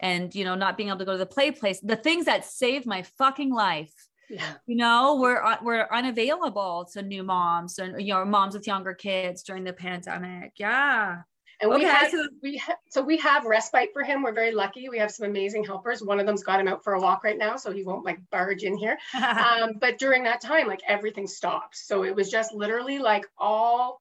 and 0.00 0.34
you 0.34 0.44
know 0.44 0.54
not 0.54 0.76
being 0.76 0.90
able 0.90 0.98
to 0.98 1.04
go 1.04 1.12
to 1.12 1.18
the 1.18 1.26
play 1.26 1.50
place 1.50 1.80
the 1.80 1.96
things 1.96 2.26
that 2.26 2.44
saved 2.44 2.86
my 2.86 3.02
fucking 3.02 3.52
life 3.52 3.92
Yeah. 4.30 4.54
you 4.66 4.76
know 4.76 5.16
we're 5.20 5.42
uh, 5.42 5.56
we're 5.62 5.86
unavailable 5.92 6.88
to 6.92 7.02
new 7.02 7.22
moms 7.22 7.78
and 7.78 8.00
you 8.00 8.14
know 8.14 8.24
moms 8.24 8.54
with 8.54 8.66
younger 8.66 8.94
kids 8.94 9.42
during 9.42 9.64
the 9.64 9.72
pandemic 9.72 10.52
yeah 10.58 11.22
And 11.60 11.70
we 11.70 11.76
Okay, 11.76 11.84
had, 11.86 12.10
so- 12.10 12.28
we 12.42 12.56
ha- 12.58 12.76
so 12.90 13.00
we 13.02 13.16
have 13.18 13.44
respite 13.44 13.90
for 13.92 14.02
him. 14.02 14.22
We're 14.22 14.32
very 14.34 14.52
lucky. 14.52 14.88
We 14.88 14.98
have 14.98 15.10
some 15.12 15.26
amazing 15.28 15.64
helpers. 15.64 16.02
One 16.02 16.18
of 16.20 16.26
them's 16.26 16.42
got 16.42 16.58
him 16.60 16.68
out 16.68 16.82
for 16.82 16.94
a 16.94 17.00
walk 17.00 17.22
right 17.22 17.38
now, 17.38 17.56
so 17.56 17.70
he 17.70 17.84
won't 17.84 18.04
like 18.04 18.18
barge 18.30 18.62
in 18.64 18.76
here. 18.76 18.96
Um, 19.14 19.74
but 19.80 19.98
during 19.98 20.24
that 20.24 20.40
time, 20.40 20.66
like 20.66 20.82
everything 20.88 21.26
stopped. 21.28 21.76
So 21.76 22.04
it 22.04 22.14
was 22.14 22.28
just 22.30 22.52
literally 22.52 22.98
like 22.98 23.24
all 23.38 24.00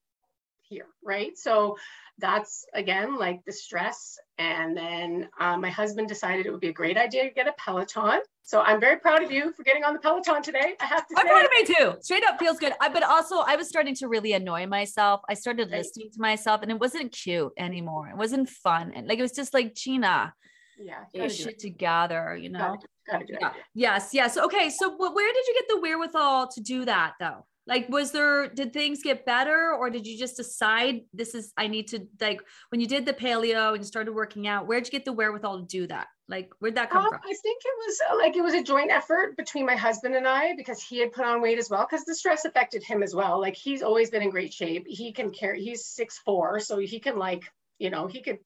here, 0.63 0.87
right? 1.03 1.37
So 1.37 1.77
that's 2.17 2.65
again 2.73 3.17
like 3.17 3.39
the 3.45 3.51
stress. 3.53 4.17
And 4.39 4.75
then 4.75 5.29
um, 5.39 5.61
my 5.61 5.69
husband 5.69 6.07
decided 6.07 6.45
it 6.45 6.51
would 6.51 6.59
be 6.67 6.69
a 6.69 6.73
great 6.81 6.97
idea 6.97 7.23
to 7.25 7.29
get 7.33 7.47
a 7.47 7.53
Peloton. 7.63 8.21
So 8.45 8.59
I'm 8.61 8.79
very 8.79 8.99
proud 8.99 9.23
of 9.23 9.31
you 9.31 9.53
for 9.53 9.63
getting 9.63 9.83
on 9.85 9.93
the 9.93 9.99
Peloton 9.99 10.41
today. 10.41 10.75
I 10.81 10.85
have 10.85 11.07
to 11.07 11.15
I'm 11.17 11.27
proud 11.27 11.45
of 11.45 11.51
me 11.57 11.63
too. 11.73 11.95
Straight 12.01 12.25
up 12.27 12.37
feels 12.39 12.59
good. 12.59 12.73
I, 12.81 12.89
but 12.89 13.01
also, 13.01 13.37
I 13.37 13.55
was 13.55 13.69
starting 13.69 13.95
to 13.95 14.07
really 14.07 14.33
annoy 14.33 14.67
myself. 14.67 15.21
I 15.29 15.33
started 15.33 15.69
Right. 15.71 15.77
listening 15.79 16.09
to 16.11 16.19
myself, 16.21 16.61
and 16.61 16.69
it 16.69 16.77
wasn't 16.79 17.13
cute 17.13 17.53
anymore. 17.57 18.09
It 18.09 18.17
wasn't 18.17 18.49
fun, 18.49 18.91
and 18.93 19.07
like 19.07 19.17
it 19.17 19.21
was 19.21 19.31
just 19.31 19.53
like 19.53 19.75
Gina, 19.75 20.33
yeah, 20.77 20.93
get 20.93 20.97
gotta 21.13 21.17
your 21.19 21.27
do 21.29 21.33
shit 21.35 21.47
it. 21.53 21.59
together. 21.59 22.35
You 22.35 22.49
know. 22.49 22.59
Gotta. 22.59 22.87
Gotta 23.09 23.25
do 23.25 23.33
it. 23.33 23.39
Yeah. 23.41 23.51
Yes. 23.73 24.09
Yes. 24.13 24.37
Okay. 24.37 24.69
So, 24.69 24.91
wh- 24.95 25.13
where 25.15 25.33
did 25.33 25.45
you 25.47 25.53
get 25.55 25.65
the 25.69 25.81
wherewithal 25.81 26.47
to 26.49 26.61
do 26.61 26.85
that, 26.85 27.13
though? 27.19 27.45
Like, 27.65 27.87
was 27.87 28.11
there? 28.11 28.49
Did 28.49 28.73
things 28.73 29.01
get 29.03 29.25
better, 29.25 29.73
or 29.73 29.89
did 29.89 30.05
you 30.05 30.17
just 30.17 30.35
decide 30.35 31.01
this 31.13 31.33
is? 31.33 31.53
I 31.55 31.67
need 31.67 31.87
to 31.89 32.05
like 32.19 32.41
when 32.69 32.81
you 32.81 32.87
did 32.87 33.05
the 33.05 33.13
paleo 33.13 33.73
and 33.73 33.85
started 33.85 34.13
working 34.13 34.47
out. 34.47 34.67
Where'd 34.67 34.85
you 34.85 34.91
get 34.91 35.05
the 35.05 35.13
wherewithal 35.13 35.61
to 35.61 35.65
do 35.65 35.87
that? 35.87 36.07
Like, 36.27 36.51
where'd 36.59 36.75
that 36.75 36.89
come 36.89 37.05
Um, 37.05 37.09
from? 37.09 37.21
I 37.23 37.33
think 37.41 37.61
it 37.63 37.75
was 37.85 37.99
uh, 38.11 38.17
like 38.17 38.35
it 38.35 38.41
was 38.41 38.53
a 38.53 38.63
joint 38.63 38.91
effort 38.91 39.37
between 39.37 39.65
my 39.65 39.75
husband 39.75 40.13
and 40.15 40.27
I 40.27 40.55
because 40.55 40.83
he 40.83 40.99
had 40.99 41.13
put 41.13 41.25
on 41.25 41.41
weight 41.41 41.57
as 41.57 41.69
well 41.69 41.87
because 41.89 42.05
the 42.05 42.15
stress 42.15 42.43
affected 42.43 42.83
him 42.83 43.01
as 43.01 43.15
well. 43.15 43.39
Like 43.39 43.55
he's 43.55 43.81
always 43.81 44.09
been 44.09 44.21
in 44.23 44.29
great 44.29 44.53
shape. 44.53 44.85
He 44.87 45.13
can 45.13 45.31
carry. 45.31 45.63
He's 45.63 45.85
six 45.85 46.19
four, 46.25 46.59
so 46.59 46.79
he 46.79 46.99
can 46.99 47.17
like 47.17 47.43
you 47.79 47.89
know 47.89 48.07
he 48.07 48.21
could 48.21 48.39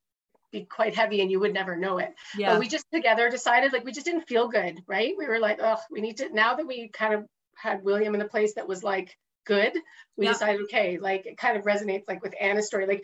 be 0.51 0.63
quite 0.65 0.95
heavy 0.95 1.21
and 1.21 1.29
you 1.31 1.39
would 1.39 1.53
never 1.53 1.75
know 1.75 1.97
it. 1.97 2.13
Yeah. 2.37 2.53
But 2.53 2.59
we 2.59 2.67
just 2.67 2.85
together 2.93 3.29
decided 3.29 3.73
like 3.73 3.83
we 3.83 3.91
just 3.91 4.05
didn't 4.05 4.27
feel 4.27 4.47
good, 4.47 4.79
right? 4.87 5.13
We 5.17 5.27
were 5.27 5.39
like, 5.39 5.59
oh, 5.61 5.77
we 5.91 6.01
need 6.01 6.17
to 6.17 6.33
now 6.33 6.55
that 6.55 6.67
we 6.67 6.89
kind 6.89 7.13
of 7.13 7.25
had 7.61 7.83
William 7.83 8.15
in 8.15 8.21
a 8.21 8.27
place 8.27 8.53
that 8.55 8.67
was 8.67 8.83
like 8.83 9.17
good, 9.45 9.73
we 10.17 10.25
Yeah. 10.25 10.33
decided, 10.33 10.61
okay, 10.63 10.97
like 10.97 11.25
it 11.25 11.37
kind 11.37 11.57
of 11.57 11.63
resonates 11.63 12.07
like 12.07 12.21
with 12.23 12.33
Anna's 12.39 12.67
story, 12.67 12.85
like 12.85 13.03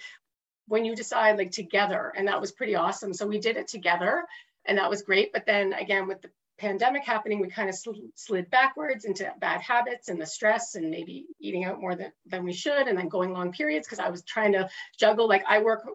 when 0.67 0.85
you 0.85 0.95
decide 0.95 1.37
like 1.37 1.51
together, 1.51 2.11
and 2.15 2.27
that 2.27 2.41
was 2.41 2.51
pretty 2.51 2.75
awesome. 2.75 3.13
So 3.13 3.27
we 3.27 3.39
did 3.39 3.57
it 3.57 3.67
together, 3.67 4.25
and 4.65 4.77
that 4.77 4.89
was 4.89 5.01
great. 5.01 5.33
But 5.33 5.45
then 5.45 5.73
again, 5.73 6.07
with 6.07 6.21
the 6.21 6.29
pandemic 6.59 7.03
happening, 7.03 7.39
we 7.41 7.49
kind 7.49 7.67
of 7.69 7.75
sl- 7.75 7.91
slid 8.15 8.49
backwards 8.49 9.05
into 9.05 9.29
bad 9.39 9.61
habits 9.61 10.07
and 10.07 10.21
the 10.21 10.25
stress 10.25 10.75
and 10.75 10.89
maybe 10.89 11.25
eating 11.39 11.65
out 11.65 11.81
more 11.81 11.95
than, 11.95 12.11
than 12.27 12.43
we 12.43 12.53
should, 12.53 12.87
and 12.87 12.97
then 12.97 13.09
going 13.09 13.33
long 13.33 13.51
periods 13.51 13.87
because 13.87 13.99
I 13.99 14.09
was 14.09 14.23
trying 14.23 14.53
to 14.53 14.69
juggle. 14.97 15.27
Like 15.27 15.43
I 15.47 15.59
work 15.59 15.85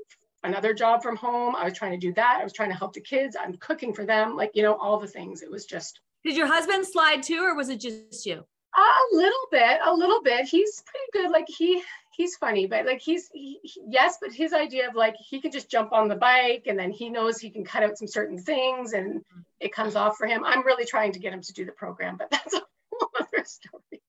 another 0.43 0.75
job 0.75 1.03
from 1.03 1.17
home. 1.17 1.55
I 1.57 1.65
was 1.65 1.75
trying 1.75 1.99
to 1.99 2.07
do 2.07 2.13
that. 2.15 2.39
I 2.41 2.45
was 2.45 2.53
trying 2.53 2.71
to 2.71 2.77
help 2.77 2.93
the 2.93 3.01
kids. 3.01 3.37
I'm 3.41 3.57
cooking 3.57 3.95
for 3.95 4.05
them. 4.05 4.37
Like, 4.37 4.53
you 4.55 4.63
know, 4.63 4.75
all 4.75 4.99
the 4.99 5.07
things. 5.07 5.43
It 5.43 5.51
was 5.51 5.65
just 5.65 6.01
Did 6.25 6.37
your 6.37 6.47
husband 6.47 6.87
slide 6.87 7.23
too, 7.23 7.41
or 7.43 7.55
was 7.55 7.69
it 7.69 7.81
just 7.81 8.27
you? 8.27 8.45
a 8.77 9.16
little 9.16 9.47
bit, 9.51 9.81
a 9.85 9.93
little 9.93 10.23
bit. 10.23 10.47
He's 10.47 10.83
pretty 10.87 11.07
good. 11.12 11.33
Like 11.33 11.47
he, 11.49 11.83
he's 12.16 12.37
funny, 12.37 12.66
but 12.66 12.87
like 12.87 13.01
he's, 13.01 13.29
he, 13.33 13.59
he- 13.62 13.83
yes, 13.89 14.19
but 14.21 14.33
his 14.33 14.53
idea 14.53 14.89
of 14.89 14.95
like, 14.95 15.16
he 15.16 15.41
can 15.41 15.51
just 15.51 15.71
jump 15.71 15.93
on 15.93 16.07
the 16.09 16.14
bike 16.16 16.64
and 16.66 16.79
then 16.79 16.91
he 16.91 17.09
knows 17.09 17.39
he 17.39 17.51
can 17.51 17.64
cut 17.64 17.83
out 17.83 17.99
some 17.99 18.07
certain 18.09 18.39
things 18.39 18.93
and 18.93 19.23
it 19.59 19.73
comes 19.73 19.97
off 19.97 20.16
for 20.16 20.27
him. 20.27 20.45
I'm 20.45 20.64
really 20.64 20.85
trying 20.85 21.12
to 21.12 21.19
get 21.19 21.33
him 21.33 21.41
to 21.43 21.53
do 21.53 21.64
the 21.64 21.73
program, 21.73 22.16
but 22.16 22.31
that's 22.31 22.55
a 22.55 22.61
whole 22.93 23.11
other 23.19 23.45
story. 23.45 24.03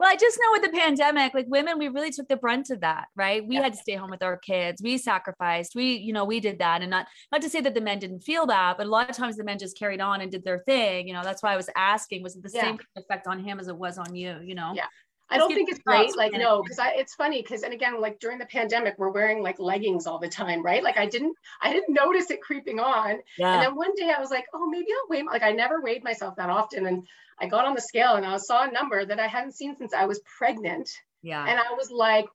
Well, 0.00 0.10
I 0.10 0.16
just 0.16 0.38
know 0.40 0.52
with 0.52 0.62
the 0.62 0.76
pandemic, 0.78 1.34
like 1.34 1.46
women, 1.48 1.78
we 1.78 1.88
really 1.88 2.10
took 2.10 2.28
the 2.28 2.36
brunt 2.36 2.70
of 2.70 2.80
that, 2.80 3.08
right? 3.16 3.46
We 3.46 3.56
Yeah. 3.56 3.62
had 3.62 3.72
to 3.74 3.78
stay 3.78 3.94
home 3.96 4.10
with 4.10 4.22
our 4.22 4.36
kids. 4.36 4.82
We 4.82 4.98
sacrificed. 4.98 5.74
We, 5.74 5.94
you 5.96 6.12
know, 6.12 6.24
we 6.24 6.40
did 6.40 6.58
that, 6.60 6.82
and 6.82 6.90
not 6.90 7.06
not 7.32 7.42
to 7.42 7.50
say 7.50 7.60
that 7.60 7.74
the 7.74 7.80
men 7.80 7.98
didn't 7.98 8.20
feel 8.20 8.46
that, 8.46 8.76
but 8.78 8.86
a 8.86 8.90
lot 8.90 9.10
of 9.10 9.16
times 9.16 9.36
the 9.36 9.44
men 9.44 9.58
just 9.58 9.78
carried 9.78 10.00
on 10.00 10.20
and 10.20 10.30
did 10.30 10.44
their 10.44 10.60
thing. 10.60 11.08
You 11.08 11.14
know, 11.14 11.22
that's 11.22 11.42
why 11.42 11.52
I 11.52 11.56
was 11.56 11.68
asking: 11.76 12.22
was 12.22 12.36
it 12.36 12.42
the 12.42 12.50
Yeah. 12.52 12.62
same 12.62 12.78
effect 12.96 13.26
on 13.26 13.38
him 13.40 13.60
as 13.60 13.68
it 13.68 13.76
was 13.76 13.98
on 13.98 14.14
you? 14.14 14.38
You 14.42 14.54
know? 14.54 14.72
Yeah. 14.74 14.86
I 15.30 15.36
don't 15.36 15.52
think 15.52 15.70
it's 15.70 15.80
great. 15.80 16.16
Like, 16.16 16.32
no, 16.32 16.62
because 16.62 16.78
I 16.78 16.92
it's 16.92 17.14
funny 17.14 17.42
because 17.42 17.62
and 17.62 17.74
again, 17.74 18.00
like 18.00 18.18
during 18.18 18.38
the 18.38 18.46
pandemic, 18.46 18.94
we're 18.98 19.10
wearing 19.10 19.42
like 19.42 19.58
leggings 19.58 20.06
all 20.06 20.18
the 20.18 20.28
time, 20.28 20.62
right? 20.62 20.82
Like 20.82 20.96
I 20.96 21.06
didn't 21.06 21.36
I 21.60 21.72
didn't 21.72 21.94
notice 21.94 22.30
it 22.30 22.40
creeping 22.40 22.80
on. 22.80 23.18
Yeah. 23.36 23.54
And 23.54 23.62
then 23.62 23.76
one 23.76 23.94
day 23.94 24.10
I 24.16 24.20
was 24.20 24.30
like, 24.30 24.46
oh, 24.54 24.66
maybe 24.68 24.86
I'll 24.90 25.08
weigh. 25.10 25.22
Like 25.24 25.42
I 25.42 25.52
never 25.52 25.80
weighed 25.80 26.02
myself 26.02 26.36
that 26.36 26.48
often, 26.50 26.86
and 26.86 27.06
I 27.40 27.46
got 27.46 27.66
on 27.66 27.74
the 27.74 27.80
scale 27.80 28.14
and 28.14 28.24
I 28.24 28.36
saw 28.38 28.66
a 28.66 28.70
number 28.70 29.04
that 29.04 29.20
I 29.20 29.26
hadn't 29.26 29.52
seen 29.52 29.76
since 29.76 29.92
I 29.92 30.06
was 30.06 30.20
pregnant, 30.38 30.88
Yeah. 31.22 31.44
and 31.46 31.58
I 31.58 31.74
was 31.74 31.90
like, 31.90 32.26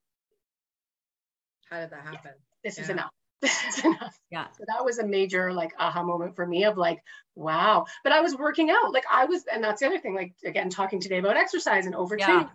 How 1.70 1.80
did 1.80 1.90
that 1.90 2.02
happen? 2.02 2.32
this 2.62 2.78
is 2.78 2.88
Yeah. 2.88 2.92
enough. 2.94 3.10
This 3.44 3.76
is 3.78 3.84
enough. 3.84 4.16
Yeah. 4.30 4.46
So 4.56 4.64
that 4.68 4.82
was 4.84 4.98
a 4.98 5.06
major 5.06 5.52
like 5.52 5.72
aha 5.78 6.02
moment 6.02 6.34
for 6.34 6.46
me 6.46 6.64
of 6.64 6.78
like, 6.78 7.02
wow. 7.34 7.84
But 8.02 8.12
I 8.12 8.20
was 8.22 8.34
working 8.38 8.70
out. 8.70 8.90
Like 8.94 9.04
I 9.10 9.26
was, 9.26 9.44
and 9.52 9.62
that's 9.62 9.80
the 9.80 9.86
other 9.88 9.98
thing, 9.98 10.14
like 10.14 10.32
again, 10.46 10.70
talking 10.70 10.98
today 10.98 11.18
about 11.18 11.36
exercise 11.36 11.84
and 11.84 11.94
overtraining. 11.94 12.48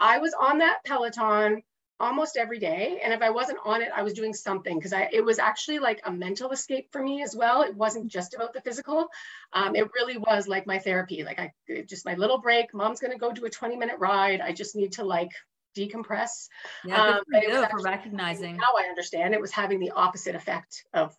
I 0.00 0.18
was 0.18 0.34
on 0.38 0.58
that 0.58 0.84
Peloton 0.84 1.62
almost 2.00 2.36
every 2.36 2.58
day. 2.58 3.00
And 3.02 3.12
if 3.12 3.22
I 3.22 3.30
wasn't 3.30 3.58
on 3.64 3.82
it, 3.82 3.90
I 3.94 4.02
was 4.02 4.12
doing 4.12 4.32
something 4.32 4.76
because 4.76 4.92
I 4.92 5.08
it 5.12 5.24
was 5.24 5.38
actually 5.38 5.78
like 5.78 6.00
a 6.04 6.12
mental 6.12 6.50
escape 6.50 6.88
for 6.92 7.02
me 7.02 7.22
as 7.22 7.34
well. 7.34 7.62
It 7.62 7.74
wasn't 7.74 8.08
just 8.08 8.34
about 8.34 8.52
the 8.52 8.60
physical. 8.60 9.08
Um, 9.52 9.74
it 9.74 9.88
really 9.94 10.18
was 10.18 10.48
like 10.48 10.66
my 10.66 10.78
therapy. 10.78 11.24
Like 11.24 11.38
I 11.38 11.52
just 11.88 12.04
my 12.04 12.14
little 12.14 12.38
break. 12.38 12.72
Mom's 12.72 13.00
gonna 13.00 13.18
go 13.18 13.32
do 13.32 13.44
a 13.44 13.50
20 13.50 13.76
minute 13.76 13.98
ride. 13.98 14.40
I 14.40 14.52
just 14.52 14.76
need 14.76 14.92
to 14.92 15.04
like 15.04 15.30
decompress. 15.76 16.48
Yeah. 16.84 17.02
Um, 17.02 17.22
it 17.32 17.50
was 17.50 17.66
for 17.70 17.82
recognizing. 17.82 18.56
Now 18.56 18.74
I 18.78 18.88
understand 18.88 19.34
it 19.34 19.40
was 19.40 19.52
having 19.52 19.80
the 19.80 19.92
opposite 19.92 20.34
effect 20.34 20.84
of, 20.92 21.16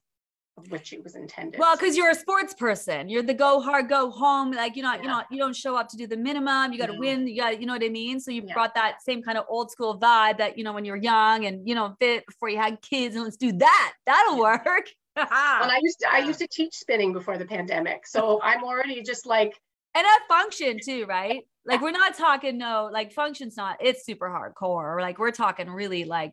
of 0.59 0.71
which 0.71 0.93
it 0.93 1.03
was 1.03 1.15
intended. 1.15 1.59
Well, 1.59 1.75
because 1.75 1.97
you're 1.97 2.09
a 2.09 2.15
sports 2.15 2.53
person, 2.53 3.09
you're 3.09 3.23
the 3.23 3.33
go 3.33 3.59
hard, 3.61 3.89
go 3.89 4.09
home. 4.11 4.51
Like 4.51 4.75
you're 4.75 4.85
not, 4.85 5.01
you 5.01 5.09
know, 5.09 5.21
you 5.31 5.37
don't 5.37 5.55
show 5.55 5.75
up 5.75 5.87
to 5.89 5.97
do 5.97 6.07
the 6.07 6.17
minimum. 6.17 6.71
You 6.71 6.79
got 6.79 6.87
to 6.87 6.93
No. 6.93 6.99
win. 6.99 7.27
You 7.27 7.41
got, 7.41 7.59
you 7.59 7.65
know 7.65 7.73
what 7.73 7.83
I 7.83 7.89
mean. 7.89 8.19
So 8.19 8.31
you 8.31 8.43
Yeah. 8.45 8.53
brought 8.53 8.75
that 8.75 9.01
same 9.01 9.21
kind 9.23 9.37
of 9.37 9.45
old 9.49 9.71
school 9.71 9.99
vibe 9.99 10.37
that 10.37 10.57
you 10.57 10.63
know 10.63 10.73
when 10.73 10.85
you're 10.85 10.95
young 10.97 11.45
and 11.45 11.67
you 11.67 11.75
know 11.75 11.95
fit 11.99 12.25
before 12.25 12.49
you 12.49 12.57
had 12.57 12.81
kids. 12.81 13.15
And 13.15 13.23
let's 13.23 13.37
do 13.37 13.51
that. 13.53 13.93
That'll 14.05 14.39
work. 14.39 14.89
and 15.15 15.27
I 15.29 15.79
used 15.81 15.99
to 16.01 16.07
I 16.11 16.19
used 16.19 16.39
to 16.39 16.47
teach 16.47 16.75
spinning 16.75 17.13
before 17.13 17.37
the 17.37 17.45
pandemic. 17.45 18.05
So 18.07 18.41
I'm 18.41 18.63
already 18.63 19.01
just 19.01 19.25
like 19.25 19.59
and 19.95 20.05
a 20.05 20.27
function 20.33 20.79
too, 20.83 21.05
right? 21.07 21.41
Like 21.65 21.81
we're 21.81 21.91
not 21.91 22.15
talking 22.15 22.57
no, 22.57 22.89
like 22.91 23.11
function's 23.11 23.57
not. 23.57 23.77
It's 23.81 24.05
super 24.05 24.29
hardcore. 24.29 25.01
Like 25.01 25.19
we're 25.19 25.31
talking 25.31 25.69
really 25.69 26.05
like 26.05 26.31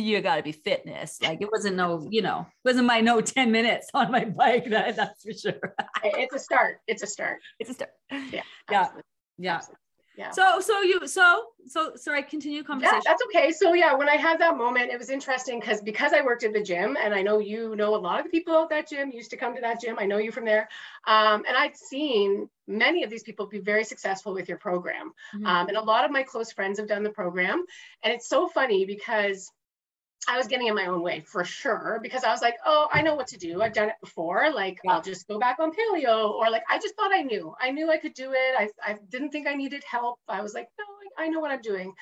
you 0.00 0.20
got 0.20 0.36
to 0.36 0.42
be 0.42 0.52
fitness. 0.52 1.20
Like 1.22 1.42
it 1.42 1.50
wasn't 1.50 1.76
no, 1.76 2.06
you 2.10 2.22
know, 2.22 2.46
wasn't 2.64 2.86
my 2.86 3.00
no 3.00 3.20
ten 3.20 3.50
minutes 3.52 3.88
on 3.94 4.10
my 4.10 4.24
bike. 4.24 4.70
That 4.70 4.96
that's 4.96 5.22
for 5.22 5.32
sure. 5.32 5.74
it's 6.04 6.34
a 6.34 6.38
start. 6.38 6.78
It's 6.86 7.02
a 7.02 7.06
start. 7.06 7.40
it's 7.58 7.70
a 7.70 7.74
start. 7.74 7.90
Yeah. 8.10 8.42
Yeah. 8.70 8.80
absolutely, 8.80 9.02
Yeah. 9.38 9.54
absolutely. 9.56 9.78
Yeah. 10.14 10.30
So 10.30 10.60
so 10.60 10.82
you 10.82 11.06
so 11.06 11.42
so 11.66 11.92
sorry, 11.96 12.22
continue 12.22 12.62
conversation. 12.62 12.96
Yeah, 12.96 13.10
that's 13.10 13.22
okay. 13.34 13.50
So 13.50 13.72
yeah, 13.72 13.94
when 13.94 14.10
I 14.10 14.16
had 14.16 14.38
that 14.40 14.58
moment, 14.58 14.90
it 14.92 14.98
was 14.98 15.08
interesting 15.08 15.58
because 15.58 15.80
because 15.80 16.12
I 16.12 16.20
worked 16.20 16.44
at 16.44 16.52
the 16.52 16.62
gym, 16.62 16.98
and 17.02 17.14
I 17.14 17.22
know 17.22 17.38
you 17.38 17.74
know 17.76 17.94
a 17.94 17.96
lot 17.96 18.18
of 18.18 18.24
the 18.24 18.30
people 18.30 18.54
at 18.62 18.68
that 18.68 18.90
gym. 18.90 19.10
Used 19.10 19.30
to 19.30 19.38
come 19.38 19.54
to 19.54 19.60
that 19.62 19.80
gym. 19.80 19.96
I 19.98 20.04
know 20.04 20.18
you 20.18 20.30
from 20.30 20.44
there, 20.44 20.68
um, 21.06 21.44
and 21.48 21.56
I'd 21.56 21.76
seen 21.78 22.50
many 22.66 23.04
of 23.04 23.10
these 23.10 23.22
people 23.22 23.46
be 23.46 23.58
very 23.58 23.84
successful 23.84 24.34
with 24.34 24.50
your 24.50 24.58
program. 24.58 25.12
Mhm. 25.34 25.46
Um, 25.46 25.68
and 25.68 25.78
a 25.78 25.82
lot 25.82 26.04
of 26.04 26.10
my 26.10 26.22
close 26.22 26.52
friends 26.52 26.78
have 26.78 26.88
done 26.88 27.02
the 27.04 27.10
program, 27.10 27.64
and 28.02 28.12
it's 28.12 28.28
so 28.28 28.48
funny 28.48 28.84
because 28.84 29.50
I 30.28 30.36
was 30.36 30.46
getting 30.46 30.68
in 30.68 30.74
my 30.74 30.86
own 30.86 31.02
way 31.02 31.20
for 31.26 31.44
sure 31.44 31.98
because 32.02 32.22
I 32.22 32.30
was 32.30 32.42
like, 32.42 32.54
oh, 32.64 32.86
I 32.92 33.02
know 33.02 33.14
what 33.16 33.26
to 33.28 33.38
do. 33.38 33.60
I've 33.60 33.72
done 33.72 33.88
it 33.88 33.96
before. 34.00 34.52
Like, 34.52 34.78
Yeah. 34.84 34.92
I'll 34.92 35.02
just 35.02 35.26
go 35.26 35.38
back 35.38 35.58
on 35.58 35.72
paleo, 35.72 36.30
or 36.30 36.48
like, 36.48 36.62
I 36.70 36.78
just 36.78 36.94
thought 36.94 37.12
I 37.12 37.22
knew. 37.22 37.54
I 37.60 37.70
knew 37.70 37.90
I 37.90 37.96
could 37.96 38.14
do 38.14 38.32
it. 38.32 38.54
I, 38.56 38.68
I 38.86 38.98
didn't 39.10 39.30
think 39.30 39.48
I 39.48 39.54
needed 39.54 39.82
help. 39.90 40.20
I 40.28 40.40
was 40.40 40.54
like, 40.54 40.68
no, 40.78 40.84
I, 41.18 41.24
I 41.24 41.28
know 41.28 41.40
what 41.40 41.50
I'm 41.50 41.60
doing. 41.60 41.92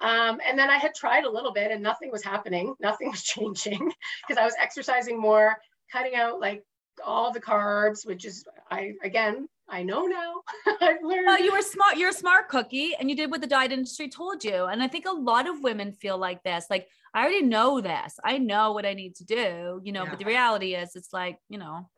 Um, 0.00 0.40
and 0.46 0.58
then 0.58 0.70
I 0.70 0.76
had 0.78 0.94
tried 0.94 1.24
a 1.24 1.30
little 1.30 1.52
bit 1.52 1.70
and 1.70 1.82
nothing 1.82 2.10
was 2.10 2.24
happening. 2.24 2.74
Nothing 2.80 3.10
was 3.12 3.22
changing 3.22 3.92
because 4.26 4.40
I 4.40 4.44
was 4.44 4.54
exercising 4.60 5.20
more, 5.20 5.56
cutting 5.92 6.16
out 6.16 6.40
like 6.40 6.64
all 7.04 7.32
the 7.32 7.40
carbs, 7.40 8.04
which 8.04 8.24
is, 8.24 8.44
I, 8.70 8.94
again, 9.04 9.48
I 9.68 9.82
know 9.82 10.06
now. 10.06 10.42
I've 10.80 11.02
learned. 11.02 11.26
well, 11.26 11.40
you 11.40 11.52
were 11.52 11.62
smart. 11.62 11.96
You're 11.98 12.08
a 12.08 12.14
smart 12.14 12.48
cookie, 12.48 12.94
and 12.98 13.10
you 13.10 13.14
did 13.14 13.30
what 13.30 13.42
the 13.42 13.46
diet 13.46 13.70
industry 13.70 14.08
told 14.08 14.42
you. 14.42 14.64
And 14.64 14.82
I 14.82 14.88
think 14.88 15.04
a 15.06 15.12
lot 15.12 15.46
of 15.46 15.62
women 15.62 15.92
feel 15.92 16.16
like 16.16 16.42
this. 16.42 16.64
Like 16.70 16.88
I 17.14 17.20
already 17.22 17.42
know 17.42 17.80
this. 17.80 18.18
I 18.24 18.38
know 18.38 18.72
what 18.72 18.86
I 18.86 18.94
need 18.94 19.14
to 19.16 19.24
do. 19.24 19.80
You 19.82 19.92
know, 19.92 20.04
Yeah. 20.04 20.10
but 20.10 20.18
the 20.18 20.24
reality 20.24 20.74
is, 20.74 20.94
it's 20.96 21.12
like 21.12 21.38
you 21.48 21.58
know, 21.58 21.88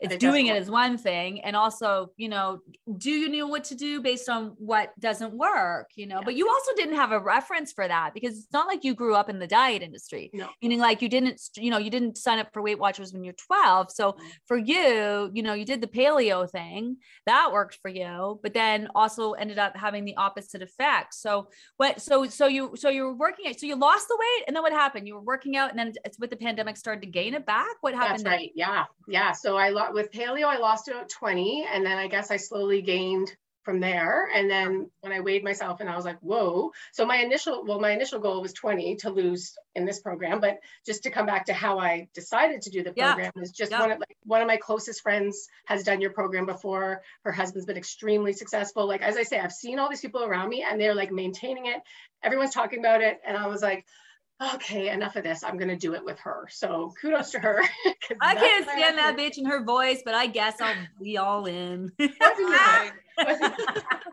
it's 0.00 0.14
It 0.14 0.20
doing 0.20 0.46
it 0.46 0.54
doesn't 0.54 0.72
one 0.72 0.96
thing 0.98 1.40
and 1.42 1.54
also 1.54 2.10
you 2.16 2.28
know 2.28 2.60
do 2.96 3.10
you 3.10 3.28
know 3.28 3.46
what 3.46 3.64
to 3.64 3.74
do 3.74 4.00
based 4.00 4.28
on 4.28 4.54
what 4.58 4.98
doesn't 4.98 5.32
work 5.34 5.90
you 5.94 6.06
know 6.06 6.16
Yeah. 6.16 6.24
but 6.24 6.34
you 6.34 6.48
also 6.48 6.72
didn't 6.76 6.96
have 6.96 7.12
a 7.12 7.20
reference 7.20 7.72
for 7.72 7.86
that 7.86 8.14
because 8.14 8.38
it's 8.38 8.52
not 8.52 8.66
like 8.66 8.82
you 8.84 8.94
grew 8.94 9.14
up 9.14 9.28
in 9.28 9.38
the 9.38 9.46
diet 9.46 9.82
industry 9.82 10.30
No. 10.32 10.48
meaning 10.62 10.78
like 10.78 11.02
you 11.02 11.08
didn't 11.08 11.40
you 11.56 11.70
know 11.70 11.78
you 11.78 11.90
didn't 11.90 12.16
sign 12.16 12.38
up 12.38 12.48
for 12.52 12.62
weight 12.62 12.78
watchers 12.78 13.12
when 13.12 13.24
you're 13.24 13.34
12 13.34 13.90
so 13.90 14.12
Mm. 14.12 14.20
for 14.48 14.56
you 14.56 15.30
you 15.34 15.42
know 15.42 15.52
you 15.54 15.64
did 15.64 15.80
the 15.80 15.86
paleo 15.86 16.48
thing 16.50 16.96
that 17.26 17.52
worked 17.52 17.78
for 17.82 17.88
you 17.90 18.40
but 18.42 18.54
then 18.54 18.88
also 18.94 19.32
ended 19.32 19.58
up 19.58 19.76
having 19.76 20.04
the 20.04 20.16
opposite 20.16 20.62
effect 20.62 21.14
so 21.14 21.48
what 21.76 22.00
so 22.00 22.26
so 22.26 22.46
you 22.46 22.72
so 22.76 22.88
you 22.88 23.04
were 23.04 23.14
working 23.14 23.46
out 23.48 23.58
so 23.58 23.66
you 23.66 23.76
lost 23.76 24.08
the 24.08 24.16
weight 24.18 24.44
and 24.46 24.56
then 24.56 24.62
what 24.62 24.72
happened 24.72 25.06
you 25.06 25.14
were 25.14 25.20
working 25.20 25.56
out 25.56 25.70
and 25.70 25.78
then 25.78 25.92
it's 26.04 26.18
with 26.18 26.30
the 26.30 26.36
pandemic 26.36 26.76
started 26.76 27.00
to 27.02 27.06
gain 27.06 27.34
it 27.34 27.44
back 27.46 27.66
what 27.82 27.94
happened 27.94 28.24
That's 28.24 28.36
right. 28.36 28.50
Yeah. 28.54 28.84
Yeah. 29.08 29.32
So 29.32 29.56
I 29.56 29.68
lo- 29.90 29.94
with 29.94 30.12
paleo, 30.12 30.44
I 30.44 30.58
lost 30.58 30.88
about 30.88 31.08
20 31.08 31.66
and 31.72 31.84
then 31.84 31.98
I 31.98 32.08
guess 32.08 32.30
I 32.30 32.36
slowly 32.36 32.82
gained 32.82 33.34
from 33.62 33.78
there. 33.80 34.26
And 34.34 34.50
then 34.50 34.90
when 35.02 35.12
I 35.12 35.20
weighed 35.20 35.44
myself 35.44 35.80
and 35.80 35.88
I 35.90 35.94
was 35.94 36.04
like, 36.06 36.18
whoa. 36.20 36.70
So 36.92 37.04
my 37.04 37.16
initial, 37.18 37.62
well, 37.66 37.78
my 37.78 37.90
initial 37.90 38.18
goal 38.18 38.40
was 38.40 38.54
20 38.54 38.96
to 38.96 39.10
lose 39.10 39.54
in 39.74 39.84
this 39.84 40.00
program. 40.00 40.40
But 40.40 40.60
just 40.86 41.02
to 41.02 41.10
come 41.10 41.26
back 41.26 41.44
to 41.46 41.52
how 41.52 41.78
I 41.78 42.08
decided 42.14 42.62
to 42.62 42.70
do 42.70 42.82
the 42.82 42.94
Yeah. 42.96 43.12
program 43.14 43.32
is 43.42 43.50
just 43.52 43.70
Yeah. 43.70 43.80
one 43.80 43.90
of 43.92 43.98
like 43.98 44.16
one 44.24 44.40
of 44.40 44.46
my 44.48 44.56
closest 44.56 45.02
friends 45.02 45.46
has 45.66 45.82
done 45.84 46.00
your 46.00 46.12
program 46.12 46.46
before. 46.46 47.02
Her 47.22 47.32
husband's 47.32 47.66
been 47.66 47.76
extremely 47.76 48.32
successful. 48.32 48.88
Like 48.88 49.02
as 49.02 49.18
I 49.18 49.24
say, 49.24 49.38
I've 49.38 49.52
seen 49.52 49.78
all 49.78 49.90
these 49.90 50.00
people 50.00 50.24
around 50.24 50.48
me 50.48 50.62
and 50.68 50.80
they're 50.80 50.94
like 50.94 51.12
maintaining 51.12 51.66
it. 51.66 51.82
Everyone's 52.22 52.54
talking 52.54 52.78
about 52.78 53.02
it. 53.02 53.20
And 53.26 53.36
I 53.36 53.46
was 53.48 53.60
like, 53.60 53.84
okay, 54.54 54.88
enough 54.90 55.16
of 55.16 55.24
this. 55.24 55.42
I'm 55.44 55.56
gonna 55.58 55.76
do 55.76 55.94
it 55.94 56.04
with 56.04 56.18
her. 56.20 56.46
So 56.50 56.92
kudos 57.00 57.30
to 57.32 57.38
her. 57.40 57.60
I 58.20 58.34
can't 58.34 58.68
stand 58.68 58.98
that 58.98 59.16
bitch 59.16 59.38
and 59.38 59.46
her 59.48 59.64
voice, 59.64 60.02
but 60.04 60.14
I 60.14 60.26
guess 60.26 60.60
I'll 60.60 60.74
be 61.02 61.18
all 61.18 61.46
in. 61.46 61.90
Wasn't 61.98 63.54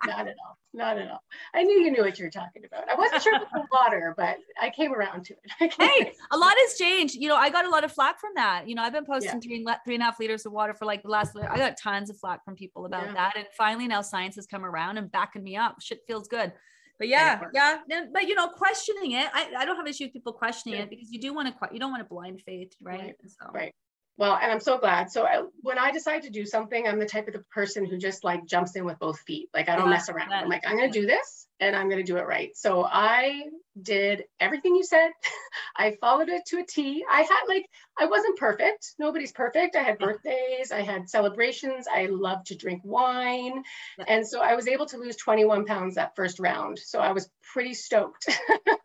at 0.09 0.35
all. 0.45 0.57
Not 0.73 0.97
at 0.97 1.09
all. 1.09 1.23
I 1.55 1.63
knew 1.63 1.79
you 1.79 1.91
knew 1.91 2.03
what 2.03 2.19
you 2.19 2.25
were 2.25 2.31
talking 2.31 2.63
about. 2.65 2.89
I 2.89 2.95
wasn't 2.95 3.21
sure 3.21 3.35
about 3.35 3.47
the 3.53 3.63
water, 3.71 4.13
but 4.17 4.37
I 4.61 4.69
came 4.69 4.93
around 4.93 5.25
to 5.25 5.33
it. 5.59 5.73
hey, 5.79 6.11
a 6.31 6.37
lot 6.37 6.53
has 6.57 6.77
changed. 6.77 7.15
You 7.15 7.29
know, 7.29 7.35
I 7.35 7.49
got 7.49 7.65
a 7.65 7.69
lot 7.69 7.83
of 7.83 7.91
flack 7.91 8.19
from 8.19 8.31
that. 8.35 8.67
You 8.67 8.75
know, 8.75 8.83
I've 8.83 8.93
been 8.93 9.05
posting 9.05 9.31
Yeah. 9.33 9.39
three 9.39 9.63
and 9.65 9.69
three 9.85 9.95
and 9.95 10.01
a 10.03 10.05
half 10.05 10.19
liters 10.19 10.45
of 10.45 10.51
water 10.51 10.73
for 10.73 10.85
like 10.85 11.03
the 11.03 11.09
last. 11.09 11.35
I 11.37 11.57
got 11.57 11.77
tons 11.77 12.09
of 12.09 12.17
flack 12.17 12.43
from 12.45 12.55
people 12.55 12.85
about 12.85 13.05
Yeah. 13.07 13.13
that, 13.13 13.37
and 13.37 13.45
finally 13.57 13.87
now 13.87 14.01
science 14.01 14.35
has 14.35 14.45
come 14.45 14.65
around 14.65 14.97
and 14.97 15.11
backing 15.11 15.43
me 15.43 15.55
up. 15.55 15.77
Shit 15.81 16.01
feels 16.05 16.27
good. 16.27 16.51
But 16.99 17.09
yeah, 17.09 17.39
yeah, 17.53 17.77
but 18.11 18.27
you 18.27 18.33
know, 18.33 18.47
questioning 18.47 19.11
it, 19.11 19.29
I, 19.33 19.51
I 19.59 19.65
don't 19.65 19.75
have 19.75 19.87
issue 19.87 20.05
with 20.05 20.13
people 20.13 20.33
questioning 20.33 20.77
Yeah. 20.77 20.85
it 20.85 20.89
because 20.89 21.11
you 21.11 21.19
do 21.19 21.33
want 21.33 21.47
to, 21.47 21.69
you 21.71 21.79
don't 21.79 21.91
want 21.91 22.01
to 22.01 22.09
blind 22.09 22.41
faith, 22.45 22.73
right? 22.81 22.99
Right, 22.99 23.15
So, 23.27 23.51
right. 23.53 23.75
Well, 24.17 24.37
and 24.41 24.51
I'm 24.51 24.59
so 24.59 24.79
glad. 24.79 25.11
So 25.11 25.25
I, 25.25 25.43
when 25.61 25.77
I 25.77 25.91
decide 25.91 26.23
to 26.23 26.31
do 26.31 26.45
something, 26.45 26.87
I'm 26.87 26.97
the 26.97 27.05
type 27.05 27.27
of 27.27 27.33
the 27.33 27.43
person 27.51 27.85
who 27.85 27.97
just 27.97 28.23
like 28.23 28.45
jumps 28.47 28.75
in 28.75 28.83
with 28.83 28.97
both 28.97 29.19
feet. 29.19 29.49
Like 29.53 29.69
I 29.69 29.75
don't 29.75 29.85
Yeah, 29.85 29.91
mess 29.91 30.09
around. 30.09 30.33
I'm 30.33 30.49
like, 30.49 30.63
I'm 30.65 30.75
going 30.75 30.91
to 30.91 30.99
do 30.99 31.05
this 31.05 31.47
and 31.59 31.75
I'm 31.75 31.87
going 31.87 32.03
to 32.03 32.11
do 32.11 32.17
it 32.17 32.25
right. 32.25 32.55
So 32.57 32.83
I 32.83 33.43
did 33.79 34.23
everything 34.39 34.75
you 34.75 34.83
said. 34.83 35.11
I 35.77 35.97
followed 36.01 36.29
it 36.29 36.41
to 36.47 36.57
a 36.57 36.65
T. 36.65 37.05
I 37.07 37.21
had 37.21 37.43
like, 37.47 37.67
I 37.95 38.07
wasn't 38.07 38.39
perfect. 38.39 38.95
Nobody's 38.97 39.31
perfect. 39.31 39.75
I 39.75 39.83
had 39.83 39.99
mm. 39.99 40.05
birthdays, 40.05 40.71
I 40.71 40.81
had 40.81 41.09
celebrations. 41.09 41.85
I 41.91 42.07
love 42.07 42.43
to 42.45 42.55
drink 42.55 42.81
wine. 42.83 43.63
And 44.07 44.27
so 44.27 44.41
I 44.41 44.55
was 44.55 44.67
able 44.67 44.87
to 44.87 44.97
lose 44.97 45.15
21 45.17 45.65
pounds 45.65 45.95
that 45.95 46.15
first 46.15 46.39
round. 46.39 46.79
So 46.79 46.99
I 46.99 47.11
was 47.11 47.29
pretty 47.53 47.75
stoked. 47.75 48.27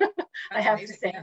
I 0.52 0.60
have 0.60 0.80
to 0.80 0.86
say. 0.88 1.14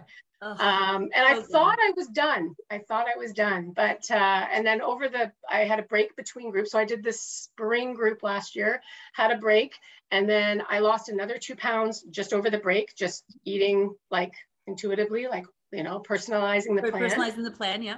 Ugh. 0.42 0.60
Um, 0.60 1.10
and 1.14 1.26
I 1.26 1.36
So 1.36 1.42
good. 1.42 1.52
thought 1.52 1.78
I 1.82 1.92
was 1.98 2.08
done. 2.08 2.56
I 2.70 2.80
thought 2.80 3.08
I 3.14 3.18
was 3.18 3.34
done, 3.34 3.74
but 3.76 4.10
uh, 4.10 4.14
and 4.54 4.66
then 4.66 4.82
over 4.82 5.10
the 5.10 5.32
I 5.50 5.60
had 5.66 5.80
a 5.80 5.84
break 5.84 6.16
between 6.16 6.52
groups. 6.52 6.72
So 6.72 6.80
I 6.80 6.86
did 6.86 7.04
this 7.04 7.22
spring 7.22 7.94
group 7.94 8.24
last 8.24 8.56
year, 8.56 8.82
had 9.14 9.32
a 9.32 9.38
break, 9.38 9.74
and 10.12 10.30
then 10.30 10.64
I 10.70 10.80
lost 10.80 11.10
another 11.10 11.38
two 11.38 11.56
pounds 11.56 12.04
just 12.10 12.34
over 12.34 12.50
the 12.50 12.58
break, 12.58 12.96
just 12.96 13.26
eating 13.44 13.94
like 14.10 14.32
intuitively, 14.66 15.28
like 15.28 15.46
you 15.72 15.84
know, 15.84 16.00
personalizing 16.00 16.82
the 16.82 16.90
plan. 16.90 17.10
personalizing 17.10 17.44
the 17.44 17.52
plan, 17.52 17.82
yeah. 17.82 17.98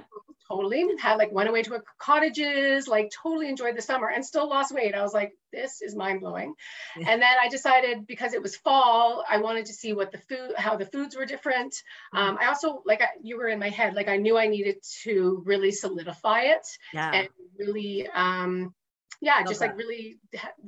Totally 0.52 0.84
had 1.00 1.16
like 1.16 1.32
went 1.32 1.48
away 1.48 1.62
to 1.62 1.74
a 1.76 1.82
cottages, 1.98 2.86
like 2.86 3.10
totally 3.22 3.48
enjoyed 3.48 3.76
the 3.76 3.82
summer, 3.82 4.08
and 4.08 4.24
still 4.24 4.48
lost 4.48 4.74
weight. 4.74 4.94
I 4.94 5.02
was 5.02 5.14
like, 5.14 5.32
this 5.52 5.80
is 5.80 5.94
mind 5.96 6.20
blowing. 6.20 6.54
Yeah. 6.96 7.10
And 7.10 7.22
then 7.22 7.34
I 7.42 7.48
decided 7.48 8.06
because 8.06 8.34
it 8.34 8.42
was 8.42 8.56
fall, 8.56 9.24
I 9.28 9.38
wanted 9.38 9.66
to 9.66 9.72
see 9.72 9.92
what 9.94 10.12
the 10.12 10.18
food, 10.18 10.52
how 10.56 10.76
the 10.76 10.86
foods 10.86 11.16
were 11.16 11.24
different. 11.26 11.74
Um, 12.14 12.36
I 12.40 12.46
also 12.48 12.82
like 12.84 13.00
I, 13.00 13.08
you 13.22 13.38
were 13.38 13.48
in 13.48 13.58
my 13.58 13.70
head, 13.70 13.94
like 13.94 14.08
I 14.08 14.18
knew 14.18 14.36
I 14.36 14.48
needed 14.48 14.76
to 15.04 15.42
really 15.46 15.72
solidify 15.72 16.42
it 16.42 16.66
Yeah. 16.92 17.10
and 17.12 17.28
really, 17.58 18.08
um, 18.14 18.74
yeah, 19.20 19.36
Love 19.38 19.48
just 19.48 19.60
that. 19.60 19.68
like 19.68 19.78
really 19.78 20.18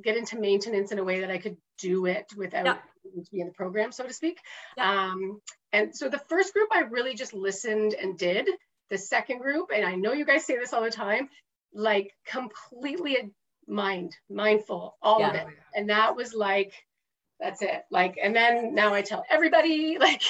get 0.02 0.16
into 0.16 0.38
maintenance 0.38 0.92
in 0.92 0.98
a 0.98 1.04
way 1.04 1.20
that 1.20 1.30
I 1.30 1.38
could 1.38 1.56
do 1.78 2.06
it 2.06 2.26
without 2.36 2.64
Yeah. 2.64 2.76
needing 3.04 3.24
to 3.24 3.30
be 3.30 3.40
in 3.40 3.48
the 3.48 3.52
program, 3.52 3.92
so 3.92 4.04
to 4.06 4.12
speak. 4.14 4.38
Um, 4.78 5.40
and 5.72 5.94
so 5.94 6.08
the 6.08 6.20
first 6.28 6.52
group 6.54 6.68
I 6.72 6.80
really 6.82 7.14
just 7.14 7.34
listened 7.34 7.94
and 7.94 8.16
did. 8.16 8.48
The 8.90 8.98
second 8.98 9.40
group, 9.40 9.70
and 9.74 9.84
I 9.84 9.94
know 9.94 10.12
you 10.12 10.24
guys 10.24 10.44
say 10.44 10.56
this 10.56 10.72
all 10.72 10.82
the 10.82 10.90
time, 10.90 11.28
like 11.72 12.12
completely 12.26 13.32
mind, 13.66 14.16
mindful, 14.30 14.96
all 15.02 15.20
of 15.24 15.34
it. 15.34 15.46
And 15.74 15.90
that 15.90 16.16
was 16.16 16.34
like, 16.34 16.72
that's 17.40 17.62
it. 17.62 17.82
Like, 17.90 18.18
and 18.22 18.34
then 18.34 18.74
now 18.74 18.94
I 18.94 19.02
tell 19.02 19.24
everybody, 19.28 19.98
like 20.00 20.22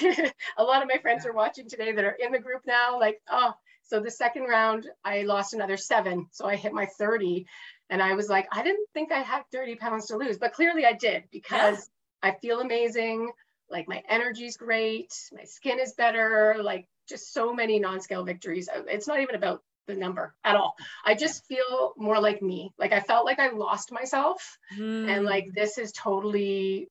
a 0.57 0.63
lot 0.63 0.83
of 0.83 0.89
my 0.89 0.99
friends 0.99 1.27
are 1.27 1.33
watching 1.33 1.69
today 1.69 1.93
that 1.93 2.05
are 2.05 2.17
in 2.19 2.33
the 2.33 2.39
group 2.39 2.63
now, 2.67 2.99
like, 2.99 3.21
oh, 3.31 3.53
so 3.83 4.01
the 4.01 4.11
second 4.11 4.45
round, 4.45 4.89
I 5.05 5.23
lost 5.23 5.53
another 5.53 5.77
seven. 5.77 6.27
So 6.33 6.47
I 6.47 6.57
hit 6.57 6.73
my 6.73 6.87
30. 6.87 7.47
And 7.91 8.03
I 8.03 8.15
was 8.15 8.29
like, 8.29 8.49
I 8.51 8.63
didn't 8.63 8.89
think 8.95 9.13
I 9.13 9.21
had 9.21 9.43
30 9.53 9.77
pounds 9.77 10.07
to 10.07 10.17
lose, 10.17 10.39
but 10.39 10.55
clearly 10.55 10.87
I 10.87 10.95
did 10.95 11.25
because 11.31 11.89
I 12.23 12.33
feel 12.33 12.61
amazing. 12.61 13.31
Like 13.71 13.89
my 13.89 14.03
energy's 14.09 14.57
great, 14.57 15.13
my 15.33 15.45
skin 15.45 15.79
is 15.79 15.93
better, 15.93 16.57
like 16.63 16.87
just 17.09 17.33
so 17.33 17.53
many 17.55 17.79
non-scale 17.79 18.25
victories. 18.25 18.69
Uh, 18.69 18.83
It's 18.89 19.07
not 19.07 19.21
even 19.21 19.35
about 19.35 19.63
the 19.87 19.95
number 19.95 20.35
at 20.45 20.57
all. 20.57 20.75
I 21.05 21.15
just 21.15 21.45
feel 21.47 21.93
more 21.99 22.19
like 22.21 22.41
me. 22.41 22.73
Like 22.79 22.93
I 22.93 23.01
felt 23.01 23.27
like 23.27 23.39
I 23.39 23.51
lost 23.51 23.93
myself 23.93 24.59
Mm. 24.79 25.09
and 25.11 25.25
like 25.27 25.47
this 25.55 25.77
is 25.79 25.93
totally 25.93 26.89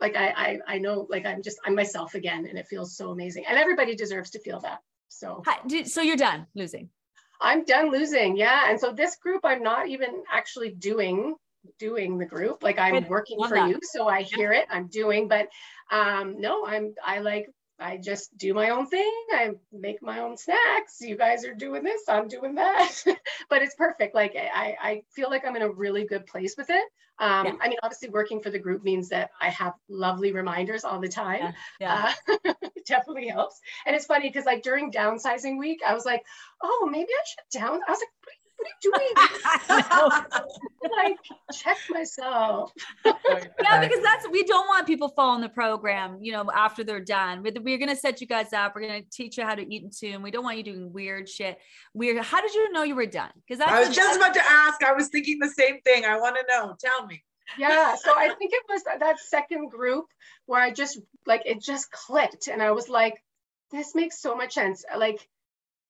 like 0.00 0.14
I, 0.16 0.28
I 0.28 0.58
I 0.74 0.78
know 0.78 1.06
like 1.10 1.26
I'm 1.26 1.42
just 1.42 1.58
I'm 1.66 1.74
myself 1.74 2.14
again 2.14 2.46
and 2.46 2.56
it 2.56 2.68
feels 2.68 2.96
so 2.96 3.10
amazing. 3.10 3.44
And 3.48 3.58
everybody 3.58 3.96
deserves 3.96 4.30
to 4.30 4.38
feel 4.40 4.60
that. 4.60 4.78
So 5.08 5.42
Hi- 5.46 5.58
did- 5.66 5.88
so 5.88 6.00
you're 6.00 6.16
done 6.16 6.46
losing. 6.54 6.90
I'm 7.40 7.64
done 7.64 7.90
losing. 7.90 8.36
Yeah. 8.36 8.70
And 8.70 8.78
so 8.78 8.92
this 8.92 9.16
group, 9.16 9.40
I'm 9.44 9.62
not 9.62 9.88
even 9.88 10.22
actually 10.30 10.70
doing 10.70 11.34
doing 11.80 12.18
the 12.18 12.24
group. 12.26 12.62
Like 12.62 12.78
I'm 12.78 13.06
working 13.08 13.38
for 13.42 13.56
that. 13.56 13.68
you. 13.68 13.80
So 13.82 14.08
I 14.08 14.22
hear 14.22 14.52
it, 14.52 14.66
I'm 14.70 14.86
doing, 14.86 15.26
but 15.26 15.48
um 15.90 16.40
no, 16.40 16.64
I'm 16.64 16.94
I 17.04 17.18
like 17.18 17.46
I 17.78 17.96
just 17.96 18.36
do 18.36 18.54
my 18.54 18.70
own 18.70 18.86
thing. 18.86 19.12
I 19.30 19.50
make 19.72 20.02
my 20.02 20.20
own 20.20 20.36
snacks. 20.36 21.00
You 21.00 21.16
guys 21.16 21.44
are 21.44 21.54
doing 21.54 21.82
this, 21.84 22.02
I'm 22.08 22.28
doing 22.28 22.56
that. 22.56 22.92
but 23.50 23.62
it's 23.62 23.74
perfect. 23.76 24.14
Like 24.14 24.34
I, 24.36 24.76
I 24.80 25.02
feel 25.14 25.30
like 25.30 25.44
I'm 25.46 25.56
in 25.56 25.62
a 25.62 25.70
really 25.70 26.04
good 26.04 26.26
place 26.26 26.54
with 26.56 26.70
it. 26.70 26.84
Um, 27.20 27.46
Yeah. 27.46 27.52
I 27.60 27.68
mean, 27.68 27.78
obviously 27.82 28.10
working 28.10 28.40
for 28.40 28.50
the 28.50 28.58
group 28.58 28.84
means 28.84 29.08
that 29.08 29.30
I 29.40 29.50
have 29.50 29.74
lovely 29.88 30.32
reminders 30.32 30.84
all 30.84 31.00
the 31.00 31.08
time. 31.08 31.52
Yeah. 31.80 32.12
Uh, 32.28 32.54
definitely 32.86 33.28
helps. 33.28 33.60
And 33.86 33.94
it's 33.94 34.06
funny 34.06 34.28
because 34.28 34.44
like 34.44 34.62
during 34.62 34.92
downsizing 34.92 35.58
week, 35.58 35.80
I 35.86 35.94
was 35.94 36.04
like, 36.04 36.24
oh, 36.62 36.88
maybe 36.90 37.10
I 37.10 37.24
should 37.26 37.60
down. 37.60 37.80
I 37.86 37.90
was 37.90 38.00
like, 38.00 38.37
what 38.58 38.66
are 38.66 38.74
you, 38.82 38.90
what 38.90 39.00
are 39.00 39.84
you 39.84 40.24
doing? 40.28 40.92
like, 40.96 41.16
check 41.52 41.76
myself. 41.90 42.72
yeah, 43.04 43.80
because 43.80 44.02
that's 44.02 44.28
we 44.30 44.44
don't 44.44 44.66
want 44.66 44.86
people 44.86 45.08
following 45.08 45.40
the 45.40 45.48
program, 45.48 46.18
you 46.20 46.32
know, 46.32 46.44
after 46.54 46.84
they're 46.84 47.00
done. 47.00 47.42
We're, 47.42 47.52
we're 47.60 47.78
gonna 47.78 47.96
set 47.96 48.20
you 48.20 48.26
guys 48.26 48.52
up. 48.52 48.74
We're 48.74 48.82
gonna 48.82 49.02
teach 49.02 49.38
you 49.38 49.44
how 49.44 49.54
to 49.54 49.74
eat 49.74 49.82
and 49.82 49.92
tune. 49.92 50.22
We 50.22 50.30
don't 50.30 50.44
want 50.44 50.58
you 50.58 50.64
doing 50.64 50.92
weird 50.92 51.28
shit. 51.28 51.58
Weird. 51.94 52.22
How 52.24 52.40
did 52.40 52.54
you 52.54 52.72
know 52.72 52.82
you 52.82 52.94
were 52.96 53.06
done? 53.06 53.30
Because 53.46 53.60
I 53.60 53.78
was 53.78 53.88
the- 53.88 53.94
just 53.94 54.16
about 54.16 54.34
to 54.34 54.44
ask. 54.44 54.82
I 54.82 54.92
was 54.92 55.08
thinking 55.08 55.38
the 55.38 55.50
same 55.50 55.80
thing. 55.82 56.04
I 56.04 56.18
want 56.18 56.36
to 56.36 56.44
know. 56.48 56.74
Tell 56.80 57.06
me. 57.06 57.22
Yeah. 57.56 57.94
So 57.96 58.12
I 58.16 58.28
think 58.34 58.52
it 58.52 58.62
was 58.68 58.82
that- 58.84 59.00
that 59.00 59.18
second 59.20 59.70
group 59.70 60.06
where 60.46 60.60
I 60.60 60.72
just 60.72 60.98
like 61.26 61.42
it 61.46 61.60
just 61.62 61.90
clicked 61.90 62.48
and 62.48 62.62
I 62.62 62.72
was 62.72 62.88
like, 62.88 63.22
this 63.70 63.94
makes 63.94 64.20
so 64.20 64.34
much 64.34 64.54
sense. 64.54 64.84
Like, 64.96 65.28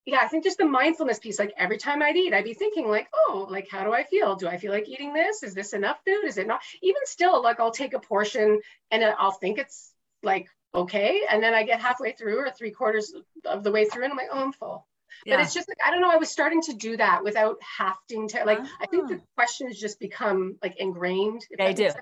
yeah, 0.08 0.20
I 0.22 0.28
think 0.28 0.42
just 0.44 0.56
the 0.58 0.64
mindfulness 0.64 1.18
piece, 1.18 1.38
like 1.38 1.52
every 1.58 1.76
time 1.76 2.02
I'd 2.02 2.16
eat, 2.16 2.32
I'd 2.32 2.44
be 2.44 2.54
thinking, 2.54 2.88
like, 2.88 3.08
oh, 3.14 3.46
like, 3.50 3.68
how 3.70 3.84
do 3.84 3.92
I 3.92 4.04
feel? 4.04 4.36
Do 4.36 4.48
I 4.48 4.56
feel 4.56 4.72
like 4.72 4.88
eating 4.88 5.12
this? 5.12 5.42
Is 5.42 5.52
this 5.54 5.74
enough 5.74 5.98
food? 6.04 6.24
Is 6.24 6.38
it 6.38 6.46
not? 6.46 6.60
Even 6.82 7.02
still, 7.04 7.42
like, 7.42 7.60
I'll 7.60 7.70
take 7.70 7.92
a 7.92 8.00
portion 8.00 8.60
and 8.90 9.04
I'll 9.04 9.32
think 9.32 9.58
it's 9.58 9.92
like 10.22 10.48
okay. 10.74 11.22
And 11.30 11.42
then 11.42 11.52
I 11.54 11.62
get 11.62 11.80
halfway 11.80 12.12
through 12.12 12.38
or 12.38 12.50
three 12.50 12.70
quarters 12.70 13.12
of 13.44 13.62
the 13.64 13.70
way 13.70 13.84
through 13.84 14.04
and 14.04 14.12
I'm 14.12 14.16
like, 14.18 14.28
oh, 14.32 14.42
I'm 14.42 14.52
full. 14.52 14.86
But 15.26 15.40
it's 15.40 15.52
just 15.54 15.68
like, 15.68 15.78
I 15.84 15.90
don't 15.90 16.00
know, 16.00 16.10
I 16.10 16.16
was 16.16 16.30
starting 16.30 16.62
to 16.62 16.74
do 16.74 16.96
that 16.96 17.24
without 17.24 17.56
having 17.62 18.28
to, 18.28 18.44
like, 18.44 18.60
I 18.80 18.86
think 18.86 19.08
the 19.08 19.16
Ah. 19.16 19.26
questions 19.34 19.78
just 19.78 19.98
become 20.00 20.56
like 20.62 20.76
ingrained. 20.78 21.44
if 21.50 21.58
They 21.58 21.74
do. 21.74 21.90
sense. 21.90 21.96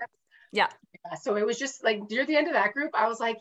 Yeah. 0.53 0.69
Yeah, 1.05 1.15
So 1.17 1.37
it 1.37 1.47
was 1.47 1.59
just 1.59 1.83
like 1.83 2.09
near 2.11 2.25
the 2.27 2.37
end 2.37 2.47
of 2.49 2.55
that 2.55 2.73
group, 2.73 2.91
I 2.95 3.09
was 3.09 3.19
like, 3.21 3.39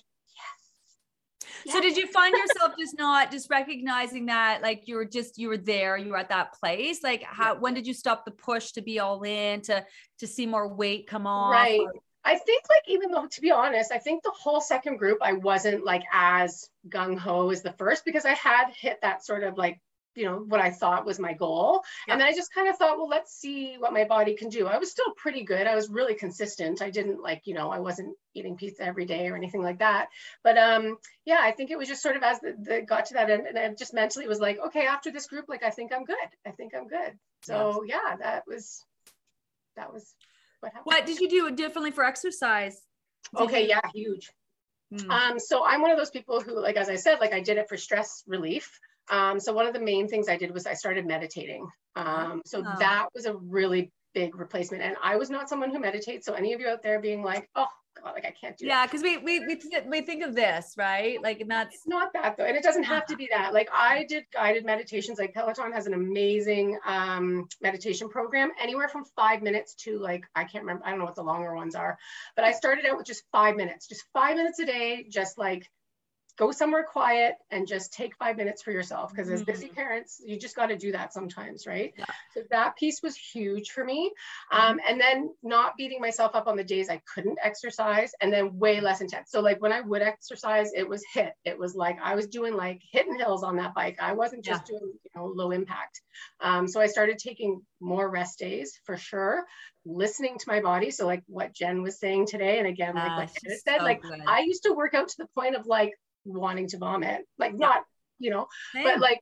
So 1.67 1.81
did 1.81 1.97
you 1.97 2.07
find 2.07 2.35
yourself 2.35 2.73
just 2.77 2.97
not 2.97 3.31
just 3.31 3.49
recognizing 3.49 4.27
that 4.27 4.61
like 4.61 4.87
you 4.87 4.95
were 4.95 5.05
just 5.05 5.37
you 5.37 5.47
were 5.47 5.57
there, 5.57 5.97
you 5.97 6.11
were 6.11 6.17
at 6.17 6.29
that 6.29 6.53
place? 6.53 7.03
Like 7.03 7.23
how 7.23 7.55
when 7.55 7.73
did 7.73 7.87
you 7.87 7.93
stop 7.93 8.25
the 8.25 8.31
push 8.31 8.71
to 8.73 8.81
be 8.81 8.99
all 8.99 9.23
in 9.23 9.61
to 9.61 9.85
to 10.19 10.27
see 10.27 10.45
more 10.45 10.67
weight 10.67 11.07
come 11.07 11.27
on 11.27 11.51
Right. 11.51 11.79
Or- 11.79 11.93
I 12.27 12.37
think 12.39 12.63
like 12.69 12.81
even 12.87 13.11
though 13.11 13.27
to 13.27 13.41
be 13.41 13.51
honest, 13.51 13.91
I 13.91 13.99
think 13.99 14.23
the 14.23 14.31
whole 14.31 14.59
second 14.59 14.97
group 14.97 15.19
I 15.21 15.33
wasn't 15.33 15.85
like 15.85 16.01
as 16.11 16.67
gung 16.89 17.17
ho 17.19 17.51
as 17.51 17.61
the 17.61 17.73
first 17.73 18.03
because 18.03 18.25
I 18.25 18.33
had 18.33 18.69
hit 18.71 18.99
that 19.03 19.23
sort 19.23 19.43
of 19.43 19.57
like 19.57 19.79
you 20.15 20.25
know 20.25 20.37
what 20.47 20.61
I 20.61 20.71
thought 20.71 21.05
was 21.05 21.19
my 21.19 21.33
goal. 21.33 21.83
Yeah. 22.07 22.13
And 22.13 22.21
then 22.21 22.27
I 22.27 22.33
just 22.33 22.53
kind 22.53 22.69
of 22.69 22.77
thought, 22.77 22.97
well, 22.97 23.07
let's 23.07 23.33
see 23.33 23.75
what 23.77 23.93
my 23.93 24.05
body 24.05 24.35
can 24.35 24.49
do. 24.49 24.67
I 24.67 24.77
was 24.77 24.91
still 24.91 25.11
pretty 25.17 25.43
good. 25.43 25.67
I 25.67 25.75
was 25.75 25.89
really 25.89 26.15
consistent. 26.15 26.81
I 26.81 26.89
didn't 26.89 27.21
like, 27.21 27.41
you 27.45 27.53
know, 27.53 27.69
I 27.69 27.79
wasn't 27.79 28.15
eating 28.33 28.55
pizza 28.55 28.83
every 28.83 29.05
day 29.05 29.27
or 29.27 29.35
anything 29.35 29.61
like 29.61 29.79
that. 29.79 30.07
But 30.43 30.57
um, 30.57 30.97
yeah, 31.25 31.39
I 31.41 31.51
think 31.51 31.71
it 31.71 31.77
was 31.77 31.87
just 31.87 32.01
sort 32.01 32.15
of 32.15 32.23
as 32.23 32.39
the, 32.39 32.55
the 32.57 32.81
got 32.81 33.05
to 33.07 33.13
that 33.15 33.29
end, 33.29 33.47
and 33.47 33.57
I 33.57 33.73
just 33.73 33.93
mentally 33.93 34.27
was 34.27 34.39
like, 34.39 34.57
okay, 34.67 34.85
after 34.87 35.11
this 35.11 35.27
group, 35.27 35.45
like 35.47 35.63
I 35.63 35.69
think 35.69 35.93
I'm 35.93 36.05
good. 36.05 36.15
I 36.45 36.51
think 36.51 36.73
I'm 36.75 36.87
good. 36.87 37.13
So 37.43 37.83
yeah, 37.85 38.15
that 38.21 38.43
was 38.47 38.83
that 39.75 39.93
was 39.93 40.13
what 40.61 40.71
happened. 40.71 40.85
What 40.85 41.05
did 41.05 41.19
you 41.19 41.29
do 41.29 41.51
differently 41.55 41.91
for 41.91 42.03
exercise? 42.03 42.81
Did 43.37 43.43
Okay, 43.45 43.63
you- 43.63 43.69
yeah, 43.69 43.81
huge. 43.93 44.31
Hmm. 44.95 45.09
Um, 45.09 45.39
so 45.39 45.65
I'm 45.65 45.81
one 45.81 45.91
of 45.91 45.97
those 45.97 46.11
people 46.11 46.41
who, 46.41 46.61
like, 46.61 46.77
as 46.77 46.89
I 46.89 46.95
said, 46.95 47.19
like 47.19 47.33
I 47.33 47.39
did 47.41 47.57
it 47.57 47.67
for 47.67 47.75
stress 47.75 48.23
relief. 48.27 48.79
Um, 49.09 49.39
so 49.39 49.53
one 49.53 49.67
of 49.67 49.73
the 49.73 49.79
main 49.79 50.07
things 50.07 50.27
I 50.29 50.37
did 50.37 50.51
was 50.53 50.65
I 50.65 50.73
started 50.73 51.05
meditating. 51.05 51.67
Um, 51.95 52.41
so 52.45 52.63
Oh. 52.65 52.75
that 52.79 53.07
was 53.13 53.25
a 53.25 53.35
really 53.35 53.91
big 54.13 54.35
replacement. 54.35 54.83
And 54.83 54.95
I 55.03 55.15
was 55.17 55.29
not 55.29 55.49
someone 55.49 55.71
who 55.71 55.79
meditates. 55.79 56.25
So 56.25 56.33
any 56.33 56.53
of 56.53 56.59
you 56.61 56.67
out 56.67 56.81
there 56.81 56.99
being 56.99 57.21
like, 57.23 57.49
oh 57.55 57.67
God, 58.01 58.13
like 58.13 58.25
I 58.25 58.31
can't 58.31 58.57
do 58.57 58.65
that. 58.65 58.69
Yeah, 58.69 58.85
because 58.85 59.01
we 59.03 59.17
we 59.17 59.39
we, 59.45 59.59
we 59.87 60.01
think 60.01 60.23
of 60.23 60.35
this, 60.35 60.73
right? 60.77 61.21
Like 61.21 61.39
and 61.39 61.49
that's 61.49 61.75
It's 61.75 61.87
not 61.87 62.11
that 62.13 62.35
though. 62.35 62.43
And 62.43 62.57
it 62.57 62.63
doesn't 62.63 62.83
have 62.83 63.05
to 63.07 63.15
be 63.15 63.29
that. 63.31 63.53
Like 63.53 63.69
I 63.73 64.05
did 64.09 64.25
guided 64.33 64.65
meditations. 64.65 65.17
Like 65.19 65.33
Peloton 65.33 65.71
has 65.71 65.85
an 65.87 65.93
amazing 65.93 66.77
um, 66.85 67.47
meditation 67.61 68.09
program, 68.09 68.51
anywhere 68.61 68.89
from 68.89 69.03
five 69.15 69.41
minutes 69.41 69.75
to 69.83 69.97
like, 69.99 70.25
I 70.35 70.43
can't 70.43 70.63
remember, 70.65 70.85
I 70.85 70.89
don't 70.89 70.99
know 70.99 71.05
what 71.05 71.15
the 71.15 71.23
longer 71.23 71.55
ones 71.55 71.75
are, 71.75 71.97
but 72.35 72.43
I 72.43 72.51
started 72.51 72.85
out 72.85 72.97
with 72.97 73.05
just 73.05 73.23
five 73.31 73.55
minutes, 73.55 73.87
just 73.87 74.03
five 74.13 74.35
minutes 74.35 74.59
a 74.59 74.65
day, 74.65 75.05
just 75.09 75.37
like 75.37 75.69
go 76.37 76.51
somewhere 76.51 76.83
quiet 76.83 77.35
and 77.51 77.67
just 77.67 77.93
take 77.93 78.15
five 78.17 78.37
minutes 78.37 78.61
for 78.61 78.71
yourself. 78.71 79.11
Because 79.11 79.29
as 79.29 79.43
busy 79.43 79.67
parents, 79.69 80.21
you 80.25 80.37
just 80.37 80.55
got 80.55 80.67
to 80.67 80.77
do 80.77 80.91
that 80.91 81.13
sometimes, 81.13 81.65
right? 81.65 81.93
Yeah. 81.97 82.05
So 82.33 82.41
that 82.51 82.75
piece 82.75 83.01
was 83.01 83.15
huge 83.15 83.71
for 83.71 83.83
me. 83.83 84.11
Um, 84.51 84.79
and 84.87 84.99
then 84.99 85.33
not 85.43 85.77
beating 85.77 86.01
myself 86.01 86.35
up 86.35 86.47
on 86.47 86.57
the 86.57 86.63
days 86.63 86.89
I 86.89 87.01
couldn't 87.13 87.37
exercise 87.41 88.11
and 88.21 88.31
then 88.31 88.57
way 88.57 88.81
less 88.81 89.01
intense. 89.01 89.31
So 89.31 89.41
like 89.41 89.61
when 89.61 89.71
I 89.71 89.81
would 89.81 90.01
exercise, 90.01 90.71
it 90.75 90.87
was 90.87 91.03
HIIT. 91.15 91.31
It 91.45 91.57
was 91.57 91.75
like 91.75 91.97
I 92.01 92.15
was 92.15 92.27
doing 92.27 92.55
like 92.55 92.81
hitting 92.91 93.17
hills 93.17 93.43
on 93.43 93.57
that 93.57 93.73
bike. 93.73 93.97
I 94.01 94.13
wasn't 94.13 94.43
just 94.43 94.65
doing, 94.65 94.81
you 95.03 95.11
know, 95.15 95.25
low 95.27 95.51
impact. 95.51 96.01
Um, 96.41 96.67
so 96.67 96.81
I 96.81 96.87
started 96.87 97.17
taking 97.17 97.61
more 97.79 98.09
rest 98.09 98.39
days 98.39 98.79
for 98.85 98.97
sure, 98.97 99.45
listening 99.85 100.37
to 100.37 100.45
my 100.47 100.59
body. 100.59 100.91
So 100.91 101.05
like 101.05 101.23
what 101.27 101.53
Jen 101.53 101.81
was 101.81 101.99
saying 101.99 102.27
today, 102.27 102.59
and 102.59 102.67
again, 102.67 102.95
like 102.95 103.17
what 103.17 103.29
Janet 103.43 103.61
said, 103.61 103.77
so 103.79 103.83
like 103.83 104.01
good. 104.01 104.21
I 104.27 104.41
used 104.41 104.63
to 104.63 104.73
work 104.73 104.93
out 104.93 105.09
to 105.09 105.15
the 105.17 105.27
point 105.35 105.55
of 105.55 105.65
like 105.65 105.93
wanting 106.25 106.67
to 106.69 106.77
vomit, 106.77 107.25
like 107.37 107.53
not, 107.53 107.83
you 108.19 108.29
know, 108.31 108.47
but 108.73 108.99
like 108.99 109.21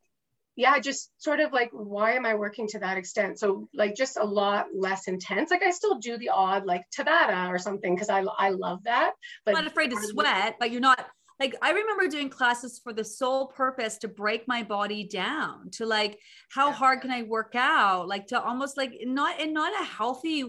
yeah 0.56 0.78
just 0.78 1.10
sort 1.18 1.40
of 1.40 1.52
like 1.52 1.72
why 1.72 2.12
am 2.12 2.28
i 2.28 2.36
working 2.36 2.68
to 2.68 2.80
that 2.80 2.98
extent? 2.98 3.40
So 3.40 3.68
like 3.74 3.96
just 3.96 4.18
a 4.18 4.24
lot 4.24 4.68
less 4.74 5.08
intense. 5.08 5.52
Like 5.52 5.64
i 5.64 5.72
still 5.72 6.00
do 6.00 6.18
the 6.18 6.30
odd 6.30 6.66
like 6.66 6.84
tabata 6.96 7.50
or 7.50 7.58
something 7.58 7.96
because 7.96 8.10
i 8.10 8.24
i 8.38 8.50
love 8.50 8.84
that 8.84 9.14
but 9.46 9.56
I'm 9.56 9.64
not 9.64 9.72
afraid 9.72 9.90
to 9.92 9.98
sweat, 9.98 10.58
but 10.60 10.72
you're 10.72 10.82
not 10.82 11.06
like 11.40 11.56
I 11.62 11.72
remember 11.72 12.08
doing 12.08 12.30
classes 12.30 12.80
for 12.84 12.94
the 12.94 13.04
sole 13.04 13.48
purpose 13.48 13.98
to 14.00 14.08
break 14.08 14.48
my 14.48 14.64
body 14.64 15.04
down 15.04 15.72
to 15.72 15.86
like 15.86 16.20
how 16.50 16.68
Yeah. 16.68 16.74
hard 16.76 17.02
can 17.02 17.12
I 17.12 17.24
work 17.24 17.54
out? 17.56 18.08
Like 18.08 18.28
to 18.28 18.42
almost 18.42 18.78
like 18.78 18.94
not 19.04 19.40
in 19.40 19.54
not 19.54 19.74
a 19.82 19.84
healthy 19.84 20.46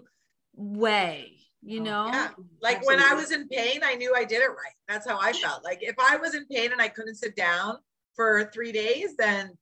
way 0.54 1.38
you 1.64 1.80
Oh, 1.80 1.84
know 1.84 2.06
Yeah. 2.08 2.28
Like 2.60 2.86
when 2.86 3.00
I 3.00 3.14
was 3.14 3.30
in 3.32 3.48
pain, 3.48 3.80
I 3.82 3.94
knew 3.94 4.14
I 4.14 4.24
did 4.24 4.42
it 4.42 4.48
right. 4.48 4.74
That's 4.88 5.08
how 5.08 5.18
I 5.20 5.32
felt. 5.32 5.64
Like 5.64 5.78
if 5.82 5.96
I 5.98 6.16
was 6.16 6.34
in 6.34 6.46
pain 6.46 6.72
and 6.72 6.80
I 6.80 6.88
couldn't 6.88 7.16
sit 7.16 7.34
down 7.36 7.78
for 8.14 8.50
three 8.52 8.70
days, 8.72 9.16
then 9.16 9.56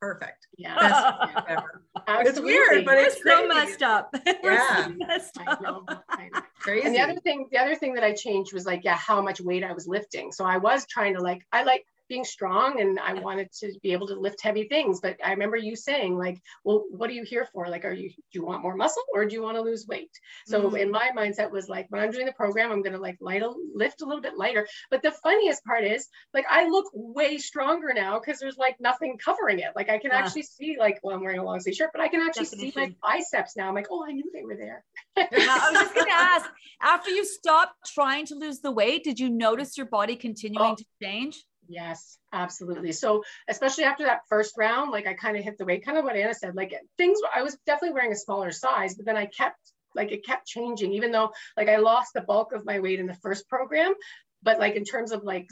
perfect. 0.00 0.46
yeah 0.58 0.76
Best 0.78 1.46
ever. 1.48 1.82
It's 2.08 2.38
weird, 2.40 2.84
but 2.84 2.98
it's 2.98 3.16
so 3.16 3.22
crazy. 3.22 3.48
messed 3.48 3.82
up 3.82 4.14
Yeah. 4.44 4.84
so 4.86 4.92
messed 4.98 5.38
I 5.40 5.52
up 5.52 5.62
know, 5.62 5.84
I 6.10 6.28
know. 6.32 6.40
Crazy. 6.60 6.86
And 6.86 6.94
the 6.94 7.00
other 7.00 7.18
thing, 7.20 7.48
the 7.50 7.58
other 7.58 7.74
thing 7.74 7.94
that 7.94 8.04
I 8.04 8.12
changed 8.12 8.52
was 8.52 8.66
like, 8.66 8.82
yeah, 8.84 8.96
how 8.96 9.20
much 9.22 9.40
weight 9.40 9.64
I 9.64 9.72
was 9.72 9.86
lifting. 9.88 10.32
So 10.32 10.44
I 10.44 10.58
was 10.58 10.86
trying 10.86 11.14
to 11.14 11.20
like, 11.20 11.42
I 11.52 11.62
like 11.64 11.84
being 12.08 12.24
strong 12.24 12.80
and 12.80 12.98
I 12.98 13.14
wanted 13.14 13.50
to 13.60 13.72
be 13.82 13.92
able 13.92 14.06
to 14.08 14.14
lift 14.14 14.40
heavy 14.42 14.68
things. 14.68 15.00
But 15.00 15.16
I 15.24 15.30
remember 15.32 15.56
you 15.56 15.76
saying 15.76 16.16
like, 16.16 16.40
well, 16.64 16.84
what 16.90 17.10
are 17.10 17.14
you 17.14 17.24
here 17.24 17.46
for? 17.52 17.68
Like, 17.68 17.84
are 17.84 17.92
you, 17.92 18.10
do 18.10 18.16
you 18.32 18.44
want 18.44 18.62
more 18.62 18.76
muscle 18.76 19.02
or 19.12 19.24
do 19.24 19.34
you 19.34 19.42
want 19.42 19.56
to 19.56 19.62
lose 19.62 19.86
weight? 19.88 20.10
So 20.46 20.62
Mhm. 20.70 20.80
in 20.80 20.90
my 20.90 21.10
mindset 21.16 21.50
was 21.50 21.68
like, 21.68 21.86
when 21.90 22.00
I'm 22.00 22.10
doing 22.10 22.26
the 22.26 22.32
program, 22.32 22.70
I'm 22.70 22.82
going 22.82 22.92
to 22.92 22.98
like 23.00 23.16
light 23.20 23.42
a, 23.42 23.52
lift 23.74 24.02
a 24.02 24.04
little 24.06 24.22
bit 24.22 24.36
lighter. 24.36 24.66
But 24.90 25.02
the 25.02 25.10
funniest 25.10 25.64
part 25.64 25.84
is 25.84 26.08
like, 26.34 26.44
I 26.48 26.68
look 26.68 26.86
way 26.92 27.38
stronger 27.38 27.92
now 27.94 28.18
because 28.20 28.38
there's 28.38 28.56
like 28.58 28.76
nothing 28.80 29.18
covering 29.18 29.58
it. 29.60 29.70
Like 29.74 29.88
I 29.90 29.98
can 29.98 30.10
Yeah. 30.12 30.18
actually 30.18 30.42
see 30.44 30.76
like, 30.78 31.00
well, 31.02 31.14
I'm 31.16 31.22
wearing 31.22 31.38
a 31.40 31.44
long 31.44 31.60
sleeve 31.60 31.74
shirt, 31.74 31.90
but 31.92 32.00
I 32.00 32.08
can 32.08 32.20
actually 32.20 32.46
see 32.46 32.72
my 32.76 32.94
biceps 33.02 33.56
now. 33.56 33.68
I'm 33.68 33.74
like, 33.74 33.88
oh, 33.90 34.04
I 34.06 34.12
knew 34.12 34.30
they 34.32 34.42
were 34.44 34.56
there. 34.56 34.84
Yeah, 35.16 35.26
I 35.32 35.70
was 35.70 35.80
just 35.80 35.94
gonna 35.94 36.06
ask 36.12 36.46
after 36.82 37.10
you 37.10 37.24
stopped 37.24 37.74
trying 37.94 38.26
to 38.26 38.34
lose 38.34 38.60
the 38.60 38.70
weight 38.70 39.02
did 39.02 39.18
you 39.18 39.30
notice 39.30 39.76
your 39.76 39.86
body 39.86 40.14
continuing 40.16 40.72
Oh. 40.72 40.74
to 40.76 40.84
change 41.02 41.44
Yes, 41.68 42.18
absolutely. 42.32 42.92
So 42.92 43.22
especially 43.48 43.84
after 43.84 44.04
that 44.04 44.20
first 44.28 44.54
round, 44.56 44.90
like 44.90 45.06
I 45.06 45.14
kind 45.14 45.36
of 45.36 45.44
hit 45.44 45.58
the 45.58 45.64
weight, 45.64 45.84
kind 45.84 45.98
of 45.98 46.04
what 46.04 46.16
Anna 46.16 46.34
said, 46.34 46.54
like 46.54 46.74
things, 46.96 47.18
I 47.34 47.42
was 47.42 47.56
definitely 47.66 47.94
wearing 47.94 48.12
a 48.12 48.16
smaller 48.16 48.50
size, 48.50 48.94
but 48.94 49.06
then 49.06 49.16
I 49.16 49.26
kept, 49.26 49.58
like 49.94 50.12
it 50.12 50.24
kept 50.26 50.46
changing, 50.46 50.92
even 50.92 51.10
though 51.10 51.32
like 51.56 51.68
I 51.68 51.76
lost 51.76 52.12
the 52.14 52.20
bulk 52.20 52.52
of 52.52 52.64
my 52.66 52.80
weight 52.80 53.00
in 53.00 53.06
the 53.06 53.14
first 53.14 53.48
program. 53.48 53.94
But 54.42 54.60
like 54.60 54.76
in 54.76 54.84
terms 54.84 55.10
of 55.10 55.24
like 55.24 55.48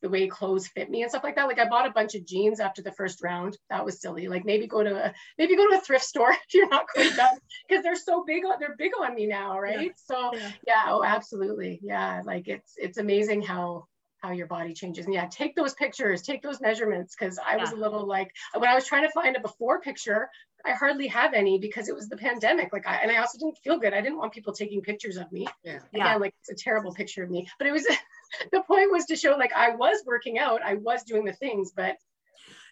the 0.00 0.08
way 0.08 0.26
clothes 0.26 0.66
fit 0.66 0.90
me 0.90 1.02
and 1.02 1.10
stuff 1.10 1.22
like 1.22 1.36
that, 1.36 1.46
like 1.46 1.60
I 1.60 1.68
bought 1.68 1.86
a 1.86 1.92
bunch 1.92 2.16
of 2.16 2.26
jeans 2.26 2.58
after 2.58 2.82
the 2.82 2.90
first 2.90 3.22
round. 3.22 3.56
That 3.70 3.84
was 3.84 4.00
silly. 4.00 4.26
Like 4.26 4.44
maybe 4.44 4.66
go 4.66 4.82
to 4.82 5.06
a 5.06 5.14
maybe 5.38 5.54
go 5.54 5.70
to 5.70 5.76
a 5.76 5.80
thrift 5.80 6.04
store 6.04 6.32
if 6.48 6.54
you're 6.54 6.68
not 6.68 6.86
quite 6.88 7.14
done 7.14 7.36
because 7.68 7.84
they're 7.84 7.94
so 7.94 8.24
big 8.26 8.44
on 8.44 8.56
they're 8.58 8.74
big 8.76 8.92
on 9.00 9.14
me 9.14 9.26
now, 9.26 9.60
right? 9.60 9.92
So 10.06 10.30
Yeah. 10.34 10.50
yeah 10.66 10.82
oh 10.88 11.04
absolutely 11.04 11.78
yeah 11.82 12.22
like 12.24 12.48
it's 12.48 12.72
it's 12.76 12.98
amazing 12.98 13.42
how 13.42 13.84
how 14.22 14.30
your 14.30 14.46
body 14.46 14.72
changes. 14.72 15.04
And 15.04 15.14
yeah 15.14 15.26
take 15.26 15.54
those 15.56 15.74
pictures 15.74 16.22
take 16.22 16.42
those 16.42 16.60
measurements 16.60 17.14
because 17.18 17.38
i 17.44 17.56
was 17.56 17.72
a 17.72 17.76
little 17.76 18.06
like 18.06 18.30
when 18.56 18.68
i 18.68 18.74
was 18.74 18.86
trying 18.86 19.02
to 19.02 19.10
find 19.10 19.36
a 19.36 19.40
before 19.40 19.80
picture 19.80 20.30
i 20.64 20.70
hardly 20.72 21.08
have 21.08 21.34
any 21.34 21.58
because 21.58 21.88
it 21.88 21.94
was 21.94 22.08
the 22.08 22.16
pandemic. 22.16 22.72
Like 22.72 22.86
i 22.86 22.96
and 22.96 23.10
i 23.10 23.16
also 23.16 23.38
didn't 23.38 23.58
feel 23.58 23.78
good. 23.78 23.92
I 23.92 24.00
didn't 24.00 24.18
want 24.18 24.32
people 24.32 24.52
taking 24.52 24.80
pictures 24.80 25.16
of 25.16 25.30
me. 25.32 25.46
Yeah. 25.64 25.80
Yeah. 25.92 26.16
like 26.16 26.34
it's 26.40 26.50
a 26.50 26.64
terrible 26.64 26.92
picture 26.92 27.24
of 27.24 27.30
me. 27.30 27.48
But 27.58 27.66
it 27.66 27.72
was 27.72 27.86
the 28.52 28.62
point 28.62 28.90
was 28.90 29.06
to 29.06 29.16
show 29.16 29.36
like 29.36 29.52
i 29.54 29.74
was 29.74 30.02
working 30.06 30.38
out. 30.38 30.62
I 30.62 30.74
was 30.74 31.02
doing 31.02 31.24
the 31.24 31.32
things 31.32 31.72
but 31.74 31.96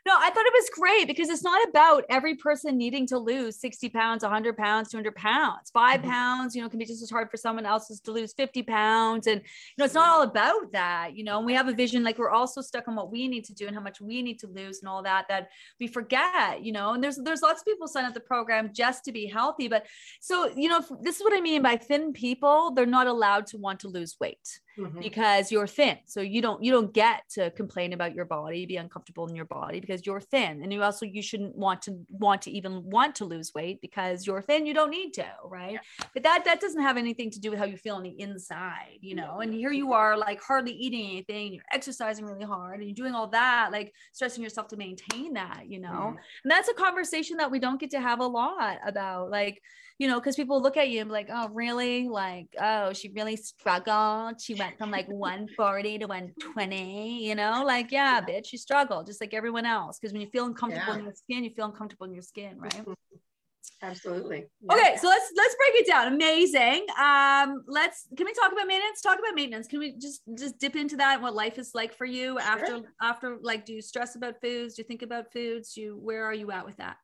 No, 0.06 0.14
I 0.18 0.30
thought 0.30 0.46
it 0.46 0.52
was 0.54 0.70
great 0.70 1.06
because 1.06 1.28
it's 1.28 1.42
not 1.42 1.68
about 1.68 2.04
every 2.08 2.34
person 2.34 2.78
needing 2.78 3.06
to 3.08 3.18
lose 3.18 3.60
60 3.60 3.88
pounds, 3.90 4.22
100 4.22 4.56
pounds, 4.56 4.90
200 4.90 5.14
pounds. 5.14 5.70
5 5.70 6.00
Mhm. 6.00 6.04
pounds, 6.08 6.56
you 6.56 6.62
know, 6.62 6.68
can 6.68 6.78
be 6.78 6.86
just 6.86 7.02
as 7.02 7.10
hard 7.10 7.30
for 7.30 7.36
someone 7.36 7.66
else's 7.66 8.00
to 8.02 8.12
lose 8.12 8.32
50 8.32 8.62
pounds. 8.62 9.26
And, 9.26 9.40
you 9.40 9.74
know, 9.78 9.84
it's 9.84 9.94
not 9.94 10.08
all 10.08 10.22
about 10.22 10.72
that, 10.72 11.14
you 11.14 11.24
know, 11.24 11.36
and 11.38 11.46
we 11.46 11.54
have 11.54 11.68
a 11.68 11.72
vision 11.74 12.02
like 12.02 12.18
we're 12.18 12.30
also 12.30 12.60
stuck 12.60 12.88
on 12.88 12.96
what 12.96 13.10
we 13.12 13.28
need 13.28 13.44
to 13.44 13.54
do 13.54 13.66
and 13.66 13.74
how 13.76 13.82
much 13.82 14.00
we 14.00 14.22
need 14.22 14.38
to 14.40 14.46
lose 14.46 14.80
and 14.80 14.88
all 14.88 15.02
that, 15.02 15.26
that 15.28 15.50
we 15.78 15.86
forget, 15.86 16.62
you 16.62 16.72
know, 16.72 16.94
and 16.94 17.04
there's, 17.04 17.16
there's 17.16 17.42
lots 17.42 17.60
of 17.60 17.66
people 17.66 17.86
sign 17.86 18.04
up 18.04 18.14
the 18.14 18.20
program 18.20 18.72
just 18.72 19.04
to 19.04 19.12
be 19.12 19.26
healthy. 19.26 19.68
But 19.68 19.86
so, 20.20 20.50
you 20.56 20.68
know, 20.68 20.80
this 21.02 21.16
is 21.16 21.22
what 21.22 21.34
I 21.34 21.40
mean 21.40 21.62
by 21.62 21.76
thin 21.76 22.12
people, 22.12 22.72
they're 22.72 22.86
not 22.86 23.06
allowed 23.06 23.46
to 23.48 23.58
want 23.58 23.80
to 23.80 23.88
lose 23.88 24.16
weight 24.18 24.60
mhm. 24.80 25.00
because 25.00 25.52
you're 25.52 25.66
thin. 25.66 25.98
So 26.06 26.20
you 26.20 26.40
don't 26.42 26.62
you 26.62 26.72
don't 26.72 26.92
get 26.92 27.22
to 27.30 27.50
complain 27.52 27.92
about 27.92 28.14
your 28.14 28.24
body 28.24 28.66
be 28.66 28.76
uncomfortable 28.76 29.26
in 29.28 29.34
your 29.34 29.44
body 29.44 29.80
because 29.80 30.06
you're 30.06 30.20
thin. 30.20 30.62
And 30.62 30.72
you 30.72 30.82
also 30.82 31.06
you 31.06 31.22
shouldn't 31.22 31.56
want 31.56 31.82
to 31.82 31.98
want 32.08 32.42
to 32.42 32.50
even 32.50 32.88
want 32.88 33.14
to 33.16 33.24
lose 33.24 33.52
weight 33.54 33.80
because 33.80 34.26
you're 34.26 34.42
thin 34.42 34.66
you 34.66 34.74
don't 34.74 34.90
need 34.90 35.12
to 35.14 35.26
right? 35.44 35.78
But 36.14 36.22
that 36.22 36.44
that 36.44 36.60
doesn't 36.60 36.82
have 36.82 36.96
anything 36.96 37.30
to 37.30 37.40
do 37.40 37.50
with 37.50 37.58
how 37.58 37.66
you 37.66 37.76
feel 37.76 37.96
on 37.96 38.02
the 38.02 38.20
inside 38.20 38.98
you 39.00 39.14
know? 39.14 39.40
And 39.40 39.52
here 39.52 39.72
you 39.72 39.92
are 39.92 40.16
like 40.16 40.40
hardly 40.42 40.72
eating 40.72 41.10
anything 41.10 41.54
you're 41.54 41.64
exercising 41.72 42.24
really 42.24 42.44
hard 42.44 42.80
and 42.80 42.88
you're 42.88 42.94
doing 42.94 43.14
all 43.14 43.28
that 43.28 43.70
like 43.72 43.92
stressing 44.12 44.42
yourself 44.42 44.68
to 44.68 44.76
maintain 44.76 45.34
that 45.34 45.64
you 45.66 45.80
know? 45.80 45.88
Mhm. 45.90 46.16
and 46.44 46.50
that's 46.50 46.68
a 46.68 46.74
conversation 46.74 47.36
that 47.38 47.50
we 47.50 47.58
don't 47.58 47.80
get 47.80 47.90
to 47.90 48.00
have 48.00 48.20
a 48.20 48.26
lot 48.26 48.78
about 48.86 49.30
like 49.30 49.62
you 50.00 50.08
know 50.08 50.18
because 50.18 50.34
people 50.34 50.60
look 50.60 50.78
at 50.78 50.88
you 50.88 51.00
and 51.00 51.08
be 51.08 51.12
like 51.12 51.28
oh 51.30 51.48
really 51.50 52.08
like 52.08 52.48
oh 52.60 52.92
she 52.92 53.10
really 53.10 53.36
struggled 53.36 54.40
she 54.40 54.54
went 54.54 54.76
from 54.78 54.90
like 54.90 55.06
140 55.06 55.98
to 55.98 56.06
120 56.06 57.24
you 57.24 57.34
know 57.34 57.62
like 57.64 57.92
yeah 57.92 58.20
bitch 58.20 58.50
you 58.50 58.58
struggle 58.58 59.04
just 59.04 59.20
like 59.20 59.34
everyone 59.34 59.66
else 59.66 59.98
because 59.98 60.12
when 60.12 60.22
you 60.22 60.28
feel 60.30 60.46
uncomfortable 60.46 60.94
in 60.94 61.04
your 61.04 61.14
skin 61.14 61.44
you 61.44 61.50
feel 61.50 61.66
uncomfortable 61.66 62.06
in 62.06 62.14
your 62.14 62.22
skin 62.22 62.58
right 62.58 62.82
Absolutely. 63.82 64.44
Yeah. 64.60 64.74
Okay, 64.74 64.96
so 65.00 65.08
let's 65.08 65.32
let's 65.34 65.56
break 65.56 65.80
it 65.80 65.86
down. 65.86 66.12
Amazing. 66.12 66.84
Um, 66.98 67.62
let's 67.66 68.08
can 68.14 68.26
we 68.26 68.34
talk 68.34 68.52
about 68.52 68.66
maintenance? 68.66 69.00
Talk 69.00 69.18
about 69.18 69.34
maintenance. 69.34 69.66
Can 69.66 69.78
we 69.78 69.96
just 69.96 70.20
just 70.36 70.58
dip 70.58 70.76
into 70.76 70.96
that? 70.96 71.14
And 71.14 71.22
what 71.22 71.34
life 71.34 71.58
is 71.58 71.70
like 71.74 71.94
for 71.94 72.04
you 72.04 72.38
sure. 72.38 72.40
after 72.40 72.80
after 73.00 73.38
like 73.40 73.64
do 73.64 73.72
you 73.72 73.80
stress 73.80 74.16
about 74.16 74.34
foods? 74.42 74.74
Do 74.74 74.82
you 74.82 74.86
think 74.86 75.00
about 75.00 75.32
foods? 75.32 75.72
Do 75.72 75.80
you 75.80 75.96
where 75.96 76.24
are 76.24 76.34
you 76.34 76.50
at 76.50 76.66
with 76.66 76.76
that? 76.76 76.96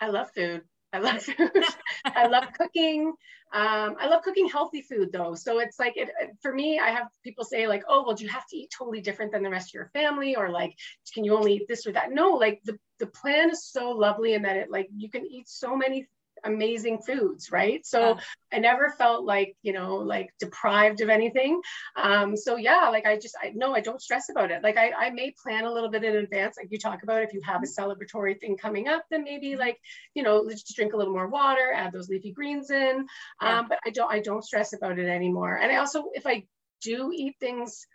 I 0.00 0.08
love 0.08 0.28
food. 0.34 0.62
I 0.92 0.98
love 0.98 1.22
food. 1.22 1.64
I 2.04 2.26
love 2.26 2.44
cooking. 2.56 3.12
Um, 3.52 3.96
I 3.98 4.08
love 4.08 4.22
cooking 4.22 4.48
healthy 4.48 4.82
food 4.82 5.10
though. 5.12 5.34
So 5.34 5.58
it's 5.58 5.78
like 5.78 5.96
it 5.96 6.08
for 6.42 6.52
me, 6.52 6.78
I 6.78 6.90
have 6.90 7.08
people 7.22 7.44
say 7.44 7.66
like, 7.66 7.82
oh, 7.88 8.04
well, 8.06 8.14
do 8.14 8.24
you 8.24 8.30
have 8.30 8.46
to 8.48 8.56
eat 8.56 8.70
totally 8.76 9.00
different 9.00 9.32
than 9.32 9.42
the 9.42 9.50
rest 9.50 9.70
of 9.70 9.74
your 9.74 9.90
family? 9.92 10.36
Or 10.36 10.50
like, 10.50 10.74
can 11.12 11.24
you 11.24 11.36
only 11.36 11.54
eat 11.54 11.68
this 11.68 11.86
or 11.86 11.92
that? 11.92 12.12
No, 12.12 12.30
like 12.30 12.60
the, 12.64 12.78
the 12.98 13.06
plan 13.06 13.50
is 13.50 13.64
so 13.64 13.90
lovely 13.90 14.34
in 14.34 14.42
that 14.42 14.56
it 14.56 14.70
like 14.70 14.88
you 14.96 15.10
can 15.10 15.26
eat 15.26 15.48
so 15.48 15.76
many 15.76 16.06
amazing 16.44 16.98
foods, 16.98 17.50
right? 17.50 17.84
So 17.86 18.00
yeah. 18.00 18.20
I 18.52 18.58
never 18.58 18.94
felt 18.98 19.24
like, 19.24 19.56
you 19.62 19.72
know, 19.72 19.96
like 19.96 20.30
deprived 20.38 21.00
of 21.00 21.08
anything. 21.08 21.60
Um, 21.96 22.36
so 22.36 22.56
yeah, 22.56 22.88
like 22.88 23.06
I 23.06 23.18
just, 23.18 23.36
I 23.42 23.52
no, 23.54 23.74
I 23.74 23.80
don't 23.80 24.00
stress 24.00 24.28
about 24.30 24.50
it. 24.50 24.62
Like 24.62 24.76
I, 24.76 24.92
I 24.92 25.10
may 25.10 25.34
plan 25.42 25.64
a 25.64 25.72
little 25.72 25.90
bit 25.90 26.04
in 26.04 26.16
advance, 26.16 26.56
like 26.56 26.68
you 26.70 26.78
talk 26.78 27.02
about 27.02 27.22
if 27.22 27.32
you 27.32 27.40
have 27.44 27.62
a 27.62 27.66
celebratory 27.66 28.38
thing 28.40 28.56
coming 28.56 28.88
up, 28.88 29.04
then 29.10 29.24
maybe 29.24 29.56
like, 29.56 29.78
you 30.14 30.22
know, 30.22 30.38
let's 30.38 30.62
just 30.62 30.76
drink 30.76 30.92
a 30.92 30.96
little 30.96 31.12
more 31.12 31.28
water, 31.28 31.72
add 31.74 31.92
those 31.92 32.08
leafy 32.08 32.32
greens 32.32 32.70
in. 32.70 32.98
Um, 32.98 33.06
yeah. 33.40 33.62
But 33.68 33.78
I 33.86 33.90
don't, 33.90 34.12
I 34.12 34.20
don't 34.20 34.44
stress 34.44 34.72
about 34.72 34.98
it 34.98 35.08
anymore. 35.08 35.56
And 35.56 35.70
I 35.72 35.76
also, 35.76 36.04
if 36.14 36.26
I 36.26 36.44
do 36.80 37.10
eat 37.12 37.34
things 37.40 37.86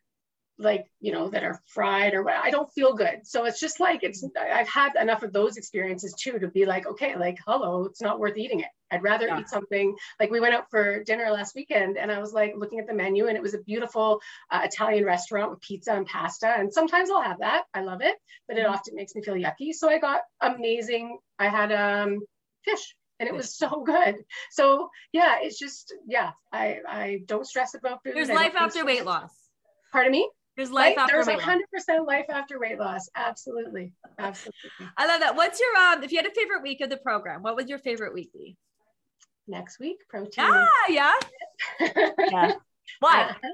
like 0.60 0.86
you 1.00 1.12
know 1.12 1.30
that 1.30 1.44
are 1.44 1.60
fried 1.66 2.14
or 2.14 2.24
what 2.24 2.36
i 2.36 2.52
don't 2.52 2.72
feel 2.74 2.94
good 2.94 3.26
so 3.26 3.46
it's 3.46 3.60
just 3.60 3.80
like 3.80 4.04
it's 4.04 4.24
i've 4.40 4.68
had 4.68 4.96
enough 4.96 5.24
of 5.24 5.34
those 5.34 5.58
experiences 5.58 6.14
too 6.14 6.38
to 6.38 6.48
be 6.48 6.66
like 6.66 6.86
okay 6.86 7.16
like 7.16 7.40
hello 7.46 7.86
it's 7.86 8.02
not 8.02 8.20
worth 8.20 8.38
eating 8.38 8.60
it 8.60 8.68
i'd 8.92 9.02
rather 9.02 9.28
yeah. 9.28 9.40
eat 9.40 9.50
something 9.50 9.96
like 10.20 10.30
we 10.30 10.40
went 10.40 10.54
out 10.54 10.70
for 10.70 11.04
dinner 11.04 11.30
last 11.32 11.56
weekend 11.56 11.98
and 11.98 12.12
i 12.12 12.20
was 12.20 12.34
like 12.34 12.54
looking 12.56 12.80
at 12.80 12.86
the 12.86 12.94
menu 12.94 13.28
and 13.28 13.36
it 13.36 13.42
was 13.42 13.56
a 13.56 13.60
beautiful 13.60 14.22
uh, 14.52 14.62
italian 14.64 15.04
restaurant 15.04 15.50
with 15.50 15.60
pizza 15.62 15.92
and 15.92 16.06
pasta 16.06 16.48
and 16.48 16.72
sometimes 16.72 17.10
i'll 17.10 17.22
have 17.22 17.40
that 17.40 17.64
i 17.74 17.82
love 17.82 18.02
it 18.02 18.16
but 18.48 18.56
it 18.56 18.62
mm-hmm. 18.64 18.74
often 18.74 18.96
makes 18.96 19.16
me 19.16 19.24
feel 19.24 19.36
yucky 19.36 19.74
so 19.74 19.90
i 19.90 19.98
got 19.98 20.22
amazing 20.42 21.18
i 21.40 21.48
had 21.48 21.72
um 21.72 22.20
fish 22.64 22.96
and 23.20 23.30
it 23.30 23.34
was 23.34 23.56
so 23.56 23.84
good. 23.86 24.16
So 24.52 24.90
yeah, 25.12 25.38
it's 25.42 25.58
just 25.58 25.94
yeah, 26.08 26.32
I 26.52 26.80
I 26.88 27.20
don't 27.26 27.46
stress 27.46 27.74
about 27.74 28.04
food. 28.04 28.16
There's 28.16 28.30
life 28.30 28.54
after 28.56 28.84
weight 28.84 29.06
loss. 29.06 29.32
Pardon 29.92 30.12
me? 30.12 30.28
There's 30.56 30.72
life 30.72 30.98
right? 30.98 31.04
after 31.04 31.24
There's 31.24 31.42
100% 31.42 32.08
life 32.08 32.26
after 32.30 32.60
weight 32.60 32.78
loss. 32.78 33.10
Absolutely. 33.16 33.94
Absolutely. 34.20 34.88
I 34.98 35.08
love 35.08 35.22
that. 35.22 35.36
What's 35.36 35.60
your, 35.60 35.76
um, 35.78 36.04
if 36.04 36.12
you 36.12 36.20
had 36.20 36.28
a 36.28 36.34
favorite 36.34 36.62
week 36.62 36.82
of 36.82 36.90
the 36.90 36.98
program, 36.98 37.42
what 37.42 37.56
would 37.56 37.70
your 37.70 37.80
favorite 37.80 38.14
week 38.14 38.32
be? 38.34 38.56
Next 39.48 39.80
week, 39.80 39.98
protein. 40.10 40.46
Ah, 40.48 40.68
yeah. 40.90 41.14
yeah. 41.80 42.54
Why? 43.00 43.36
Uh, 43.44 43.48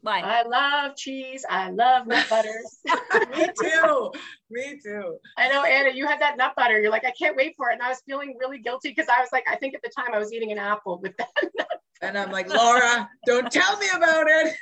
Why? 0.00 0.20
I 0.20 0.42
love 0.42 0.96
cheese. 0.96 1.44
I 1.48 1.70
love 1.70 2.06
nut 2.06 2.26
butters. 2.30 2.78
Me 3.36 3.46
too. 3.62 4.10
Me 4.50 4.80
too. 4.82 5.18
I 5.36 5.48
know, 5.48 5.62
Anna, 5.62 5.90
you 5.90 6.06
had 6.06 6.20
that 6.20 6.38
nut 6.38 6.54
butter. 6.56 6.80
You're 6.80 6.90
like, 6.90 7.04
I 7.04 7.12
can't 7.12 7.36
wait 7.36 7.54
for 7.56 7.70
it. 7.70 7.74
And 7.74 7.82
I 7.82 7.90
was 7.90 8.00
feeling 8.06 8.34
really 8.40 8.60
guilty 8.60 8.88
because 8.88 9.08
I 9.08 9.20
was 9.20 9.28
like, 9.30 9.44
I 9.46 9.56
think 9.56 9.74
at 9.74 9.82
the 9.82 9.90
time 9.94 10.14
I 10.14 10.18
was 10.18 10.32
eating 10.32 10.52
an 10.52 10.58
apple 10.58 11.00
with 11.02 11.16
that 11.18 11.28
nut. 11.58 11.80
And 12.00 12.18
I'm 12.18 12.32
like, 12.32 12.48
Laura, 12.48 13.08
don't 13.26 13.50
tell 13.52 13.78
me 13.78 13.86
about 13.94 14.26
it 14.28 14.54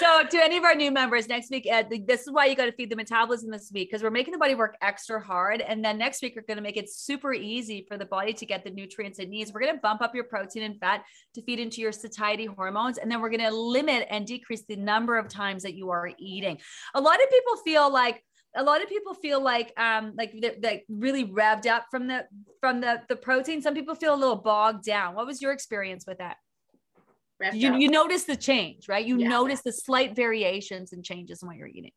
so 0.00 0.24
to 0.24 0.42
any 0.42 0.56
of 0.56 0.64
our 0.64 0.74
new 0.74 0.90
members 0.90 1.28
next 1.28 1.50
week 1.50 1.66
ed 1.66 1.88
this 2.06 2.22
is 2.22 2.32
why 2.32 2.46
you 2.46 2.56
got 2.56 2.66
to 2.66 2.72
feed 2.72 2.90
the 2.90 2.96
metabolism 2.96 3.50
this 3.50 3.70
week 3.72 3.88
because 3.88 4.02
we're 4.02 4.10
making 4.10 4.32
the 4.32 4.38
body 4.38 4.54
work 4.54 4.76
extra 4.82 5.22
hard 5.22 5.60
and 5.60 5.84
then 5.84 5.96
next 5.98 6.22
week 6.22 6.34
we're 6.34 6.42
going 6.42 6.56
to 6.56 6.62
make 6.62 6.76
it 6.76 6.90
super 6.90 7.32
easy 7.32 7.84
for 7.88 7.96
the 7.96 8.04
body 8.04 8.32
to 8.32 8.46
get 8.46 8.64
the 8.64 8.70
nutrients 8.70 9.18
it 9.18 9.28
needs. 9.28 9.52
We're 9.52 9.60
going 9.60 9.74
to 9.74 9.80
bump 9.80 10.00
up 10.02 10.14
your 10.14 10.24
protein 10.24 10.64
and 10.64 10.78
fat 10.78 11.04
to 11.34 11.42
feed 11.42 11.60
into 11.60 11.80
your 11.80 11.92
satiety 11.92 12.46
hormones 12.46 12.98
and 12.98 13.10
then 13.10 13.20
we're 13.20 13.30
going 13.30 13.40
to 13.40 13.54
limit 13.54 14.06
and 14.10 14.26
decrease 14.26 14.64
the 14.68 14.76
number 14.76 15.16
of 15.16 15.28
times 15.28 15.62
that 15.62 15.74
you 15.74 15.90
are 15.90 16.10
eating. 16.18 16.58
A 16.94 17.00
lot 17.00 17.22
of 17.22 17.30
people 17.30 17.56
feel 17.64 17.92
like 17.92 18.22
a 18.56 18.64
lot 18.64 18.82
of 18.82 18.88
people 18.88 19.14
feel 19.14 19.40
like 19.40 19.72
um 19.78 20.12
like 20.16 20.34
they're, 20.40 20.56
they're, 20.60 20.80
really 20.88 21.24
revved 21.24 21.66
up 21.66 21.86
from 21.88 22.08
the 22.08 22.26
from 22.60 22.80
the 22.80 23.00
the 23.08 23.14
protein. 23.14 23.62
Some 23.62 23.74
people 23.74 23.94
feel 23.94 24.12
a 24.12 24.16
little 24.16 24.34
bogged 24.34 24.84
down. 24.84 25.14
What 25.14 25.26
was 25.26 25.40
your 25.40 25.52
experience 25.52 26.04
with 26.04 26.18
that 26.18 26.36
you, 27.52 27.76
you 27.76 27.88
notice 27.88 28.24
the 28.24 28.36
change, 28.36 28.88
right? 28.88 29.04
You 29.04 29.18
yeah. 29.18 29.28
notice 29.28 29.62
the 29.62 29.72
slight 29.72 30.14
variations 30.14 30.92
and 30.92 31.04
changes 31.04 31.42
in 31.42 31.48
what 31.48 31.56
you're 31.56 31.68
eating. 31.68 31.92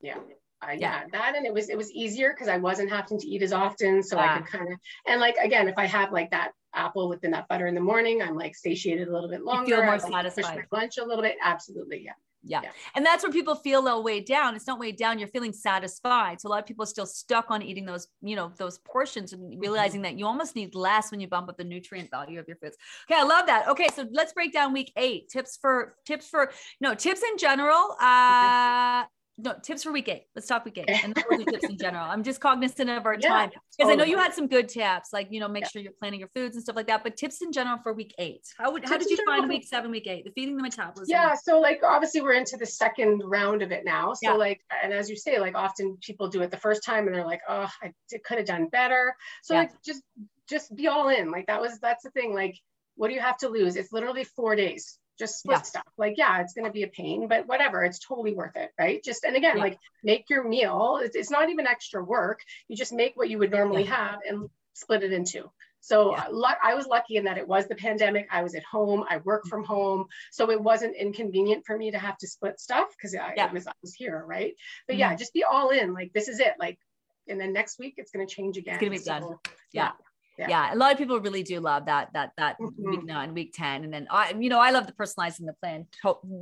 Yeah. 0.00 0.18
Uh, 0.62 0.68
yeah. 0.70 0.76
yeah, 0.78 1.02
that 1.12 1.34
and 1.36 1.44
it 1.44 1.52
was 1.52 1.68
it 1.68 1.76
was 1.76 1.92
easier 1.92 2.32
because 2.32 2.48
I 2.48 2.56
wasn't 2.56 2.90
having 2.90 3.18
to 3.18 3.28
eat 3.28 3.42
as 3.42 3.52
often, 3.52 4.02
so 4.02 4.16
I 4.18 4.38
could 4.38 4.46
kind 4.46 4.72
of 4.72 4.78
and 5.06 5.20
like 5.20 5.36
again, 5.36 5.68
if 5.68 5.74
I 5.76 5.84
have 5.84 6.12
like 6.12 6.30
that 6.30 6.52
apple 6.74 7.10
with 7.10 7.20
the 7.20 7.28
nut 7.28 7.44
butter 7.50 7.66
in 7.66 7.74
the 7.74 7.80
morning, 7.82 8.22
I'm 8.22 8.36
like 8.36 8.56
satiated 8.56 9.06
a 9.06 9.12
little 9.12 9.28
bit 9.28 9.42
longer. 9.42 9.68
You 9.68 9.76
feel 9.76 9.84
more 9.84 9.98
satisfied. 9.98 10.64
lunch 10.72 10.96
a 10.96 11.04
little 11.04 11.22
bit, 11.22 11.36
absolutely, 11.44 12.04
yeah. 12.06 12.12
Yeah. 12.42 12.60
yeah. 12.62 12.70
And 12.94 13.04
that's 13.04 13.24
where 13.24 13.32
people 13.32 13.54
feel 13.54 13.82
they'll 13.82 14.02
weigh 14.02 14.20
down. 14.20 14.54
It's 14.54 14.66
not 14.66 14.78
weighed 14.78 14.96
down. 14.96 15.18
You're 15.18 15.28
feeling 15.28 15.52
satisfied. 15.52 16.40
So 16.40 16.48
a 16.48 16.50
lot 16.50 16.60
of 16.60 16.66
people 16.66 16.84
are 16.84 16.86
still 16.86 17.06
stuck 17.06 17.50
on 17.50 17.62
eating 17.62 17.84
those, 17.84 18.08
you 18.22 18.36
know, 18.36 18.52
those 18.56 18.78
portions 18.78 19.32
and 19.32 19.42
mm-hmm. 19.42 19.60
realizing 19.60 20.00
mm-hmm. 20.00 20.14
that 20.14 20.18
you 20.18 20.26
almost 20.26 20.54
need 20.54 20.74
less 20.74 21.10
when 21.10 21.20
you 21.20 21.28
bump 21.28 21.48
up 21.48 21.56
the 21.56 21.64
nutrient 21.64 22.10
value 22.10 22.38
of 22.38 22.46
your 22.46 22.56
foods. 22.56 22.76
Okay. 23.10 23.20
I 23.20 23.24
love 23.24 23.46
that. 23.46 23.68
Okay. 23.68 23.88
So 23.94 24.06
let's 24.12 24.32
break 24.32 24.52
down 24.52 24.72
week 24.72 24.92
eight 24.96 25.28
tips 25.28 25.58
for 25.60 25.96
tips 26.04 26.28
for 26.28 26.52
no 26.80 26.94
tips 26.94 27.22
in 27.22 27.38
general. 27.38 27.96
Uh, 28.00 29.04
no 29.38 29.54
tips 29.62 29.82
for 29.82 29.92
week 29.92 30.08
eight. 30.08 30.24
Let's 30.34 30.46
talk 30.46 30.64
week 30.64 30.78
eight 30.78 30.88
and 31.04 31.14
then 31.14 31.24
we'll 31.28 31.38
do 31.40 31.44
tips 31.44 31.64
in 31.68 31.76
general. 31.76 32.04
I'm 32.04 32.22
just 32.22 32.40
cognizant 32.40 32.88
of 32.88 33.04
our 33.04 33.16
yeah, 33.20 33.28
time 33.28 33.48
because 33.50 33.62
totally. 33.78 33.92
I 33.92 33.96
know 33.96 34.04
you 34.04 34.18
had 34.18 34.32
some 34.32 34.46
good 34.46 34.68
tips, 34.68 35.12
like 35.12 35.28
you 35.30 35.40
know, 35.40 35.48
make 35.48 35.64
yeah. 35.64 35.68
sure 35.68 35.82
you're 35.82 35.92
planning 35.92 36.20
your 36.20 36.30
foods 36.34 36.56
and 36.56 36.62
stuff 36.62 36.76
like 36.76 36.86
that. 36.86 37.02
But 37.02 37.16
tips 37.16 37.42
in 37.42 37.52
general 37.52 37.78
for 37.82 37.92
week 37.92 38.14
eight. 38.18 38.46
How 38.58 38.72
would 38.72 38.88
how 38.88 38.96
did 38.96 39.10
you 39.10 39.18
find 39.26 39.48
week 39.48 39.64
seven, 39.66 39.90
week 39.90 40.06
eight, 40.06 40.24
the 40.24 40.30
feeding 40.30 40.56
the 40.56 40.62
metabolism? 40.62 41.06
Yeah, 41.08 41.34
so 41.34 41.60
like 41.60 41.80
obviously 41.82 42.22
we're 42.22 42.34
into 42.34 42.56
the 42.56 42.66
second 42.66 43.22
round 43.24 43.62
of 43.62 43.72
it 43.72 43.84
now. 43.84 44.14
So 44.14 44.30
yeah. 44.30 44.32
like, 44.32 44.60
and 44.82 44.92
as 44.92 45.10
you 45.10 45.16
say, 45.16 45.38
like 45.38 45.54
often 45.54 45.98
people 46.00 46.28
do 46.28 46.42
it 46.42 46.50
the 46.50 46.56
first 46.56 46.82
time 46.84 47.06
and 47.06 47.14
they're 47.14 47.26
like, 47.26 47.42
oh, 47.48 47.68
I 47.82 47.92
could 48.24 48.38
have 48.38 48.46
done 48.46 48.68
better. 48.68 49.14
So 49.42 49.54
like 49.54 49.70
just 49.84 50.02
just 50.48 50.74
be 50.74 50.86
all 50.86 51.08
in. 51.08 51.30
Like 51.30 51.46
that 51.46 51.60
was 51.60 51.78
that's 51.80 52.04
the 52.04 52.10
thing. 52.10 52.32
Like, 52.32 52.58
what 52.94 53.08
do 53.08 53.14
you 53.14 53.20
have 53.20 53.36
to 53.38 53.48
lose? 53.48 53.76
It's 53.76 53.92
literally 53.92 54.24
four 54.24 54.56
days 54.56 54.98
just 55.18 55.38
split 55.38 55.58
yeah. 55.58 55.62
stuff. 55.62 55.86
Like, 55.96 56.14
yeah, 56.16 56.40
it's 56.40 56.52
going 56.52 56.66
to 56.66 56.72
be 56.72 56.82
a 56.82 56.88
pain, 56.88 57.28
but 57.28 57.46
whatever, 57.46 57.84
it's 57.84 57.98
totally 57.98 58.34
worth 58.34 58.56
it, 58.56 58.70
right? 58.78 59.02
Just, 59.02 59.24
and 59.24 59.36
again, 59.36 59.56
yeah. 59.56 59.62
like 59.62 59.78
make 60.02 60.28
your 60.28 60.46
meal. 60.46 61.00
It's, 61.02 61.16
it's, 61.16 61.30
not 61.30 61.50
even 61.50 61.66
extra 61.66 62.02
work. 62.02 62.40
You 62.68 62.76
just 62.76 62.92
make 62.92 63.16
what 63.16 63.28
you 63.28 63.38
would 63.38 63.50
normally 63.50 63.84
yeah. 63.84 63.96
have 63.96 64.18
and 64.28 64.48
split 64.74 65.02
it 65.02 65.12
into. 65.12 65.50
So 65.80 66.16
I 66.16 66.74
was 66.74 66.86
lucky 66.86 67.16
in 67.16 67.24
that 67.24 67.38
it 67.38 67.46
was 67.46 67.68
the 67.68 67.76
pandemic. 67.76 68.26
I 68.32 68.42
was 68.42 68.56
at 68.56 68.64
home. 68.64 69.04
I 69.08 69.18
work 69.18 69.46
from 69.46 69.62
home, 69.62 70.06
so 70.32 70.50
it 70.50 70.60
wasn't 70.60 70.96
inconvenient 70.96 71.64
for 71.64 71.78
me 71.78 71.92
to 71.92 71.98
have 71.98 72.18
to 72.18 72.26
split 72.26 72.58
stuff 72.58 72.88
because 72.90 73.14
I, 73.14 73.52
was 73.52 73.68
I 73.68 73.72
was 73.82 73.94
here, 73.94 74.24
right? 74.26 74.54
But 74.88 74.94
mm-hmm. 74.94 75.00
yeah, 75.00 75.14
just 75.14 75.32
be 75.32 75.44
all 75.44 75.70
in. 75.70 75.94
Like 75.94 76.12
this 76.12 76.26
is 76.26 76.40
it. 76.40 76.54
Like, 76.58 76.80
and 77.28 77.40
then 77.40 77.52
next 77.52 77.78
week 77.78 77.94
it's 77.98 78.10
going 78.10 78.26
to 78.26 78.34
change 78.34 78.56
again. 78.56 78.74
It's 78.74 78.80
going 78.80 78.92
to 78.92 78.98
be 78.98 79.04
so, 79.04 79.20
done. 79.20 79.38
yeah 79.72 79.84
yeah. 79.84 79.92
Yeah. 80.38 80.74
a 80.74 80.76
lot 80.76 80.92
of 80.92 80.98
people 80.98 81.18
really 81.20 81.42
do 81.42 81.60
love 81.60 81.86
that 81.86 82.12
that 82.12 82.32
that 82.36 82.58
mm-hmm. 82.60 82.90
week 82.90 83.04
nine 83.04 83.34
week 83.34 83.52
10 83.54 83.84
and 83.84 83.92
then 83.92 84.06
i 84.10 84.34
you 84.38 84.48
know 84.48 84.60
i 84.60 84.70
love 84.70 84.86
the 84.86 84.92
personalizing 84.92 85.46
the 85.46 85.54
plan 85.62 85.86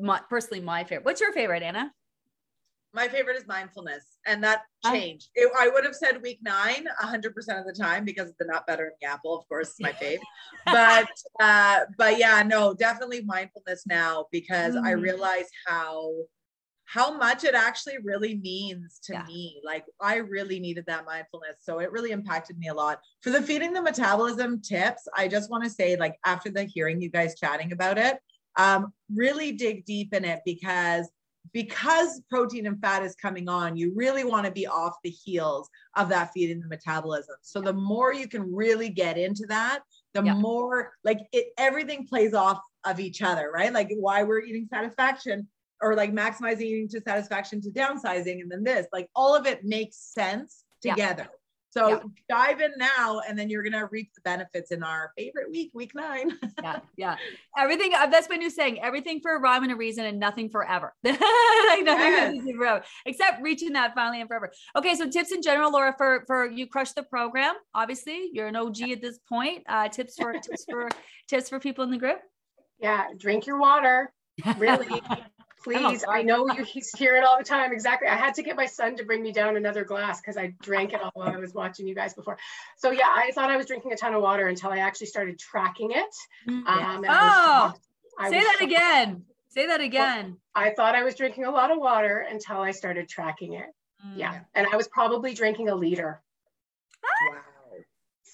my, 0.03 0.21
personally 0.29 0.61
my 0.61 0.85
favorite 0.85 1.05
what's 1.05 1.21
your 1.21 1.33
favorite 1.33 1.63
anna 1.63 1.93
my 2.93 3.09
favorite 3.09 3.37
is 3.37 3.47
mindfulness 3.47 4.19
and 4.27 4.43
that 4.43 4.63
changed 4.85 5.29
it, 5.35 5.51
i 5.59 5.69
would 5.69 5.85
have 5.85 5.95
said 5.95 6.23
week 6.23 6.39
nine 6.43 6.87
100% 7.03 7.27
of 7.59 7.67
the 7.67 7.75
time 7.79 8.05
because 8.05 8.31
of 8.31 8.37
the 8.39 8.47
nut 8.47 8.65
butter 8.67 8.85
and 8.85 8.93
the 9.01 9.07
apple 9.07 9.37
of 9.37 9.47
course 9.49 9.71
is 9.71 9.81
my 9.81 9.93
fave 9.93 10.19
but 10.67 11.09
uh 11.41 11.81
but 11.99 12.19
yeah 12.19 12.43
no 12.43 12.75
definitely 12.75 13.23
mindfulness 13.23 13.85
now 13.87 14.27
because 14.31 14.75
mm-hmm. 14.75 14.87
i 14.87 14.93
realize 14.93 15.47
how 15.67 16.13
how 16.87 17.16
much 17.16 17.45
it 17.45 17.55
actually 17.55 17.97
really 18.03 18.37
means 18.37 19.01
to 19.05 19.14
yeah. 19.14 19.24
me. 19.26 19.61
Like 19.64 19.85
I 20.01 20.16
really 20.16 20.61
needed 20.61 20.85
that 20.87 21.07
mindfulness. 21.07 21.57
So 21.61 21.78
it 21.78 21.91
really 21.93 22.11
impacted 22.11 22.59
me 22.59 22.68
a 22.68 22.74
lot. 22.74 23.01
For 23.22 23.30
the 23.30 23.43
feeding 23.43 23.72
the 23.72 23.82
metabolism 23.82 24.61
tips, 24.61 25.09
I 25.16 25.28
just 25.28 25.51
want 25.51 25.64
to 25.64 25.70
say, 25.70 25.97
like 25.97 26.16
after 26.24 26.51
the 26.51 26.64
hearing 26.64 27.01
you 27.01 27.09
guys 27.09 27.39
chatting 27.39 27.72
about 27.72 27.99
it, 27.99 28.18
um, 28.57 28.93
really 29.12 29.53
dig 29.53 29.85
deep 29.85 30.14
in 30.14 30.24
it 30.24 30.41
because 30.45 31.09
because 31.53 32.22
protein 32.30 32.66
and 32.66 32.80
fat 32.80 33.03
is 33.03 33.14
coming 33.14 33.49
on, 33.49 33.76
you 33.76 33.93
really 33.95 34.24
want 34.24 34.47
to 34.47 34.51
be 34.51 34.66
off 34.66 34.95
the 35.05 35.11
heels 35.11 35.68
of 35.95 36.09
that 36.09 36.30
feeding 36.32 36.61
the 36.61 36.66
metabolism. 36.68 37.37
So 37.43 37.61
the 37.61 37.72
more 37.72 38.14
you 38.14 38.26
can 38.26 38.53
really 38.53 38.89
get 38.89 39.18
into 39.18 39.45
that, 39.49 39.80
the 40.14 40.24
yeah. 40.24 40.35
more 40.35 40.93
like 41.05 41.20
it 41.32 41.49
everything 41.59 42.07
plays 42.07 42.35
off 42.35 42.61
of 42.85 42.99
each 43.01 43.22
other, 43.22 43.51
right? 43.53 43.72
Like 43.72 43.91
why 43.99 44.22
we're 44.22 44.41
eating 44.41 44.68
satisfaction 44.72 45.49
or 45.85 45.95
like 45.95 46.12
maximizing 46.12 46.62
eating 46.62 46.89
to 46.89 47.01
satisfaction 47.03 47.61
to 47.61 47.70
downsizing 47.70 48.41
and 48.41 48.51
then 48.51 48.64
this 48.64 48.87
like 48.93 49.09
all 49.14 49.35
of 49.37 49.47
it 49.47 49.64
makes 49.64 49.97
sense 49.97 50.64
together 50.80 51.26
yeah. 51.28 51.37
So 51.76 51.89
Yeah. 51.89 52.03
dive 52.28 52.61
in 52.61 52.70
now, 52.78 53.18
and 53.26 53.37
then 53.37 53.51
you're 53.51 53.64
gonna 53.64 53.87
reap 53.91 54.09
the 54.14 54.20
benefits 54.20 54.70
in 54.70 54.85
our 54.85 55.11
favorite 55.18 55.51
week, 55.51 55.72
week 55.74 55.93
nine. 55.93 56.28
yeah, 56.62 56.78
yeah. 56.97 57.16
Everything 57.59 57.91
uh, 57.93 58.07
that's 58.07 58.28
my 58.28 58.37
new 58.37 58.49
saying. 58.49 58.80
Everything 58.80 59.18
for 59.20 59.35
a 59.35 59.41
rhyme 59.41 59.64
and 59.64 59.72
a 59.72 59.74
reason, 59.74 60.05
and 60.07 60.20
nothing 60.20 60.49
forever. 60.51 60.95
like 61.03 61.18
nothing 61.91 62.45
Yes. 62.47 62.55
forever, 62.57 62.85
except 63.07 63.43
reaching 63.43 63.72
that 63.72 63.93
finally 63.93 64.20
and 64.20 64.28
forever. 64.28 64.53
Okay, 64.76 64.95
so 64.95 65.11
tips 65.11 65.32
in 65.32 65.43
general, 65.43 65.72
Laura, 65.72 65.93
for 65.99 66.22
for 66.28 66.49
you 66.49 66.68
crush 66.68 66.93
the 66.93 67.03
program. 67.03 67.55
Obviously, 67.74 68.30
you're 68.32 68.47
an 68.47 68.55
OG 68.55 68.80
at 68.93 69.03
this 69.03 69.18
point. 69.28 69.64
Uh, 69.68 69.89
tips 69.89 70.14
for 70.16 70.32
tips 70.35 70.64
for 70.70 70.89
tips 71.28 71.49
for 71.49 71.59
people 71.59 71.82
in 71.82 71.91
the 71.91 71.99
group. 71.99 72.20
Yeah, 72.78 73.09
drink 73.18 73.49
your 73.49 73.59
water. 73.59 74.12
Really. 74.59 75.03
Please, 75.65 76.05
I 76.09 76.23
know 76.23 76.47
you 76.53 76.65
hear 76.97 77.17
it 77.17 77.25
all 77.25 77.39
the 77.39 77.45
time. 77.45 77.73
Exactly. 77.73 78.07
I 78.07 78.17
had 78.17 78.35
to 78.35 78.43
get 78.43 78.55
my 78.55 78.67
son 78.67 78.97
to 78.99 79.05
bring 79.05 79.23
me 79.23 79.33
down 79.33 79.57
another 79.57 79.83
glass 79.85 80.21
because 80.21 80.37
I 80.37 80.55
drank 80.61 80.93
it 80.93 81.01
all 81.03 81.11
while 81.15 81.29
I 81.31 81.39
was 81.39 81.55
watching 81.55 81.89
you 81.89 81.95
guys 81.95 82.12
before. 82.12 82.37
So 82.77 82.91
yeah, 82.91 83.09
I 83.09 83.31
thought 83.35 83.51
I 83.51 83.57
was 83.57 83.65
drinking 83.67 83.93
a 83.93 83.97
ton 83.97 84.12
of 84.15 84.21
water 84.23 84.47
until 84.47 84.71
I 84.71 84.79
actually 84.79 85.07
started 85.07 85.39
tracking 85.39 85.93
it. 85.93 86.15
Um, 86.49 86.65
and 86.69 87.01
was 87.01 87.09
Oh. 87.11 87.73
I 88.19 88.31
say 88.31 88.41
that 88.41 88.57
shocked. 88.61 88.62
again. 88.62 89.25
Say 89.49 89.67
that 89.69 89.81
again. 89.81 90.37
I 90.55 90.71
thought 90.71 90.95
I 90.95 91.03
was 91.03 91.15
drinking 91.15 91.45
a 91.47 91.51
lot 91.51 91.71
of 91.71 91.79
water 91.79 92.27
until 92.29 92.59
I 92.59 92.73
started 92.73 93.09
tracking 93.09 93.55
it. 93.55 93.67
Mm. 94.07 94.19
Yeah. 94.19 94.41
And 94.55 94.67
I 94.71 94.77
was 94.77 94.87
probably 94.89 95.33
drinking 95.33 95.69
a 95.71 95.75
liter. 95.75 96.21
wow. 97.03 97.41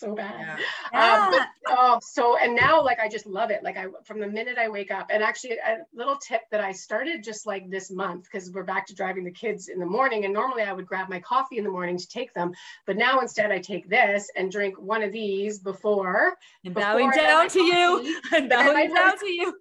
So 0.01 0.15
bad. 0.15 0.35
Yeah. 0.41 0.57
Um, 0.93 1.33
Yeah. 1.33 1.47
but, 1.67 1.77
oh, 1.79 1.99
so 2.03 2.37
and 2.39 2.57
now 2.57 2.83
like 2.83 2.99
I 2.99 3.09
just 3.09 3.27
love 3.27 3.51
it. 3.51 3.63
Like 3.63 3.77
I 3.77 3.87
from 4.05 4.19
the 4.19 4.27
minute 4.27 4.59
I 4.59 4.69
wake 4.69 4.91
up, 4.91 5.09
and 5.11 5.23
actually 5.23 5.53
a 5.53 5.79
little 5.95 6.17
tip 6.17 6.41
that 6.51 6.61
I 6.61 6.73
started 6.73 7.23
just 7.23 7.47
like 7.47 7.71
this 7.71 7.91
month 7.93 8.25
because 8.25 8.51
we're 8.51 8.65
back 8.65 8.87
to 8.87 8.95
driving 8.95 9.23
the 9.25 9.31
kids 9.31 9.69
in 9.69 9.79
the 9.79 9.87
morning, 9.87 10.25
and 10.25 10.35
normally 10.35 10.63
I 10.63 10.73
would 10.73 10.87
grab 10.87 11.09
my 11.09 11.21
coffee 11.21 11.59
in 11.59 11.65
the 11.65 11.71
morning 11.71 11.97
to 11.99 12.09
take 12.09 12.33
them, 12.35 12.53
but 12.87 12.97
now 12.97 13.21
instead 13.21 13.53
I 13.53 13.59
take 13.61 13.89
this 13.89 14.31
and 14.37 14.51
drink 14.51 14.81
one 14.81 15.03
of 15.03 15.13
these 15.13 15.59
before. 15.61 16.35
and 16.65 16.75
bowing 16.75 17.11
I 17.13 17.17
down 17.17 17.45
my 17.45 17.49
to 17.49 17.61
you. 17.61 18.21
And 18.35 18.49
bowing 18.49 18.89
put 18.89 18.97
down 18.97 19.19
to 19.19 19.27
you. 19.27 19.60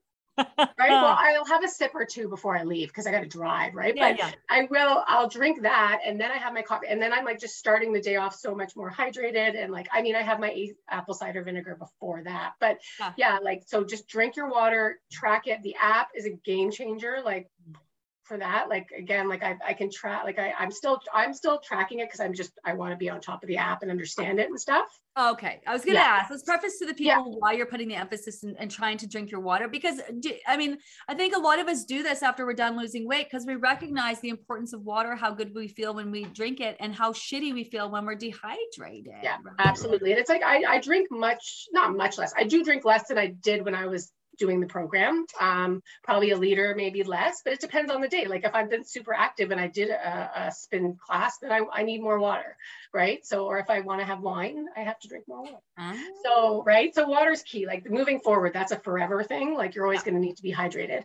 Right. 0.57 0.89
Well, 0.89 1.05
I'll 1.19 1.45
have 1.45 1.63
a 1.63 1.67
sip 1.67 1.91
or 1.93 2.05
two 2.05 2.29
before 2.29 2.57
I 2.57 2.63
leave 2.63 2.89
because 2.89 3.07
I 3.07 3.11
got 3.11 3.21
to 3.21 3.27
drive. 3.27 3.75
Right. 3.75 3.95
yeah, 3.95 4.09
but 4.09 4.19
yeah. 4.19 4.31
I 4.49 4.67
will, 4.69 5.03
I'll 5.07 5.29
drink 5.29 5.61
that 5.63 5.99
and 6.05 6.19
then 6.19 6.31
I 6.31 6.37
have 6.37 6.53
my 6.53 6.61
coffee 6.61 6.87
and 6.89 7.01
then 7.01 7.13
I'm 7.13 7.25
like 7.25 7.39
just 7.39 7.57
starting 7.57 7.93
the 7.93 8.01
day 8.01 8.15
off 8.15 8.35
so 8.35 8.55
much 8.55 8.75
more 8.75 8.91
hydrated. 8.91 9.61
And 9.61 9.71
like, 9.71 9.87
I 9.93 10.01
mean, 10.01 10.15
I 10.15 10.21
have 10.21 10.39
my 10.39 10.67
apple 10.89 11.13
cider 11.13 11.43
vinegar 11.43 11.75
before 11.75 12.23
that, 12.23 12.53
but 12.59 12.79
Yeah. 12.99 13.13
yeah, 13.17 13.37
like, 13.41 13.63
so 13.65 13.83
just 13.83 14.07
drink 14.07 14.35
your 14.35 14.49
water, 14.49 14.99
track 15.11 15.47
it. 15.47 15.61
The 15.63 15.75
app 15.81 16.09
is 16.15 16.25
a 16.25 16.31
game 16.31 16.71
changer. 16.71 17.19
Like 17.23 17.49
for 18.29 18.37
that, 18.37 18.69
like, 18.69 18.87
again, 18.97 19.27
like 19.27 19.43
I, 19.43 19.57
I 19.67 19.73
can 19.73 19.89
track, 19.91 20.23
like 20.23 20.39
I, 20.39 20.53
I'm 20.57 20.71
still, 20.71 21.01
I'm 21.13 21.33
still 21.33 21.59
tracking 21.59 21.99
it. 21.99 22.09
Cause 22.09 22.21
I'm 22.21 22.33
just, 22.33 22.51
I 22.63 22.73
want 22.73 22.91
to 22.91 22.97
be 22.97 23.09
on 23.09 23.19
top 23.19 23.43
of 23.43 23.47
the 23.49 23.57
app 23.57 23.81
and 23.81 23.91
understand 23.91 24.39
it 24.39 24.47
and 24.47 24.57
stuff. 24.57 24.87
Okay, 25.19 25.59
I 25.67 25.73
was 25.73 25.81
to 25.81 25.91
Yeah. 25.91 26.19
ask. 26.21 26.29
Let's 26.29 26.43
preface 26.43 26.79
to 26.79 26.85
the 26.85 26.93
people 26.93 27.31
Yeah. 27.31 27.37
why 27.39 27.51
you're 27.53 27.65
putting 27.65 27.89
the 27.89 27.95
emphasis 27.95 28.43
in, 28.43 28.55
and 28.57 28.71
trying 28.71 28.97
to 28.99 29.07
drink 29.07 29.31
your 29.31 29.41
water 29.41 29.67
because 29.67 29.99
do, 30.19 30.31
I 30.47 30.55
mean, 30.55 30.77
I 31.09 31.15
think 31.15 31.35
a 31.35 31.39
lot 31.39 31.59
of 31.59 31.67
us 31.67 31.83
do 31.83 32.03
this 32.03 32.23
after 32.23 32.45
we're 32.45 32.53
done 32.53 32.77
losing 32.77 33.05
weight 33.07 33.27
because 33.29 33.45
we 33.45 33.55
recognize 33.55 34.21
the 34.21 34.29
importance 34.29 34.71
of 34.71 34.81
water, 34.83 35.15
how 35.15 35.31
good 35.31 35.53
we 35.53 35.67
feel 35.67 35.93
when 35.95 36.11
we 36.11 36.23
drink 36.25 36.61
it, 36.61 36.77
and 36.79 36.93
how 36.95 37.11
shitty 37.11 37.53
we 37.53 37.63
feel 37.65 37.89
when 37.89 38.05
we're 38.05 38.15
dehydrated. 38.15 39.13
Yeah, 39.23 39.37
right? 39.43 39.55
absolutely. 39.57 40.11
And 40.11 40.19
it's 40.19 40.29
like 40.29 40.43
I, 40.43 40.63
I 40.75 40.79
drink 40.79 41.07
much, 41.11 41.65
not 41.73 41.97
much 41.97 42.17
less. 42.19 42.31
I 42.37 42.43
do 42.43 42.63
drink 42.63 42.85
less 42.85 43.07
than 43.07 43.17
I 43.17 43.27
did 43.27 43.65
when 43.65 43.75
I 43.75 43.87
was 43.87 44.11
doing 44.39 44.59
the 44.59 44.67
program. 44.67 45.25
Um, 45.39 45.83
probably 46.03 46.31
a 46.31 46.37
liter, 46.37 46.73
maybe 46.75 47.03
less, 47.03 47.41
but 47.43 47.53
it 47.53 47.59
depends 47.59 47.91
on 47.91 48.01
the 48.01 48.07
day. 48.07 48.25
Like 48.25 48.45
if 48.45 48.55
I've 48.55 48.69
been 48.69 48.83
super 48.83 49.13
active 49.13 49.51
and 49.51 49.59
I 49.59 49.67
did 49.67 49.89
a, 49.89 50.31
a 50.47 50.51
spin 50.51 50.97
class, 51.05 51.37
then 51.37 51.51
I, 51.51 51.61
I 51.71 51.83
need 51.83 52.01
more 52.01 52.19
water, 52.19 52.57
right? 52.93 53.25
So, 53.25 53.45
or 53.45 53.59
if 53.59 53.69
I 53.69 53.81
want 53.81 53.99
to 53.99 54.05
have 54.05 54.21
wine, 54.21 54.65
I 54.75 54.81
have 54.81 54.99
to 54.99 55.07
drink 55.07 55.25
more 55.27 55.43
water. 55.43 55.57
Ah. 55.77 55.95
So, 56.23 56.63
right. 56.65 56.93
So 56.95 57.07
water's 57.07 57.43
key. 57.43 57.67
Like 57.67 57.89
moving 57.89 58.19
forward, 58.19 58.53
that's 58.53 58.71
a 58.71 58.79
forever 58.79 59.23
thing. 59.23 59.53
Like 59.55 59.75
you're 59.75 59.85
always 59.85 60.03
going 60.03 60.15
to 60.15 60.21
need 60.21 60.37
to 60.37 60.43
be 60.43 60.53
hydrated. 60.53 61.03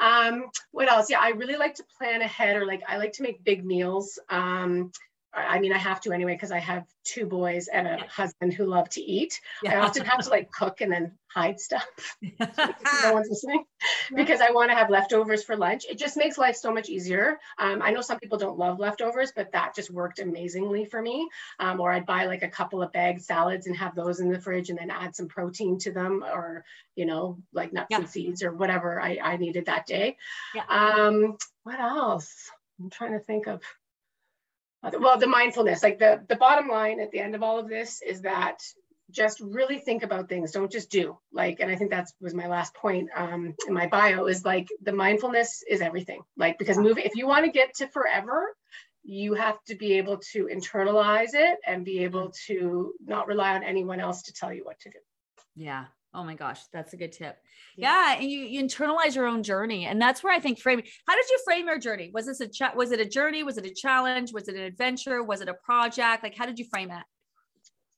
Um, 0.00 0.46
what 0.72 0.90
else? 0.90 1.10
Yeah, 1.10 1.20
I 1.20 1.30
really 1.30 1.56
like 1.56 1.74
to 1.74 1.84
plan 1.98 2.22
ahead 2.22 2.56
or 2.56 2.66
like 2.66 2.82
I 2.88 2.96
like 2.96 3.12
to 3.14 3.22
make 3.22 3.44
big 3.44 3.64
meals. 3.64 4.18
Um, 4.28 4.90
I 5.32 5.60
mean, 5.60 5.72
I 5.72 5.78
have 5.78 6.00
to 6.02 6.12
anyway, 6.12 6.34
because 6.34 6.50
I 6.50 6.58
have 6.58 6.84
two 7.04 7.24
boys 7.24 7.68
and 7.68 7.86
a 7.86 7.96
Yeah. 7.98 8.06
husband 8.08 8.52
who 8.52 8.66
love 8.66 8.88
to 8.90 9.00
eat. 9.00 9.40
I 9.66 9.76
often 9.76 10.04
have 10.04 10.24
to 10.24 10.30
like 10.30 10.50
cook 10.50 10.80
and 10.80 10.90
then 10.92 11.18
hide 11.28 11.60
stuff. 11.60 11.86
no 12.40 13.12
one's 13.12 13.28
listening 13.30 13.64
because 14.14 14.40
I 14.40 14.50
want 14.50 14.70
to 14.70 14.76
have 14.76 14.90
leftovers 14.90 15.44
for 15.44 15.56
lunch. 15.56 15.84
It 15.88 15.98
just 15.98 16.16
makes 16.16 16.36
life 16.36 16.56
so 16.56 16.72
much 16.72 16.88
easier. 16.88 17.38
Um, 17.58 17.80
I 17.80 17.92
know 17.92 18.00
some 18.00 18.18
people 18.18 18.38
don't 18.38 18.58
love 18.58 18.80
leftovers, 18.80 19.32
but 19.34 19.52
that 19.52 19.74
just 19.76 19.90
worked 19.90 20.18
amazingly 20.18 20.84
for 20.84 21.00
me. 21.00 21.28
Um, 21.60 21.80
or 21.80 21.92
I'd 21.92 22.06
buy 22.06 22.26
like 22.26 22.42
a 22.42 22.48
couple 22.48 22.82
of 22.82 22.92
bagged 22.92 23.22
salads 23.22 23.68
and 23.68 23.76
have 23.76 23.94
those 23.94 24.18
in 24.18 24.32
the 24.32 24.40
fridge 24.40 24.70
and 24.70 24.78
then 24.78 24.90
add 24.90 25.14
some 25.14 25.28
protein 25.28 25.78
to 25.80 25.92
them 25.92 26.24
or, 26.24 26.64
you 26.96 27.06
know, 27.06 27.38
like 27.52 27.72
nuts 27.72 27.86
Yeah. 27.90 27.98
and 27.98 28.08
seeds 28.08 28.42
or 28.42 28.52
whatever 28.52 29.00
I, 29.00 29.18
I 29.22 29.36
needed 29.36 29.66
that 29.66 29.86
day. 29.86 30.16
Yeah. 30.54 30.64
Um, 30.68 31.36
what 31.62 31.78
else? 31.78 32.50
I'm 32.80 32.90
trying 32.90 33.12
to 33.12 33.20
think 33.20 33.46
of. 33.46 33.62
Well, 34.82 35.18
the 35.18 35.26
mindfulness, 35.26 35.82
like 35.82 35.98
the, 35.98 36.24
the 36.28 36.36
bottom 36.36 36.68
line 36.68 37.00
at 37.00 37.10
the 37.10 37.20
end 37.20 37.34
of 37.34 37.42
all 37.42 37.58
of 37.58 37.68
this 37.68 38.00
is 38.02 38.22
that 38.22 38.58
just 39.10 39.40
really 39.40 39.78
think 39.78 40.02
about 40.02 40.28
things. 40.28 40.52
Don't 40.52 40.70
just 40.70 40.90
do. 40.90 41.18
Like 41.32 41.60
and 41.60 41.70
i 41.70 41.76
think 41.76 41.90
that's 41.90 42.14
was 42.20 42.34
my 42.34 42.46
last 42.46 42.74
point 42.74 43.10
um, 43.14 43.54
in 43.66 43.74
my 43.74 43.86
bio 43.86 44.26
is 44.26 44.44
like 44.44 44.68
the 44.82 44.92
mindfulness 44.92 45.62
is 45.68 45.80
everything. 45.80 46.22
Like 46.36 46.58
because 46.58 46.78
moving 46.78 47.04
if 47.04 47.16
you 47.16 47.26
want 47.26 47.44
to 47.44 47.50
get 47.50 47.74
to 47.76 47.88
forever 47.88 48.54
you 49.02 49.34
have 49.34 49.56
to 49.66 49.74
be 49.74 49.94
able 49.94 50.18
to 50.32 50.48
internalize 50.52 51.30
it 51.32 51.58
and 51.66 51.84
be 51.84 52.04
able 52.04 52.32
to 52.46 52.92
not 53.04 53.26
rely 53.26 53.54
on 53.54 53.64
anyone 53.64 53.98
else 53.98 54.22
to 54.22 54.32
tell 54.32 54.52
you 54.52 54.62
what 54.64 54.78
to 54.80 54.90
do. 54.90 54.98
Yeah. 55.56 55.86
Oh 56.12 56.24
my 56.24 56.34
gosh, 56.34 56.60
that's 56.72 56.92
a 56.92 56.96
good 56.96 57.12
tip. 57.12 57.36
Yeah. 57.76 58.14
Yeah, 58.14 58.20
and 58.20 58.30
you, 58.30 58.40
you 58.40 58.62
internalize 58.62 59.14
your 59.14 59.26
own 59.26 59.44
journey, 59.44 59.86
and 59.86 60.02
that's 60.02 60.24
where 60.24 60.34
I 60.34 60.40
think 60.40 60.58
framing. 60.58 60.84
How 61.06 61.14
did 61.14 61.28
you 61.30 61.38
frame 61.44 61.66
your 61.66 61.78
journey? 61.78 62.10
Was 62.12 62.26
this 62.26 62.40
a 62.40 62.48
chat? 62.48 62.74
Was 62.76 62.90
it 62.90 62.98
a 62.98 63.04
journey? 63.04 63.44
Was 63.44 63.58
it 63.58 63.66
a 63.66 63.72
challenge? 63.72 64.32
Was 64.32 64.48
it 64.48 64.56
an 64.56 64.62
adventure? 64.62 65.22
Was 65.22 65.40
it 65.40 65.48
a 65.48 65.54
project? 65.54 66.24
Like, 66.24 66.36
how 66.36 66.46
did 66.46 66.58
you 66.58 66.64
frame 66.68 66.90
it? 66.90 67.04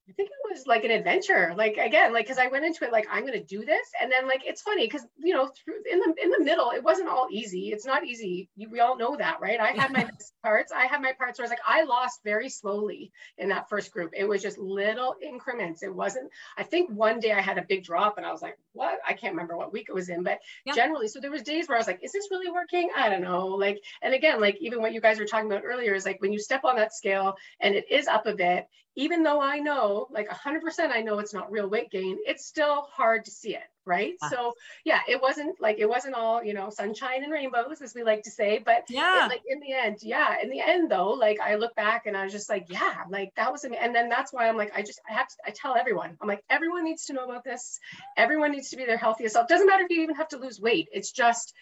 I 0.09 0.13
think 0.13 0.29
it 0.29 0.42
was 0.53 0.67
like 0.67 0.85
an 0.85 0.91
adventure. 0.91 1.55
Like 1.57 1.77
again, 1.77 2.13
like 2.13 2.27
because 2.27 2.39
I 2.39 2.47
went 2.49 2.65
into 2.65 2.85
it 2.85 2.93
like 2.93 3.07
I'm 3.11 3.25
gonna 3.25 3.43
do 3.43 3.65
this, 3.65 3.87
and 4.01 4.11
then 4.11 4.27
like 4.27 4.43
it's 4.45 4.63
funny 4.63 4.87
because 4.87 5.07
you 5.19 5.35
know 5.35 5.47
through 5.49 5.75
in 5.91 5.99
the 6.01 6.15
in 6.23 6.31
the 6.31 6.45
middle 6.45 6.71
it 6.71 6.83
wasn't 6.85 7.09
all 7.09 7.29
easy. 7.31 7.71
It's 7.71 7.87
not 7.87 8.05
easy. 8.07 8.49
You, 8.57 8.69
we 8.71 8.81
all 8.81 8.97
know 8.97 9.17
that, 9.17 9.41
right? 9.41 9.59
I 9.61 9.69
had 9.69 9.93
my 9.93 10.07
parts. 10.43 10.73
I 10.73 10.87
had 10.87 11.01
my 11.03 11.13
parts 11.13 11.39
where 11.39 11.45
I 11.45 11.47
was 11.47 11.51
like 11.51 11.61
I 11.67 11.85
lost 11.85 12.21
very 12.25 12.49
slowly 12.49 13.13
in 13.39 13.49
that 13.49 13.69
first 13.69 13.93
group. 13.93 14.13
It 14.17 14.25
was 14.25 14.43
just 14.43 14.59
little 14.59 15.17
increments. 15.23 15.83
It 15.83 15.95
wasn't. 15.95 16.31
I 16.57 16.63
think 16.63 16.91
one 16.91 17.21
day 17.21 17.33
I 17.33 17.41
had 17.41 17.59
a 17.59 17.65
big 17.69 17.85
drop, 17.85 18.17
and 18.19 18.27
I 18.27 18.33
was 18.33 18.43
like, 18.43 18.59
what? 18.73 18.99
I 19.07 19.15
can't 19.15 19.35
remember 19.35 19.57
what 19.57 19.73
week 19.73 19.87
it 19.89 19.95
was 19.95 20.09
in, 20.09 20.23
but 20.23 20.39
Yeah. 20.65 20.75
generally, 20.75 21.09
so 21.09 21.21
there 21.21 21.31
was 21.31 21.43
days 21.43 21.69
where 21.69 21.77
I 21.77 21.81
was 21.81 21.87
like, 21.87 22.01
is 22.03 22.13
this 22.13 22.29
really 22.31 22.51
working? 22.51 22.91
I 22.97 23.09
don't 23.09 23.23
know. 23.23 23.47
Like, 23.49 23.81
and 24.03 24.15
again, 24.15 24.41
like 24.41 24.57
even 24.61 24.81
what 24.81 24.93
you 24.93 25.01
guys 25.01 25.19
were 25.19 25.27
talking 25.27 25.51
about 25.51 25.65
earlier 25.65 25.95
is 25.95 26.05
like 26.05 26.21
when 26.21 26.33
you 26.33 26.39
step 26.39 26.65
on 26.65 26.77
that 26.77 26.93
scale 26.95 27.35
and 27.61 27.75
it 27.75 27.91
is 27.91 28.07
up 28.07 28.27
a 28.27 28.35
bit 28.35 28.67
even 28.95 29.23
though 29.23 29.41
I 29.41 29.59
know, 29.59 30.07
like 30.11 30.29
100% 30.45 30.91
I 30.91 31.03
know 31.03 31.19
it's 31.19 31.35
not 31.35 31.51
real 31.51 31.69
weight 31.69 31.91
gain, 31.91 32.19
it's 32.27 32.47
still 32.47 32.83
hard 32.91 33.25
to 33.27 33.31
see 33.31 33.55
it, 33.55 33.63
right? 33.85 34.15
Ah. 34.23 34.29
So, 34.29 34.55
yeah, 34.85 35.01
it 35.09 35.21
wasn't 35.21 35.61
like 35.61 35.79
it 35.79 35.89
wasn't 35.89 36.15
all, 36.15 36.43
you 36.43 36.55
know, 36.55 36.71
sunshine 36.71 37.23
and 37.23 37.33
rainbows, 37.33 37.81
as 37.83 37.95
we 37.95 38.03
like 38.03 38.23
to 38.25 38.31
say, 38.31 38.59
but 38.65 38.85
Yeah. 38.89 39.27
it, 39.27 39.29
like 39.29 39.43
in 39.47 39.61
the 39.61 39.73
end, 39.73 39.99
yeah, 40.03 40.37
in 40.43 40.51
the 40.51 40.61
end 40.61 40.91
though, 40.91 41.11
like 41.11 41.39
I 41.41 41.55
look 41.57 41.75
back 41.77 42.07
and 42.07 42.17
I 42.17 42.25
was 42.25 42.33
just 42.33 42.49
like, 42.49 42.67
yeah, 42.69 43.05
like 43.09 43.33
that 43.37 43.53
was, 43.53 43.65
am- 43.65 43.75
and 43.79 43.95
then 43.95 44.09
that's 44.09 44.33
why 44.33 44.49
I'm 44.49 44.57
like, 44.57 44.73
I 44.75 44.83
just, 44.83 45.01
I 45.09 45.15
have 45.15 45.29
to, 45.29 45.35
I 45.47 45.51
tell 45.51 45.77
everyone, 45.77 46.17
I'm 46.21 46.29
like, 46.29 46.43
everyone 46.51 46.85
needs 46.85 47.07
to 47.07 47.13
know 47.13 47.25
about 47.25 47.45
this. 47.45 47.79
Everyone 48.17 48.53
needs 48.53 48.71
to 48.71 48.77
be 48.77 48.85
their 48.85 48.97
healthiest 48.97 49.35
self. 49.35 49.49
Doesn't 49.49 49.67
matter 49.67 49.85
if 49.85 49.91
you 49.91 50.03
even 50.03 50.17
have 50.17 50.29
to 50.29 50.39
lose 50.39 50.61
weight. 50.61 50.89
It's 50.93 51.13
just 51.13 51.55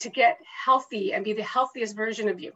to 0.00 0.08
get 0.10 0.38
healthy 0.64 1.12
and 1.12 1.24
be 1.24 1.32
the 1.34 1.42
healthiest 1.42 1.94
version 1.94 2.28
of 2.28 2.40
you. 2.40 2.52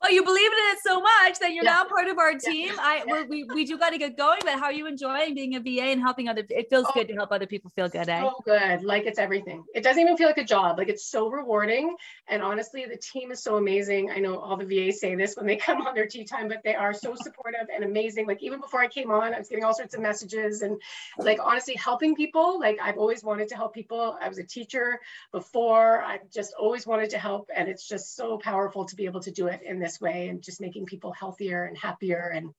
Well, 0.00 0.12
you 0.12 0.22
believe 0.22 0.52
in 0.52 0.58
it 0.72 0.78
so 0.84 1.00
much 1.00 1.38
that 1.40 1.52
you're 1.54 1.64
Yeah. 1.64 1.72
now 1.72 1.84
part 1.84 2.06
of 2.08 2.18
our 2.18 2.32
Yeah. 2.32 2.38
team. 2.38 2.70
I 2.78 3.04
we 3.04 3.22
we, 3.24 3.44
we 3.52 3.64
do 3.64 3.76
got 3.78 3.90
to 3.90 3.98
get 3.98 4.16
going, 4.16 4.40
but 4.44 4.54
how 4.54 4.66
are 4.66 4.72
you 4.72 4.86
enjoying 4.86 5.34
being 5.34 5.56
a 5.56 5.60
VA 5.60 5.90
and 5.90 6.00
helping 6.00 6.28
other? 6.28 6.44
It 6.50 6.70
feels 6.70 6.86
Oh. 6.86 6.92
good 6.94 7.08
to 7.08 7.14
help 7.14 7.32
other 7.32 7.46
people 7.46 7.70
feel 7.70 7.88
good, 7.88 8.08
eh? 8.08 8.20
so 8.20 8.34
good 8.44 8.82
like 8.84 9.06
it's 9.06 9.18
everything 9.18 9.64
it 9.74 9.82
doesn't 9.82 10.00
even 10.02 10.16
feel 10.16 10.28
like 10.28 10.38
a 10.38 10.44
job 10.44 10.78
like 10.78 10.88
it's 10.88 11.04
so 11.04 11.28
rewarding 11.28 11.96
and 12.28 12.42
honestly 12.42 12.84
the 12.86 12.96
team 12.96 13.30
is 13.32 13.42
so 13.42 13.56
amazing 13.56 14.10
i 14.10 14.18
know 14.18 14.38
all 14.38 14.56
the 14.56 14.64
vas 14.64 15.00
say 15.00 15.14
this 15.14 15.36
when 15.36 15.46
they 15.46 15.56
come 15.66 15.80
on 15.86 15.94
their 15.94 16.06
tea 16.06 16.24
time 16.24 16.46
but 16.48 16.58
they 16.64 16.74
are 16.74 16.92
so 16.92 17.14
supportive 17.26 17.66
and 17.74 17.84
amazing 17.84 18.26
like 18.26 18.42
even 18.42 18.60
before 18.60 18.80
i 18.80 18.86
came 18.88 19.10
on 19.10 19.34
i 19.34 19.38
was 19.38 19.48
getting 19.48 19.64
all 19.64 19.74
sorts 19.74 19.94
of 19.94 20.00
messages 20.00 20.62
and 20.62 20.80
like 21.18 21.38
honestly 21.42 21.74
helping 21.74 22.14
people 22.14 22.58
like 22.60 22.78
i've 22.82 22.98
always 22.98 23.22
wanted 23.24 23.48
to 23.48 23.56
help 23.56 23.74
people 23.74 24.16
i 24.20 24.28
was 24.28 24.38
a 24.38 24.44
teacher 24.44 25.00
before 25.32 26.02
i've 26.02 26.28
just 26.30 26.54
always 26.58 26.86
wanted 26.86 27.10
to 27.10 27.18
help 27.18 27.48
and 27.54 27.68
it's 27.68 27.86
just 27.88 28.14
so 28.16 28.36
powerful 28.38 28.84
to 28.84 28.94
be 28.96 29.04
able 29.06 29.20
to 29.20 29.30
do 29.30 29.46
it 29.48 29.60
in 29.62 29.78
this 29.78 29.87
way 30.00 30.28
and 30.28 30.42
just 30.42 30.60
making 30.60 30.86
people 30.86 31.12
healthier 31.12 31.64
and 31.64 31.76
happier 31.76 32.32
and 32.34 32.50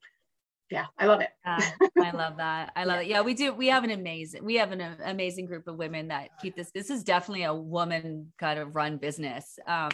yeah 0.71 0.85
i 0.97 1.05
love 1.05 1.21
it 1.21 1.29
Yeah, 1.45 1.71
I 2.01 2.11
love 2.11 2.37
that. 2.37 2.71
I 2.75 2.83
love 2.85 2.99
it. 3.01 3.07
Yeah, 3.07 3.21
we 3.21 3.33
do. 3.33 3.53
We 3.53 3.67
have 3.67 3.83
an 3.83 3.91
amazing, 3.91 4.45
we 4.45 4.55
have 4.55 4.71
an 4.71 4.81
uh, 4.81 4.95
amazing 5.05 5.45
group 5.47 5.67
of 5.67 5.75
women 5.77 6.07
that 6.09 6.29
keep 6.41 6.55
this. 6.55 6.71
This 6.71 6.89
is 6.89 7.03
definitely 7.03 7.43
a 7.43 7.53
woman 7.53 8.31
kind 8.37 8.59
of 8.59 8.75
run 8.75 8.97
business. 8.97 9.57
Um, 9.67 9.89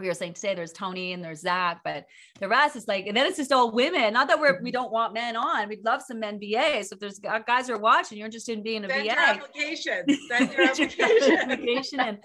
we 0.00 0.08
were 0.08 0.14
saying 0.14 0.34
today 0.34 0.54
there's 0.54 0.72
Tony 0.72 1.12
and 1.12 1.22
there's 1.24 1.40
Zach, 1.40 1.80
but 1.84 2.06
the 2.40 2.48
rest 2.48 2.74
is 2.76 2.86
like, 2.88 3.06
and 3.06 3.16
then 3.16 3.26
it's 3.26 3.36
just 3.36 3.52
all 3.52 3.70
women. 3.70 4.12
Not 4.12 4.26
that 4.28 4.38
we're 4.40 4.60
we 4.60 4.72
don't 4.72 4.90
want 4.92 5.14
men 5.14 5.36
on. 5.36 5.68
We'd 5.68 5.84
love 5.84 6.02
some 6.02 6.18
men 6.20 6.38
VAs. 6.40 6.88
So 6.88 6.94
if 6.94 7.00
there's 7.00 7.18
guys 7.46 7.68
who 7.68 7.74
are 7.74 7.78
watching, 7.78 8.18
you're 8.18 8.26
interested 8.26 8.58
in 8.58 8.62
being 8.64 8.84
a 8.84 8.88
Send 8.88 9.02
VA. 9.02 9.06
your 9.06 9.18
application. 9.20 10.04
Send 10.28 10.52
your 10.52 10.62
application. 10.68 11.36
application 11.38 12.00
in. 12.00 12.18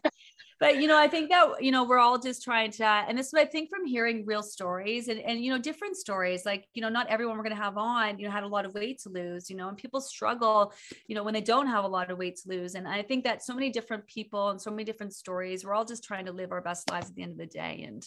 But 0.59 0.81
you 0.81 0.87
know, 0.87 0.97
I 0.97 1.07
think 1.07 1.29
that 1.29 1.63
you 1.63 1.71
know 1.71 1.85
we're 1.85 1.99
all 1.99 2.19
just 2.19 2.43
trying 2.43 2.71
to, 2.71 2.85
and 2.85 3.17
this 3.17 3.27
is 3.27 3.33
what 3.33 3.41
I 3.41 3.45
think 3.45 3.69
from 3.69 3.85
hearing 3.85 4.25
real 4.25 4.43
stories 4.43 5.07
and 5.07 5.19
and 5.21 5.43
you 5.43 5.51
know 5.51 5.57
different 5.57 5.95
stories. 5.95 6.45
Like 6.45 6.67
you 6.73 6.81
know, 6.81 6.89
not 6.89 7.07
everyone 7.07 7.37
we're 7.37 7.43
going 7.43 7.55
to 7.55 7.61
have 7.61 7.77
on, 7.77 8.19
you 8.19 8.25
know, 8.25 8.31
had 8.31 8.43
a 8.43 8.47
lot 8.47 8.65
of 8.65 8.73
weight 8.73 8.99
to 9.03 9.09
lose. 9.09 9.49
You 9.49 9.55
know, 9.55 9.69
and 9.69 9.77
people 9.77 10.01
struggle, 10.01 10.73
you 11.07 11.15
know, 11.15 11.23
when 11.23 11.33
they 11.33 11.41
don't 11.41 11.67
have 11.67 11.85
a 11.85 11.87
lot 11.87 12.11
of 12.11 12.17
weight 12.17 12.35
to 12.37 12.49
lose. 12.49 12.75
And 12.75 12.87
I 12.87 13.01
think 13.03 13.23
that 13.23 13.43
so 13.43 13.53
many 13.53 13.69
different 13.69 14.05
people 14.07 14.49
and 14.49 14.61
so 14.61 14.69
many 14.69 14.83
different 14.83 15.13
stories. 15.13 15.63
We're 15.63 15.73
all 15.73 15.85
just 15.85 16.03
trying 16.03 16.25
to 16.25 16.33
live 16.33 16.51
our 16.51 16.61
best 16.61 16.89
lives 16.89 17.09
at 17.09 17.15
the 17.15 17.23
end 17.23 17.31
of 17.33 17.37
the 17.37 17.45
day 17.45 17.85
and 17.87 18.03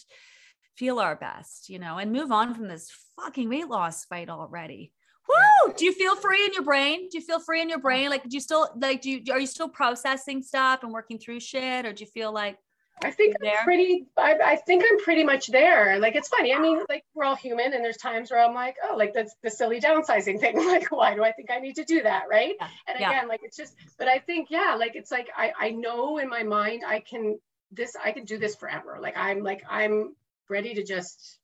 feel 0.77 0.99
our 0.99 1.15
best, 1.15 1.69
you 1.69 1.79
know, 1.79 1.97
and 1.97 2.11
move 2.11 2.31
on 2.31 2.53
from 2.53 2.67
this 2.67 2.91
fucking 3.19 3.49
weight 3.49 3.67
loss 3.67 4.05
fight 4.05 4.29
already. 4.29 4.91
Woo! 5.27 5.73
Do 5.77 5.85
you 5.85 5.93
feel 5.93 6.15
free 6.15 6.45
in 6.45 6.53
your 6.53 6.63
brain? 6.63 7.07
Do 7.09 7.17
you 7.17 7.23
feel 7.23 7.39
free 7.39 7.61
in 7.61 7.69
your 7.69 7.79
brain? 7.79 8.09
Like, 8.09 8.23
do 8.23 8.35
you 8.35 8.41
still 8.41 8.69
like? 8.75 9.01
Do 9.01 9.09
you 9.09 9.33
are 9.33 9.39
you 9.39 9.47
still 9.47 9.69
processing 9.69 10.41
stuff 10.41 10.83
and 10.83 10.91
working 10.91 11.17
through 11.17 11.39
shit, 11.39 11.85
or 11.85 11.93
do 11.93 12.03
you 12.03 12.09
feel 12.09 12.31
like? 12.31 12.57
I 13.03 13.11
think 13.11 13.35
I'm 13.43 13.63
pretty. 13.63 14.05
I, 14.17 14.35
I 14.43 14.55
think 14.55 14.83
I'm 14.89 14.99
pretty 14.99 15.23
much 15.23 15.47
there. 15.47 15.99
Like 15.99 16.15
it's 16.15 16.27
funny. 16.27 16.53
I 16.53 16.59
mean, 16.59 16.83
like 16.89 17.03
we're 17.13 17.25
all 17.25 17.35
human, 17.35 17.73
and 17.73 17.83
there's 17.83 17.97
times 17.97 18.31
where 18.31 18.43
I'm 18.43 18.53
like, 18.53 18.75
oh, 18.83 18.95
like 18.95 19.13
that's 19.13 19.35
the 19.43 19.49
silly 19.49 19.79
downsizing 19.79 20.39
thing. 20.39 20.57
Like, 20.73 20.91
why 20.91 21.15
do 21.15 21.23
I 21.23 21.31
think 21.31 21.51
I 21.51 21.59
need 21.59 21.75
to 21.75 21.83
do 21.83 22.03
that, 22.03 22.25
right? 22.29 22.55
Yeah, 22.59 22.67
And 22.87 22.99
yeah. 22.99 23.09
again, 23.09 23.27
like 23.27 23.41
it's 23.43 23.57
just. 23.57 23.73
But 23.97 24.07
I 24.07 24.19
think, 24.19 24.49
yeah, 24.49 24.75
like 24.77 24.95
it's 24.95 25.11
like 25.11 25.29
I 25.35 25.51
I 25.59 25.69
know 25.71 26.17
in 26.17 26.29
my 26.29 26.43
mind 26.43 26.83
I 26.87 26.99
can 26.99 27.39
this 27.71 27.95
I 28.01 28.11
can 28.11 28.25
do 28.25 28.37
this 28.37 28.55
forever. 28.55 28.99
Like 29.01 29.17
I'm 29.17 29.41
like 29.41 29.63
I'm 29.69 30.15
ready 30.49 30.75
to 30.75 30.83
just. 30.83 31.39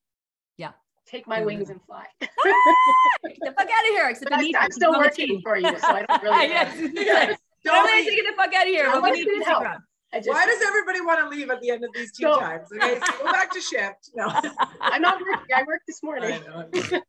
Take 1.09 1.27
my 1.27 1.43
wings 1.43 1.71
and 1.71 1.81
fly. 1.83 2.05
Get 2.21 2.29
the 2.43 3.53
fuck 3.57 3.67
out 3.67 3.83
of 3.83 3.89
here! 3.89 4.09
Except 4.09 4.31
I 4.31 4.51
I'm 4.59 4.71
still 4.71 4.91
I'm 4.91 4.97
on 4.97 5.01
the 5.01 5.07
working 5.07 5.41
for 5.41 5.57
you, 5.57 5.79
so 5.79 5.87
I 5.87 6.05
don't 6.05 6.21
really. 6.21 6.35
yes. 6.47 6.77
Yeah. 6.93 7.35
Don't 7.65 7.85
Don't 7.87 8.05
get 8.05 8.25
the 8.27 8.33
fuck 8.37 8.53
out 8.53 8.63
of 8.63 8.67
here. 8.67 9.01
We 9.01 9.11
need 9.11 9.25
to 9.25 9.45
help. 9.45 9.61
ground. 9.61 9.81
I 9.83 9.88
just, 10.15 10.29
Why 10.29 10.45
does 10.45 10.61
everybody 10.65 11.01
want 11.01 11.19
to 11.19 11.29
leave 11.29 11.49
at 11.49 11.61
the 11.61 11.71
end 11.71 11.83
of 11.83 11.91
these 11.93 12.11
two 12.11 12.25
times? 12.25 12.67
Okay, 12.73 12.99
so 12.99 13.23
go 13.23 13.31
back 13.31 13.51
to 13.51 13.61
shift. 13.61 14.11
No. 14.15 14.27
I'm 14.81 15.01
not 15.01 15.19
working. 15.19 15.55
I 15.55 15.63
worked 15.63 15.87
this 15.87 16.03
morning. 16.03 16.41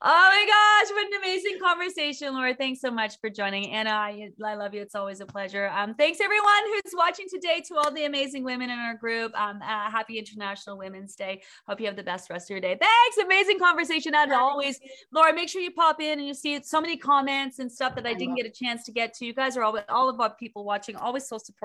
Oh 0.00 0.28
my 0.30 0.46
gosh, 0.46 0.94
what 0.94 1.06
an 1.08 1.18
amazing 1.18 1.58
conversation, 1.60 2.32
Laura. 2.32 2.54
Thanks 2.54 2.80
so 2.80 2.88
much 2.88 3.20
for 3.20 3.28
joining. 3.28 3.72
Anna, 3.72 3.90
I, 3.90 4.30
I 4.46 4.54
love 4.54 4.72
you. 4.72 4.80
It's 4.80 4.94
always 4.94 5.18
a 5.18 5.26
pleasure. 5.26 5.68
Um, 5.74 5.94
thanks 5.96 6.20
everyone 6.20 6.62
who's 6.66 6.94
watching 6.94 7.26
today 7.28 7.64
to 7.66 7.74
all 7.74 7.90
the 7.90 8.04
amazing 8.04 8.44
women 8.44 8.70
in 8.70 8.78
our 8.78 8.94
group. 8.94 9.36
Um, 9.36 9.60
uh, 9.60 9.90
happy 9.90 10.16
International 10.16 10.78
Women's 10.78 11.16
Day. 11.16 11.42
Hope 11.66 11.80
you 11.80 11.86
have 11.86 11.96
the 11.96 12.04
best 12.04 12.30
rest 12.30 12.46
of 12.46 12.50
your 12.50 12.60
day. 12.60 12.78
Thanks. 12.80 13.18
Amazing 13.18 13.58
conversation 13.58 14.14
as 14.14 14.30
always. 14.30 14.78
Laura, 15.12 15.34
make 15.34 15.48
sure 15.48 15.60
you 15.60 15.72
pop 15.72 16.00
in 16.00 16.20
and 16.20 16.28
you 16.28 16.34
see 16.34 16.62
so 16.62 16.80
many 16.80 16.96
comments 16.96 17.58
and 17.58 17.70
stuff 17.70 17.96
that 17.96 18.06
I 18.06 18.10
I 18.10 18.14
didn't 18.14 18.36
get 18.36 18.46
a 18.46 18.50
chance 18.50 18.84
to 18.84 18.92
get 18.92 19.14
to. 19.14 19.26
You 19.26 19.34
guys 19.34 19.56
are 19.56 19.62
all, 19.62 19.78
all 19.88 20.08
of 20.08 20.20
our 20.20 20.30
people 20.30 20.64
watching, 20.64 20.96
always 20.96 21.28
so 21.28 21.38
supportive, 21.38 21.57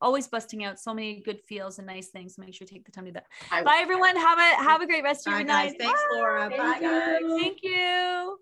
always 0.00 0.28
busting 0.28 0.64
out 0.64 0.78
so 0.78 0.94
many 0.94 1.20
good 1.20 1.40
feels 1.40 1.78
and 1.78 1.86
nice 1.86 2.08
things. 2.08 2.36
So 2.36 2.42
make 2.42 2.54
sure 2.54 2.66
you 2.68 2.74
take 2.76 2.84
the 2.84 2.92
time 2.92 3.04
to 3.04 3.10
do 3.10 3.14
that. 3.14 3.26
I. 3.50 3.62
Bye 3.62 3.78
everyone. 3.80 4.16
Have 4.16 4.38
a 4.38 4.62
have 4.62 4.80
a 4.80 4.86
great 4.86 5.04
rest 5.04 5.26
of 5.26 5.32
Bye, 5.32 5.40
your 5.40 5.48
guys. 5.48 5.70
night. 5.72 5.80
Thanks, 5.80 6.00
Laura. 6.12 6.48
Thank 6.48 6.60
Bye, 6.60 6.78
you. 6.80 7.30
guys. 7.30 7.40
Thank 7.40 7.58
you. 7.62 8.38